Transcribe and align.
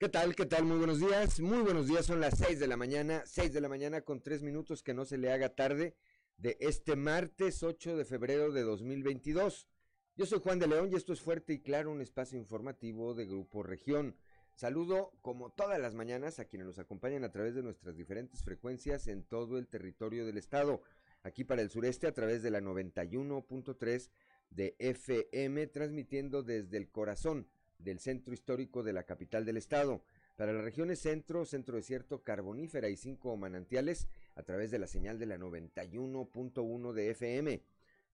¿Qué 0.00 0.08
tal? 0.08 0.34
¿Qué 0.34 0.46
tal? 0.46 0.64
Muy 0.64 0.78
buenos 0.78 0.98
días. 0.98 1.40
Muy 1.40 1.58
buenos 1.58 1.86
días. 1.86 2.06
Son 2.06 2.20
las 2.20 2.38
6 2.38 2.58
de 2.58 2.66
la 2.66 2.78
mañana, 2.78 3.22
6 3.26 3.52
de 3.52 3.60
la 3.60 3.68
mañana 3.68 4.00
con 4.00 4.22
3 4.22 4.42
minutos 4.42 4.82
que 4.82 4.94
no 4.94 5.04
se 5.04 5.18
le 5.18 5.30
haga 5.30 5.54
tarde 5.54 5.94
de 6.38 6.56
este 6.60 6.96
martes 6.96 7.62
8 7.62 7.98
de 7.98 8.06
febrero 8.06 8.50
de 8.50 8.62
2022. 8.62 9.68
Yo 10.16 10.24
soy 10.24 10.38
Juan 10.38 10.58
de 10.58 10.68
León 10.68 10.88
y 10.90 10.94
esto 10.96 11.12
es 11.12 11.20
Fuerte 11.20 11.52
y 11.52 11.60
Claro, 11.60 11.90
un 11.90 12.00
espacio 12.00 12.38
informativo 12.38 13.12
de 13.12 13.26
Grupo 13.26 13.62
Región. 13.62 14.16
Saludo 14.54 15.12
como 15.20 15.50
todas 15.50 15.78
las 15.78 15.94
mañanas 15.94 16.38
a 16.38 16.46
quienes 16.46 16.66
nos 16.66 16.78
acompañan 16.78 17.22
a 17.24 17.30
través 17.30 17.54
de 17.54 17.62
nuestras 17.62 17.94
diferentes 17.94 18.42
frecuencias 18.42 19.06
en 19.06 19.22
todo 19.22 19.58
el 19.58 19.68
territorio 19.68 20.24
del 20.24 20.38
estado. 20.38 20.80
Aquí 21.24 21.44
para 21.44 21.60
el 21.60 21.68
sureste 21.68 22.06
a 22.06 22.14
través 22.14 22.42
de 22.42 22.50
la 22.50 22.62
91.3 22.62 24.08
de 24.48 24.76
FM, 24.78 25.66
transmitiendo 25.66 26.42
desde 26.42 26.78
el 26.78 26.88
corazón 26.88 27.48
del 27.82 27.98
centro 27.98 28.32
histórico 28.34 28.82
de 28.82 28.92
la 28.92 29.04
capital 29.04 29.44
del 29.44 29.56
estado. 29.56 30.02
Para 30.36 30.52
las 30.52 30.64
regiones 30.64 31.00
centro, 31.00 31.44
centro 31.44 31.76
desierto, 31.76 32.22
carbonífera 32.22 32.88
y 32.88 32.96
cinco 32.96 33.36
manantiales 33.36 34.08
a 34.36 34.42
través 34.42 34.70
de 34.70 34.78
la 34.78 34.86
señal 34.86 35.18
de 35.18 35.26
la 35.26 35.36
91.1 35.36 36.92
de 36.92 37.10
FM. 37.10 37.62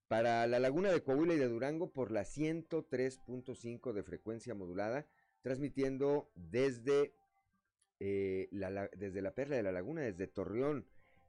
Para 0.08 0.46
la 0.46 0.58
laguna 0.58 0.90
de 0.90 1.02
Coahuila 1.02 1.34
y 1.34 1.38
de 1.38 1.48
Durango 1.48 1.90
por 1.92 2.10
la 2.10 2.22
103.5 2.22 3.92
de 3.92 4.02
frecuencia 4.02 4.54
modulada, 4.54 5.06
transmitiendo 5.42 6.28
desde, 6.34 7.12
eh, 8.00 8.48
la, 8.50 8.88
desde 8.96 9.22
la 9.22 9.34
perla 9.34 9.56
de 9.56 9.62
la 9.62 9.72
laguna, 9.72 10.02
desde 10.02 10.26
Torreón. 10.26 10.86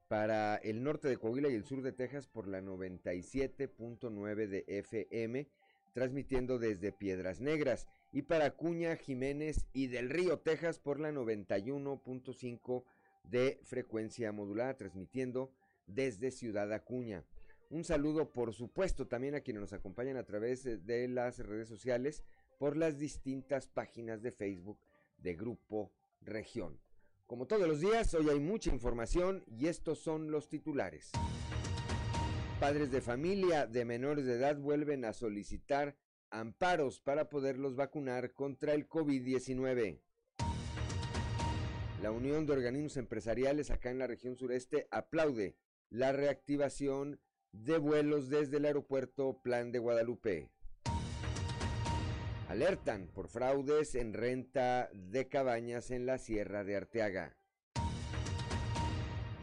Para 0.08 0.56
el 0.56 0.82
norte 0.82 1.06
de 1.06 1.18
Coahuila 1.18 1.48
y 1.48 1.54
el 1.54 1.64
sur 1.64 1.82
de 1.82 1.92
Texas 1.92 2.26
por 2.26 2.48
la 2.48 2.60
97.9 2.60 4.46
de 4.46 4.64
FM, 4.66 5.48
transmitiendo 5.92 6.58
desde 6.58 6.92
Piedras 6.92 7.40
Negras 7.40 7.86
y 8.12 8.22
para 8.22 8.46
Acuña, 8.46 8.96
Jiménez 8.96 9.66
y 9.72 9.88
del 9.88 10.10
Río, 10.10 10.38
Texas 10.38 10.78
por 10.78 11.00
la 11.00 11.12
91.5 11.12 12.84
de 13.24 13.60
frecuencia 13.64 14.32
modulada, 14.32 14.76
transmitiendo 14.76 15.52
desde 15.86 16.30
Ciudad 16.30 16.72
Acuña. 16.72 17.24
Un 17.70 17.84
saludo, 17.84 18.32
por 18.32 18.54
supuesto, 18.54 19.06
también 19.06 19.34
a 19.34 19.40
quienes 19.40 19.60
nos 19.60 19.72
acompañan 19.74 20.16
a 20.16 20.24
través 20.24 20.64
de 20.64 21.08
las 21.08 21.38
redes 21.38 21.68
sociales 21.68 22.24
por 22.58 22.76
las 22.76 22.98
distintas 22.98 23.68
páginas 23.68 24.22
de 24.22 24.32
Facebook 24.32 24.78
de 25.18 25.34
Grupo 25.34 25.92
Región. 26.22 26.80
Como 27.26 27.46
todos 27.46 27.68
los 27.68 27.80
días, 27.80 28.14
hoy 28.14 28.30
hay 28.30 28.40
mucha 28.40 28.70
información 28.70 29.44
y 29.46 29.66
estos 29.66 29.98
son 29.98 30.30
los 30.30 30.48
titulares. 30.48 31.10
Padres 32.58 32.90
de 32.90 33.02
familia 33.02 33.66
de 33.66 33.84
menores 33.84 34.24
de 34.24 34.34
edad 34.34 34.56
vuelven 34.56 35.04
a 35.04 35.12
solicitar 35.12 35.94
amparos 36.30 37.00
para 37.00 37.28
poderlos 37.28 37.76
vacunar 37.76 38.32
contra 38.32 38.74
el 38.74 38.88
COVID-19. 38.88 40.00
La 42.02 42.10
Unión 42.12 42.46
de 42.46 42.52
Organismos 42.52 42.96
Empresariales 42.96 43.70
acá 43.70 43.90
en 43.90 43.98
la 43.98 44.06
región 44.06 44.36
sureste 44.36 44.86
aplaude 44.90 45.56
la 45.90 46.12
reactivación 46.12 47.20
de 47.52 47.78
vuelos 47.78 48.28
desde 48.28 48.58
el 48.58 48.66
aeropuerto 48.66 49.40
Plan 49.42 49.72
de 49.72 49.78
Guadalupe. 49.78 50.48
Alertan 52.48 53.08
por 53.08 53.28
fraudes 53.28 53.94
en 53.94 54.14
renta 54.14 54.90
de 54.92 55.28
cabañas 55.28 55.90
en 55.90 56.06
la 56.06 56.18
Sierra 56.18 56.64
de 56.64 56.76
Arteaga. 56.76 57.36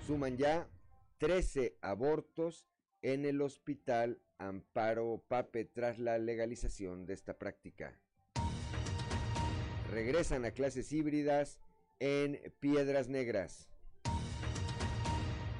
Suman 0.08 0.38
ya 0.38 0.70
13 1.18 1.78
abortos 1.82 2.66
en 3.06 3.24
el 3.24 3.40
hospital 3.42 4.20
Amparo 4.40 5.24
Pape 5.28 5.66
tras 5.66 6.00
la 6.00 6.18
legalización 6.18 7.06
de 7.06 7.14
esta 7.14 7.38
práctica. 7.38 8.00
Regresan 9.92 10.44
a 10.44 10.50
clases 10.50 10.92
híbridas 10.92 11.60
en 12.00 12.42
Piedras 12.60 13.08
Negras. 13.08 13.70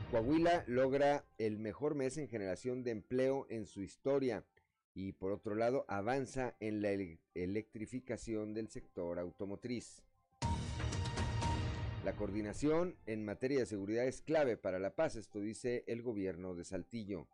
Coahuila 0.10 0.64
logra 0.66 1.24
el 1.38 1.60
mejor 1.60 1.94
mes 1.94 2.18
en 2.18 2.28
generación 2.28 2.84
de 2.84 2.90
empleo 2.90 3.46
en 3.52 3.68
su 3.68 3.84
historia 3.84 4.44
y 4.96 5.12
por 5.12 5.32
otro 5.32 5.54
lado 5.54 5.86
avanza 5.88 6.56
en 6.60 6.82
la 6.82 6.98
electrificación 7.36 8.56
del 8.56 8.70
sector 8.70 9.20
automotriz. 9.20 10.02
La 12.04 12.16
coordinación 12.16 12.96
en 13.06 13.24
materia 13.24 13.60
de 13.60 13.66
seguridad 13.68 14.06
es 14.06 14.22
clave 14.22 14.58
para 14.58 14.80
la 14.80 14.96
paz, 14.96 15.16
esto 15.16 15.42
dice 15.42 15.84
el 15.86 16.02
gobierno 16.02 16.56
de 16.56 16.64
Saltillo. 16.64 17.28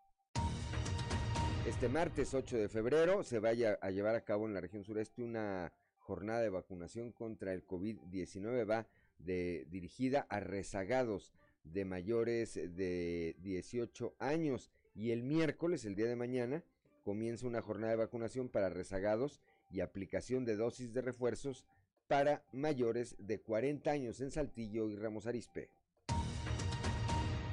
Este 1.72 1.88
martes 1.88 2.34
8 2.34 2.58
de 2.58 2.68
febrero 2.68 3.24
se 3.24 3.40
vaya 3.40 3.80
a 3.82 3.92
llevar 3.92 4.14
a 4.14 4.26
cabo 4.26 4.46
en 4.46 4.54
la 4.54 4.60
región 4.60 4.84
sureste 4.84 5.24
una 5.24 5.72
jornada 6.00 6.42
de 6.42 6.50
vacunación 6.50 7.14
contra 7.14 7.54
el 7.54 7.66
COVID-19. 7.66 8.70
Va 8.70 8.88
dirigida 9.18 10.28
a 10.30 10.42
rezagados 10.42 11.34
de 11.64 11.86
mayores 11.86 12.56
de 12.56 13.38
18 13.40 14.16
años. 14.20 14.70
Y 14.94 15.12
el 15.12 15.24
miércoles, 15.24 15.86
el 15.86 15.96
día 15.96 16.08
de 16.08 16.18
mañana, 16.18 16.62
comienza 17.04 17.48
una 17.48 17.62
jornada 17.62 17.92
de 17.92 18.00
vacunación 18.00 18.50
para 18.50 18.70
rezagados 18.70 19.40
y 19.72 19.80
aplicación 19.80 20.44
de 20.44 20.58
dosis 20.58 20.94
de 20.94 21.02
refuerzos 21.02 21.66
para 22.08 22.44
mayores 22.52 23.16
de 23.18 23.40
40 23.40 23.90
años 23.90 24.20
en 24.20 24.30
Saltillo 24.30 24.90
y 24.90 24.98
Ramos 24.98 25.26
Arispe. 25.26 25.70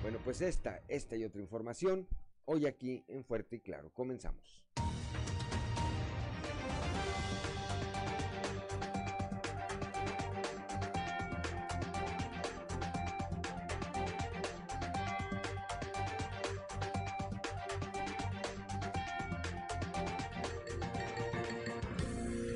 Bueno, 0.03 0.19
pues 0.25 0.41
esta, 0.41 0.83
esta 0.89 1.17
y 1.17 1.25
otra 1.25 1.41
información 1.41 2.09
hoy 2.49 2.67
aquí 2.67 3.05
en 3.09 3.25
Fuerte 3.25 3.57
y 3.57 3.61
Claro. 3.61 3.91
Comenzamos. 3.93 4.65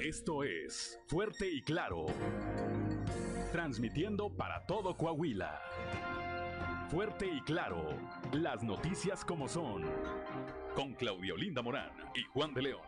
Esto 0.03 0.43
es 0.45 0.99
Fuerte 1.07 1.49
y 1.51 1.63
Claro. 1.63 2.07
Transmitiendo 3.53 4.31
para 4.35 4.65
todo 4.67 4.97
Coahuila. 4.97 5.61
Fuerte 6.93 7.25
y 7.27 7.41
Claro 7.41 7.99
las 8.35 8.63
noticias 8.63 9.25
como 9.25 9.49
son. 9.49 9.83
Con 10.75 10.93
Claudio 10.93 11.39
Linda 11.39 11.63
Morán 11.63 11.91
y 12.15 12.23
Juan 12.25 12.53
de 12.53 12.61
León. 12.61 12.83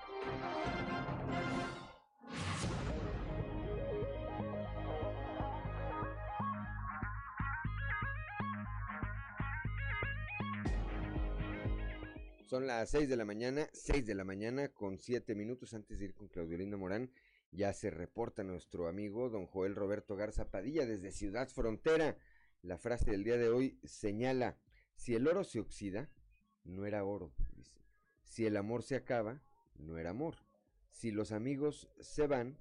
Son 12.43 12.67
las 12.67 12.91
6 12.91 13.09
de 13.09 13.17
la 13.17 13.25
mañana, 13.25 13.71
6 13.73 14.05
de 14.05 14.15
la 14.15 14.25
mañana 14.25 14.69
con 14.69 14.99
7 14.99 15.35
minutos 15.35 15.73
antes 15.73 15.99
de 15.99 16.05
ir 16.05 16.15
con 16.15 16.29
Claudio 16.29 16.59
Linda 16.59 16.77
Morán. 16.77 17.11
Ya 17.53 17.73
se 17.73 17.89
reporta 17.89 18.45
nuestro 18.45 18.87
amigo 18.87 19.31
don 19.31 19.47
Joel 19.47 19.75
Roberto 19.75 20.15
Garza 20.15 20.51
Padilla 20.51 20.85
desde 20.85 21.11
Ciudad 21.11 21.49
Frontera. 21.49 22.19
La 22.65 22.79
frase 22.79 23.11
del 23.11 23.25
día 23.25 23.37
de 23.37 23.51
hoy 23.51 23.79
señala, 23.85 24.57
si 24.95 25.15
el 25.15 25.29
oro 25.29 25.45
se 25.45 25.61
oxida, 25.61 26.09
no 26.65 26.87
era 26.87 27.05
oro, 27.05 27.31
dice. 27.53 27.79
Si 28.23 28.47
el 28.47 28.57
amor 28.57 28.83
se 28.83 28.97
acaba, 28.97 29.43
no 29.75 29.99
era 29.99 30.11
amor. 30.11 30.37
Si 30.89 31.11
los 31.11 31.31
amigos 31.31 31.91
se 32.01 32.27
van, 32.27 32.57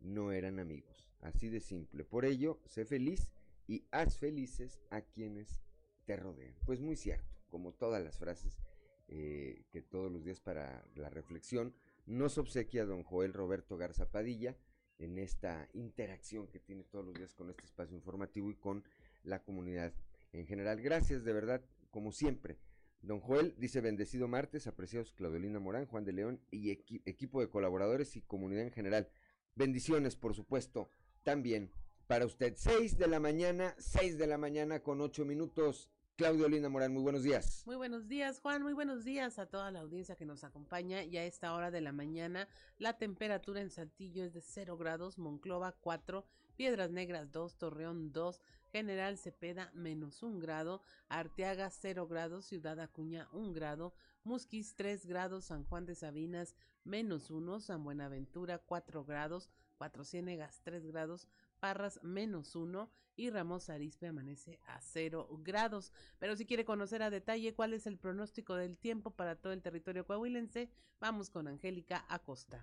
no 0.00 0.32
eran 0.32 0.58
amigos. 0.58 1.12
Así 1.20 1.48
de 1.48 1.60
simple. 1.60 2.02
Por 2.02 2.24
ello, 2.24 2.58
sé 2.66 2.84
feliz 2.84 3.30
y 3.68 3.84
haz 3.92 4.18
felices 4.18 4.80
a 4.90 5.00
quienes 5.02 5.60
te 6.06 6.16
rodean. 6.16 6.56
Pues 6.64 6.80
muy 6.80 6.96
cierto, 6.96 7.36
como 7.48 7.72
todas 7.72 8.02
las 8.02 8.18
frases 8.18 8.58
eh, 9.06 9.62
que 9.70 9.80
todos 9.80 10.10
los 10.10 10.24
días 10.24 10.40
para 10.40 10.84
la 10.96 11.08
reflexión 11.08 11.72
nos 12.04 12.36
obsequia 12.36 12.84
don 12.84 13.04
Joel 13.04 13.32
Roberto 13.32 13.76
Garza 13.76 14.10
Padilla 14.10 14.56
en 14.98 15.18
esta 15.18 15.68
interacción 15.72 16.48
que 16.48 16.58
tiene 16.58 16.84
todos 16.84 17.04
los 17.04 17.14
días 17.14 17.34
con 17.34 17.50
este 17.50 17.64
espacio 17.64 17.94
informativo 17.94 18.50
y 18.50 18.56
con 18.56 18.82
la 19.26 19.42
comunidad 19.42 19.92
en 20.32 20.46
general. 20.46 20.80
Gracias 20.80 21.24
de 21.24 21.32
verdad, 21.32 21.62
como 21.90 22.12
siempre. 22.12 22.58
Don 23.02 23.20
Joel 23.20 23.54
dice 23.58 23.80
bendecido 23.80 24.26
martes, 24.26 24.66
apreciados 24.66 25.12
Claudelina 25.12 25.60
Morán, 25.60 25.86
Juan 25.86 26.04
de 26.04 26.12
León 26.12 26.40
y 26.50 26.70
equipo 26.70 27.40
de 27.40 27.50
colaboradores 27.50 28.16
y 28.16 28.22
comunidad 28.22 28.62
en 28.62 28.72
general. 28.72 29.08
Bendiciones, 29.54 30.16
por 30.16 30.34
supuesto, 30.34 30.88
también 31.22 31.70
para 32.06 32.26
usted. 32.26 32.54
6 32.56 32.98
de 32.98 33.06
la 33.06 33.20
mañana, 33.20 33.74
6 33.78 34.18
de 34.18 34.26
la 34.26 34.38
mañana 34.38 34.80
con 34.80 35.00
8 35.00 35.24
minutos. 35.24 35.90
Claudio 36.16 36.48
Linda 36.48 36.70
Morán, 36.70 36.94
muy 36.94 37.02
buenos 37.02 37.22
días. 37.22 37.62
Muy 37.66 37.76
buenos 37.76 38.08
días, 38.08 38.40
Juan. 38.40 38.62
Muy 38.62 38.72
buenos 38.72 39.04
días 39.04 39.38
a 39.38 39.44
toda 39.44 39.70
la 39.70 39.80
audiencia 39.80 40.16
que 40.16 40.24
nos 40.24 40.44
acompaña. 40.44 41.04
Ya 41.04 41.20
a 41.20 41.24
esta 41.24 41.52
hora 41.52 41.70
de 41.70 41.82
la 41.82 41.92
mañana, 41.92 42.48
la 42.78 42.96
temperatura 42.96 43.60
en 43.60 43.68
Saltillo 43.68 44.24
es 44.24 44.32
de 44.32 44.40
0 44.40 44.78
grados, 44.78 45.18
Monclova 45.18 45.72
4, 45.72 46.24
Piedras 46.56 46.90
Negras 46.90 47.30
2, 47.32 47.58
Torreón 47.58 48.12
2, 48.12 48.40
General 48.76 49.16
Cepeda 49.16 49.70
menos 49.72 50.22
1 50.22 50.38
grado, 50.38 50.82
Arteaga 51.08 51.70
0 51.70 52.06
grados, 52.08 52.44
Ciudad 52.44 52.78
Acuña 52.78 53.26
1 53.32 53.54
grado, 53.54 53.94
Musquis 54.22 54.74
3 54.74 55.06
grados, 55.06 55.46
San 55.46 55.64
Juan 55.64 55.86
de 55.86 55.94
Sabinas 55.94 56.54
menos 56.84 57.30
1, 57.30 57.60
San 57.60 57.82
Buenaventura 57.82 58.58
4 58.58 59.06
grados, 59.06 59.48
Cuatro 59.78 60.04
Ciénegas 60.04 60.60
3 60.62 60.84
grados, 60.88 61.26
Parras 61.58 61.98
menos 62.02 62.54
uno 62.54 62.90
y 63.16 63.30
Ramos 63.30 63.70
Arispe 63.70 64.08
amanece 64.08 64.60
a 64.66 64.78
cero 64.82 65.26
grados. 65.42 65.90
Pero 66.18 66.36
si 66.36 66.44
quiere 66.44 66.66
conocer 66.66 67.02
a 67.02 67.08
detalle 67.08 67.54
cuál 67.54 67.72
es 67.72 67.86
el 67.86 67.96
pronóstico 67.96 68.56
del 68.56 68.76
tiempo 68.76 69.10
para 69.10 69.36
todo 69.36 69.54
el 69.54 69.62
territorio 69.62 70.04
coahuilense, 70.04 70.68
vamos 71.00 71.30
con 71.30 71.48
Angélica 71.48 72.04
Acosta. 72.10 72.62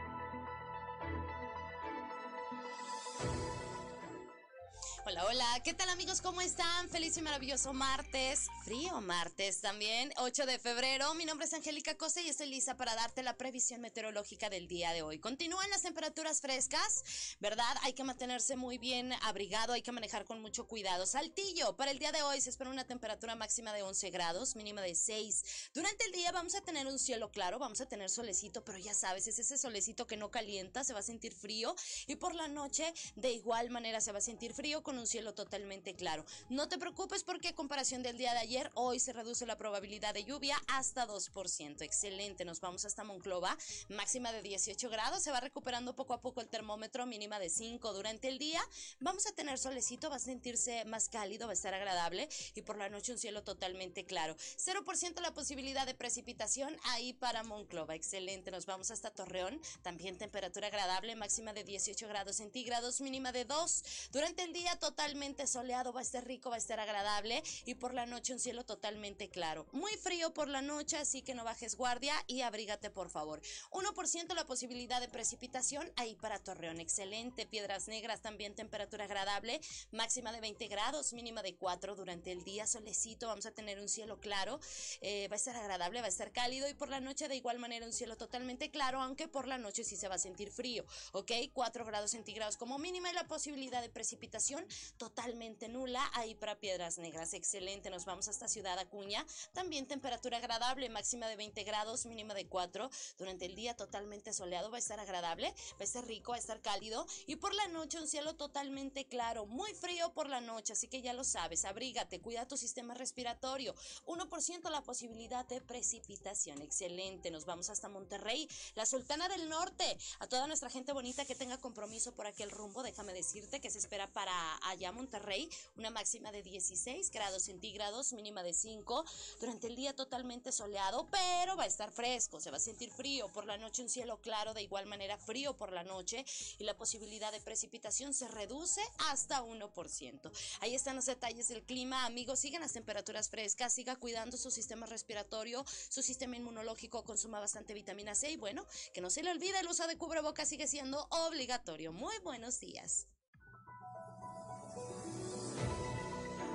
Hola, 5.11 5.25
hola, 5.25 5.61
¿qué 5.65 5.73
tal 5.73 5.89
amigos? 5.89 6.21
¿Cómo 6.21 6.39
están? 6.39 6.87
Feliz 6.87 7.17
y 7.17 7.21
maravilloso 7.21 7.73
martes, 7.73 8.47
frío 8.63 9.01
martes 9.01 9.59
también, 9.59 10.13
8 10.15 10.45
de 10.45 10.57
febrero. 10.57 11.13
Mi 11.15 11.25
nombre 11.25 11.45
es 11.45 11.53
Angélica 11.53 11.97
Costa 11.97 12.21
y 12.21 12.29
estoy 12.29 12.47
lista 12.47 12.77
para 12.77 12.95
darte 12.95 13.21
la 13.21 13.35
previsión 13.35 13.81
meteorológica 13.81 14.49
del 14.49 14.69
día 14.69 14.93
de 14.93 15.01
hoy. 15.01 15.19
Continúan 15.19 15.69
las 15.69 15.81
temperaturas 15.81 16.39
frescas, 16.39 17.03
¿verdad? 17.41 17.75
Hay 17.81 17.91
que 17.91 18.05
mantenerse 18.05 18.55
muy 18.55 18.77
bien 18.77 19.11
abrigado, 19.23 19.73
hay 19.73 19.81
que 19.81 19.91
manejar 19.91 20.23
con 20.23 20.41
mucho 20.41 20.65
cuidado. 20.65 21.05
Saltillo, 21.05 21.75
para 21.75 21.91
el 21.91 21.99
día 21.99 22.13
de 22.13 22.23
hoy 22.23 22.39
se 22.39 22.49
espera 22.49 22.69
una 22.69 22.87
temperatura 22.87 23.35
máxima 23.35 23.73
de 23.73 23.83
11 23.83 24.11
grados, 24.11 24.55
mínima 24.55 24.79
de 24.81 24.95
6. 24.95 25.71
Durante 25.73 26.05
el 26.05 26.13
día 26.13 26.31
vamos 26.31 26.55
a 26.55 26.61
tener 26.61 26.87
un 26.87 26.97
cielo 26.97 27.31
claro, 27.31 27.59
vamos 27.59 27.81
a 27.81 27.85
tener 27.85 28.09
solecito, 28.09 28.63
pero 28.63 28.77
ya 28.77 28.93
sabes, 28.93 29.27
es 29.27 29.39
ese 29.39 29.57
solecito 29.57 30.07
que 30.07 30.15
no 30.15 30.31
calienta, 30.31 30.85
se 30.85 30.93
va 30.93 30.99
a 30.99 31.03
sentir 31.03 31.33
frío 31.33 31.75
y 32.07 32.15
por 32.15 32.33
la 32.33 32.47
noche 32.47 32.93
de 33.15 33.33
igual 33.33 33.71
manera 33.71 33.99
se 33.99 34.13
va 34.13 34.19
a 34.19 34.21
sentir 34.21 34.53
frío 34.53 34.81
con 34.81 35.00
un 35.01 35.07
cielo 35.07 35.33
totalmente 35.33 35.95
claro. 35.95 36.23
No 36.49 36.69
te 36.69 36.77
preocupes 36.77 37.23
porque 37.23 37.49
a 37.49 37.55
comparación 37.55 38.03
del 38.03 38.17
día 38.17 38.33
de 38.33 38.39
ayer, 38.39 38.71
hoy 38.75 38.99
se 38.99 39.13
reduce 39.13 39.45
la 39.45 39.57
probabilidad 39.57 40.13
de 40.13 40.23
lluvia 40.23 40.57
hasta 40.67 41.07
2%. 41.07 41.81
Excelente, 41.81 42.45
nos 42.45 42.61
vamos 42.61 42.85
hasta 42.85 43.03
Monclova, 43.03 43.57
máxima 43.89 44.31
de 44.31 44.41
18 44.41 44.89
grados, 44.89 45.23
se 45.23 45.31
va 45.31 45.39
recuperando 45.39 45.95
poco 45.95 46.13
a 46.13 46.21
poco 46.21 46.39
el 46.41 46.47
termómetro, 46.47 47.05
mínima 47.05 47.39
de 47.39 47.49
5 47.49 47.93
durante 47.93 48.27
el 48.27 48.37
día. 48.37 48.61
Vamos 48.99 49.25
a 49.25 49.31
tener 49.31 49.57
solecito, 49.57 50.09
va 50.09 50.17
a 50.17 50.19
sentirse 50.19 50.85
más 50.85 51.09
cálido, 51.09 51.47
va 51.47 51.51
a 51.51 51.53
estar 51.53 51.73
agradable 51.73 52.29
y 52.55 52.61
por 52.61 52.77
la 52.77 52.89
noche 52.89 53.11
un 53.11 53.17
cielo 53.17 53.43
totalmente 53.43 54.05
claro. 54.05 54.35
0% 54.35 55.19
la 55.19 55.33
posibilidad 55.33 55.85
de 55.85 55.95
precipitación 55.95 56.77
ahí 56.83 57.13
para 57.13 57.43
Monclova. 57.43 57.95
Excelente, 57.95 58.51
nos 58.51 58.67
vamos 58.67 58.91
hasta 58.91 59.09
Torreón, 59.09 59.59
también 59.81 60.17
temperatura 60.17 60.67
agradable, 60.67 61.15
máxima 61.15 61.53
de 61.53 61.63
18 61.63 62.07
grados 62.07 62.35
centígrados, 62.35 63.01
mínima 63.01 63.31
de 63.31 63.45
2. 63.45 63.83
Durante 64.11 64.43
el 64.43 64.53
día 64.53 64.77
totalmente 64.81 65.47
soleado, 65.47 65.93
va 65.93 66.01
a 66.01 66.03
estar 66.03 66.25
rico, 66.25 66.49
va 66.49 66.55
a 66.55 66.59
estar 66.59 66.79
agradable 66.79 67.41
y 67.65 67.75
por 67.75 67.93
la 67.93 68.05
noche 68.05 68.33
un 68.33 68.39
cielo 68.39 68.65
totalmente 68.65 69.29
claro. 69.29 69.67
Muy 69.71 69.93
frío 69.93 70.33
por 70.33 70.49
la 70.49 70.61
noche, 70.61 70.97
así 70.97 71.21
que 71.21 71.35
no 71.35 71.45
bajes 71.45 71.75
guardia 71.75 72.15
y 72.27 72.41
abrígate 72.41 72.89
por 72.89 73.09
favor. 73.09 73.41
1% 73.71 74.33
la 74.33 74.45
posibilidad 74.45 74.99
de 74.99 75.07
precipitación 75.07 75.89
ahí 75.95 76.15
para 76.15 76.39
Torreón. 76.39 76.79
Excelente. 76.79 77.45
Piedras 77.45 77.87
Negras 77.87 78.21
también 78.21 78.55
temperatura 78.55 79.05
agradable, 79.05 79.61
máxima 79.91 80.31
de 80.31 80.41
20 80.41 80.67
grados, 80.67 81.13
mínima 81.13 81.43
de 81.43 81.55
4 81.55 81.95
durante 81.95 82.31
el 82.31 82.43
día. 82.43 82.65
Solecito, 82.65 83.27
vamos 83.27 83.45
a 83.45 83.51
tener 83.51 83.79
un 83.79 83.87
cielo 83.87 84.19
claro, 84.19 84.59
eh, 85.01 85.27
va 85.27 85.35
a 85.35 85.37
estar 85.37 85.55
agradable, 85.55 86.01
va 86.01 86.07
a 86.07 86.09
estar 86.09 86.31
cálido 86.31 86.67
y 86.67 86.73
por 86.73 86.89
la 86.89 86.99
noche 86.99 87.27
de 87.27 87.35
igual 87.35 87.59
manera 87.59 87.85
un 87.85 87.93
cielo 87.93 88.17
totalmente 88.17 88.71
claro, 88.71 88.99
aunque 88.99 89.27
por 89.27 89.47
la 89.47 89.59
noche 89.59 89.83
sí 89.83 89.95
se 89.95 90.07
va 90.07 90.15
a 90.15 90.19
sentir 90.19 90.51
frío, 90.51 90.85
¿ok? 91.11 91.31
4 91.53 91.85
grados 91.85 92.11
centígrados 92.11 92.57
como 92.57 92.79
mínima 92.79 93.11
y 93.11 93.13
la 93.13 93.27
posibilidad 93.27 93.81
de 93.81 93.89
precipitación 93.89 94.65
totalmente 94.97 95.67
nula 95.69 96.09
ahí 96.13 96.35
para 96.35 96.59
Piedras 96.59 96.97
Negras. 96.97 97.33
Excelente, 97.33 97.89
nos 97.89 98.05
vamos 98.05 98.27
hasta 98.27 98.47
Ciudad 98.47 98.77
Acuña. 98.79 99.25
También 99.53 99.87
temperatura 99.87 100.37
agradable, 100.37 100.89
máxima 100.89 101.27
de 101.27 101.35
20 101.35 101.63
grados, 101.63 102.05
mínima 102.05 102.33
de 102.33 102.47
4. 102.47 102.89
Durante 103.17 103.45
el 103.45 103.55
día 103.55 103.75
totalmente 103.75 104.33
soleado, 104.33 104.69
va 104.71 104.77
a 104.77 104.79
estar 104.79 104.99
agradable, 104.99 105.49
va 105.49 105.81
a 105.81 105.83
estar 105.83 106.05
rico, 106.05 106.31
va 106.31 106.37
a 106.37 106.39
estar 106.39 106.61
cálido. 106.61 107.05
Y 107.27 107.37
por 107.37 107.53
la 107.53 107.67
noche 107.67 107.99
un 107.99 108.07
cielo 108.07 108.35
totalmente 108.35 109.05
claro, 109.05 109.45
muy 109.45 109.73
frío 109.73 110.13
por 110.13 110.29
la 110.29 110.41
noche, 110.41 110.73
así 110.73 110.87
que 110.87 111.01
ya 111.01 111.13
lo 111.13 111.23
sabes, 111.23 111.65
abrígate, 111.65 112.21
cuida 112.21 112.47
tu 112.47 112.57
sistema 112.57 112.93
respiratorio. 112.93 113.75
1% 114.05 114.69
la 114.69 114.83
posibilidad 114.83 115.45
de 115.45 115.61
precipitación. 115.61 116.61
Excelente, 116.61 117.31
nos 117.31 117.45
vamos 117.45 117.69
hasta 117.69 117.89
Monterrey, 117.89 118.47
la 118.75 118.85
Sultana 118.85 119.27
del 119.27 119.49
Norte. 119.49 119.97
A 120.19 120.27
toda 120.27 120.47
nuestra 120.47 120.69
gente 120.69 120.93
bonita 120.93 121.25
que 121.25 121.35
tenga 121.35 121.57
compromiso 121.57 122.13
por 122.13 122.27
aquel 122.27 122.51
rumbo, 122.51 122.83
déjame 122.83 123.13
decirte 123.13 123.61
que 123.61 123.69
se 123.69 123.79
espera 123.79 124.07
para 124.07 124.55
allá 124.63 124.91
Monterrey 124.91 125.49
una 125.75 125.89
máxima 125.89 126.31
de 126.31 126.43
16 126.43 127.11
grados 127.11 127.43
centígrados, 127.43 128.13
mínima 128.13 128.43
de 128.43 128.53
5. 128.53 129.05
Durante 129.39 129.67
el 129.67 129.75
día 129.75 129.95
totalmente 129.95 130.51
soleado, 130.51 131.07
pero 131.09 131.55
va 131.55 131.63
a 131.63 131.67
estar 131.67 131.91
fresco, 131.91 132.39
se 132.39 132.51
va 132.51 132.57
a 132.57 132.59
sentir 132.59 132.91
frío. 132.91 133.27
Por 133.29 133.45
la 133.45 133.57
noche 133.57 133.81
un 133.81 133.89
cielo 133.89 134.21
claro, 134.21 134.53
de 134.53 134.61
igual 134.61 134.85
manera 134.85 135.17
frío 135.17 135.55
por 135.55 135.71
la 135.71 135.83
noche 135.83 136.25
y 136.59 136.63
la 136.63 136.77
posibilidad 136.77 137.31
de 137.31 137.41
precipitación 137.41 138.13
se 138.13 138.27
reduce 138.27 138.81
hasta 139.09 139.43
1%. 139.43 140.31
Ahí 140.59 140.75
están 140.75 140.95
los 140.95 141.05
detalles 141.05 141.47
del 141.47 141.63
clima, 141.63 142.05
amigos. 142.05 142.39
Sigan 142.39 142.61
las 142.61 142.73
temperaturas 142.73 143.29
frescas, 143.29 143.73
siga 143.73 143.95
cuidando 143.95 144.37
su 144.37 144.51
sistema 144.51 144.85
respiratorio, 144.85 145.65
su 145.89 146.01
sistema 146.01 146.35
inmunológico, 146.35 147.03
consuma 147.03 147.39
bastante 147.39 147.73
vitamina 147.73 148.15
C 148.15 148.31
y 148.31 148.37
bueno, 148.37 148.65
que 148.93 149.01
no 149.01 149.09
se 149.09 149.23
le 149.23 149.31
olvide 149.31 149.59
el 149.59 149.67
uso 149.67 149.87
de 149.87 149.97
cubrebocas 149.97 150.49
sigue 150.49 150.67
siendo 150.67 151.07
obligatorio. 151.09 151.93
Muy 151.93 152.17
buenos 152.19 152.59
días. 152.59 153.07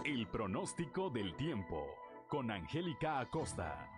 El 0.07 0.29
pronóstico 0.29 1.11
del 1.11 1.35
tiempo 1.35 1.85
con 2.29 2.49
Angélica 2.53 3.19
Acosta. 3.19 3.91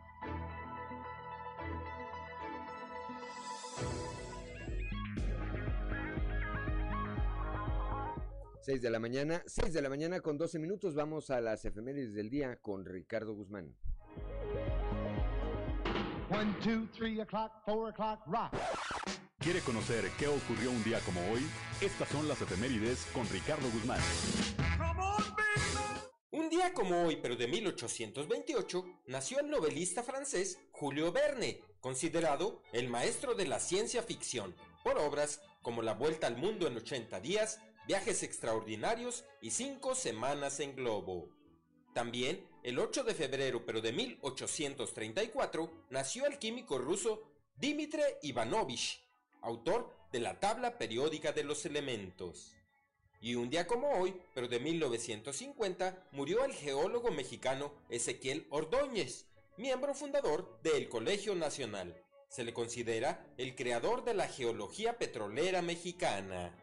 Seis 8.62 8.80
de 8.80 8.88
la 8.88 8.98
mañana, 8.98 9.42
6 9.44 9.74
de 9.74 9.82
la 9.82 9.90
mañana 9.90 10.20
con 10.20 10.38
12 10.38 10.58
minutos. 10.58 10.94
Vamos 10.94 11.28
a 11.28 11.42
las 11.42 11.66
efemérides 11.66 12.14
del 12.14 12.30
día 12.30 12.56
con 12.56 12.86
Ricardo 12.86 13.34
Guzmán. 13.34 13.76
One, 16.30 16.54
two, 16.64 16.88
three 16.96 17.20
o'clock, 17.20 17.52
four 17.66 17.90
o'clock, 17.90 18.20
rock. 18.26 18.54
¿Quiere 19.40 19.60
conocer 19.60 20.06
qué 20.18 20.26
ocurrió 20.26 20.70
un 20.70 20.82
día 20.84 21.00
como 21.00 21.20
hoy? 21.30 21.46
Estas 21.82 22.08
son 22.08 22.26
las 22.28 22.40
efemérides 22.40 23.06
con 23.12 23.28
Ricardo 23.28 23.68
Guzmán. 23.70 24.00
Un 26.48 26.56
día 26.56 26.72
como 26.72 27.04
hoy, 27.04 27.16
pero 27.16 27.36
de 27.36 27.46
1828, 27.46 29.02
nació 29.06 29.40
el 29.40 29.50
novelista 29.50 30.02
francés 30.02 30.58
Julio 30.72 31.12
Verne, 31.12 31.60
considerado 31.82 32.62
el 32.72 32.88
maestro 32.88 33.34
de 33.34 33.46
la 33.46 33.60
ciencia 33.60 34.02
ficción, 34.02 34.56
por 34.82 34.96
obras 34.96 35.42
como 35.60 35.82
La 35.82 35.92
Vuelta 35.92 36.26
al 36.26 36.38
Mundo 36.38 36.66
en 36.66 36.78
80 36.78 37.20
días, 37.20 37.60
Viajes 37.86 38.22
Extraordinarios 38.22 39.26
y 39.42 39.50
Cinco 39.50 39.94
Semanas 39.94 40.58
en 40.60 40.74
Globo. 40.74 41.28
También, 41.92 42.48
el 42.62 42.78
8 42.78 43.04
de 43.04 43.12
febrero, 43.12 43.66
pero 43.66 43.82
de 43.82 43.92
1834, 43.92 45.84
nació 45.90 46.24
el 46.24 46.38
químico 46.38 46.78
ruso 46.78 47.30
Dmitri 47.56 48.00
Ivanovich, 48.22 49.06
autor 49.42 49.94
de 50.12 50.20
la 50.20 50.40
tabla 50.40 50.78
periódica 50.78 51.32
de 51.32 51.44
los 51.44 51.66
elementos. 51.66 52.54
Y 53.20 53.34
un 53.34 53.50
día 53.50 53.66
como 53.66 53.90
hoy, 53.90 54.14
pero 54.32 54.46
de 54.46 54.60
1950, 54.60 56.08
murió 56.12 56.44
el 56.44 56.52
geólogo 56.52 57.10
mexicano 57.10 57.72
Ezequiel 57.88 58.46
Ordóñez, 58.50 59.26
miembro 59.56 59.92
fundador 59.92 60.60
del 60.62 60.88
Colegio 60.88 61.34
Nacional. 61.34 62.00
Se 62.28 62.44
le 62.44 62.54
considera 62.54 63.26
el 63.36 63.56
creador 63.56 64.04
de 64.04 64.14
la 64.14 64.28
geología 64.28 64.98
petrolera 64.98 65.62
mexicana. 65.62 66.54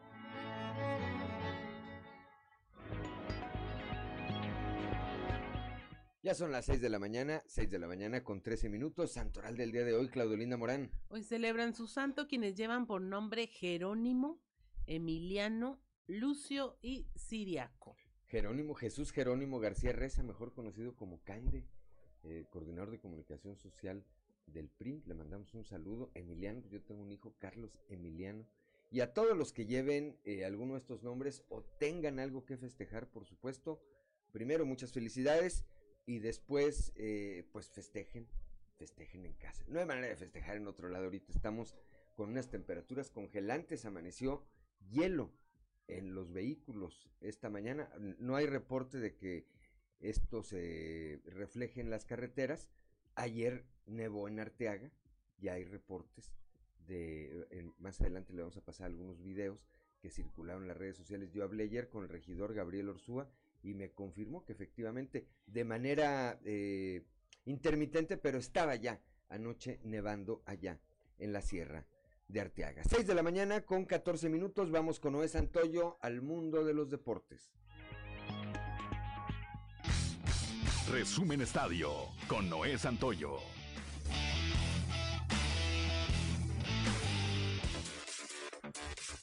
Ya 6.22 6.34
son 6.34 6.50
las 6.50 6.64
6 6.64 6.80
de 6.80 6.88
la 6.88 6.98
mañana, 6.98 7.42
6 7.46 7.70
de 7.70 7.78
la 7.78 7.86
mañana 7.86 8.24
con 8.24 8.42
13 8.42 8.68
minutos. 8.68 9.12
Santoral 9.12 9.56
del 9.56 9.72
día 9.72 9.84
de 9.84 9.94
hoy, 9.94 10.08
Claudelina 10.08 10.56
Morán. 10.56 10.90
Hoy 11.08 11.22
celebran 11.22 11.74
su 11.74 11.86
santo 11.86 12.26
quienes 12.26 12.56
llevan 12.56 12.86
por 12.86 13.02
nombre 13.02 13.46
Jerónimo, 13.46 14.40
Emiliano, 14.86 15.80
Lucio 16.08 16.78
y 16.82 17.08
Siriaco. 17.16 17.96
Jerónimo, 18.26 18.74
Jesús 18.74 19.10
Jerónimo 19.10 19.58
García 19.58 19.92
Reza, 19.92 20.22
mejor 20.22 20.52
conocido 20.52 20.94
como 20.94 21.20
Cainde, 21.24 21.64
eh, 22.22 22.46
coordinador 22.50 22.92
de 22.92 23.00
comunicación 23.00 23.56
social 23.56 24.04
del 24.46 24.68
PRI. 24.68 25.02
Le 25.04 25.14
mandamos 25.14 25.52
un 25.54 25.64
saludo. 25.64 26.12
Emiliano, 26.14 26.62
yo 26.68 26.80
tengo 26.80 27.02
un 27.02 27.10
hijo, 27.10 27.34
Carlos 27.38 27.76
Emiliano. 27.88 28.46
Y 28.92 29.00
a 29.00 29.12
todos 29.12 29.36
los 29.36 29.52
que 29.52 29.66
lleven 29.66 30.16
eh, 30.24 30.44
alguno 30.44 30.74
de 30.74 30.78
estos 30.78 31.02
nombres 31.02 31.42
o 31.48 31.62
tengan 31.62 32.20
algo 32.20 32.44
que 32.44 32.56
festejar, 32.56 33.10
por 33.10 33.24
supuesto. 33.24 33.82
Primero, 34.30 34.64
muchas 34.64 34.92
felicidades 34.92 35.64
y 36.06 36.20
después, 36.20 36.92
eh, 36.94 37.48
pues 37.50 37.68
festejen, 37.68 38.28
festejen 38.76 39.26
en 39.26 39.34
casa. 39.34 39.64
No 39.66 39.80
hay 39.80 39.86
manera 39.86 40.06
de 40.06 40.16
festejar 40.16 40.56
en 40.56 40.68
otro 40.68 40.88
lado. 40.88 41.06
Ahorita 41.06 41.32
estamos 41.32 41.74
con 42.14 42.30
unas 42.30 42.48
temperaturas 42.48 43.10
congelantes. 43.10 43.84
Amaneció 43.84 44.44
hielo 44.88 45.32
en 45.88 46.14
los 46.14 46.32
vehículos 46.32 47.08
esta 47.20 47.50
mañana. 47.50 47.88
No 48.18 48.36
hay 48.36 48.46
reporte 48.46 48.98
de 48.98 49.14
que 49.14 49.46
esto 50.00 50.42
se 50.42 51.20
refleje 51.26 51.80
en 51.80 51.90
las 51.90 52.04
carreteras. 52.04 52.68
Ayer 53.14 53.64
nevó 53.86 54.28
en 54.28 54.40
Arteaga, 54.40 54.90
ya 55.38 55.54
hay 55.54 55.64
reportes 55.64 56.32
de, 56.86 57.72
más 57.78 58.00
adelante 58.00 58.32
le 58.32 58.42
vamos 58.42 58.56
a 58.56 58.64
pasar 58.64 58.86
algunos 58.86 59.20
videos 59.22 59.66
que 60.00 60.10
circularon 60.10 60.62
en 60.62 60.68
las 60.68 60.76
redes 60.76 60.96
sociales. 60.96 61.32
Yo 61.32 61.44
hablé 61.44 61.64
ayer 61.64 61.88
con 61.88 62.04
el 62.04 62.08
regidor 62.08 62.54
Gabriel 62.54 62.88
Orsúa 62.88 63.28
y 63.62 63.74
me 63.74 63.90
confirmó 63.90 64.44
que 64.44 64.52
efectivamente 64.52 65.26
de 65.46 65.64
manera 65.64 66.38
eh, 66.44 67.02
intermitente, 67.44 68.16
pero 68.16 68.38
estaba 68.38 68.76
ya 68.76 69.00
anoche 69.28 69.80
nevando 69.84 70.42
allá 70.46 70.78
en 71.18 71.32
la 71.32 71.42
sierra 71.42 71.84
de 72.28 72.40
Arteaga. 72.40 72.82
6 72.84 73.06
de 73.06 73.14
la 73.14 73.22
mañana 73.22 73.62
con 73.62 73.84
14 73.84 74.28
minutos, 74.28 74.70
vamos 74.70 75.00
con 75.00 75.12
Noé 75.12 75.28
Santoyo 75.28 75.98
al 76.00 76.22
mundo 76.22 76.64
de 76.64 76.74
los 76.74 76.90
deportes. 76.90 77.52
Resumen 80.90 81.40
Estadio 81.40 81.90
con 82.28 82.48
Noé 82.48 82.78
Santoyo. 82.78 83.38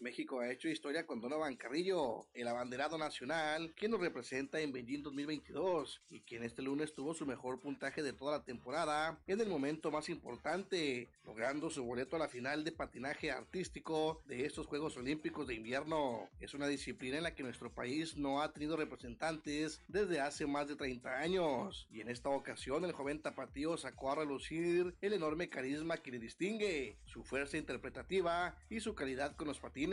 México 0.04 0.42
ha 0.42 0.52
hecho 0.52 0.68
historia 0.68 1.08
con 1.08 1.22
Donovan 1.22 1.56
Carrillo, 1.56 2.28
el 2.34 2.50
abanderado 2.50 2.98
nacional, 2.98 3.74
quien 3.74 3.92
nos 3.92 4.02
representa 4.02 4.60
en 4.60 4.74
Beijing 4.74 5.02
2022 5.02 6.02
y 6.10 6.20
quien 6.20 6.44
este 6.44 6.62
lunes 6.62 6.94
tuvo 6.94 7.14
su 7.14 7.26
mejor 7.26 7.62
puntaje 7.62 8.04
de 8.04 8.12
toda 8.12 8.38
la 8.38 8.44
temporada 8.44 9.18
en 9.28 9.40
el 9.40 9.48
momento 9.48 9.92
más 9.92 10.10
importante, 10.10 11.10
logrando 11.24 11.70
su 11.70 11.86
boleto 11.86 12.18
a 12.18 12.20
la 12.20 12.28
final 12.28 12.66
de 12.66 12.74
patinaje 12.74 13.32
artístico 13.32 14.22
de 14.28 14.46
estos 14.46 14.68
Juegos 14.68 14.98
Olímpicos 14.98 15.48
de 15.48 15.56
invierno. 15.56 16.28
Es 16.42 16.54
una 16.54 16.68
disciplina 16.68 17.18
en 17.18 17.24
la 17.24 17.34
que 17.34 17.44
nuestro 17.44 17.74
país 17.74 18.18
no 18.18 18.42
ha 18.42 18.52
tenido 18.52 18.76
representantes 18.76 19.82
desde 19.88 20.20
hace 20.20 20.46
más 20.46 20.68
de 20.68 20.76
30 20.76 21.18
años 21.18 21.88
y 21.90 22.02
en 22.02 22.10
esta 22.10 22.28
ocasión 22.28 22.84
el 22.84 22.92
joven 22.92 23.22
tapatío 23.22 23.78
sacó 23.78 24.12
a 24.12 24.16
relucir 24.16 24.96
el 25.00 25.14
enorme 25.14 25.48
carisma 25.48 25.96
que 25.96 26.12
le 26.12 26.20
distingue, 26.20 26.98
su 27.06 27.24
fuerza 27.24 27.58
interpretativa 27.58 28.58
y 28.70 28.82
su 28.82 28.96
calidad 28.96 29.38
con 29.38 29.48
los 29.48 29.62
patines 29.62 29.93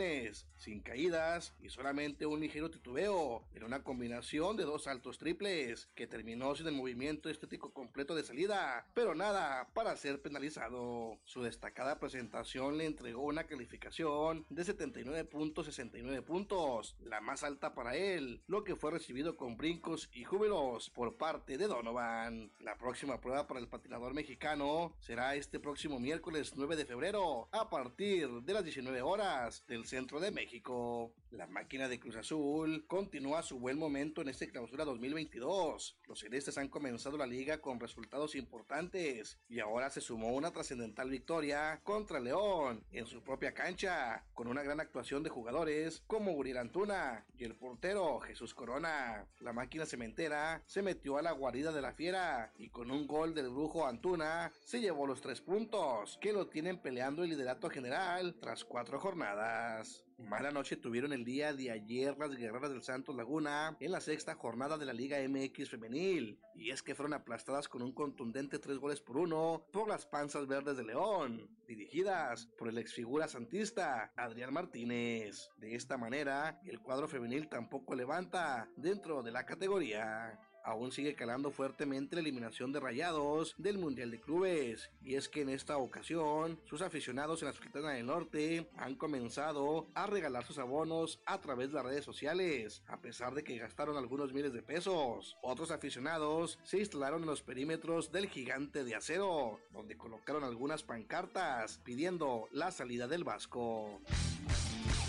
sin 0.57 0.81
caídas 0.81 1.53
y 1.59 1.69
solamente 1.69 2.25
un 2.25 2.39
ligero 2.39 2.71
titubeo, 2.71 3.45
en 3.53 3.63
una 3.63 3.83
combinación 3.83 4.57
de 4.57 4.63
dos 4.63 4.83
saltos 4.83 5.19
triples, 5.19 5.89
que 5.93 6.07
terminó 6.07 6.55
sin 6.55 6.67
el 6.67 6.73
movimiento 6.73 7.29
estético 7.29 7.71
completo 7.71 8.15
de 8.15 8.23
salida, 8.23 8.87
pero 8.95 9.13
nada 9.13 9.69
para 9.73 9.95
ser 9.95 10.19
penalizado. 10.21 11.19
Su 11.23 11.43
destacada 11.43 11.99
presentación 11.99 12.79
le 12.79 12.85
entregó 12.85 13.21
una 13.21 13.45
calificación 13.45 14.45
de 14.49 14.63
79.69 14.63 16.23
puntos, 16.23 16.95
la 17.01 17.21
más 17.21 17.43
alta 17.43 17.75
para 17.75 17.95
él, 17.95 18.41
lo 18.47 18.63
que 18.63 18.75
fue 18.75 18.91
recibido 18.91 19.37
con 19.37 19.55
brincos 19.55 20.09
y 20.13 20.23
júbilos 20.23 20.89
por 20.89 21.17
parte 21.17 21.57
de 21.59 21.67
Donovan. 21.67 22.51
La 22.59 22.77
próxima 22.77 23.21
prueba 23.21 23.47
para 23.47 23.59
el 23.59 23.67
patinador 23.67 24.15
mexicano 24.15 24.95
será 24.99 25.35
este 25.35 25.59
próximo 25.59 25.99
miércoles 25.99 26.53
9 26.55 26.75
de 26.75 26.85
febrero 26.85 27.49
a 27.51 27.69
partir 27.69 28.29
de 28.41 28.53
las 28.53 28.63
19 28.63 29.01
horas 29.03 29.63
del 29.67 29.85
centro 29.91 30.21
de 30.21 30.31
México. 30.31 31.13
La 31.31 31.47
máquina 31.47 31.87
de 31.87 31.97
Cruz 31.97 32.17
Azul 32.17 32.85
continúa 32.87 33.41
su 33.41 33.57
buen 33.57 33.79
momento 33.79 34.21
en 34.21 34.27
este 34.27 34.49
clausura 34.49 34.83
2022. 34.83 35.97
Los 36.05 36.19
celestes 36.19 36.57
han 36.57 36.67
comenzado 36.67 37.17
la 37.17 37.25
liga 37.25 37.61
con 37.61 37.79
resultados 37.79 38.35
importantes 38.35 39.39
y 39.47 39.61
ahora 39.61 39.89
se 39.89 40.01
sumó 40.01 40.33
una 40.33 40.51
trascendental 40.51 41.09
victoria 41.09 41.79
contra 41.85 42.19
León 42.19 42.83
en 42.91 43.05
su 43.05 43.23
propia 43.23 43.53
cancha, 43.53 44.25
con 44.33 44.49
una 44.49 44.61
gran 44.61 44.81
actuación 44.81 45.23
de 45.23 45.29
jugadores 45.29 46.03
como 46.05 46.33
Uriel 46.33 46.57
Antuna 46.57 47.25
y 47.37 47.45
el 47.45 47.55
portero 47.55 48.19
Jesús 48.19 48.53
Corona. 48.53 49.25
La 49.39 49.53
máquina 49.53 49.85
cementera 49.85 50.61
se 50.65 50.81
metió 50.81 51.17
a 51.17 51.21
la 51.21 51.31
guarida 51.31 51.71
de 51.71 51.81
la 51.81 51.93
fiera 51.93 52.51
y 52.57 52.71
con 52.71 52.91
un 52.91 53.07
gol 53.07 53.33
del 53.33 53.47
brujo 53.47 53.87
Antuna 53.87 54.51
se 54.65 54.81
llevó 54.81 55.07
los 55.07 55.21
tres 55.21 55.39
puntos 55.39 56.17
que 56.19 56.33
lo 56.33 56.47
tienen 56.47 56.81
peleando 56.81 57.23
el 57.23 57.29
liderato 57.29 57.69
general 57.69 58.35
tras 58.41 58.65
cuatro 58.65 58.99
jornadas. 58.99 60.03
Mala 60.27 60.51
noche 60.51 60.77
tuvieron 60.77 61.13
el 61.13 61.25
día 61.25 61.53
de 61.53 61.71
ayer 61.71 62.17
las 62.17 62.35
guerreras 62.35 62.71
del 62.71 62.83
Santos 62.83 63.15
Laguna 63.15 63.75
en 63.79 63.91
la 63.91 63.99
sexta 63.99 64.35
jornada 64.35 64.77
de 64.77 64.85
la 64.85 64.93
Liga 64.93 65.17
MX 65.27 65.69
femenil. 65.69 66.39
Y 66.55 66.71
es 66.71 66.81
que 66.81 66.95
fueron 66.95 67.13
aplastadas 67.13 67.67
con 67.67 67.81
un 67.81 67.91
contundente 67.91 68.59
tres 68.59 68.77
goles 68.77 69.01
por 69.01 69.17
uno 69.17 69.65
por 69.71 69.87
las 69.87 70.05
panzas 70.05 70.47
verdes 70.47 70.77
de 70.77 70.83
León, 70.83 71.49
dirigidas 71.67 72.47
por 72.57 72.69
el 72.69 72.77
exfigura 72.77 73.27
santista 73.27 74.11
Adrián 74.15 74.53
Martínez. 74.53 75.49
De 75.57 75.75
esta 75.75 75.97
manera, 75.97 76.59
el 76.65 76.79
cuadro 76.79 77.07
femenil 77.07 77.49
tampoco 77.49 77.95
levanta 77.95 78.69
dentro 78.77 79.23
de 79.23 79.31
la 79.31 79.45
categoría 79.45 80.39
aún 80.63 80.91
sigue 80.91 81.15
calando 81.15 81.51
fuertemente 81.51 82.15
la 82.15 82.21
eliminación 82.21 82.71
de 82.71 82.79
Rayados 82.79 83.55
del 83.57 83.77
Mundial 83.77 84.11
de 84.11 84.19
Clubes. 84.19 84.89
Y 85.01 85.15
es 85.15 85.29
que 85.29 85.41
en 85.41 85.49
esta 85.49 85.77
ocasión, 85.77 86.59
sus 86.65 86.81
aficionados 86.81 87.41
en 87.41 87.47
la 87.47 87.53
Sultana 87.53 87.91
del 87.91 88.05
Norte 88.05 88.69
han 88.77 88.95
comenzado 88.95 89.87
a 89.93 90.07
regalar 90.07 90.45
sus 90.45 90.57
abonos 90.57 91.19
a 91.25 91.39
través 91.41 91.69
de 91.69 91.75
las 91.75 91.85
redes 91.85 92.05
sociales, 92.05 92.83
a 92.87 93.01
pesar 93.01 93.33
de 93.33 93.43
que 93.43 93.57
gastaron 93.57 93.97
algunos 93.97 94.33
miles 94.33 94.53
de 94.53 94.61
pesos. 94.61 95.37
Otros 95.41 95.71
aficionados 95.71 96.59
se 96.63 96.79
instalaron 96.79 97.21
en 97.21 97.27
los 97.27 97.41
perímetros 97.41 98.11
del 98.11 98.29
gigante 98.29 98.83
de 98.83 98.95
acero, 98.95 99.59
donde 99.71 99.97
colocaron 99.97 100.43
algunas 100.43 100.83
pancartas 100.83 101.79
pidiendo 101.83 102.47
la 102.51 102.71
salida 102.71 103.07
del 103.07 103.23
Vasco. 103.23 104.01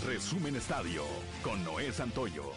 Resumen 0.05 0.55
Estadio 0.55 1.03
con 1.43 1.63
Noé 1.63 1.91
Santoyo. 1.91 2.51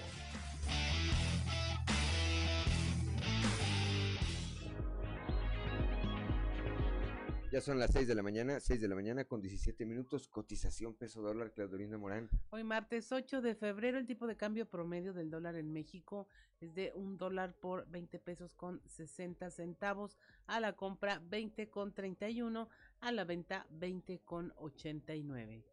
Ya 7.56 7.62
son 7.62 7.78
las 7.78 7.90
6 7.92 8.06
de 8.06 8.14
la 8.14 8.22
mañana, 8.22 8.60
6 8.60 8.82
de 8.82 8.86
la 8.86 8.94
mañana 8.94 9.25
con 9.25 9.40
17 9.40 9.86
minutos, 9.86 10.28
cotización 10.28 10.92
peso 10.92 11.22
dólar, 11.22 11.52
Claudolina 11.52 11.96
Morán. 11.96 12.28
Hoy 12.50 12.64
martes 12.64 13.10
8 13.10 13.40
de 13.40 13.54
febrero, 13.54 13.96
el 13.96 14.04
tipo 14.04 14.26
de 14.26 14.36
cambio 14.36 14.68
promedio 14.68 15.14
del 15.14 15.30
dólar 15.30 15.56
en 15.56 15.72
México 15.72 16.28
es 16.60 16.75
de 16.75 16.92
un 16.94 17.16
dólar 17.16 17.54
por 17.54 17.88
20 17.88 18.18
pesos 18.18 18.52
con 18.52 18.82
60 18.84 19.48
centavos, 19.50 20.18
a 20.46 20.60
la 20.60 20.75
compra 20.75 21.22
20 21.30 21.70
con 21.70 21.94
31, 21.94 22.68
a 23.00 23.12
la 23.12 23.25
venta 23.25 23.66
20 23.70 24.18
con 24.18 24.52
89. 24.58 25.64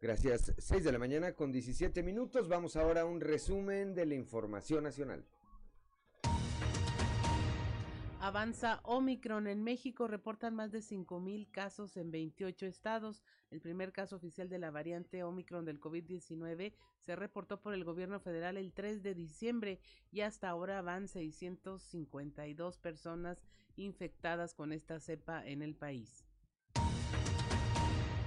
Gracias, 0.00 0.54
6 0.56 0.82
de 0.82 0.92
la 0.92 0.98
mañana 0.98 1.34
con 1.34 1.52
17 1.52 2.02
minutos, 2.02 2.48
vamos 2.48 2.74
ahora 2.74 3.02
a 3.02 3.04
un 3.04 3.20
resumen 3.20 3.94
de 3.94 4.06
la 4.06 4.14
información 4.14 4.84
nacional. 4.84 5.26
Avanza 8.18 8.80
Omicron 8.82 9.46
en 9.46 9.62
México, 9.62 10.08
reportan 10.08 10.54
más 10.54 10.72
de 10.72 10.78
5.000 10.78 11.50
casos 11.50 11.96
en 11.96 12.10
28 12.10 12.66
estados. 12.66 13.22
El 13.50 13.60
primer 13.60 13.92
caso 13.92 14.16
oficial 14.16 14.48
de 14.48 14.58
la 14.58 14.70
variante 14.70 15.22
Omicron 15.22 15.64
del 15.64 15.78
COVID-19 15.78 16.72
se 16.98 17.14
reportó 17.14 17.60
por 17.60 17.74
el 17.74 17.84
gobierno 17.84 18.18
federal 18.18 18.56
el 18.56 18.72
3 18.72 19.02
de 19.02 19.14
diciembre 19.14 19.80
y 20.10 20.22
hasta 20.22 20.48
ahora 20.48 20.80
van 20.82 21.08
652 21.08 22.78
personas 22.78 23.44
infectadas 23.76 24.54
con 24.54 24.72
esta 24.72 24.98
cepa 24.98 25.46
en 25.46 25.62
el 25.62 25.74
país. 25.76 26.25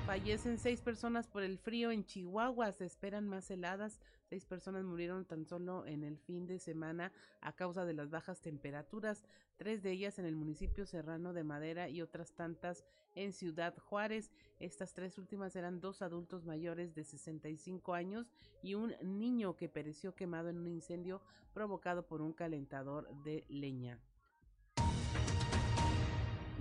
Fallecen 0.10 0.58
seis 0.58 0.82
personas 0.82 1.28
por 1.28 1.44
el 1.44 1.60
frío 1.60 1.92
en 1.92 2.04
Chihuahua. 2.04 2.72
Se 2.72 2.84
esperan 2.84 3.28
más 3.28 3.52
heladas. 3.52 4.00
Seis 4.28 4.44
personas 4.44 4.84
murieron 4.84 5.24
tan 5.24 5.46
solo 5.46 5.86
en 5.86 6.04
el 6.04 6.18
fin 6.18 6.48
de 6.48 6.58
semana 6.58 7.12
a 7.42 7.54
causa 7.54 7.86
de 7.86 7.94
las 7.94 8.10
bajas 8.10 8.42
temperaturas. 8.42 9.24
Tres 9.58 9.84
de 9.84 9.92
ellas 9.92 10.18
en 10.18 10.26
el 10.26 10.36
municipio 10.36 10.88
serrano 10.88 11.32
de 11.32 11.44
Madera 11.44 11.90
y 11.90 12.02
otras 12.02 12.34
tantas 12.34 12.84
en 13.14 13.34
Ciudad 13.34 13.78
Juárez. 13.78 14.32
Estas 14.60 14.96
tres 14.96 15.20
últimas 15.20 15.56
eran 15.56 15.80
dos 15.80 16.02
adultos 16.02 16.44
mayores 16.44 16.96
de 16.96 17.04
65 17.04 17.94
años 17.94 18.32
y 18.64 18.74
un 18.74 18.96
niño 19.04 19.56
que 19.56 19.70
pereció 19.70 20.16
quemado 20.16 20.50
en 20.50 20.58
un 20.58 20.70
incendio 20.70 21.22
provocado 21.54 22.08
por 22.08 22.24
un 22.24 22.34
calentador 22.34 23.08
de 23.24 23.46
leña. 23.48 24.00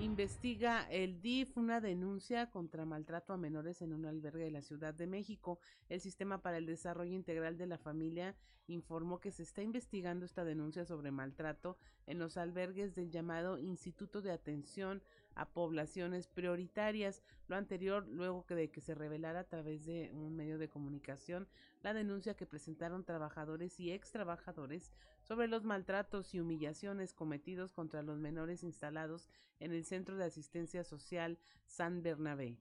Investiga 0.00 0.86
el 0.90 1.20
DIF 1.20 1.56
una 1.58 1.80
denuncia 1.80 2.50
contra 2.50 2.84
maltrato 2.84 3.32
a 3.32 3.36
menores 3.36 3.82
en 3.82 3.92
un 3.92 4.06
albergue 4.06 4.44
de 4.44 4.52
la 4.52 4.62
Ciudad 4.62 4.94
de 4.94 5.08
México. 5.08 5.58
El 5.88 6.00
Sistema 6.00 6.40
para 6.40 6.56
el 6.58 6.66
Desarrollo 6.66 7.14
Integral 7.14 7.58
de 7.58 7.66
la 7.66 7.78
Familia 7.78 8.36
informó 8.68 9.18
que 9.18 9.32
se 9.32 9.42
está 9.42 9.60
investigando 9.60 10.24
esta 10.24 10.44
denuncia 10.44 10.84
sobre 10.84 11.10
maltrato 11.10 11.76
en 12.06 12.20
los 12.20 12.36
albergues 12.36 12.94
del 12.94 13.10
llamado 13.10 13.58
Instituto 13.58 14.22
de 14.22 14.30
Atención 14.30 15.02
a 15.38 15.46
poblaciones 15.46 16.26
prioritarias. 16.26 17.22
Lo 17.46 17.56
anterior, 17.56 18.06
luego 18.08 18.44
de 18.48 18.70
que 18.70 18.80
se 18.80 18.94
revelara 18.94 19.40
a 19.40 19.48
través 19.48 19.86
de 19.86 20.10
un 20.12 20.36
medio 20.36 20.58
de 20.58 20.68
comunicación 20.68 21.48
la 21.82 21.94
denuncia 21.94 22.34
que 22.34 22.44
presentaron 22.44 23.04
trabajadores 23.04 23.78
y 23.78 23.92
ex 23.92 24.10
trabajadores 24.10 24.92
sobre 25.22 25.46
los 25.46 25.64
maltratos 25.64 26.34
y 26.34 26.40
humillaciones 26.40 27.14
cometidos 27.14 27.72
contra 27.72 28.02
los 28.02 28.18
menores 28.18 28.64
instalados 28.64 29.28
en 29.60 29.72
el 29.72 29.84
Centro 29.84 30.16
de 30.16 30.24
Asistencia 30.24 30.82
Social 30.84 31.38
San 31.66 32.02
Bernabé. 32.02 32.58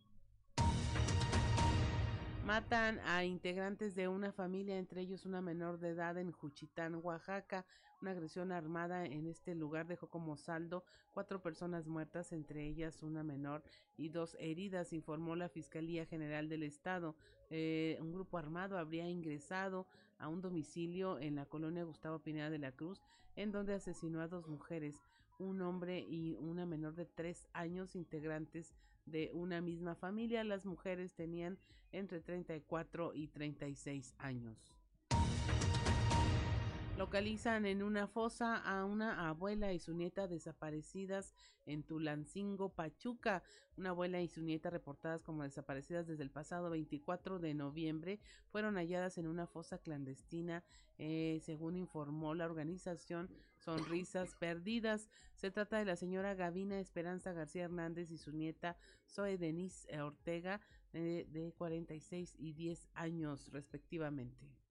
Matan 2.48 3.00
a 3.00 3.26
integrantes 3.26 3.94
de 3.94 4.08
una 4.08 4.32
familia, 4.32 4.78
entre 4.78 5.02
ellos 5.02 5.26
una 5.26 5.42
menor 5.42 5.80
de 5.80 5.90
edad 5.90 6.18
en 6.18 6.32
Juchitán, 6.32 6.96
Oaxaca. 7.04 7.66
Una 8.02 8.12
agresión 8.12 8.54
armada 8.54 9.06
en 9.06 9.28
este 9.28 9.54
lugar 9.54 9.86
dejó 9.86 10.10
como 10.10 10.38
saldo 10.38 10.86
cuatro 11.14 11.42
personas 11.42 11.88
muertas, 11.88 12.32
entre 12.32 12.66
ellas 12.66 13.04
una 13.04 13.22
menor 13.22 13.66
y 13.98 14.08
dos 14.08 14.38
heridas, 14.40 14.94
informó 14.94 15.36
la 15.36 15.50
Fiscalía 15.50 16.06
General 16.06 16.48
del 16.48 16.64
Estado. 16.64 17.18
Eh, 17.50 17.98
un 18.00 18.14
grupo 18.14 18.38
armado 18.38 18.78
habría 18.78 19.10
ingresado 19.10 19.86
a 20.18 20.30
un 20.30 20.40
domicilio 20.40 21.20
en 21.20 21.36
la 21.36 21.48
colonia 21.48 21.84
Gustavo 21.84 22.20
Pineda 22.20 22.50
de 22.50 22.60
la 22.60 22.72
Cruz, 22.72 23.04
en 23.36 23.52
donde 23.52 23.74
asesinó 23.74 24.22
a 24.22 24.30
dos 24.30 24.48
mujeres, 24.48 25.04
un 25.38 25.62
hombre 25.62 26.00
y 26.00 26.36
una 26.40 26.66
menor 26.66 26.96
de 26.96 27.06
tres 27.06 27.48
años, 27.54 27.96
integrantes 27.96 28.74
de 29.06 29.32
una 29.34 29.62
misma 29.62 29.96
familia. 29.96 30.44
Las 30.44 30.66
mujeres 30.66 31.14
tenían 31.14 31.58
entre 31.92 32.22
34 32.22 33.14
y 33.14 33.28
36 33.28 34.16
años. 34.18 34.77
Localizan 36.98 37.68
en 37.68 37.84
una 37.84 38.08
fosa 38.08 38.58
a 38.58 38.84
una 38.84 39.30
abuela 39.30 39.72
y 39.72 39.78
su 39.78 39.94
nieta 39.94 40.28
desaparecidas 40.28 41.36
en 41.68 41.84
Tulancingo, 41.84 42.70
Pachuca. 42.70 43.44
Una 43.78 43.90
abuela 43.90 44.20
y 44.20 44.28
su 44.28 44.42
nieta 44.42 44.72
reportadas 44.72 45.22
como 45.22 45.44
desaparecidas 45.44 46.08
desde 46.08 46.24
el 46.24 46.32
pasado 46.32 46.72
24 46.72 47.38
de 47.38 47.54
noviembre 47.54 48.20
fueron 48.50 48.78
halladas 48.78 49.20
en 49.20 49.28
una 49.28 49.46
fosa 49.46 49.78
clandestina, 49.78 50.64
eh, 50.98 51.40
según 51.46 51.76
informó 51.76 52.34
la 52.34 52.46
organización 52.46 53.30
Sonrisas 53.60 54.34
Perdidas. 54.34 55.08
Se 55.36 55.52
trata 55.52 55.78
de 55.78 55.86
la 55.86 55.98
señora 55.98 56.34
Gavina 56.34 56.80
Esperanza 56.80 57.32
García 57.32 57.66
Hernández 57.66 58.10
y 58.10 58.18
su 58.18 58.32
nieta 58.32 58.76
Zoe 59.08 59.38
Denise 59.38 59.88
Ortega, 60.02 60.62
eh, 60.94 61.28
de 61.30 61.54
46 61.54 62.34
y 62.40 62.54
10 62.54 62.90
años 62.96 63.52
respectivamente. 63.52 64.67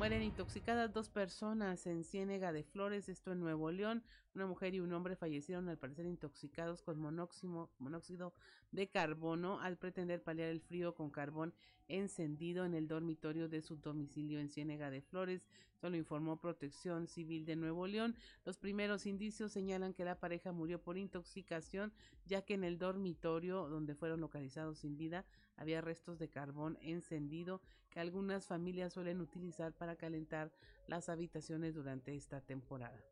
Mueren 0.00 0.22
intoxicadas 0.22 0.94
dos 0.94 1.10
personas 1.10 1.86
en 1.86 2.04
Ciénega 2.04 2.54
de 2.54 2.64
Flores, 2.64 3.10
esto 3.10 3.32
en 3.32 3.40
Nuevo 3.40 3.70
León. 3.70 4.02
Una 4.34 4.46
mujer 4.46 4.74
y 4.74 4.80
un 4.80 4.94
hombre 4.94 5.14
fallecieron 5.14 5.68
al 5.68 5.76
parecer 5.76 6.06
intoxicados 6.06 6.80
con 6.80 6.98
monóxido 6.98 8.32
de 8.72 8.88
carbono 8.88 9.60
al 9.60 9.76
pretender 9.76 10.22
paliar 10.22 10.48
el 10.48 10.62
frío 10.62 10.94
con 10.94 11.10
carbón 11.10 11.52
encendido 11.86 12.64
en 12.64 12.72
el 12.72 12.88
dormitorio 12.88 13.50
de 13.50 13.60
su 13.60 13.76
domicilio 13.76 14.40
en 14.40 14.48
Ciénega 14.48 14.88
de 14.88 15.02
Flores. 15.02 15.46
Esto 15.80 15.88
lo 15.88 15.96
informó 15.96 16.36
Protección 16.36 17.06
Civil 17.06 17.46
de 17.46 17.56
Nuevo 17.56 17.86
León. 17.86 18.14
Los 18.44 18.58
primeros 18.58 19.06
indicios 19.06 19.50
señalan 19.50 19.94
que 19.94 20.04
la 20.04 20.20
pareja 20.20 20.52
murió 20.52 20.78
por 20.78 20.98
intoxicación, 20.98 21.90
ya 22.26 22.42
que 22.42 22.52
en 22.52 22.64
el 22.64 22.76
dormitorio 22.76 23.66
donde 23.66 23.94
fueron 23.94 24.20
localizados 24.20 24.80
sin 24.80 24.98
vida 24.98 25.24
había 25.56 25.80
restos 25.80 26.18
de 26.18 26.28
carbón 26.28 26.76
encendido 26.82 27.62
que 27.88 27.98
algunas 27.98 28.44
familias 28.44 28.92
suelen 28.92 29.22
utilizar 29.22 29.72
para 29.72 29.96
calentar 29.96 30.52
las 30.86 31.08
habitaciones 31.08 31.74
durante 31.74 32.14
esta 32.14 32.42
temporada. 32.42 33.02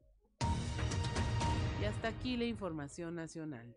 Y 1.81 1.87
hasta 1.87 2.09
aquí 2.09 2.37
la 2.37 2.45
información 2.45 3.15
nacional. 3.15 3.75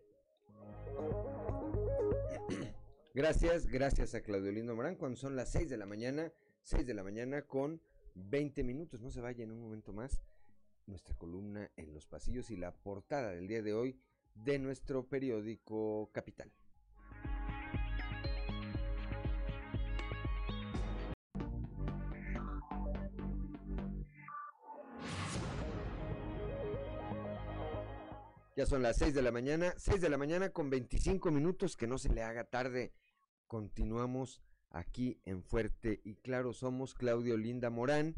Gracias, 3.14 3.66
gracias 3.68 4.14
a 4.14 4.20
Claudio 4.20 4.52
Lindo 4.52 4.76
Morán. 4.76 4.96
Cuando 4.96 5.16
son 5.16 5.34
las 5.34 5.50
6 5.50 5.70
de 5.70 5.78
la 5.78 5.86
mañana, 5.86 6.30
6 6.64 6.86
de 6.86 6.92
la 6.92 7.02
mañana 7.02 7.40
con 7.40 7.80
20 8.14 8.64
minutos. 8.64 9.00
No 9.00 9.10
se 9.10 9.20
vaya 9.20 9.44
en 9.44 9.52
un 9.52 9.60
momento 9.60 9.92
más 9.92 10.20
nuestra 10.86 11.14
columna 11.14 11.70
en 11.76 11.92
los 11.94 12.06
pasillos 12.06 12.50
y 12.50 12.56
la 12.56 12.74
portada 12.74 13.30
del 13.30 13.48
día 13.48 13.62
de 13.62 13.74
hoy 13.74 13.98
de 14.34 14.58
nuestro 14.58 15.08
periódico 15.08 16.10
Capital. 16.12 16.52
Ya 28.54 28.66
son 28.66 28.82
las 28.82 28.98
6 28.98 29.14
de 29.14 29.22
la 29.22 29.32
mañana, 29.32 29.72
6 29.78 30.02
de 30.02 30.10
la 30.10 30.18
mañana 30.18 30.50
con 30.50 30.68
25 30.68 31.30
minutos, 31.30 31.74
que 31.74 31.86
no 31.86 31.96
se 31.96 32.10
le 32.10 32.22
haga 32.22 32.44
tarde. 32.44 32.92
Continuamos 33.46 34.42
aquí 34.72 35.20
en 35.24 35.42
Fuerte 35.42 36.00
y 36.04 36.14
Claro, 36.16 36.52
somos 36.52 36.94
Claudio 36.94 37.36
Linda 37.36 37.70
Morán 37.70 38.14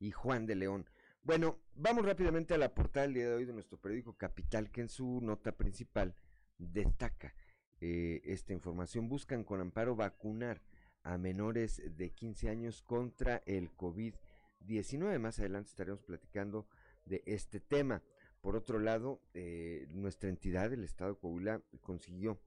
y 0.00 0.10
Juan 0.10 0.46
de 0.46 0.56
León. 0.56 0.86
Bueno, 1.22 1.58
vamos 1.74 2.04
rápidamente 2.04 2.54
a 2.54 2.58
la 2.58 2.74
portada 2.74 3.06
del 3.06 3.14
día 3.14 3.28
de 3.28 3.34
hoy 3.34 3.44
de 3.44 3.52
nuestro 3.52 3.78
periódico 3.78 4.16
Capital, 4.16 4.70
que 4.70 4.80
en 4.80 4.88
su 4.88 5.20
nota 5.20 5.52
principal 5.52 6.14
destaca 6.56 7.34
eh, 7.80 8.22
esta 8.24 8.52
información. 8.52 9.08
Buscan 9.08 9.44
con 9.44 9.60
amparo 9.60 9.94
vacunar 9.94 10.62
a 11.02 11.18
menores 11.18 11.82
de 11.96 12.10
15 12.10 12.48
años 12.48 12.82
contra 12.82 13.42
el 13.46 13.70
COVID-19. 13.76 15.18
Más 15.18 15.38
adelante 15.38 15.70
estaremos 15.70 16.02
platicando 16.02 16.66
de 17.04 17.22
este 17.26 17.60
tema. 17.60 18.02
Por 18.40 18.56
otro 18.56 18.78
lado, 18.78 19.20
eh, 19.34 19.86
nuestra 19.90 20.28
entidad, 20.28 20.72
el 20.72 20.84
Estado 20.84 21.18
Coahuila, 21.18 21.62
consiguió 21.82 22.40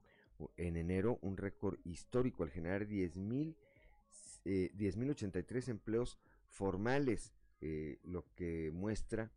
en 0.57 0.77
enero 0.77 1.19
un 1.21 1.37
récord 1.37 1.79
histórico 1.83 2.43
al 2.43 2.49
generar 2.49 2.87
10.000 2.87 3.55
eh, 4.45 4.71
10.083 4.75 5.69
empleos 5.69 6.17
formales, 6.47 7.33
eh, 7.59 7.99
lo 8.03 8.25
que 8.35 8.71
muestra 8.73 9.31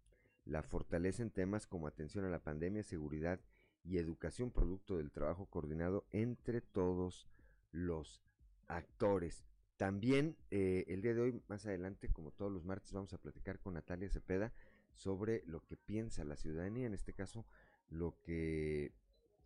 la 0.47 0.63
fortaleza 0.63 1.23
en 1.23 1.31
temas 1.31 1.67
como 1.67 1.87
atención 1.87 2.25
a 2.25 2.31
la 2.31 2.43
pandemia, 2.43 2.83
seguridad 2.83 3.41
y 3.83 3.99
educación 3.99 4.51
producto 4.51 4.97
del 4.97 5.11
trabajo 5.11 5.47
coordinado 5.47 6.07
entre 6.11 6.61
todos 6.63 7.29
los 7.71 8.23
actores. 8.67 9.45
También 9.77 10.37
eh, 10.51 10.85
el 10.89 11.03
día 11.03 11.15
de 11.15 11.21
hoy, 11.21 11.43
más 11.49 11.67
adelante, 11.67 12.09
como 12.09 12.31
todos 12.31 12.53
los 12.53 12.65
martes, 12.65 12.93
vamos 12.93 13.13
a 13.13 13.19
platicar 13.19 13.59
con 13.59 13.75
Natalia 13.75 14.09
Cepeda 14.09 14.53
sobre 14.95 15.43
lo 15.47 15.65
que 15.67 15.77
piensa 15.77 16.25
la 16.25 16.37
ciudadanía, 16.37 16.87
en 16.87 16.95
este 16.95 17.13
caso 17.13 17.45
lo 17.91 18.17
que 18.23 18.93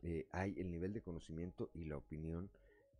eh, 0.02 0.26
hay, 0.32 0.54
el 0.58 0.70
nivel 0.70 0.92
de 0.92 1.02
conocimiento 1.02 1.70
y 1.74 1.84
la 1.84 1.96
opinión 1.96 2.50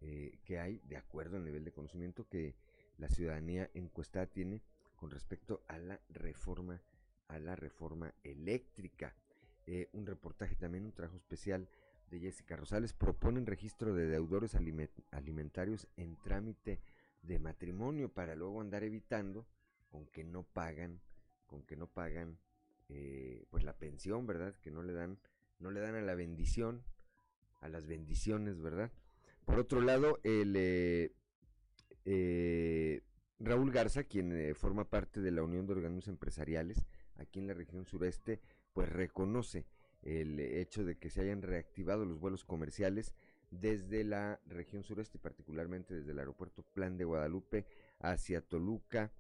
eh, 0.01 0.39
que 0.45 0.59
hay 0.59 0.81
de 0.85 0.97
acuerdo 0.97 1.37
al 1.37 1.45
nivel 1.45 1.65
de 1.65 1.73
conocimiento 1.73 2.29
que 2.29 2.55
la 2.99 3.09
ciudadanía 3.09 3.71
encuestada 3.75 4.27
tiene 4.27 4.63
con 4.97 5.11
respecto 5.11 5.63
a 5.69 5.79
la 5.79 6.01
reforma 6.09 6.81
a 7.29 7.39
la 7.39 7.55
reforma 7.55 8.15
eléctrica. 8.25 9.15
Eh, 9.67 9.89
un 9.93 10.07
reportaje 10.07 10.55
también, 10.57 10.87
un 10.87 10.93
trabajo 10.93 11.19
especial 11.19 11.69
de 12.11 12.21
Jessica 12.21 12.57
Rosales, 12.57 12.95
proponen 12.95 13.45
registro 13.45 13.95
de 13.95 14.07
deudores 14.07 14.55
alimentarios 14.55 15.89
en 15.99 16.17
trámite 16.17 16.81
de 17.21 17.39
matrimonio 17.39 18.09
para 18.09 18.35
luego 18.35 18.63
andar 18.63 18.83
evitando 18.83 19.47
con 19.91 20.07
que 20.07 20.25
no 20.25 20.43
pagan 20.43 21.01
con 21.47 21.63
que 21.63 21.77
no 21.77 21.87
pagan 21.87 22.39
eh, 22.89 23.45
pues 23.51 23.65
la 23.65 23.77
pensión, 23.77 24.27
¿verdad? 24.27 24.55
Que 24.63 24.71
no 24.71 24.83
le 24.83 24.93
dan, 24.93 25.19
no 25.59 25.71
le 25.71 25.81
dan 25.81 25.95
a 25.95 26.01
la 26.01 26.15
bendición, 26.15 26.83
a 27.61 27.69
las 27.69 27.87
bendiciones, 27.87 28.61
¿verdad? 28.61 28.91
Por 29.45 29.59
otro 29.59 29.81
lado, 29.81 30.21
el 30.25 30.55
eh, 30.57 31.13
eh, 32.05 33.03
Raúl 33.39 33.73
Garza, 33.73 34.05
quien 34.05 34.55
forma 34.55 34.89
parte 34.89 35.21
de 35.21 35.31
la 35.31 35.43
Unión 35.43 35.67
de 35.67 35.73
Organismos 35.73 36.09
Empresariales 36.09 36.87
aquí 37.17 37.39
en 37.39 37.47
la 37.47 37.55
región 37.55 37.87
sureste, 37.87 38.41
pues 38.73 38.89
reconoce 38.89 39.67
el 40.03 40.39
hecho 40.39 40.85
de 40.85 40.99
que 40.99 41.11
se 41.11 41.23
hayan 41.23 41.43
reactivado 41.43 42.05
los 42.05 42.21
vuelos 42.21 42.45
comerciales 42.45 43.15
desde 43.51 44.05
la 44.05 44.41
región 44.47 44.85
sureste, 44.85 45.19
particularmente 45.19 45.95
desde 45.95 46.13
el 46.13 46.19
aeropuerto 46.19 46.63
Plan 46.63 46.97
de 46.97 47.05
Guadalupe 47.05 47.67
hacia 47.99 48.43
Toluca, 48.43 49.13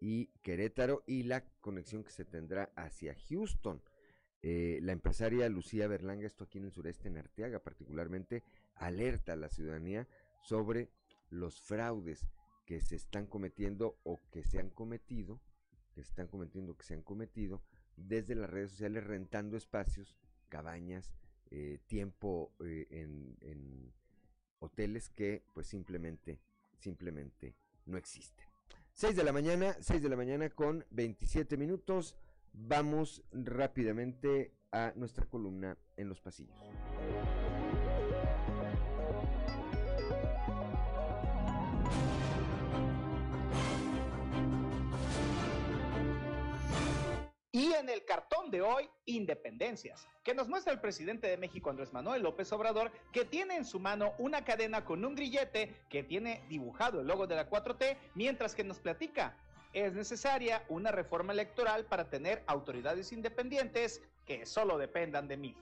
y 0.00 0.26
Querétaro 0.42 1.02
y 1.06 1.24
la 1.24 1.44
conexión 1.60 2.04
que 2.04 2.10
se 2.10 2.24
tendrá 2.24 2.72
hacia 2.76 3.16
Houston. 3.28 3.82
Eh, 4.42 4.78
la 4.82 4.92
empresaria 4.92 5.48
Lucía 5.48 5.88
Berlanga, 5.88 6.26
esto 6.26 6.44
aquí 6.44 6.58
en 6.58 6.64
el 6.64 6.72
sureste, 6.72 7.08
en 7.08 7.18
Arteaga 7.18 7.58
particularmente, 7.58 8.44
alerta 8.76 9.32
a 9.32 9.36
la 9.36 9.48
ciudadanía 9.48 10.06
sobre 10.42 10.90
los 11.30 11.60
fraudes 11.60 12.28
que 12.64 12.80
se 12.80 12.96
están 12.96 13.26
cometiendo 13.26 13.98
o 14.04 14.20
que 14.30 14.44
se 14.44 14.60
han 14.60 14.70
cometido, 14.70 15.40
que 15.94 16.02
se 16.02 16.10
están 16.10 16.28
cometiendo, 16.28 16.76
que 16.76 16.84
se 16.84 16.94
han 16.94 17.02
cometido 17.02 17.62
desde 17.96 18.34
las 18.34 18.48
redes 18.48 18.70
sociales 18.70 19.04
rentando 19.04 19.56
espacios, 19.56 20.16
cabañas, 20.48 21.14
eh, 21.50 21.78
tiempo 21.86 22.52
eh, 22.60 22.86
en, 22.90 23.36
en 23.40 23.92
hoteles 24.60 25.08
que 25.08 25.42
pues 25.54 25.66
simplemente, 25.66 26.38
simplemente 26.78 27.54
no 27.86 27.96
existen. 27.96 28.46
6 28.92 29.16
de 29.16 29.24
la 29.24 29.32
mañana, 29.32 29.76
6 29.80 30.02
de 30.02 30.08
la 30.08 30.16
mañana 30.16 30.50
con 30.50 30.84
27 30.90 31.56
minutos. 31.56 32.16
Vamos 32.60 33.22
rápidamente 33.30 34.52
a 34.72 34.92
nuestra 34.96 35.24
columna 35.26 35.78
en 35.96 36.08
los 36.08 36.20
pasillos. 36.20 36.56
Y 47.52 47.72
en 47.72 47.88
el 47.88 48.04
cartón 48.04 48.50
de 48.50 48.60
hoy, 48.60 48.90
independencias, 49.06 50.06
que 50.24 50.34
nos 50.34 50.48
muestra 50.48 50.72
el 50.72 50.80
presidente 50.80 51.28
de 51.28 51.36
México, 51.36 51.70
Andrés 51.70 51.92
Manuel 51.92 52.22
López 52.22 52.52
Obrador, 52.52 52.90
que 53.12 53.24
tiene 53.24 53.56
en 53.56 53.64
su 53.64 53.78
mano 53.78 54.12
una 54.18 54.44
cadena 54.44 54.84
con 54.84 55.04
un 55.04 55.14
grillete 55.14 55.74
que 55.88 56.02
tiene 56.02 56.42
dibujado 56.48 57.00
el 57.00 57.06
logo 57.06 57.28
de 57.28 57.36
la 57.36 57.48
4T, 57.48 57.96
mientras 58.14 58.54
que 58.54 58.64
nos 58.64 58.80
platica, 58.80 59.36
es 59.84 59.94
necesaria 59.94 60.64
una 60.68 60.90
reforma 60.90 61.32
electoral 61.32 61.84
para 61.84 62.08
tener 62.10 62.42
autoridades 62.46 63.12
independientes 63.12 64.02
que 64.26 64.44
solo 64.44 64.78
dependan 64.78 65.28
de 65.28 65.36
mí. 65.36 65.56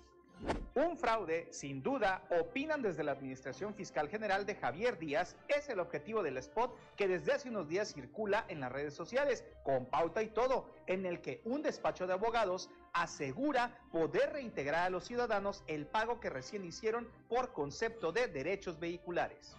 Un 0.74 0.98
fraude, 0.98 1.48
sin 1.50 1.82
duda, 1.82 2.26
opinan 2.30 2.82
desde 2.82 3.02
la 3.02 3.12
Administración 3.12 3.74
Fiscal 3.74 4.08
General 4.10 4.44
de 4.44 4.54
Javier 4.54 4.98
Díaz, 4.98 5.34
es 5.48 5.68
el 5.70 5.80
objetivo 5.80 6.22
del 6.22 6.36
spot 6.36 6.76
que 6.96 7.08
desde 7.08 7.32
hace 7.32 7.48
unos 7.48 7.68
días 7.68 7.94
circula 7.94 8.44
en 8.48 8.60
las 8.60 8.70
redes 8.70 8.92
sociales, 8.92 9.44
con 9.64 9.86
pauta 9.86 10.22
y 10.22 10.28
todo, 10.28 10.70
en 10.86 11.06
el 11.06 11.22
que 11.22 11.40
un 11.44 11.62
despacho 11.62 12.06
de 12.06 12.12
abogados 12.12 12.68
asegura 12.96 13.78
poder 13.92 14.32
reintegrar 14.32 14.86
a 14.86 14.90
los 14.90 15.04
ciudadanos 15.04 15.62
el 15.66 15.86
pago 15.86 16.18
que 16.18 16.30
recién 16.30 16.64
hicieron 16.64 17.08
por 17.28 17.52
concepto 17.52 18.10
de 18.10 18.26
derechos 18.26 18.80
vehiculares. 18.80 19.54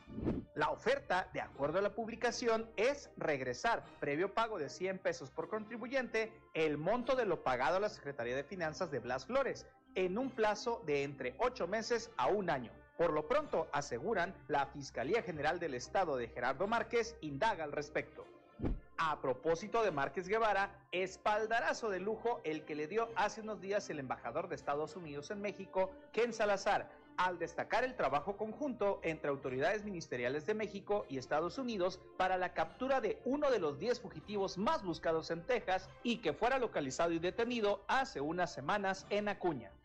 La 0.55 0.71
oferta, 0.71 1.29
de 1.33 1.41
acuerdo 1.41 1.77
a 1.77 1.83
la 1.83 1.93
publicación, 1.93 2.69
es 2.77 3.11
regresar, 3.15 3.83
previo 3.99 4.33
pago 4.33 4.57
de 4.57 4.69
100 4.69 4.99
pesos 4.99 5.29
por 5.29 5.49
contribuyente, 5.49 6.31
el 6.55 6.77
monto 6.77 7.15
de 7.15 7.25
lo 7.25 7.43
pagado 7.43 7.77
a 7.77 7.79
la 7.79 7.89
Secretaría 7.89 8.35
de 8.35 8.43
Finanzas 8.43 8.89
de 8.89 8.99
Blas 8.99 9.27
Flores, 9.27 9.67
en 9.93 10.17
un 10.17 10.31
plazo 10.31 10.81
de 10.87 11.03
entre 11.03 11.35
ocho 11.37 11.67
meses 11.67 12.09
a 12.17 12.27
un 12.27 12.49
año. 12.49 12.71
Por 12.97 13.13
lo 13.13 13.27
pronto, 13.27 13.67
aseguran, 13.71 14.33
la 14.47 14.65
Fiscalía 14.65 15.21
General 15.21 15.59
del 15.59 15.75
Estado 15.75 16.17
de 16.17 16.27
Gerardo 16.27 16.65
Márquez 16.65 17.15
indaga 17.21 17.63
al 17.63 17.71
respecto. 17.71 18.25
A 18.99 19.21
propósito 19.21 19.83
de 19.83 19.91
Márquez 19.91 20.27
Guevara, 20.27 20.71
espaldarazo 20.91 21.89
de 21.89 21.99
lujo 21.99 22.41
el 22.43 22.65
que 22.65 22.73
le 22.73 22.87
dio 22.87 23.09
hace 23.15 23.41
unos 23.41 23.61
días 23.61 23.87
el 23.91 23.99
embajador 23.99 24.49
de 24.49 24.55
Estados 24.55 24.95
Unidos 24.95 25.29
en 25.29 25.39
México, 25.39 25.91
Ken 26.11 26.33
Salazar, 26.33 26.89
al 27.15 27.37
destacar 27.37 27.83
el 27.83 27.95
trabajo 27.95 28.37
conjunto 28.37 28.99
entre 29.03 29.29
autoridades 29.29 29.83
ministeriales 29.83 30.47
de 30.47 30.55
México 30.55 31.05
y 31.09 31.19
Estados 31.19 31.59
Unidos 31.59 31.99
para 32.17 32.37
la 32.37 32.53
captura 32.53 32.99
de 32.99 33.21
uno 33.23 33.51
de 33.51 33.59
los 33.59 33.77
10 33.77 33.99
fugitivos 33.99 34.57
más 34.57 34.83
buscados 34.83 35.29
en 35.29 35.45
Texas 35.45 35.89
y 36.01 36.17
que 36.17 36.33
fuera 36.33 36.57
localizado 36.57 37.11
y 37.11 37.19
detenido 37.19 37.83
hace 37.87 38.19
unas 38.19 38.51
semanas 38.51 39.05
en 39.11 39.29
Acuña. 39.29 39.76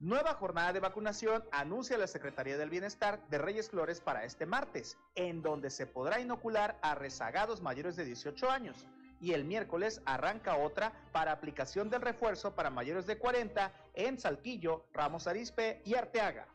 Nueva 0.00 0.34
jornada 0.34 0.72
de 0.72 0.78
vacunación 0.78 1.42
anuncia 1.50 1.98
la 1.98 2.06
Secretaría 2.06 2.56
del 2.56 2.70
Bienestar 2.70 3.20
de 3.30 3.38
Reyes 3.38 3.68
Flores 3.68 4.00
para 4.00 4.24
este 4.24 4.46
martes, 4.46 4.96
en 5.16 5.42
donde 5.42 5.70
se 5.70 5.88
podrá 5.88 6.20
inocular 6.20 6.78
a 6.82 6.94
rezagados 6.94 7.62
mayores 7.62 7.96
de 7.96 8.04
18 8.04 8.48
años. 8.48 8.86
Y 9.20 9.32
el 9.32 9.44
miércoles 9.44 10.00
arranca 10.06 10.56
otra 10.56 10.92
para 11.10 11.32
aplicación 11.32 11.90
del 11.90 12.02
refuerzo 12.02 12.54
para 12.54 12.70
mayores 12.70 13.08
de 13.08 13.18
40 13.18 13.72
en 13.94 14.20
Saltillo, 14.20 14.86
Ramos 14.92 15.26
Arizpe 15.26 15.82
y 15.84 15.96
Arteaga. 15.96 16.46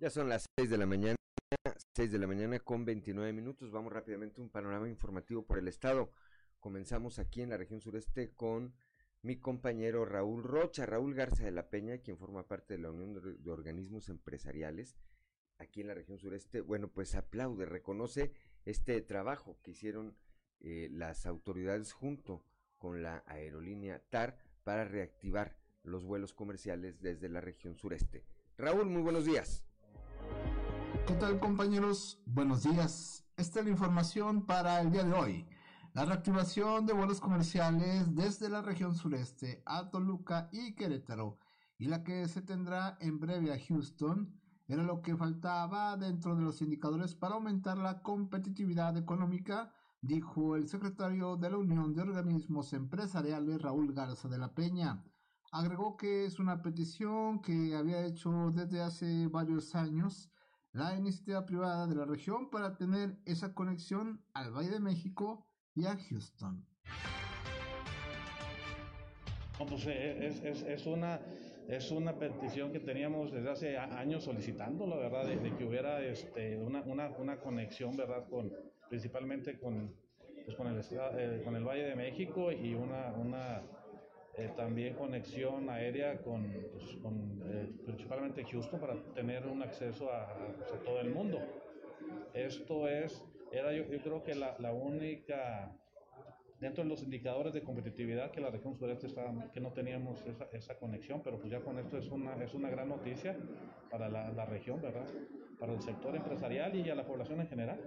Ya 0.00 0.10
son 0.10 0.28
las 0.28 0.44
6 0.56 0.70
de 0.70 0.76
la 0.76 0.86
mañana, 0.86 1.14
6 1.94 2.10
de 2.10 2.18
la 2.18 2.26
mañana 2.26 2.58
con 2.58 2.84
29 2.84 3.32
minutos. 3.32 3.70
Vamos 3.70 3.92
rápidamente 3.92 4.40
a 4.40 4.44
un 4.44 4.50
panorama 4.50 4.88
informativo 4.88 5.44
por 5.44 5.58
el 5.58 5.68
estado. 5.68 6.10
Comenzamos 6.60 7.18
aquí 7.18 7.42
en 7.42 7.50
la 7.50 7.56
región 7.56 7.80
sureste 7.80 8.34
con 8.34 8.74
mi 9.22 9.36
compañero 9.36 10.04
Raúl 10.04 10.42
Rocha, 10.42 10.86
Raúl 10.86 11.14
Garza 11.14 11.44
de 11.44 11.50
la 11.50 11.70
Peña, 11.70 11.98
quien 11.98 12.18
forma 12.18 12.46
parte 12.46 12.74
de 12.74 12.80
la 12.80 12.90
Unión 12.90 13.14
de, 13.14 13.50
Organismos 13.50 14.08
Empresariales 14.08 14.96
aquí 15.58 15.80
en 15.80 15.88
la 15.88 15.94
región 15.94 16.18
sureste. 16.18 16.60
Bueno, 16.60 16.88
pues 16.88 17.14
aplaude, 17.14 17.64
reconoce 17.64 18.32
este 18.64 19.00
trabajo 19.00 19.58
que 19.62 19.72
hicieron 19.72 20.16
eh, 20.60 20.88
las 20.92 21.26
autoridades 21.26 21.92
junto 21.92 22.44
con 22.76 23.02
la 23.02 23.24
aerolínea 23.26 24.02
TAR 24.08 24.38
para 24.62 24.84
reactivar 24.84 25.56
los 25.82 26.04
vuelos 26.04 26.32
comerciales 26.32 27.00
desde 27.00 27.28
la 27.28 27.40
región 27.40 27.76
sureste. 27.76 28.24
Raúl, 28.56 28.86
muy 28.86 29.02
buenos 29.02 29.24
días. 29.24 29.64
¿Qué 31.06 31.14
tal 31.14 31.40
compañeros? 31.40 32.20
Buenos 32.26 32.62
días. 32.62 33.24
Esta 33.36 33.60
es 33.60 33.66
la 33.66 33.70
información 33.72 34.44
para 34.44 34.80
el 34.80 34.90
día 34.90 35.04
de 35.04 35.12
hoy. 35.12 35.46
La 35.98 36.04
reactivación 36.04 36.86
de 36.86 36.92
vuelos 36.92 37.18
comerciales 37.18 38.14
desde 38.14 38.48
la 38.48 38.62
región 38.62 38.94
sureste 38.94 39.64
a 39.66 39.90
Toluca 39.90 40.48
y 40.52 40.76
Querétaro 40.76 41.40
y 41.76 41.86
la 41.86 42.04
que 42.04 42.28
se 42.28 42.40
tendrá 42.40 42.96
en 43.00 43.18
breve 43.18 43.52
a 43.52 43.58
Houston 43.58 44.32
era 44.68 44.84
lo 44.84 45.02
que 45.02 45.16
faltaba 45.16 45.96
dentro 45.96 46.36
de 46.36 46.42
los 46.42 46.62
indicadores 46.62 47.16
para 47.16 47.34
aumentar 47.34 47.78
la 47.78 48.00
competitividad 48.00 48.96
económica, 48.96 49.74
dijo 50.00 50.54
el 50.54 50.68
secretario 50.68 51.36
de 51.36 51.50
la 51.50 51.58
Unión 51.58 51.92
de 51.92 52.02
Organismos 52.02 52.72
Empresariales 52.74 53.60
Raúl 53.60 53.92
Garza 53.92 54.28
de 54.28 54.38
la 54.38 54.54
Peña. 54.54 55.02
Agregó 55.50 55.96
que 55.96 56.26
es 56.26 56.38
una 56.38 56.62
petición 56.62 57.42
que 57.42 57.74
había 57.74 58.06
hecho 58.06 58.52
desde 58.52 58.82
hace 58.82 59.26
varios 59.26 59.74
años 59.74 60.30
la 60.70 60.96
iniciativa 60.96 61.44
privada 61.44 61.88
de 61.88 61.96
la 61.96 62.04
región 62.04 62.50
para 62.50 62.76
tener 62.76 63.20
esa 63.24 63.52
conexión 63.52 64.22
al 64.32 64.52
Valle 64.52 64.70
de 64.70 64.78
México 64.78 65.47
y 65.78 65.84
Houston. 66.10 66.64
Pues 69.68 69.86
es, 69.86 70.44
es, 70.44 70.62
es, 70.62 70.86
una, 70.86 71.20
es 71.68 71.90
una 71.90 72.16
petición 72.16 72.72
que 72.72 72.80
teníamos 72.80 73.32
desde 73.32 73.50
hace 73.50 73.76
años 73.76 74.24
solicitando, 74.24 74.86
la 74.86 74.96
verdad, 74.96 75.26
de, 75.26 75.56
que 75.56 75.64
hubiera 75.64 76.02
este, 76.04 76.56
una, 76.56 76.82
una, 76.82 77.08
una, 77.18 77.40
conexión, 77.40 77.96
¿verdad? 77.96 78.28
Con, 78.28 78.52
principalmente 78.88 79.58
con, 79.58 79.92
pues 80.44 80.56
con, 80.56 80.68
el, 80.68 80.80
eh, 80.80 81.42
con 81.44 81.56
el 81.56 81.64
Valle 81.64 81.84
de 81.84 81.96
México 81.96 82.52
y 82.52 82.74
una, 82.74 83.12
una 83.14 83.62
eh, 84.38 84.52
también 84.56 84.94
conexión 84.94 85.68
aérea 85.68 86.22
con, 86.22 86.48
pues, 86.72 86.96
eh, 87.50 87.72
principalmente 87.84 88.44
Houston 88.44 88.78
para 88.78 88.94
tener 89.12 89.44
un 89.48 89.60
acceso 89.62 90.12
a, 90.12 90.32
pues, 90.56 90.72
a, 90.72 90.84
todo 90.84 91.00
el 91.00 91.10
mundo. 91.10 91.40
Esto 92.32 92.86
es, 92.86 93.24
era 93.52 93.72
yo, 93.72 93.84
yo 93.84 94.00
creo 94.00 94.22
que 94.22 94.34
la, 94.34 94.56
la, 94.58 94.72
única, 94.72 95.72
dentro 96.60 96.84
de 96.84 96.90
los 96.90 97.02
indicadores 97.02 97.52
de 97.52 97.62
competitividad 97.62 98.30
que 98.30 98.40
la 98.40 98.50
región 98.50 98.76
sureste 98.76 99.06
estaba, 99.06 99.50
que 99.52 99.60
no 99.60 99.72
teníamos 99.72 100.24
esa, 100.26 100.48
esa, 100.52 100.78
conexión, 100.78 101.22
pero 101.22 101.38
pues 101.38 101.50
ya 101.50 101.60
con 101.60 101.78
esto 101.78 101.98
es 101.98 102.08
una, 102.08 102.34
es 102.42 102.54
una 102.54 102.68
gran 102.70 102.88
noticia 102.88 103.36
para 103.90 104.08
la, 104.08 104.30
la 104.32 104.44
región, 104.44 104.80
¿verdad? 104.82 105.06
Para 105.58 105.72
el 105.72 105.82
sector 105.82 106.14
empresarial 106.14 106.74
y 106.76 106.88
a 106.88 106.94
la 106.94 107.06
población 107.06 107.40
en 107.40 107.48
general. 107.48 107.80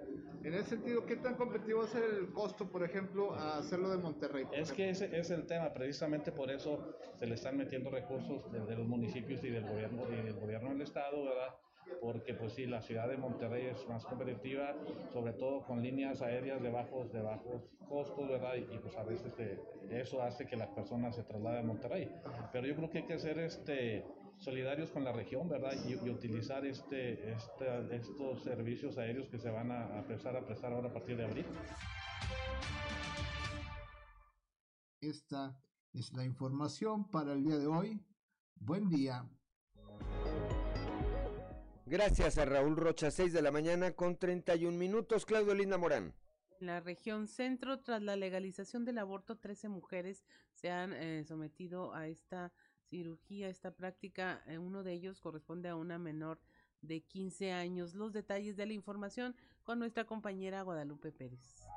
En 0.43 0.54
ese 0.54 0.71
sentido, 0.71 1.06
¿qué 1.06 1.15
tan 1.17 1.36
competitivo 1.36 1.84
es 1.84 1.95
el 1.95 2.32
costo, 2.34 2.69
por 2.69 2.84
ejemplo, 2.84 3.34
a 3.34 3.60
hacerlo 3.60 3.89
de 3.91 3.97
Monterrey? 3.97 4.45
Es 4.52 4.71
que 4.71 4.89
ese 4.89 5.17
es 5.17 5.30
el 5.30 5.45
tema, 5.45 5.71
precisamente 5.74 6.32
por 6.32 6.50
eso 6.50 6.95
se 7.15 7.28
le 7.28 7.36
están 7.36 7.58
metiendo 7.58 7.89
recursos 7.89 8.52
de, 8.52 8.60
de 8.65 8.76
los 8.76 8.88
municipios 8.88 9.43
y 9.43 9.50
del 9.50 9.67
gobierno 9.67 10.04
y 10.12 10.24
del 10.24 10.34
gobierno 10.34 10.69
del 10.69 10.82
estado, 10.82 11.24
¿verdad? 11.24 11.56
Porque 12.00 12.34
pues 12.34 12.54
sí, 12.54 12.65
la 12.65 12.82
ciudad 12.82 13.08
de 13.08 13.17
Monterrey 13.17 13.67
es 13.67 13.88
más 13.88 14.06
competitiva, 14.06 14.76
sobre 15.13 15.34
todo 15.34 15.63
con 15.65 15.82
líneas 15.82 16.22
aéreas 16.22 16.62
de 16.62 16.72
bajos, 16.72 17.12
de 17.12 17.22
bajos 17.22 17.70
costos, 17.88 18.28
¿verdad? 18.28 18.56
Y, 18.56 18.74
y 18.74 18.80
pues 18.80 18.96
a 18.98 19.04
veces 19.04 19.36
de, 19.38 19.60
eso 19.91 20.22
hace 20.22 20.48
que 20.48 20.56
las 20.56 20.70
personas 20.70 21.15
se 21.15 21.24
trasladen 21.24 21.63
a 21.63 21.67
Monterrey. 21.67 22.10
Pero 22.52 22.65
yo 22.67 22.76
creo 22.76 22.89
que 22.89 22.98
hay 23.00 23.06
que 23.06 23.13
hacer 23.13 23.39
este 23.39 24.06
solidarios 24.38 24.89
con 24.89 25.04
la 25.04 25.12
región, 25.12 25.48
¿verdad? 25.48 25.74
Y, 25.86 25.94
y 25.94 26.10
utilizar 26.10 26.65
este, 26.65 27.32
este, 27.32 27.96
estos 27.96 28.41
servicios 28.41 28.98
aéreos 28.98 29.30
que 29.30 29.38
se 29.38 29.52
van 29.52 29.72
a, 29.72 29.86
a 29.86 30.00
empezar 30.00 30.36
a 30.36 30.44
prestar 30.44 30.74
ahora 30.74 30.89
a 30.89 30.94
partir 30.94 31.17
de 31.17 31.26
abril. 31.26 31.46
Esta 35.02 35.56
es 35.94 36.12
la 36.13 36.26
información 36.26 37.10
para 37.10 37.34
el 37.34 37.44
día 37.44 37.58
de 37.58 37.67
hoy. 37.67 38.04
Buen 38.56 38.89
día. 38.89 39.28
Gracias 41.91 42.38
a 42.38 42.45
Raúl 42.45 42.77
Rocha, 42.77 43.12
6 43.12 43.34
de 43.34 43.41
la 43.41 43.51
mañana 43.51 43.91
con 43.91 44.15
31 44.15 44.77
minutos. 44.77 45.25
Claudio 45.25 45.54
Linda 45.54 45.77
Morán. 45.77 46.13
En 46.62 46.67
la 46.67 46.80
región 46.80 47.27
centro, 47.27 47.82
tras 47.82 48.01
la 48.01 48.15
legalización 48.15 48.86
del 48.86 48.97
aborto, 48.97 49.36
13 49.36 49.67
mujeres 49.67 50.23
se 50.54 50.69
han 50.69 50.93
eh, 50.93 51.25
sometido 51.25 51.93
a 51.93 52.08
esta 52.08 52.54
cirugía, 52.89 53.49
esta 53.49 53.71
práctica. 53.71 54.41
Eh, 54.47 54.58
uno 54.58 54.84
de 54.84 54.93
ellos 54.93 55.19
corresponde 55.19 55.67
a 55.67 55.75
una 55.75 55.99
menor 55.99 56.39
de 56.82 57.02
15 57.02 57.52
años. 57.52 57.94
Los 57.94 58.13
detalles 58.13 58.58
de 58.58 58.65
la 58.65 58.74
información 58.74 59.36
con 59.63 59.80
nuestra 59.80 60.06
compañera 60.06 60.62
Guadalupe 60.63 61.12
Pérez. 61.12 61.67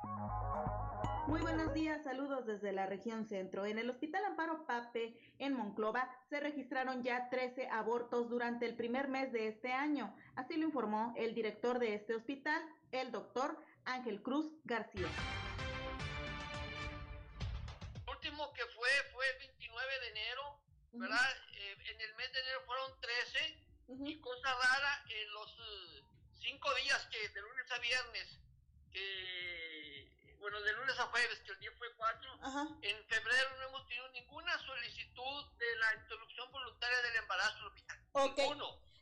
Muy 1.27 1.41
buenos 1.41 1.73
días, 1.73 2.03
saludos 2.03 2.45
desde 2.45 2.71
la 2.71 2.85
región 2.85 3.25
centro. 3.25 3.65
En 3.65 3.79
el 3.79 3.89
Hospital 3.89 4.23
Amparo 4.25 4.65
Pape, 4.67 5.17
en 5.39 5.53
Monclova, 5.53 6.09
se 6.29 6.39
registraron 6.39 7.03
ya 7.03 7.29
13 7.29 7.67
abortos 7.69 8.29
durante 8.29 8.65
el 8.65 8.75
primer 8.75 9.07
mes 9.07 9.31
de 9.31 9.47
este 9.47 9.71
año. 9.71 10.15
Así 10.35 10.55
lo 10.55 10.65
informó 10.65 11.13
el 11.17 11.33
director 11.33 11.79
de 11.79 11.95
este 11.95 12.15
hospital, 12.15 12.61
el 12.91 13.11
doctor 13.11 13.57
Ángel 13.85 14.21
Cruz 14.21 14.51
García. 14.65 15.07
El 17.95 18.13
último 18.15 18.53
que 18.53 18.63
fue 18.75 18.89
fue 19.13 19.25
el 19.33 19.39
29 19.39 19.99
de 20.01 20.09
enero, 20.09 20.41
¿verdad? 20.93 21.17
Uh 21.17 21.19
-huh. 21.19 21.57
eh, 21.57 21.91
en 21.91 22.01
el 22.01 22.15
mes 22.15 22.31
de 22.33 22.39
enero 22.39 22.59
fueron 22.65 22.91
13 23.01 23.54
uh 23.87 23.97
-huh. 23.97 24.09
y 24.09 24.19
cosa 24.19 24.53
rara, 24.53 25.03
en 25.09 25.33
los 25.33 25.59
uh, 25.59 26.05
cinco 26.39 26.73
días 26.75 27.05
que 27.11 27.29
de 27.29 27.41
lunes 27.41 27.71
a 27.71 27.77
viernes 27.79 28.39
que 28.91 29.35
de 30.63 30.73
lunes 30.73 30.99
a 30.99 31.05
jueves, 31.07 31.39
que 31.41 31.51
el 31.51 31.59
día 31.59 31.71
fue 31.77 31.93
4, 31.95 32.39
en 32.81 33.05
febrero 33.07 33.49
no 33.57 33.63
hemos 33.67 33.87
tenido 33.87 34.07
ninguna 34.09 34.57
solicitud 34.59 35.45
de 35.57 35.75
la 35.77 35.95
interrupción 35.95 36.51
voluntaria 36.51 37.01
del 37.01 37.15
embarazo. 37.17 37.71
Ok. 38.13 38.39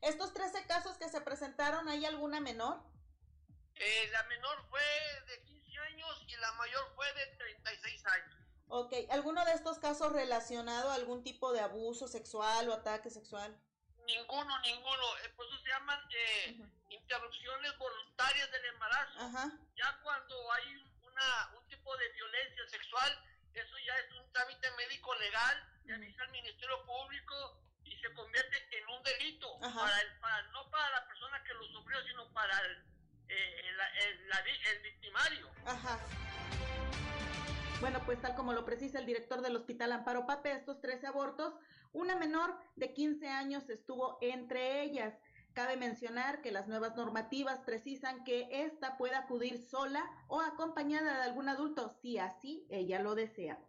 ¿Estos 0.01 0.33
13 0.33 0.65
casos 0.67 0.97
que 0.97 1.09
se 1.09 1.21
presentaron, 1.21 1.87
hay 1.87 2.05
alguna 2.05 2.39
menor? 2.39 2.81
Eh, 3.75 4.09
la 4.11 4.23
menor 4.23 4.65
fue 4.69 4.81
de 5.27 5.43
15 5.43 5.79
años 5.79 6.23
y 6.27 6.35
la 6.37 6.51
mayor 6.53 6.91
fue 6.95 7.11
de 7.13 7.27
36 7.37 8.05
años. 8.05 8.35
Ok, 8.67 8.93
¿alguno 9.11 9.45
de 9.45 9.53
estos 9.53 9.79
casos 9.79 10.11
relacionado 10.11 10.89
a 10.89 10.95
algún 10.95 11.23
tipo 11.23 11.53
de 11.53 11.59
abuso 11.59 12.07
sexual 12.07 12.69
o 12.69 12.73
ataque 12.73 13.09
sexual? 13.09 13.57
Ninguno, 14.05 14.59
ninguno. 14.59 15.17
Eh, 15.23 15.29
por 15.35 15.45
eso 15.45 15.57
se 15.63 15.69
llaman 15.69 15.99
eh, 16.11 16.57
interrupciones 16.89 17.77
voluntarias 17.77 18.51
del 18.51 18.65
embarazo. 18.65 19.51
Ya 19.75 19.99
cuando 20.03 20.51
hay 20.53 20.75
una, 21.01 21.49
un 21.57 21.67
tipo 21.67 21.95
de 21.97 22.09
violencia 22.09 22.67
sexual, 22.69 23.11
eso 23.53 23.77
ya 23.85 23.97
es 23.99 24.11
un 24.13 24.31
trámite 24.33 24.69
médico 24.71 25.13
legal, 25.15 25.69
se 25.85 25.93
avisa 25.93 26.23
al 26.23 26.31
Ministerio 26.31 26.83
Público 26.85 27.61
y 27.83 27.95
se 27.97 28.13
convierte 28.13 28.77
en 28.77 28.89
un 28.89 29.03
delito. 29.03 29.59
Para 29.59 30.01
el, 30.01 30.19
para, 30.19 30.41
no 30.49 30.69
para 30.69 30.89
la 30.89 31.07
persona 31.07 31.43
que 31.43 31.53
lo 31.53 31.65
sufrió, 31.67 32.01
sino 32.03 32.31
para 32.33 32.59
el, 32.59 32.83
eh, 33.29 33.69
el, 33.69 34.67
el 34.67 34.81
victimario. 34.81 35.49
Ajá. 35.65 35.99
Bueno, 37.79 38.01
pues 38.05 38.21
tal 38.21 38.33
como 38.35 38.53
lo 38.53 38.63
precisa 38.63 38.99
el 38.99 39.05
director 39.05 39.41
del 39.41 39.57
Hospital 39.57 39.91
Amparo 39.91 40.25
Pape, 40.25 40.53
estos 40.53 40.79
13 40.79 41.07
abortos, 41.07 41.53
una 41.93 42.15
menor 42.15 42.55
de 42.75 42.93
15 42.93 43.27
años 43.29 43.69
estuvo 43.69 44.17
entre 44.21 44.83
ellas. 44.83 45.13
Cabe 45.53 45.77
mencionar 45.77 46.41
que 46.41 46.51
las 46.51 46.67
nuevas 46.67 46.95
normativas 46.95 47.61
precisan 47.61 48.23
que 48.23 48.47
ésta 48.65 48.97
pueda 48.97 49.19
acudir 49.19 49.59
sola 49.59 50.03
o 50.27 50.41
acompañada 50.41 51.17
de 51.17 51.23
algún 51.23 51.47
adulto, 51.47 51.89
si 51.89 52.17
así 52.17 52.65
ella 52.69 52.99
lo 52.99 53.13
desea. 53.13 53.59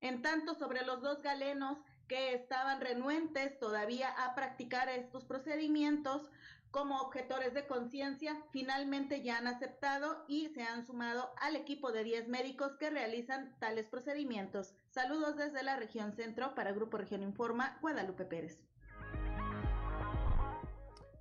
En 0.00 0.22
tanto, 0.22 0.54
sobre 0.54 0.84
los 0.84 1.02
dos 1.02 1.22
galenos 1.22 1.78
que 2.06 2.34
estaban 2.34 2.80
renuentes 2.80 3.58
todavía 3.58 4.10
a 4.10 4.34
practicar 4.34 4.88
estos 4.88 5.24
procedimientos, 5.24 6.30
como 6.74 7.00
objetores 7.00 7.54
de 7.54 7.68
conciencia 7.68 8.36
finalmente 8.50 9.22
ya 9.22 9.38
han 9.38 9.46
aceptado 9.46 10.24
y 10.26 10.48
se 10.48 10.64
han 10.64 10.84
sumado 10.84 11.30
al 11.40 11.54
equipo 11.54 11.92
de 11.92 12.02
10 12.02 12.26
médicos 12.26 12.74
que 12.80 12.90
realizan 12.90 13.56
tales 13.60 13.86
procedimientos. 13.86 14.74
Saludos 14.90 15.36
desde 15.36 15.62
la 15.62 15.76
región 15.76 16.16
centro 16.16 16.52
para 16.56 16.72
Grupo 16.72 16.96
Región 16.96 17.22
Informa, 17.22 17.78
Guadalupe 17.80 18.24
Pérez. 18.24 18.58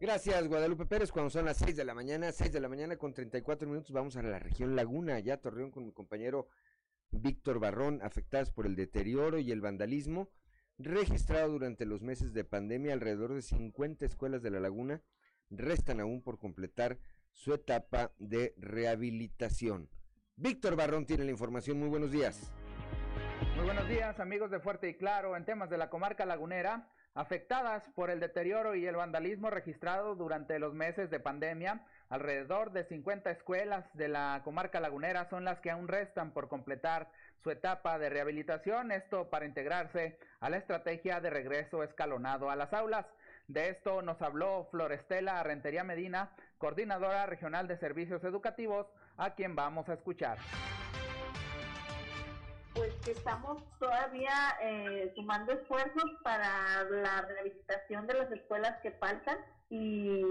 Gracias, 0.02 0.48
Guadalupe 0.48 0.88
Pérez. 0.88 1.12
Cuando 1.12 1.30
son 1.30 1.46
las 1.46 1.58
6 1.58 1.76
de 1.76 1.86
la 1.86 1.94
mañana, 1.94 2.32
6 2.32 2.52
de 2.52 2.60
la 2.60 2.68
mañana 2.68 2.98
con 2.98 3.14
34 3.14 3.70
minutos, 3.70 3.92
vamos 3.92 4.18
a 4.18 4.24
la 4.24 4.40
región 4.40 4.76
Laguna, 4.76 5.18
allá 5.18 5.40
Torreón, 5.40 5.70
con 5.70 5.86
mi 5.86 5.92
compañero 5.92 6.48
Víctor 7.12 7.60
Barrón, 7.60 8.02
afectadas 8.02 8.50
por 8.50 8.66
el 8.66 8.76
deterioro 8.76 9.38
y 9.38 9.52
el 9.52 9.62
vandalismo 9.62 10.32
registrado 10.80 11.52
durante 11.52 11.86
los 11.86 12.02
meses 12.02 12.34
de 12.34 12.44
pandemia 12.44 12.94
alrededor 12.94 13.36
de 13.36 13.44
50 13.44 14.04
escuelas 14.04 14.42
de 14.42 14.50
la 14.50 14.60
Laguna 14.60 15.04
restan 15.50 16.00
aún 16.00 16.22
por 16.22 16.40
completar 16.40 16.98
su 17.32 17.54
etapa 17.54 18.12
de 18.20 18.54
rehabilitación. 18.58 19.90
Víctor 20.36 20.76
Barrón 20.76 21.06
tiene 21.06 21.26
la 21.26 21.32
información. 21.32 21.80
Muy 21.80 21.90
buenos 21.90 22.12
días. 22.12 22.52
Muy 23.56 23.66
buenos 23.66 23.88
días, 23.88 24.20
amigos 24.20 24.50
de 24.50 24.60
Fuerte 24.60 24.90
y 24.90 24.96
Claro. 24.96 25.36
En 25.36 25.46
temas 25.46 25.70
de 25.70 25.78
la 25.78 25.90
comarca 25.90 26.26
lagunera, 26.26 26.88
afectadas 27.14 27.88
por 27.90 28.10
el 28.10 28.20
deterioro 28.20 28.74
y 28.74 28.88
el 28.88 28.96
vandalismo 28.96 29.50
registrado 29.50 30.16
durante 30.16 30.58
los 30.58 30.74
meses 30.74 31.12
de 31.12 31.20
pandemia, 31.20 31.86
alrededor 32.10 32.72
de 32.72 32.86
50 32.86 33.30
escuelas 33.30 33.86
de 33.94 34.08
la 34.08 34.42
comarca 34.44 34.80
lagunera 34.80 35.30
son 35.30 35.46
las 35.46 35.60
que 35.60 35.70
aún 35.70 35.88
restan 35.88 36.32
por 36.32 36.48
completar 36.48 37.12
su 37.44 37.52
etapa 37.52 38.00
de 38.00 38.10
rehabilitación, 38.10 38.92
esto 38.92 39.30
para 39.30 39.46
integrarse 39.46 40.18
a 40.40 40.50
la 40.50 40.58
estrategia 40.58 41.20
de 41.20 41.30
regreso 41.30 41.84
escalonado 41.84 42.50
a 42.50 42.56
las 42.56 42.74
aulas. 42.74 43.06
De 43.48 43.70
esto 43.70 44.02
nos 44.02 44.22
habló 44.22 44.68
Florestela 44.72 45.44
Rentería 45.44 45.84
Medina, 45.84 46.32
coordinadora 46.58 47.26
regional 47.26 47.68
de 47.68 47.78
servicios 47.78 48.24
educativos, 48.24 48.88
a 49.18 49.36
quien 49.36 49.56
vamos 49.56 49.90
a 49.90 49.94
escuchar. 49.94 50.38
Pues 52.74 52.94
que 53.06 53.12
estamos 53.12 53.62
todavía 53.78 54.34
eh, 54.62 55.12
sumando 55.16 55.54
esfuerzos 55.54 56.10
para 56.24 56.84
la 56.90 57.22
rehabilitación 57.22 58.08
de 58.08 58.14
las 58.16 58.32
escuelas 58.32 58.80
que 58.82 58.92
faltan 58.92 59.38
y 59.70 60.24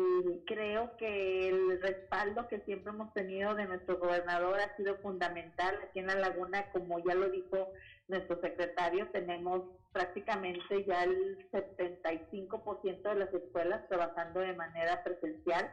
creo 0.46 0.96
que 0.96 1.48
el 1.48 1.80
respaldo 1.80 2.48
que 2.48 2.60
siempre 2.60 2.92
hemos 2.92 3.12
tenido 3.12 3.54
de 3.54 3.66
nuestro 3.66 3.98
gobernador 3.98 4.58
ha 4.58 4.76
sido 4.76 4.96
fundamental 4.98 5.78
aquí 5.84 6.00
en 6.00 6.06
la 6.06 6.14
laguna, 6.14 6.70
como 6.72 6.98
ya 7.04 7.14
lo 7.14 7.28
dijo 7.28 7.72
nuestro 8.08 8.40
secretario, 8.40 9.08
tenemos 9.10 9.62
prácticamente 9.92 10.84
ya 10.84 11.04
el 11.04 11.50
75% 11.50 13.02
de 13.02 13.14
las 13.14 13.32
escuelas 13.32 13.86
trabajando 13.88 14.40
de 14.40 14.54
manera 14.54 15.02
presencial 15.04 15.70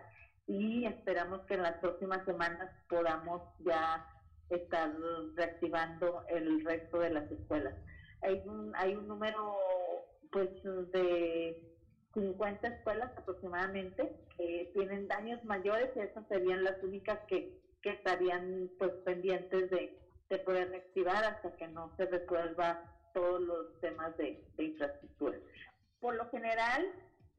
y 0.48 0.86
esperamos 0.86 1.42
que 1.42 1.54
en 1.54 1.64
las 1.64 1.78
próximas 1.78 2.26
semanas 2.26 2.70
podamos 2.90 3.42
ya 3.60 4.06
estar 4.50 4.92
reactivando 5.36 6.24
el 6.28 6.66
resto 6.66 7.00
de 7.00 7.12
las 7.12 7.32
escuelas. 7.32 7.76
Hay 8.22 8.42
un, 8.46 8.76
hay 8.76 8.96
un 8.96 9.08
número 9.08 9.56
pues 10.32 10.50
de 10.92 11.62
50 12.14 12.68
escuelas 12.68 13.12
aproximadamente 13.16 14.12
que 14.36 14.72
tienen 14.74 15.08
daños 15.08 15.44
mayores 15.46 15.92
y 15.96 16.00
esas 16.00 16.28
serían 16.28 16.64
las 16.64 16.82
únicas 16.84 17.20
que, 17.28 17.62
que 17.82 17.92
estarían 17.92 18.70
pues 18.78 18.92
pendientes 19.06 19.70
de, 19.70 20.00
de 20.30 20.40
poder 20.40 20.70
reactivar 20.70 21.24
hasta 21.24 21.56
que 21.56 21.68
no 21.68 21.94
se 21.96 22.06
resuelva 22.06 22.84
todos 23.14 23.42
los 23.42 23.80
temas 23.82 24.16
de, 24.18 24.44
infraestructura. 24.58 25.38
Por 26.00 26.16
lo 26.16 26.30
general, 26.30 26.86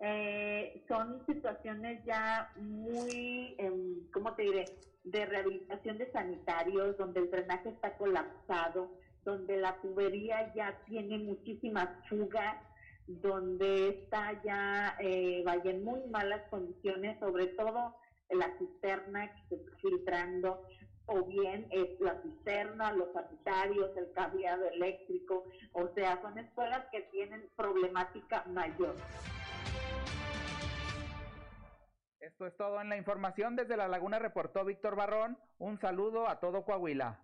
eh, 0.00 0.84
son 0.88 1.24
situaciones 1.26 2.04
ya 2.04 2.52
muy, 2.56 3.54
eh, 3.58 3.72
¿cómo 4.12 4.34
te 4.34 4.42
diré?, 4.42 4.64
de 5.04 5.26
rehabilitación 5.26 5.98
de 5.98 6.12
sanitarios, 6.12 6.96
donde 6.98 7.20
el 7.20 7.30
drenaje 7.30 7.70
está 7.70 7.96
colapsado, 7.96 8.90
donde 9.24 9.56
la 9.56 9.80
tubería 9.80 10.52
ya 10.54 10.78
tiene 10.86 11.18
muchísimas 11.18 11.88
fugas, 12.08 12.56
donde 13.06 13.88
está 13.88 14.40
ya, 14.42 14.96
eh, 15.00 15.42
vaya, 15.44 15.70
en 15.70 15.84
muy 15.84 16.00
malas 16.08 16.42
condiciones, 16.50 17.18
sobre 17.18 17.46
todo 17.48 17.96
la 18.30 18.56
cisterna 18.58 19.34
que 19.34 19.42
se 19.48 19.54
está 19.56 19.76
filtrando, 19.78 20.62
o 21.10 21.24
bien 21.24 21.66
es 21.70 22.00
la 22.00 22.20
cisterna, 22.22 22.92
los 22.92 23.12
sanitarios, 23.12 23.90
el 23.96 24.12
cableado 24.12 24.68
eléctrico, 24.70 25.44
o 25.72 25.88
sea, 25.94 26.20
son 26.22 26.38
escuelas 26.38 26.86
que 26.92 27.02
tienen 27.10 27.50
problemática 27.56 28.44
mayor. 28.46 28.94
Esto 32.20 32.46
es 32.46 32.56
todo 32.56 32.80
en 32.80 32.88
la 32.88 32.96
información. 32.96 33.56
Desde 33.56 33.76
La 33.76 33.88
Laguna 33.88 34.18
reportó 34.20 34.64
Víctor 34.64 34.94
Barrón. 34.94 35.36
Un 35.58 35.78
saludo 35.78 36.28
a 36.28 36.38
todo 36.38 36.64
Coahuila. 36.64 37.20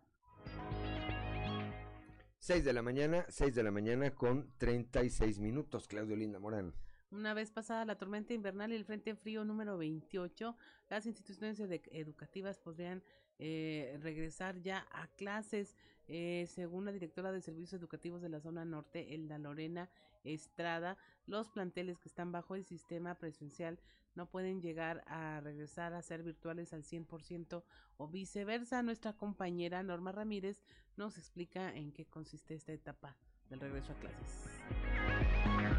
6 2.38 2.64
de 2.64 2.72
la 2.72 2.82
mañana, 2.82 3.24
6 3.28 3.54
de 3.54 3.62
la 3.62 3.70
mañana 3.70 4.14
con 4.14 4.52
36 4.58 5.38
minutos. 5.38 5.86
Claudio 5.86 6.16
Linda 6.16 6.40
Morán. 6.40 6.74
Una 7.10 7.34
vez 7.34 7.52
pasada 7.52 7.84
la 7.84 7.96
tormenta 7.96 8.34
invernal 8.34 8.72
y 8.72 8.76
el 8.76 8.84
frente 8.84 9.14
frío 9.14 9.44
número 9.44 9.78
28, 9.78 10.56
las 10.88 11.06
instituciones 11.06 11.60
educativas 11.60 12.58
podrían 12.58 13.02
eh, 13.38 13.98
regresar 14.00 14.60
ya 14.62 14.86
a 14.92 15.08
clases. 15.08 15.76
Eh, 16.08 16.46
según 16.48 16.84
la 16.84 16.92
directora 16.92 17.32
de 17.32 17.40
Servicios 17.40 17.72
Educativos 17.72 18.22
de 18.22 18.28
la 18.28 18.40
zona 18.40 18.64
norte, 18.64 19.14
Elda 19.14 19.38
Lorena 19.38 19.90
Estrada, 20.24 20.96
los 21.26 21.48
planteles 21.50 21.98
que 21.98 22.08
están 22.08 22.32
bajo 22.32 22.54
el 22.54 22.64
sistema 22.64 23.14
presencial 23.16 23.78
no 24.14 24.26
pueden 24.26 24.62
llegar 24.62 25.04
a 25.06 25.40
regresar 25.40 25.92
a 25.92 26.02
ser 26.02 26.22
virtuales 26.22 26.72
al 26.72 26.82
100% 26.82 27.62
o 27.98 28.08
viceversa. 28.08 28.82
Nuestra 28.82 29.12
compañera 29.12 29.82
Norma 29.82 30.10
Ramírez 30.10 30.62
nos 30.96 31.18
explica 31.18 31.74
en 31.74 31.92
qué 31.92 32.06
consiste 32.06 32.54
esta 32.54 32.72
etapa 32.72 33.16
del 33.50 33.60
regreso 33.60 33.92
a 33.92 33.98
clases. 33.98 34.48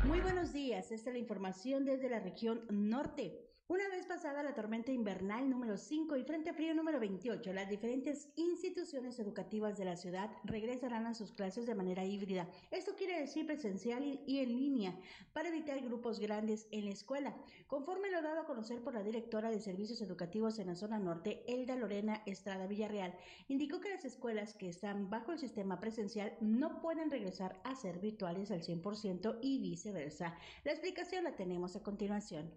Muy 0.05 0.21
buenos 0.21 0.53
días, 0.53 0.91
esta 0.91 1.09
es 1.09 1.13
la 1.13 1.19
información 1.19 1.83
desde 1.83 2.09
la 2.09 2.19
región 2.19 2.61
norte. 2.69 3.46
Una 3.69 3.89
vez 3.89 4.05
pasada 4.05 4.43
la 4.43 4.53
tormenta 4.53 4.93
invernal 4.93 5.49
número 5.49 5.75
5 5.75 6.15
y 6.15 6.23
frente 6.23 6.53
frío 6.53 6.73
número 6.73 7.01
28, 7.01 7.51
las 7.51 7.69
diferentes 7.69 8.29
instituciones 8.37 9.19
educativas 9.19 9.77
de 9.77 9.83
la 9.83 9.97
ciudad 9.97 10.31
regresarán 10.45 11.05
a 11.05 11.13
sus 11.13 11.33
clases 11.33 11.65
de 11.65 11.75
manera 11.75 12.05
híbrida. 12.05 12.47
Esto 12.71 12.95
quiere 12.95 13.19
decir 13.19 13.45
presencial 13.45 14.21
y 14.25 14.39
en 14.39 14.55
línea 14.55 14.95
para 15.33 15.49
evitar 15.49 15.81
grupos 15.81 16.21
grandes 16.21 16.69
en 16.71 16.85
la 16.85 16.91
escuela. 16.91 17.35
Conforme 17.67 18.09
lo 18.09 18.21
dado 18.21 18.39
a 18.39 18.45
conocer 18.45 18.81
por 18.81 18.93
la 18.93 19.03
directora 19.03 19.49
de 19.51 19.59
Servicios 19.59 20.01
Educativos 20.01 20.59
en 20.59 20.67
la 20.67 20.75
zona 20.75 20.97
norte, 20.97 21.43
Elda 21.45 21.75
Lorena 21.75 22.23
Estrada 22.25 22.67
Villarreal, 22.67 23.15
indicó 23.49 23.81
que 23.81 23.89
las 23.89 24.05
escuelas 24.05 24.53
que 24.53 24.69
están 24.69 25.09
bajo 25.09 25.33
el 25.33 25.39
sistema 25.39 25.81
presencial 25.81 26.37
no 26.39 26.79
pueden 26.79 27.11
regresar 27.11 27.59
a 27.65 27.75
ser 27.75 27.99
virtuales 27.99 28.49
al 28.49 28.61
100% 28.61 29.39
y 29.41 29.59
viceversa. 29.59 30.37
La 30.63 30.71
explicación 30.71 31.25
la 31.25 31.35
tenemos 31.35 31.75
a 31.75 31.83
continuación 31.83 32.49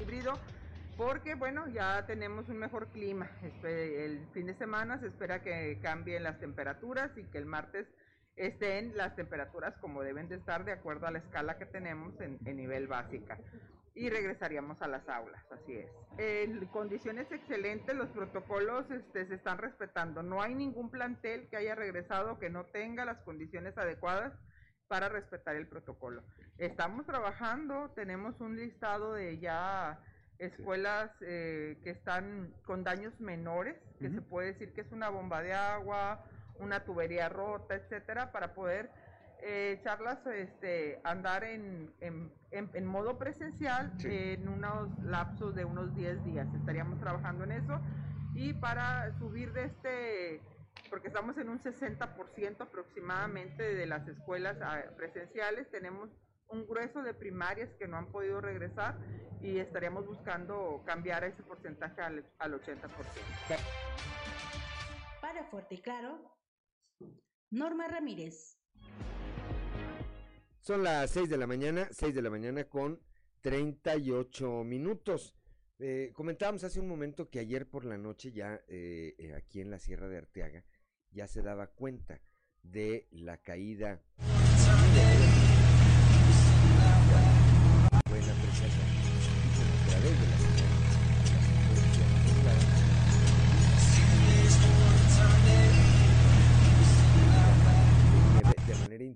híbrido 0.00 0.38
porque 0.96 1.34
bueno, 1.34 1.66
ya 1.68 2.06
tenemos 2.06 2.48
un 2.48 2.58
mejor 2.58 2.88
clima. 2.88 3.28
El 3.62 4.26
fin 4.32 4.46
de 4.46 4.54
semana 4.54 4.98
se 5.00 5.08
espera 5.08 5.42
que 5.42 5.78
cambien 5.82 6.22
las 6.22 6.38
temperaturas 6.38 7.10
y 7.16 7.24
que 7.24 7.38
el 7.38 7.46
martes 7.46 7.86
estén 8.36 8.96
las 8.96 9.14
temperaturas 9.16 9.74
como 9.80 10.02
deben 10.02 10.28
de 10.28 10.36
estar 10.36 10.64
de 10.64 10.72
acuerdo 10.72 11.06
a 11.06 11.10
la 11.10 11.18
escala 11.18 11.58
que 11.58 11.66
tenemos 11.66 12.14
en, 12.20 12.38
nivel 12.44 12.86
básica. 12.86 13.38
Y 13.96 14.10
regresaríamos 14.10 14.82
a 14.82 14.88
las 14.88 15.08
aulas, 15.08 15.44
así 15.52 15.76
es. 15.76 15.88
En 16.18 16.66
condiciones 16.66 17.30
excelentes, 17.30 17.94
los 17.94 18.08
protocolos 18.08 18.90
este, 18.90 19.26
se 19.26 19.34
están 19.34 19.58
respetando. 19.58 20.22
No 20.22 20.42
hay 20.42 20.54
ningún 20.54 20.90
plantel 20.90 21.48
que 21.48 21.56
haya 21.56 21.76
regresado 21.76 22.40
que 22.40 22.50
no 22.50 22.64
tenga 22.66 23.04
las 23.04 23.18
condiciones 23.22 23.78
adecuadas 23.78 24.32
para 24.88 25.08
respetar 25.08 25.56
el 25.56 25.66
protocolo. 25.66 26.22
Estamos 26.58 27.06
trabajando, 27.06 27.90
tenemos 27.90 28.40
un 28.40 28.56
listado 28.56 29.14
de 29.14 29.38
ya 29.38 29.98
escuelas 30.38 31.10
eh, 31.20 31.78
que 31.82 31.90
están 31.90 32.52
con 32.64 32.84
daños 32.84 33.18
menores, 33.20 33.76
que 33.98 34.10
se 34.10 34.20
puede 34.20 34.48
decir 34.48 34.72
que 34.72 34.82
es 34.82 34.92
una 34.92 35.08
bomba 35.08 35.42
de 35.42 35.54
agua, 35.54 36.24
una 36.58 36.84
tubería 36.84 37.28
rota, 37.28 37.74
etcétera, 37.74 38.32
para 38.32 38.54
poder 38.54 38.90
eh, 39.42 39.78
echarlas, 39.78 40.24
este, 40.26 41.00
andar 41.04 41.44
en, 41.44 41.92
en, 42.00 42.86
modo 42.86 43.18
presencial 43.18 43.92
en 44.02 44.48
unos 44.48 44.88
lapsos 45.02 45.54
de 45.54 45.64
unos 45.64 45.94
10 45.94 46.24
días. 46.24 46.46
Estaríamos 46.54 47.00
trabajando 47.00 47.44
en 47.44 47.52
eso 47.52 47.80
y 48.34 48.52
para 48.54 49.16
subir 49.18 49.52
de 49.52 49.64
este, 49.64 50.40
porque 50.90 51.08
estamos 51.08 51.36
en 51.38 51.48
un 51.48 51.58
60% 51.58 52.60
aproximadamente 52.60 53.62
de 53.62 53.86
las 53.86 54.06
escuelas 54.08 54.56
ah, 54.62 54.82
presenciales, 54.96 55.70
tenemos 55.70 56.10
un 56.48 56.66
grueso 56.66 57.02
de 57.02 57.14
primarias 57.14 57.70
que 57.78 57.88
no 57.88 57.96
han 57.96 58.10
podido 58.10 58.40
regresar 58.40 58.98
y 59.42 59.58
estaríamos 59.58 60.06
buscando 60.06 60.82
cambiar 60.86 61.24
ese 61.24 61.42
porcentaje 61.42 62.00
al, 62.00 62.24
al 62.38 62.60
80%. 62.60 62.88
Para 65.20 65.44
Fuerte 65.44 65.74
y 65.76 65.80
Claro, 65.80 66.36
Norma 67.50 67.88
Ramírez. 67.88 68.58
Son 70.60 70.82
las 70.82 71.10
6 71.10 71.28
de 71.28 71.36
la 71.36 71.46
mañana, 71.46 71.88
6 71.90 72.14
de 72.14 72.22
la 72.22 72.30
mañana 72.30 72.64
con 72.64 73.00
38 73.42 74.64
minutos. 74.64 75.34
Eh, 75.78 76.12
comentábamos 76.14 76.64
hace 76.64 76.80
un 76.80 76.88
momento 76.88 77.28
que 77.28 77.40
ayer 77.40 77.68
por 77.68 77.84
la 77.84 77.98
noche 77.98 78.32
ya 78.32 78.62
eh, 78.68 79.14
eh, 79.18 79.34
aquí 79.34 79.60
en 79.60 79.70
la 79.70 79.78
Sierra 79.78 80.08
de 80.08 80.18
Arteaga 80.18 80.64
ya 81.14 81.26
se 81.26 81.42
daba 81.42 81.68
cuenta 81.68 82.20
de 82.62 83.06
la 83.10 83.38
caída 83.38 84.02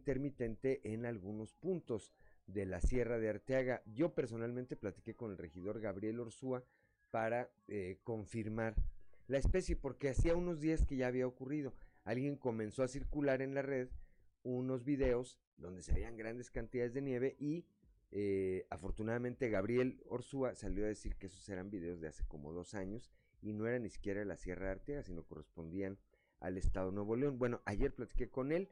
intermitente 0.08 0.80
en 0.84 1.04
algunos 1.04 1.52
puntos 1.52 2.14
de 2.46 2.64
la 2.64 2.80
Sierra 2.80 3.18
de 3.18 3.28
Arteaga. 3.28 3.82
Yo 3.84 4.14
personalmente 4.14 4.74
platiqué 4.74 5.14
con 5.14 5.30
el 5.30 5.36
regidor 5.36 5.80
Gabriel 5.80 6.20
Orsúa 6.20 6.64
para 7.10 7.50
eh, 7.66 7.98
confirmar 8.04 8.74
la 9.26 9.36
especie, 9.36 9.76
porque 9.76 10.08
hacía 10.08 10.34
unos 10.34 10.60
días 10.60 10.86
que 10.86 10.96
ya 10.96 11.08
había 11.08 11.26
ocurrido. 11.26 11.74
Alguien 12.08 12.36
comenzó 12.36 12.82
a 12.82 12.88
circular 12.88 13.42
en 13.42 13.52
la 13.52 13.60
red 13.60 13.88
unos 14.42 14.82
videos 14.82 15.38
donde 15.58 15.82
se 15.82 15.92
veían 15.92 16.16
grandes 16.16 16.50
cantidades 16.50 16.94
de 16.94 17.02
nieve 17.02 17.36
y 17.38 17.66
eh, 18.12 18.66
afortunadamente 18.70 19.50
Gabriel 19.50 20.02
Orsúa 20.06 20.54
salió 20.54 20.86
a 20.86 20.88
decir 20.88 21.16
que 21.16 21.26
esos 21.26 21.46
eran 21.50 21.68
videos 21.68 22.00
de 22.00 22.08
hace 22.08 22.24
como 22.26 22.54
dos 22.54 22.72
años 22.72 23.10
y 23.42 23.52
no 23.52 23.66
eran 23.66 23.82
ni 23.82 23.90
siquiera 23.90 24.24
la 24.24 24.38
Sierra 24.38 24.68
de 24.68 24.72
Arteaga, 24.72 25.02
sino 25.02 25.22
correspondían 25.24 25.98
al 26.40 26.56
estado 26.56 26.92
Nuevo 26.92 27.14
León. 27.14 27.38
Bueno, 27.38 27.60
ayer 27.66 27.94
platiqué 27.94 28.30
con 28.30 28.52
él 28.52 28.70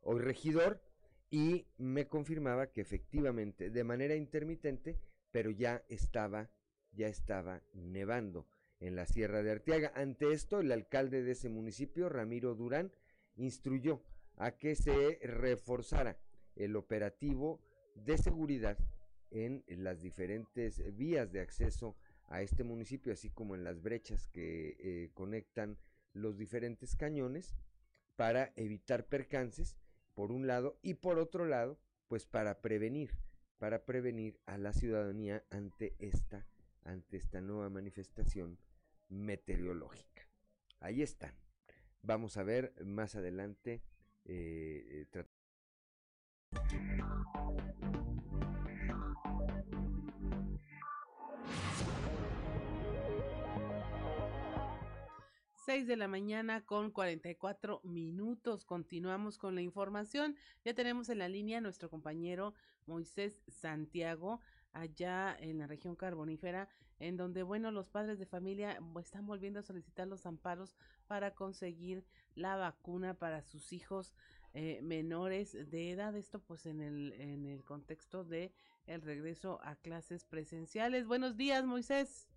hoy 0.00 0.20
regidor, 0.20 0.80
y 1.28 1.66
me 1.76 2.06
confirmaba 2.06 2.68
que 2.68 2.80
efectivamente, 2.82 3.68
de 3.68 3.82
manera 3.82 4.14
intermitente, 4.14 4.96
pero 5.32 5.50
ya 5.50 5.82
estaba, 5.88 6.50
ya 6.92 7.08
estaba 7.08 7.62
nevando 7.72 8.46
en 8.86 8.96
la 8.96 9.06
Sierra 9.06 9.42
de 9.42 9.50
Arteaga. 9.50 9.92
Ante 9.94 10.32
esto, 10.32 10.60
el 10.60 10.72
alcalde 10.72 11.22
de 11.22 11.32
ese 11.32 11.48
municipio, 11.48 12.08
Ramiro 12.08 12.54
Durán, 12.54 12.92
instruyó 13.36 14.02
a 14.36 14.52
que 14.52 14.74
se 14.74 15.18
reforzara 15.22 16.18
el 16.54 16.76
operativo 16.76 17.60
de 17.94 18.16
seguridad 18.18 18.78
en 19.30 19.64
las 19.68 20.00
diferentes 20.00 20.96
vías 20.96 21.32
de 21.32 21.40
acceso 21.40 21.96
a 22.28 22.42
este 22.42 22.64
municipio, 22.64 23.12
así 23.12 23.30
como 23.30 23.54
en 23.54 23.64
las 23.64 23.82
brechas 23.82 24.28
que 24.28 24.76
eh, 24.78 25.10
conectan 25.14 25.78
los 26.12 26.36
diferentes 26.36 26.96
cañones, 26.96 27.54
para 28.16 28.52
evitar 28.56 29.06
percances 29.06 29.76
por 30.14 30.32
un 30.32 30.46
lado, 30.46 30.78
y 30.80 30.94
por 30.94 31.18
otro 31.18 31.44
lado, 31.44 31.78
pues 32.08 32.24
para 32.24 32.62
prevenir, 32.62 33.10
para 33.58 33.84
prevenir 33.84 34.40
a 34.46 34.56
la 34.56 34.72
ciudadanía 34.72 35.44
ante 35.50 35.94
esta, 35.98 36.46
ante 36.84 37.18
esta 37.18 37.40
nueva 37.40 37.68
manifestación 37.68 38.58
meteorológica. 39.08 40.28
Ahí 40.80 41.02
están. 41.02 41.34
Vamos 42.02 42.36
a 42.36 42.44
ver 42.44 42.74
más 42.84 43.14
adelante. 43.14 43.82
Eh, 44.24 45.06
eh 45.12 45.24
6 55.66 55.88
de 55.88 55.96
la 55.96 56.06
mañana 56.06 56.64
con 56.64 56.92
44 56.92 57.80
minutos. 57.82 58.64
Continuamos 58.64 59.36
con 59.36 59.56
la 59.56 59.62
información. 59.62 60.36
Ya 60.64 60.74
tenemos 60.74 61.08
en 61.08 61.18
la 61.18 61.28
línea 61.28 61.58
a 61.58 61.60
nuestro 61.60 61.90
compañero 61.90 62.54
Moisés 62.86 63.42
Santiago, 63.48 64.40
allá 64.72 65.36
en 65.40 65.58
la 65.58 65.66
región 65.66 65.96
carbonífera, 65.96 66.68
en 66.98 67.16
donde, 67.16 67.42
bueno, 67.42 67.70
los 67.70 67.88
padres 67.88 68.18
de 68.18 68.26
familia 68.26 68.78
están 69.00 69.26
volviendo 69.26 69.60
a 69.60 69.62
solicitar 69.62 70.06
los 70.06 70.26
amparos 70.26 70.74
para 71.06 71.34
conseguir 71.34 72.04
la 72.34 72.56
vacuna 72.56 73.14
para 73.14 73.42
sus 73.42 73.72
hijos 73.72 74.14
eh, 74.54 74.80
menores 74.82 75.52
de 75.70 75.90
edad. 75.90 76.16
Esto 76.16 76.40
pues 76.40 76.66
en 76.66 76.80
el, 76.80 77.12
en 77.14 77.46
el 77.46 77.64
contexto 77.64 78.24
de 78.24 78.52
el 78.86 79.02
regreso 79.02 79.60
a 79.62 79.76
clases 79.76 80.24
presenciales. 80.24 81.06
Buenos 81.06 81.36
días, 81.36 81.64
Moisés. 81.64 82.28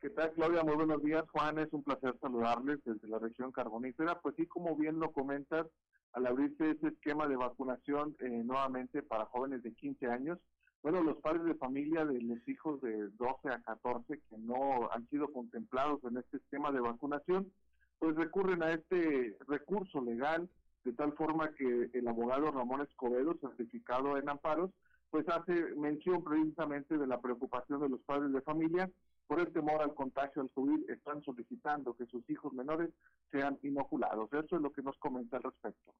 ¿Qué 0.00 0.10
tal, 0.10 0.32
Claudia? 0.32 0.64
Muy 0.64 0.74
buenos 0.74 1.00
días, 1.02 1.22
Juan. 1.30 1.58
Es 1.58 1.72
un 1.72 1.84
placer 1.84 2.18
saludarles 2.20 2.80
desde 2.84 3.06
la 3.06 3.20
región 3.20 3.52
carbonífera. 3.52 4.20
Pues 4.20 4.34
sí, 4.36 4.46
como 4.46 4.74
bien 4.74 4.98
lo 4.98 5.12
comentas, 5.12 5.66
al 6.12 6.26
abrirse 6.26 6.70
ese 6.70 6.88
esquema 6.88 7.28
de 7.28 7.36
vacunación 7.36 8.16
eh, 8.18 8.28
nuevamente 8.28 9.02
para 9.02 9.26
jóvenes 9.26 9.62
de 9.62 9.72
15 9.72 10.06
años, 10.08 10.38
bueno, 10.82 11.02
los 11.02 11.16
padres 11.18 11.44
de 11.44 11.54
familia 11.54 12.04
de 12.04 12.20
los 12.20 12.46
hijos 12.48 12.80
de 12.80 13.08
12 13.10 13.48
a 13.48 13.62
14 13.62 14.18
que 14.18 14.38
no 14.38 14.90
han 14.90 15.08
sido 15.08 15.32
contemplados 15.32 16.02
en 16.04 16.16
este 16.16 16.38
esquema 16.38 16.72
de 16.72 16.80
vacunación, 16.80 17.52
pues 17.98 18.16
recurren 18.16 18.62
a 18.64 18.72
este 18.72 19.36
recurso 19.46 20.00
legal 20.00 20.48
de 20.84 20.92
tal 20.92 21.12
forma 21.12 21.52
que 21.54 21.88
el 21.92 22.08
abogado 22.08 22.50
Ramón 22.50 22.80
Escobedo, 22.80 23.36
certificado 23.40 24.18
en 24.18 24.28
amparos, 24.28 24.72
pues 25.10 25.28
hace 25.28 25.52
mención 25.76 26.24
precisamente 26.24 26.98
de 26.98 27.06
la 27.06 27.20
preocupación 27.20 27.80
de 27.80 27.88
los 27.88 28.00
padres 28.00 28.32
de 28.32 28.40
familia 28.40 28.90
por 29.28 29.38
el 29.38 29.52
temor 29.52 29.82
al 29.82 29.94
contagio 29.94 30.42
al 30.42 30.50
COVID, 30.50 30.90
están 30.90 31.22
solicitando 31.22 31.94
que 31.94 32.06
sus 32.06 32.28
hijos 32.28 32.52
menores 32.54 32.90
sean 33.30 33.58
inoculados. 33.62 34.32
Eso 34.32 34.56
es 34.56 34.62
lo 34.62 34.72
que 34.72 34.82
nos 34.82 34.98
comenta 34.98 35.36
al 35.36 35.44
respecto. 35.44 35.94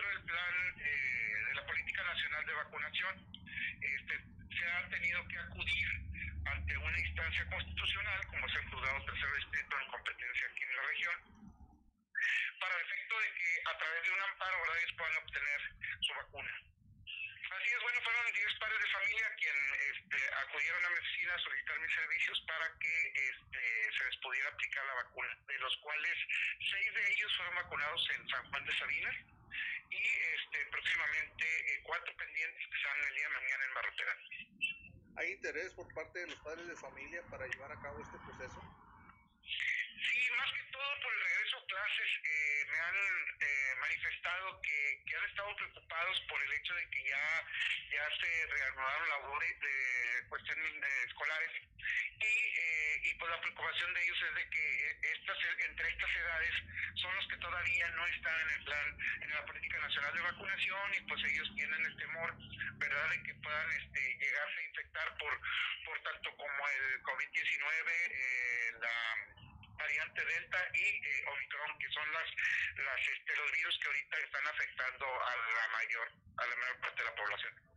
Dentro 0.00 0.08
del 0.08 0.24
plan 0.24 0.54
eh, 0.80 1.44
de 1.48 1.54
la 1.54 1.66
Política 1.66 2.02
Nacional 2.04 2.46
de 2.46 2.54
Vacunación. 2.54 3.14
Este, 3.80 4.14
se 4.56 4.66
ha 4.66 4.88
tenido 4.88 5.28
que 5.28 5.38
acudir 5.38 5.88
ante 6.46 6.76
una 6.78 6.98
instancia 6.98 7.44
constitucional, 7.50 8.26
como 8.28 8.46
es 8.46 8.54
el 8.54 8.64
juzgado 8.70 9.04
tercero 9.04 9.34
distrito 9.36 9.76
en 9.78 9.90
competencia 9.90 10.46
aquí 10.48 10.62
en 10.62 10.76
la 10.76 10.82
región, 10.82 11.16
para 12.60 12.76
el 12.76 12.82
efecto 12.82 13.20
de 13.20 13.28
que 13.34 13.50
a 13.68 13.76
través 13.76 14.02
de 14.04 14.10
un 14.10 14.20
amparo 14.20 14.76
ellos 14.76 14.92
puedan 14.96 15.16
obtener 15.18 15.60
su 16.00 16.14
vacuna. 16.14 16.52
Así 17.50 17.68
es, 17.68 17.82
bueno, 17.82 18.00
fueron 18.00 18.32
10 18.32 18.58
padres 18.60 18.80
de 18.80 18.88
familia 18.88 19.34
quien 19.36 19.56
este, 19.90 20.18
acudieron 20.32 20.84
a 20.86 20.90
medicina 20.90 21.34
a 21.34 21.38
solicitar 21.38 21.80
mis 21.80 21.94
servicios 21.94 22.40
para 22.46 22.66
que 22.78 22.94
este, 23.28 23.92
se 23.98 24.04
les 24.04 24.16
pudiera 24.22 24.48
aplicar 24.48 24.86
la 24.86 24.94
vacuna, 24.94 25.36
de 25.46 25.58
los 25.58 25.76
cuales 25.78 26.16
6 26.70 26.94
de 26.94 27.12
ellos 27.12 27.36
fueron 27.36 27.54
vacunados 27.56 28.10
en 28.16 28.28
San 28.28 28.44
Juan 28.48 28.64
de 28.64 28.78
Sabinas 28.78 29.16
y 29.90 30.02
este, 30.34 30.64
próximamente 30.70 31.44
eh, 31.44 31.82
cuatro 31.84 32.14
pendientes 32.16 32.66
que 32.66 32.76
están 32.76 32.96
el 33.08 33.14
día 33.14 33.28
de 33.28 33.34
mañana 33.34 33.64
en 33.64 33.74
Barrotera. 33.74 34.16
¿Hay 35.16 35.32
interés 35.32 35.74
por 35.74 35.92
parte 35.94 36.18
de 36.20 36.26
los 36.28 36.40
padres 36.40 36.66
de 36.66 36.76
familia 36.76 37.22
para 37.30 37.46
llevar 37.46 37.72
a 37.72 37.80
cabo 37.82 38.00
este 38.00 38.18
proceso? 38.18 38.89
Todo 40.80 41.00
por 41.02 41.12
el 41.12 41.20
regreso 41.20 41.58
a 41.58 41.66
clases, 41.66 42.10
eh, 42.24 42.64
me 42.72 42.78
han 42.80 42.96
eh, 42.96 43.74
manifestado 43.80 44.62
que, 44.62 45.02
que, 45.04 45.14
han 45.14 45.24
estado 45.28 45.54
preocupados 45.56 46.20
por 46.22 46.42
el 46.42 46.52
hecho 46.54 46.72
de 46.72 46.88
que 46.88 47.04
ya, 47.04 47.44
ya 47.92 48.08
se 48.16 48.46
reanudaron 48.46 49.08
labores 49.10 49.60
de 49.60 50.28
cuestiones 50.30 50.72
escolares 51.04 51.50
y, 51.52 52.24
eh, 52.24 53.00
y 53.04 53.14
pues 53.14 53.30
la 53.30 53.40
preocupación 53.42 53.92
de 53.92 54.04
ellos 54.04 54.22
es 54.22 54.34
de 54.36 54.48
que 54.48 54.98
estas, 55.12 55.38
entre 55.68 55.88
estas 55.90 56.16
edades 56.16 56.54
son 56.94 57.14
los 57.14 57.28
que 57.28 57.36
todavía 57.36 57.90
no 57.90 58.06
están 58.06 58.40
en 58.40 58.50
el 58.56 58.64
plan, 58.64 58.98
en 59.20 59.30
la 59.34 59.44
política 59.44 59.78
nacional 59.80 60.14
de 60.14 60.22
vacunación 60.22 60.94
y 60.94 61.00
pues 61.02 61.24
ellos 61.24 61.52
tienen 61.56 61.84
el 61.84 61.96
temor, 61.98 62.34
¿verdad?, 62.78 63.10
de 63.10 63.22
que 63.24 63.34
puedan 63.34 63.70
este, 63.72 64.16
llegarse 64.16 64.60
a 64.60 64.64
infectar 64.64 65.18
por, 65.18 65.40
por 65.84 66.02
tanto 66.04 66.34
como 66.38 66.68
el 66.68 67.02
COVID-19, 67.02 67.92
eh, 67.92 68.72
la 68.80 69.49
variante 69.80 70.24
Delta 70.24 70.58
y 70.74 70.84
eh, 70.84 71.24
Omicron, 71.32 71.78
que 71.78 71.88
son 71.90 72.12
las, 72.12 72.28
las 72.84 73.00
este, 73.00 73.36
los 73.36 73.52
virus 73.52 73.78
que 73.80 73.88
ahorita 73.88 74.16
están 74.18 74.46
afectando 74.46 75.06
a 75.06 75.32
la 75.36 75.66
mayor 75.72 76.06
a 76.36 76.46
la 76.46 76.56
mayor 76.56 76.80
parte 76.80 77.02
de 77.02 77.08
la 77.08 77.14
población. 77.16 77.70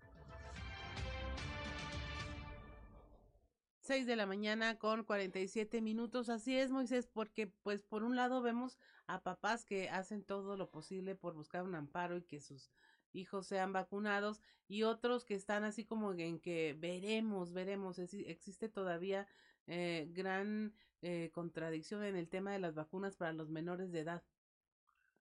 6 3.83 4.07
de 4.07 4.15
la 4.15 4.25
mañana 4.25 4.79
con 4.79 5.03
47 5.03 5.81
minutos. 5.81 6.29
Así 6.29 6.57
es, 6.57 6.71
Moisés, 6.71 7.07
porque 7.07 7.47
pues 7.47 7.83
por 7.83 8.03
un 8.03 8.15
lado 8.15 8.41
vemos 8.41 8.77
a 9.07 9.21
papás 9.21 9.65
que 9.65 9.89
hacen 9.89 10.23
todo 10.23 10.55
lo 10.55 10.71
posible 10.71 11.15
por 11.15 11.33
buscar 11.33 11.63
un 11.63 11.75
amparo 11.75 12.15
y 12.17 12.23
que 12.23 12.39
sus 12.39 12.71
hijos 13.11 13.45
sean 13.45 13.73
vacunados 13.73 14.41
y 14.67 14.83
otros 14.83 15.25
que 15.25 15.35
están 15.35 15.65
así 15.65 15.83
como 15.83 16.13
en 16.13 16.39
que 16.39 16.75
veremos, 16.79 17.51
veremos, 17.51 17.99
existe 17.99 18.69
todavía 18.69 19.27
eh, 19.67 20.07
gran 20.11 20.73
eh, 21.03 21.29
contradicción 21.33 22.03
en 22.03 22.15
el 22.15 22.29
tema 22.29 22.51
de 22.51 22.59
las 22.59 22.73
vacunas 22.73 23.15
para 23.15 23.33
los 23.33 23.49
menores 23.49 23.91
de 23.91 23.99
edad. 23.99 24.23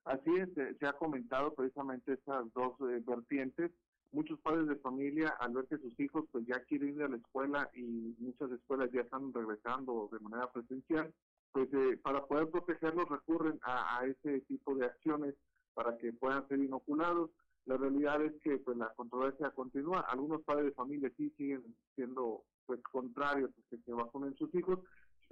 Así 0.05 0.31
es, 0.37 0.49
se 0.79 0.87
ha 0.87 0.95
comentado 0.95 1.55
precisamente 1.55 2.15
estas 2.15 2.53
dos 2.55 2.73
eh, 2.81 3.03
vertientes 3.07 3.71
muchos 4.13 4.39
padres 4.41 4.69
de 4.69 4.77
familia 4.77 5.31
al 5.41 5.53
ver 5.55 5.67
que 5.67 5.79
sus 5.79 5.99
hijos 5.99 6.25
pues 6.31 6.47
ya 6.47 6.63
quieren 6.65 6.95
ir 6.95 7.03
a 7.03 7.09
la 7.09 7.17
escuela 7.17 7.71
y 7.75 8.15
muchas 8.19 8.51
escuelas 8.53 8.91
ya 8.93 9.01
están 9.01 9.33
regresando 9.33 10.09
de 10.13 10.21
manera 10.21 10.51
presencial, 10.53 11.13
pues 11.51 11.69
eh, 11.73 11.99
para 12.03 12.25
poder 12.27 12.51
protegerlos 12.51 13.09
recurren 13.09 13.59
a, 13.63 13.99
a, 13.99 14.07
ese 14.07 14.41
tipo 14.43 14.75
de 14.75 14.87
acciones 14.87 15.35
para 15.75 15.97
que 15.97 16.13
puedan 16.13 16.47
ser 16.49 16.61
inoculados. 16.61 17.31
La 17.65 17.77
realidad 17.77 18.23
es 18.23 18.33
que 18.43 18.59
pues 18.59 18.77
la 18.77 18.93
controversia 18.95 19.51
continúa. 19.51 20.01
Algunos 20.01 20.43
padres 20.43 20.67
de 20.67 20.73
familia 20.73 21.11
sí 21.17 21.31
siguen 21.37 21.63
siendo 21.95 22.45
pues 22.67 22.83
contrarios 22.83 23.51
a 23.51 23.71
que 23.71 23.79
se 23.79 23.93
vacunen 23.93 24.35
sus 24.37 24.55
hijos, 24.55 24.81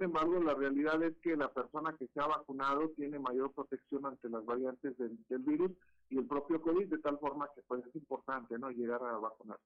sin 0.01 0.07
embargo, 0.07 0.39
la 0.39 0.55
realidad 0.55 1.03
es 1.03 1.15
que 1.19 1.35
la 1.37 1.53
persona 1.53 1.95
que 1.95 2.07
se 2.07 2.19
ha 2.19 2.25
vacunado 2.25 2.89
tiene 2.95 3.19
mayor 3.19 3.53
protección 3.53 4.03
ante 4.07 4.29
las 4.29 4.43
variantes 4.43 4.97
del, 4.97 5.15
virus 5.29 5.71
y 6.09 6.17
el 6.17 6.25
propio 6.25 6.59
COVID, 6.59 6.87
de 6.87 6.97
tal 6.97 7.19
forma 7.19 7.47
que 7.53 7.61
pues 7.67 7.85
es 7.85 7.95
importante 7.95 8.57
no 8.57 8.71
llegar 8.71 8.99
a 9.03 9.19
vacunar. 9.19 9.59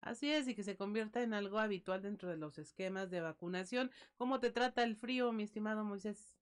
Así 0.00 0.32
es, 0.32 0.48
y 0.48 0.54
que 0.54 0.62
se 0.62 0.78
convierta 0.78 1.22
en 1.22 1.34
algo 1.34 1.58
habitual 1.58 2.00
dentro 2.00 2.30
de 2.30 2.38
los 2.38 2.58
esquemas 2.58 3.10
de 3.10 3.20
vacunación. 3.20 3.90
¿Cómo 4.16 4.40
te 4.40 4.50
trata 4.50 4.82
el 4.84 4.96
frío, 4.96 5.32
mi 5.32 5.42
estimado 5.42 5.84
Moisés? 5.84 6.34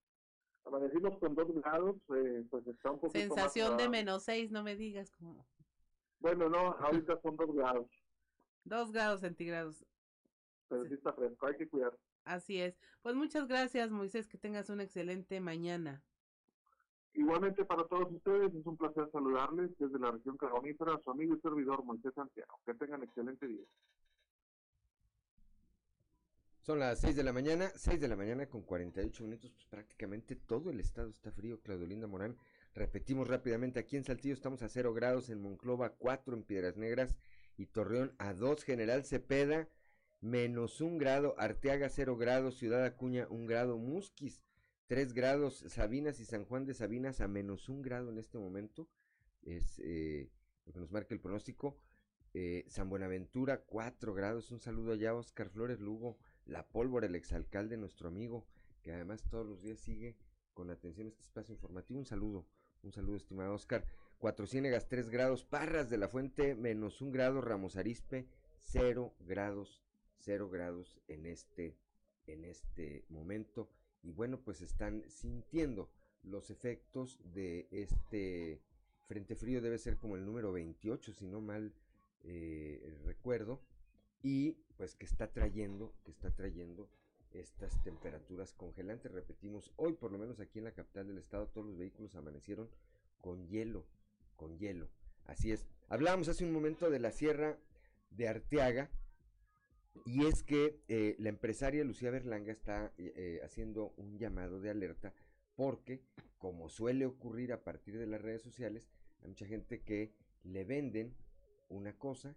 Amanecimos 0.65 1.19
con 1.19 1.35
dos 1.35 1.53
grados, 1.53 1.97
eh, 2.15 2.45
pues 2.49 2.65
está 2.69 2.93
un 2.93 3.01
poquito 3.01 3.19
Sensación 3.19 3.77
de 3.77 3.89
menos 3.89 4.23
seis, 4.23 4.53
no 4.53 4.63
me 4.63 4.77
digas 4.77 5.11
cómo. 5.11 5.45
Bueno, 6.21 6.49
no, 6.49 6.77
ahorita 6.79 7.21
son 7.21 7.37
dos 7.37 7.53
grados. 7.53 7.91
Dos 8.63 8.93
grados 8.93 9.21
centígrados. 9.21 9.85
Pero 10.69 10.85
sí 10.85 10.95
está 10.95 11.13
fresco, 11.13 11.45
hay 11.45 11.57
que 11.57 11.69
cuidar. 11.69 11.93
Así 12.25 12.61
es. 12.61 12.79
Pues 13.03 13.15
muchas 13.15 13.49
gracias, 13.49 13.91
Moisés, 13.91 14.29
que 14.29 14.39
tengas 14.39 14.71
una 14.71 14.85
excelente 14.85 15.41
mañana. 15.41 16.03
Igualmente 17.15 17.65
para 17.65 17.85
todos 17.85 18.11
ustedes, 18.11 18.55
es 18.55 18.65
un 18.65 18.77
placer 18.77 19.09
saludarles 19.13 19.71
desde 19.79 19.99
la 19.99 20.13
región 20.13 20.37
carbonífera, 20.37 20.99
su 21.05 21.11
amigo 21.11 21.35
y 21.37 21.41
servidor 21.41 21.85
Moisés 21.85 22.13
Santiago. 22.15 22.59
Que 22.65 22.75
tengan 22.75 23.03
excelente 23.03 23.47
día. 23.47 23.67
Son 26.63 26.79
las 26.79 27.01
6 27.01 27.17
de 27.17 27.25
la 27.25 27.33
mañana, 27.33 27.71
6 27.75 28.01
de 28.01 28.07
la 28.07 28.15
mañana 28.15 28.47
con 28.47 28.63
48 28.63 29.25
minutos, 29.25 29.51
pues 29.51 29.67
prácticamente 29.67 30.37
todo 30.37 30.71
el 30.71 30.79
estado 30.79 31.11
está 31.11 31.33
frío, 31.33 31.61
Claudio 31.61 31.89
Linda 31.89 32.07
Morán. 32.07 32.37
Repetimos 32.73 33.27
rápidamente, 33.27 33.81
aquí 33.81 33.97
en 33.97 34.05
Saltillo 34.05 34.33
estamos 34.33 34.63
a 34.63 34.69
0 34.69 34.95
grados, 34.95 35.29
en 35.29 35.43
Monclova 35.43 35.91
4, 35.91 36.37
en 36.37 36.45
Piedras 36.45 36.77
Negras 36.77 37.17
y 37.57 37.67
Torreón 37.67 38.15
a 38.19 38.33
2, 38.33 38.63
General 38.63 39.05
Cepeda 39.05 39.69
menos 40.23 40.81
un 40.81 40.99
grado, 40.99 41.35
Arteaga 41.37 41.89
cero 41.89 42.17
grados, 42.17 42.57
Ciudad 42.57 42.85
Acuña 42.85 43.27
un 43.29 43.45
grado, 43.45 43.77
Musquis 43.77 44.43
tres 44.87 45.13
grados, 45.13 45.65
Sabinas 45.69 46.21
y 46.21 46.25
San 46.25 46.45
Juan 46.45 46.65
de 46.65 46.75
Sabinas 46.75 47.21
a 47.21 47.29
menos 47.29 47.69
un 47.69 47.83
grado 47.83 48.09
en 48.09 48.19
este 48.19 48.39
momento, 48.39 48.89
es 49.43 49.81
eh, 49.85 50.31
lo 50.65 50.73
que 50.73 50.79
nos 50.79 50.93
marca 50.93 51.13
el 51.13 51.21
pronóstico, 51.21 51.77
eh, 52.35 52.65
San 52.69 52.89
Buenaventura 52.89 53.63
cuatro 53.63 54.15
grados, 54.15 54.53
un 54.53 54.61
saludo 54.61 54.93
allá 54.93 55.13
Oscar 55.15 55.51
Flores 55.51 55.81
Lugo, 55.81 56.19
La 56.45 56.69
Pólvora, 56.69 57.07
el 57.07 57.17
exalcalde, 57.17 57.77
nuestro 57.77 58.09
amigo, 58.09 58.47
que 58.83 58.93
además 58.93 59.25
todos 59.29 59.47
los 59.47 59.61
días 59.61 59.81
sigue 59.81 60.17
con 60.55 60.71
atención 60.71 61.09
este 61.09 61.23
espacio 61.23 61.53
informativo, 61.53 61.99
un 61.99 62.07
saludo, 62.07 62.47
un 62.83 62.93
saludo 62.93 63.17
estimado 63.17 63.55
Oscar, 63.55 63.85
Cuatro 64.19 64.47
Ciénegas 64.47 64.89
tres 64.89 65.09
grados, 65.09 65.45
Parras 65.45 65.91
de 65.91 65.99
la 65.99 66.07
Fuente 66.07 66.55
menos 66.55 67.01
un 67.01 67.11
grado, 67.11 67.41
Ramos 67.41 67.77
Arispe 67.77 68.29
cero 68.61 69.17
grados 69.19 69.83
0 70.25 70.49
grados 70.51 71.01
en 71.09 71.27
este, 71.27 71.77
en 72.27 72.45
este 72.45 73.05
momento. 73.09 73.69
Y 74.03 74.13
bueno, 74.13 74.41
pues 74.41 74.61
están 74.63 75.05
sintiendo 75.09 75.91
los 76.23 76.51
efectos 76.51 77.19
de 77.35 77.69
este 77.71 78.61
frente 79.07 79.37
frío, 79.37 79.61
debe 79.61 79.79
ser 79.79 79.97
como 79.97 80.17
el 80.17 80.25
número 80.25 80.53
28, 80.53 81.13
si 81.13 81.27
no 81.27 81.41
mal 81.41 81.73
eh, 82.25 82.97
recuerdo, 83.05 83.61
y 84.23 84.53
pues 84.77 84.95
que 84.95 85.05
está 85.05 85.33
trayendo, 85.33 85.93
que 86.05 86.13
está 86.13 86.31
trayendo 86.31 86.89
estas 87.33 87.83
temperaturas 87.83 88.53
congelantes. 88.53 89.13
Repetimos, 89.13 89.73
hoy 89.77 89.93
por 89.93 90.13
lo 90.13 90.19
menos 90.19 90.41
aquí 90.41 90.59
en 90.59 90.65
la 90.65 90.73
capital 90.73 91.09
del 91.09 91.19
estado 91.19 91.49
todos 91.49 91.67
los 91.67 91.79
vehículos 91.79 92.15
amanecieron 92.15 92.69
con 93.21 93.49
hielo, 93.49 93.85
con 94.37 94.59
hielo. 94.59 94.89
Así 95.27 95.53
es. 95.53 95.67
Hablábamos 95.89 96.29
hace 96.29 96.45
un 96.45 96.53
momento 96.53 96.91
de 96.91 96.99
la 96.99 97.11
sierra 97.11 97.59
de 98.11 98.29
Arteaga, 98.29 98.91
y 100.05 100.27
es 100.27 100.43
que 100.43 100.81
eh, 100.89 101.17
la 101.19 101.29
empresaria 101.29 101.85
Lucía 101.85 102.11
Berlanga 102.11 102.53
está 102.53 102.93
eh, 102.99 103.13
eh, 103.17 103.41
haciendo 103.45 103.93
un 103.97 104.19
llamado 104.19 104.61
de 104.61 104.71
alerta 104.71 105.13
porque, 105.55 106.03
como 106.39 106.69
suele 106.69 107.07
ocurrir 107.07 107.53
a 107.53 107.63
partir 107.63 107.99
de 107.99 108.07
las 108.07 108.21
redes 108.21 108.43
sociales, 108.43 108.89
hay 109.21 109.29
mucha 109.29 109.47
gente 109.47 109.83
que 109.83 110.13
le 110.45 110.65
venden 110.65 111.15
una 111.69 111.97
cosa 111.99 112.35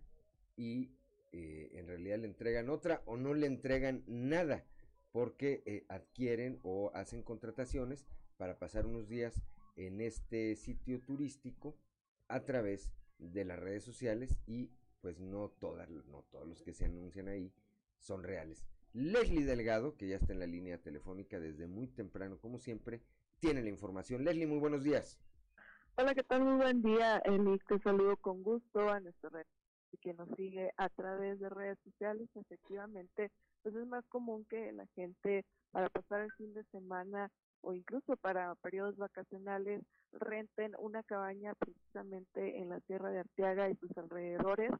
y 0.56 0.92
en 1.32 1.86
realidad 1.88 2.20
le 2.20 2.28
entregan 2.28 2.70
otra 2.70 3.02
o 3.06 3.18
no 3.18 3.34
le 3.34 3.46
entregan 3.46 4.06
nada 4.08 4.64
porque 5.12 5.84
adquieren 5.90 6.62
o 6.64 6.92
hacen 6.94 7.24
contrataciones 7.24 8.06
para 8.38 8.58
pasar 8.58 8.86
unos 8.86 9.10
días 9.10 9.42
en 9.76 10.00
este 10.00 10.56
sitio 10.56 11.02
turístico 11.02 11.78
a 12.30 12.46
través 12.46 12.90
de 13.18 13.44
las 13.44 13.60
redes 13.60 13.84
sociales 13.84 14.40
y 14.46 14.72
pues 15.06 15.20
no 15.20 15.50
todas, 15.60 15.88
no 15.92 16.24
todos 16.32 16.48
los 16.48 16.64
que 16.64 16.74
se 16.74 16.86
anuncian 16.86 17.28
ahí 17.28 17.54
son 18.00 18.24
reales. 18.24 18.66
Leslie 18.92 19.46
Delgado, 19.46 19.96
que 19.96 20.08
ya 20.08 20.16
está 20.16 20.34
en 20.34 20.40
la 20.40 20.48
línea 20.48 20.82
telefónica 20.82 21.40
desde 21.40 21.68
muy 21.68 21.86
temprano, 21.86 22.40
como 22.40 22.58
siempre, 22.58 23.04
tiene 23.40 23.62
la 23.62 23.70
información. 23.70 24.24
Leslie, 24.24 24.48
muy 24.48 24.58
buenos 24.58 24.84
días. 24.84 25.20
Hola, 25.96 26.16
¿qué 26.16 26.24
tal? 26.24 26.44
Muy 26.44 26.56
buen 26.56 26.82
día, 26.82 27.20
Eli. 27.20 27.60
Te 27.68 27.78
saludo 27.82 28.18
con 28.18 28.42
gusto 28.42 28.90
a 28.90 29.00
nuestra 29.00 29.30
red 29.30 29.46
que 30.02 30.16
nos 30.16 30.28
sigue 30.36 30.72
a 30.76 30.90
través 30.90 31.40
de 31.40 31.50
redes 31.50 31.78
sociales. 31.84 32.28
Efectivamente, 32.34 33.30
pues 33.62 33.76
es 33.76 33.86
más 33.86 34.04
común 34.08 34.44
que 34.50 34.72
la 34.72 34.88
gente 34.96 35.46
para 35.70 35.88
pasar 35.90 36.22
el 36.22 36.32
fin 36.32 36.52
de 36.56 36.64
semana 36.72 37.30
o 37.62 37.76
incluso 37.76 38.18
para 38.18 38.56
periodos 38.56 38.98
vacacionales 38.98 39.84
renten 40.14 40.74
una 40.80 41.04
cabaña 41.04 41.54
precisamente 41.54 42.58
en 42.58 42.70
la 42.70 42.80
Sierra 42.88 43.12
de 43.12 43.20
Arteaga 43.20 43.70
y 43.70 43.76
sus 43.76 43.96
alrededores 44.00 44.72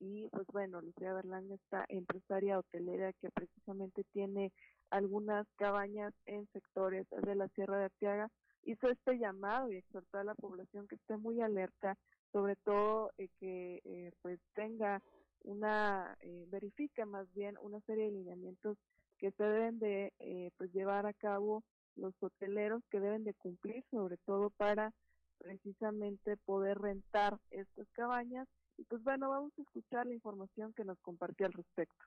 y 0.00 0.28
pues 0.30 0.46
bueno, 0.48 0.80
Lucía 0.80 1.12
Berlanga, 1.12 1.54
esta 1.54 1.84
empresaria 1.88 2.58
hotelera 2.58 3.12
que 3.14 3.30
precisamente 3.30 4.02
tiene 4.12 4.50
algunas 4.90 5.46
cabañas 5.56 6.12
en 6.26 6.48
sectores 6.52 7.06
de 7.10 7.34
la 7.34 7.48
Sierra 7.48 7.78
de 7.78 7.84
Arteaga, 7.84 8.28
hizo 8.64 8.88
este 8.88 9.18
llamado 9.18 9.70
y 9.70 9.76
exhortó 9.76 10.18
a 10.18 10.24
la 10.24 10.34
población 10.34 10.88
que 10.88 10.96
esté 10.96 11.16
muy 11.16 11.40
alerta, 11.40 11.96
sobre 12.32 12.56
todo 12.56 13.12
eh, 13.18 13.28
que 13.38 13.80
eh, 13.84 14.10
pues 14.22 14.40
tenga 14.54 15.00
una, 15.44 16.16
eh, 16.20 16.46
verifique 16.50 17.04
más 17.04 17.32
bien 17.34 17.56
una 17.60 17.80
serie 17.82 18.06
de 18.06 18.12
lineamientos 18.12 18.78
que 19.18 19.30
se 19.32 19.44
deben 19.44 19.78
de 19.78 20.12
eh, 20.18 20.50
pues 20.56 20.72
llevar 20.72 21.06
a 21.06 21.12
cabo 21.12 21.62
los 21.96 22.14
hoteleros 22.20 22.82
que 22.90 23.00
deben 23.00 23.24
de 23.24 23.34
cumplir, 23.34 23.84
sobre 23.90 24.16
todo 24.18 24.50
para 24.50 24.92
precisamente 25.38 26.36
poder 26.38 26.78
rentar 26.78 27.38
estas 27.50 27.88
cabañas 27.92 28.48
y 28.80 28.84
pues 28.84 29.04
bueno, 29.04 29.28
vamos 29.28 29.52
a 29.58 29.62
escuchar 29.62 30.06
la 30.06 30.14
información 30.14 30.72
que 30.72 30.84
nos 30.84 30.98
compartió 31.00 31.46
al 31.46 31.52
respecto. 31.52 32.02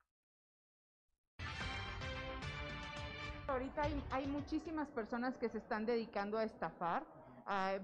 Ahorita 3.46 3.82
hay, 4.10 4.26
muchísimas 4.26 4.88
personas 4.88 5.36
que 5.36 5.48
se 5.48 5.58
están 5.58 5.86
dedicando 5.86 6.38
a 6.38 6.44
estafar, 6.44 7.04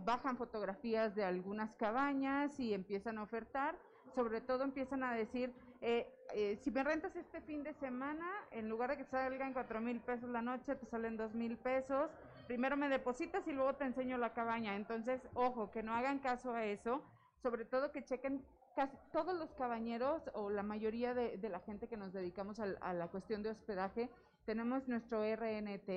bajan 0.05 0.37
fotografías 0.37 1.15
de 1.15 1.23
algunas 1.23 1.73
cabañas 1.77 2.59
y 2.59 2.75
empiezan 2.75 3.19
a 3.19 3.23
ofertar, 3.23 3.79
sobre 4.15 4.41
todo 4.41 4.65
empiezan 4.65 5.05
a 5.05 5.15
decir, 5.15 5.55
eh, 5.83 6.13
eh, 6.35 6.59
si 6.63 6.71
me 6.73 6.83
rentas 6.83 7.15
este 7.15 7.41
fin 7.43 7.63
de 7.63 7.75
semana, 7.75 8.27
en 8.51 8.69
lugar 8.69 8.91
de 8.91 8.97
que 8.97 9.05
salgan 9.05 9.53
cuatro 9.53 9.81
mil 9.81 10.01
pesos 10.01 10.29
la 10.31 10.43
noche, 10.43 10.75
te 10.75 10.87
salen 10.87 11.17
dos 11.17 11.35
mil 11.35 11.57
pesos, 11.59 12.11
primero 12.49 12.77
me 12.77 12.89
depositas 12.89 13.47
y 13.47 13.53
luego 13.53 13.75
te 13.75 13.85
enseño 13.85 14.19
la 14.19 14.33
cabaña. 14.33 14.75
Entonces, 14.75 15.21
ojo, 15.35 15.71
que 15.71 15.85
no 15.85 15.95
hagan 15.95 16.19
caso 16.19 16.55
a 16.55 16.65
eso, 16.65 17.03
sobre 17.43 17.65
todo 17.65 17.93
que 17.93 18.05
chequen 18.05 18.43
casi 18.81 18.97
todos 19.13 19.37
los 19.37 19.53
cabañeros 19.53 20.23
o 20.33 20.49
la 20.49 20.63
mayoría 20.63 21.13
de, 21.13 21.37
la 21.51 21.61
gente 21.61 21.87
que 21.87 21.99
nos 21.99 22.15
dedicamos 22.15 22.59
a, 22.61 22.95
la 22.95 23.09
cuestión 23.09 23.43
de 23.43 23.51
hospedaje, 23.51 24.09
tenemos 24.47 24.89
nuestro 24.89 25.23
RNT, 25.23 25.89